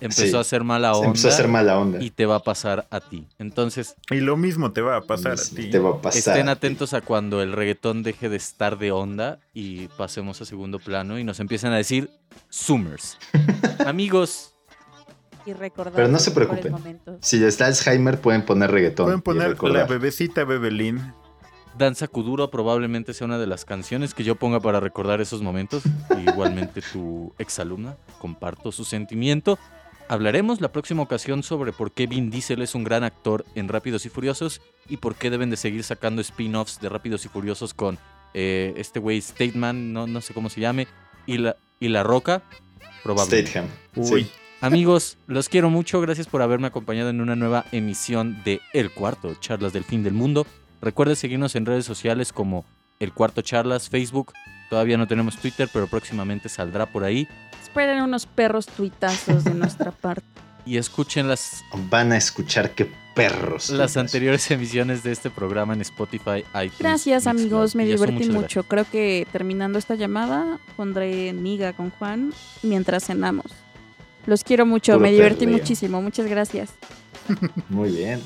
empezó 0.00 0.26
Sí. 0.26 0.36
a 0.36 0.44
ser 0.44 0.62
mala 0.62 0.90
Se 0.92 0.96
onda 0.98 1.06
empezó 1.08 1.28
a 1.28 1.30
hacer 1.30 1.48
mala 1.48 1.78
onda. 1.78 2.02
y 2.02 2.10
te 2.10 2.26
va 2.26 2.36
a 2.36 2.40
pasar 2.40 2.86
a 2.90 3.00
ti. 3.00 3.26
Entonces, 3.38 3.96
Y 4.10 4.16
lo 4.20 4.36
mismo 4.36 4.72
te 4.72 4.82
va 4.82 4.96
a 4.98 5.00
pasar 5.00 5.32
a 5.32 5.36
ti. 5.36 5.70
Te 5.70 5.78
va 5.78 5.90
a 5.90 6.00
pasar. 6.02 6.18
Estén 6.34 6.48
atentos 6.50 6.92
a 6.92 7.00
cuando 7.00 7.40
el 7.42 7.52
reggaetón 7.52 8.02
deje 8.02 8.28
de 8.28 8.36
estar 8.36 8.78
de 8.78 8.92
onda 8.92 9.38
y 9.54 9.88
pasemos 9.88 10.40
a 10.42 10.44
segundo 10.44 10.78
plano 10.78 11.18
y 11.18 11.24
nos 11.24 11.40
empiezan 11.40 11.72
a 11.72 11.76
decir 11.78 12.10
Summers. 12.50 13.16
Amigos, 13.86 14.51
Y 15.44 15.52
recordar 15.52 15.94
Pero 15.94 16.08
no 16.08 16.18
se 16.18 16.30
preocupen. 16.30 17.00
Si 17.20 17.38
da 17.38 17.66
Alzheimer, 17.66 18.20
pueden 18.20 18.44
poner 18.44 18.70
reggaetón. 18.70 19.06
Pueden 19.06 19.20
y 19.20 19.22
poner 19.54 19.74
la 19.74 19.86
bebecita 19.86 20.44
Bebelín. 20.44 21.12
Danza 21.76 22.06
Kuduro 22.06 22.50
probablemente 22.50 23.14
sea 23.14 23.26
una 23.26 23.38
de 23.38 23.46
las 23.46 23.64
canciones 23.64 24.14
que 24.14 24.24
yo 24.24 24.36
ponga 24.36 24.60
para 24.60 24.80
recordar 24.80 25.20
esos 25.20 25.42
momentos. 25.42 25.82
Igualmente 26.26 26.82
tu 26.82 27.32
exalumna, 27.38 27.96
comparto 28.20 28.72
su 28.72 28.84
sentimiento. 28.84 29.58
Hablaremos 30.08 30.60
la 30.60 30.70
próxima 30.70 31.02
ocasión 31.02 31.42
sobre 31.42 31.72
por 31.72 31.92
qué 31.92 32.06
Vin 32.06 32.30
Diesel 32.30 32.60
es 32.60 32.74
un 32.74 32.84
gran 32.84 33.04
actor 33.04 33.46
en 33.54 33.68
Rápidos 33.68 34.04
y 34.04 34.10
Furiosos 34.10 34.60
y 34.88 34.98
por 34.98 35.14
qué 35.14 35.30
deben 35.30 35.48
de 35.48 35.56
seguir 35.56 35.84
sacando 35.84 36.20
spin-offs 36.20 36.80
de 36.80 36.88
Rápidos 36.90 37.24
y 37.24 37.28
Furiosos 37.28 37.72
con 37.72 37.98
eh, 38.34 38.74
este 38.76 39.00
güey 39.00 39.20
Stateman, 39.20 39.92
no, 39.92 40.06
no 40.06 40.20
sé 40.20 40.34
cómo 40.34 40.50
se 40.50 40.60
llame, 40.60 40.86
y 41.26 41.38
la, 41.38 41.56
y 41.80 41.88
la 41.88 42.02
Roca. 42.02 42.42
Probablemente. 43.02 43.50
Stateham. 43.50 43.68
Uy. 43.96 44.24
Sí. 44.24 44.30
Amigos, 44.62 45.18
los 45.26 45.48
quiero 45.48 45.70
mucho. 45.70 46.00
Gracias 46.00 46.28
por 46.28 46.40
haberme 46.40 46.68
acompañado 46.68 47.10
en 47.10 47.20
una 47.20 47.34
nueva 47.34 47.64
emisión 47.72 48.40
de 48.44 48.60
El 48.72 48.92
Cuarto, 48.92 49.34
Charlas 49.40 49.72
del 49.72 49.82
Fin 49.82 50.04
del 50.04 50.12
Mundo. 50.12 50.46
Recuerden 50.80 51.16
seguirnos 51.16 51.56
en 51.56 51.66
redes 51.66 51.84
sociales 51.84 52.32
como 52.32 52.64
El 53.00 53.12
Cuarto 53.12 53.42
Charlas, 53.42 53.88
Facebook. 53.88 54.32
Todavía 54.70 54.96
no 54.96 55.08
tenemos 55.08 55.36
Twitter, 55.36 55.68
pero 55.72 55.88
próximamente 55.88 56.48
saldrá 56.48 56.86
por 56.86 57.02
ahí. 57.02 57.26
Esperen 57.60 58.02
unos 58.02 58.26
perros 58.26 58.66
tuitazos 58.66 59.42
de 59.42 59.54
nuestra 59.54 59.90
parte. 59.90 60.22
Y 60.64 60.76
escuchen 60.76 61.26
las, 61.26 61.64
Van 61.90 62.12
a 62.12 62.16
escuchar 62.16 62.70
qué 62.70 62.88
perros. 63.16 63.70
las 63.70 63.96
anteriores 63.96 64.48
emisiones 64.52 65.02
de 65.02 65.10
este 65.10 65.28
programa 65.28 65.74
en 65.74 65.80
Spotify, 65.80 66.44
iTunes. 66.54 66.78
Gracias 66.78 67.26
Mixcloud. 67.26 67.40
amigos, 67.40 67.74
me 67.74 67.84
divertí 67.84 68.30
mucho. 68.30 68.62
Creo 68.62 68.88
que 68.88 69.26
terminando 69.32 69.76
esta 69.80 69.96
llamada 69.96 70.60
pondré 70.76 71.32
Niga 71.32 71.72
con 71.72 71.90
Juan 71.90 72.32
mientras 72.62 73.06
cenamos. 73.06 73.46
Los 74.26 74.44
quiero 74.44 74.64
mucho, 74.66 74.92
Puro 74.92 75.02
me 75.04 75.12
divertí 75.12 75.40
perreo. 75.46 75.58
muchísimo. 75.58 76.00
Muchas 76.02 76.26
gracias. 76.26 76.70
Muy 77.68 77.90
bien. 77.90 78.20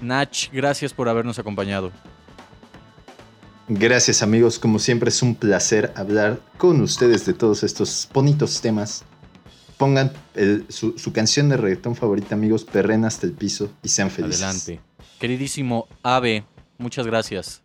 Nach, 0.00 0.50
gracias 0.52 0.92
por 0.92 1.08
habernos 1.08 1.38
acompañado. 1.38 1.90
Gracias 3.68 4.22
amigos, 4.22 4.58
como 4.60 4.78
siempre 4.78 5.08
es 5.08 5.22
un 5.22 5.34
placer 5.34 5.92
hablar 5.96 6.40
con 6.56 6.80
ustedes 6.80 7.26
de 7.26 7.32
todos 7.34 7.62
estos 7.64 8.08
bonitos 8.12 8.60
temas. 8.60 9.04
Pongan 9.76 10.12
el- 10.34 10.64
su, 10.68 10.96
su 10.96 11.12
canción 11.12 11.48
de 11.48 11.56
reggaetón 11.56 11.96
favorita 11.96 12.34
amigos, 12.36 12.64
perren 12.64 13.04
hasta 13.04 13.26
el 13.26 13.32
piso 13.32 13.70
y 13.82 13.88
sean 13.88 14.10
felices. 14.10 14.42
Adelante. 14.42 14.80
Queridísimo 15.18 15.88
Ave, 16.02 16.44
muchas 16.78 17.06
gracias. 17.06 17.62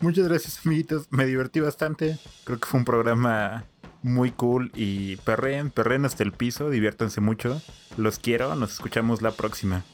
Muchas 0.00 0.28
gracias, 0.28 0.60
amiguitos. 0.64 1.06
Me 1.10 1.26
divertí 1.26 1.60
bastante. 1.60 2.18
Creo 2.44 2.58
que 2.58 2.66
fue 2.66 2.80
un 2.80 2.84
programa 2.84 3.64
muy 4.02 4.30
cool 4.30 4.70
y 4.74 5.16
perren, 5.16 5.70
perren 5.70 6.04
hasta 6.04 6.22
el 6.22 6.32
piso. 6.32 6.70
Diviértanse 6.70 7.20
mucho. 7.20 7.60
Los 7.96 8.18
quiero. 8.18 8.54
Nos 8.54 8.72
escuchamos 8.72 9.22
la 9.22 9.30
próxima. 9.32 9.84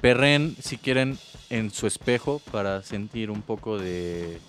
Perren, 0.00 0.56
si 0.60 0.78
quieren, 0.78 1.18
en 1.50 1.70
su 1.70 1.86
espejo 1.86 2.40
para 2.50 2.82
sentir 2.82 3.30
un 3.30 3.42
poco 3.42 3.78
de, 3.78 4.40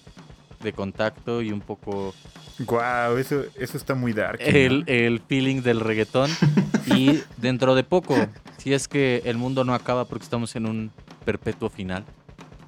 de 0.62 0.74
contacto 0.74 1.42
y 1.42 1.52
un 1.52 1.62
poco 1.62 2.14
Wow, 2.60 3.18
eso, 3.18 3.44
eso 3.58 3.78
está 3.78 3.96
muy 3.96 4.14
dark. 4.14 4.40
¿no? 4.40 4.46
el, 4.46 4.84
el 4.88 5.20
feeling 5.20 5.62
del 5.62 5.80
reggaetón. 5.80 6.30
Y 6.86 7.22
dentro 7.38 7.76
de 7.76 7.86
poco, 7.86 8.14
si 8.58 8.74
es 8.74 8.90
que 8.90 9.22
el 9.24 9.38
mundo 9.38 9.64
no 9.64 9.74
acaba 9.74 10.04
porque 10.04 10.26
estamos 10.26 10.54
en 10.58 10.66
un 10.66 10.92
perpetuo 11.24 11.70
final, 11.70 12.04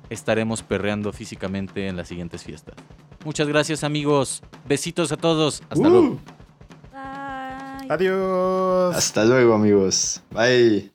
estaremos 0.09 0.61
perreando 0.63 1.11
físicamente 1.13 1.87
en 1.87 1.97
las 1.97 2.07
siguientes 2.07 2.43
fiestas. 2.43 2.75
Muchas 3.23 3.47
gracias 3.47 3.83
amigos. 3.83 4.43
Besitos 4.67 5.11
a 5.11 5.17
todos. 5.17 5.61
Hasta 5.69 5.87
Uh, 5.87 5.91
luego. 5.91 6.19
Bye. 6.91 7.87
Adiós. 7.89 8.95
Hasta 8.95 9.25
luego 9.25 9.53
amigos. 9.55 10.21
Bye. 10.31 10.94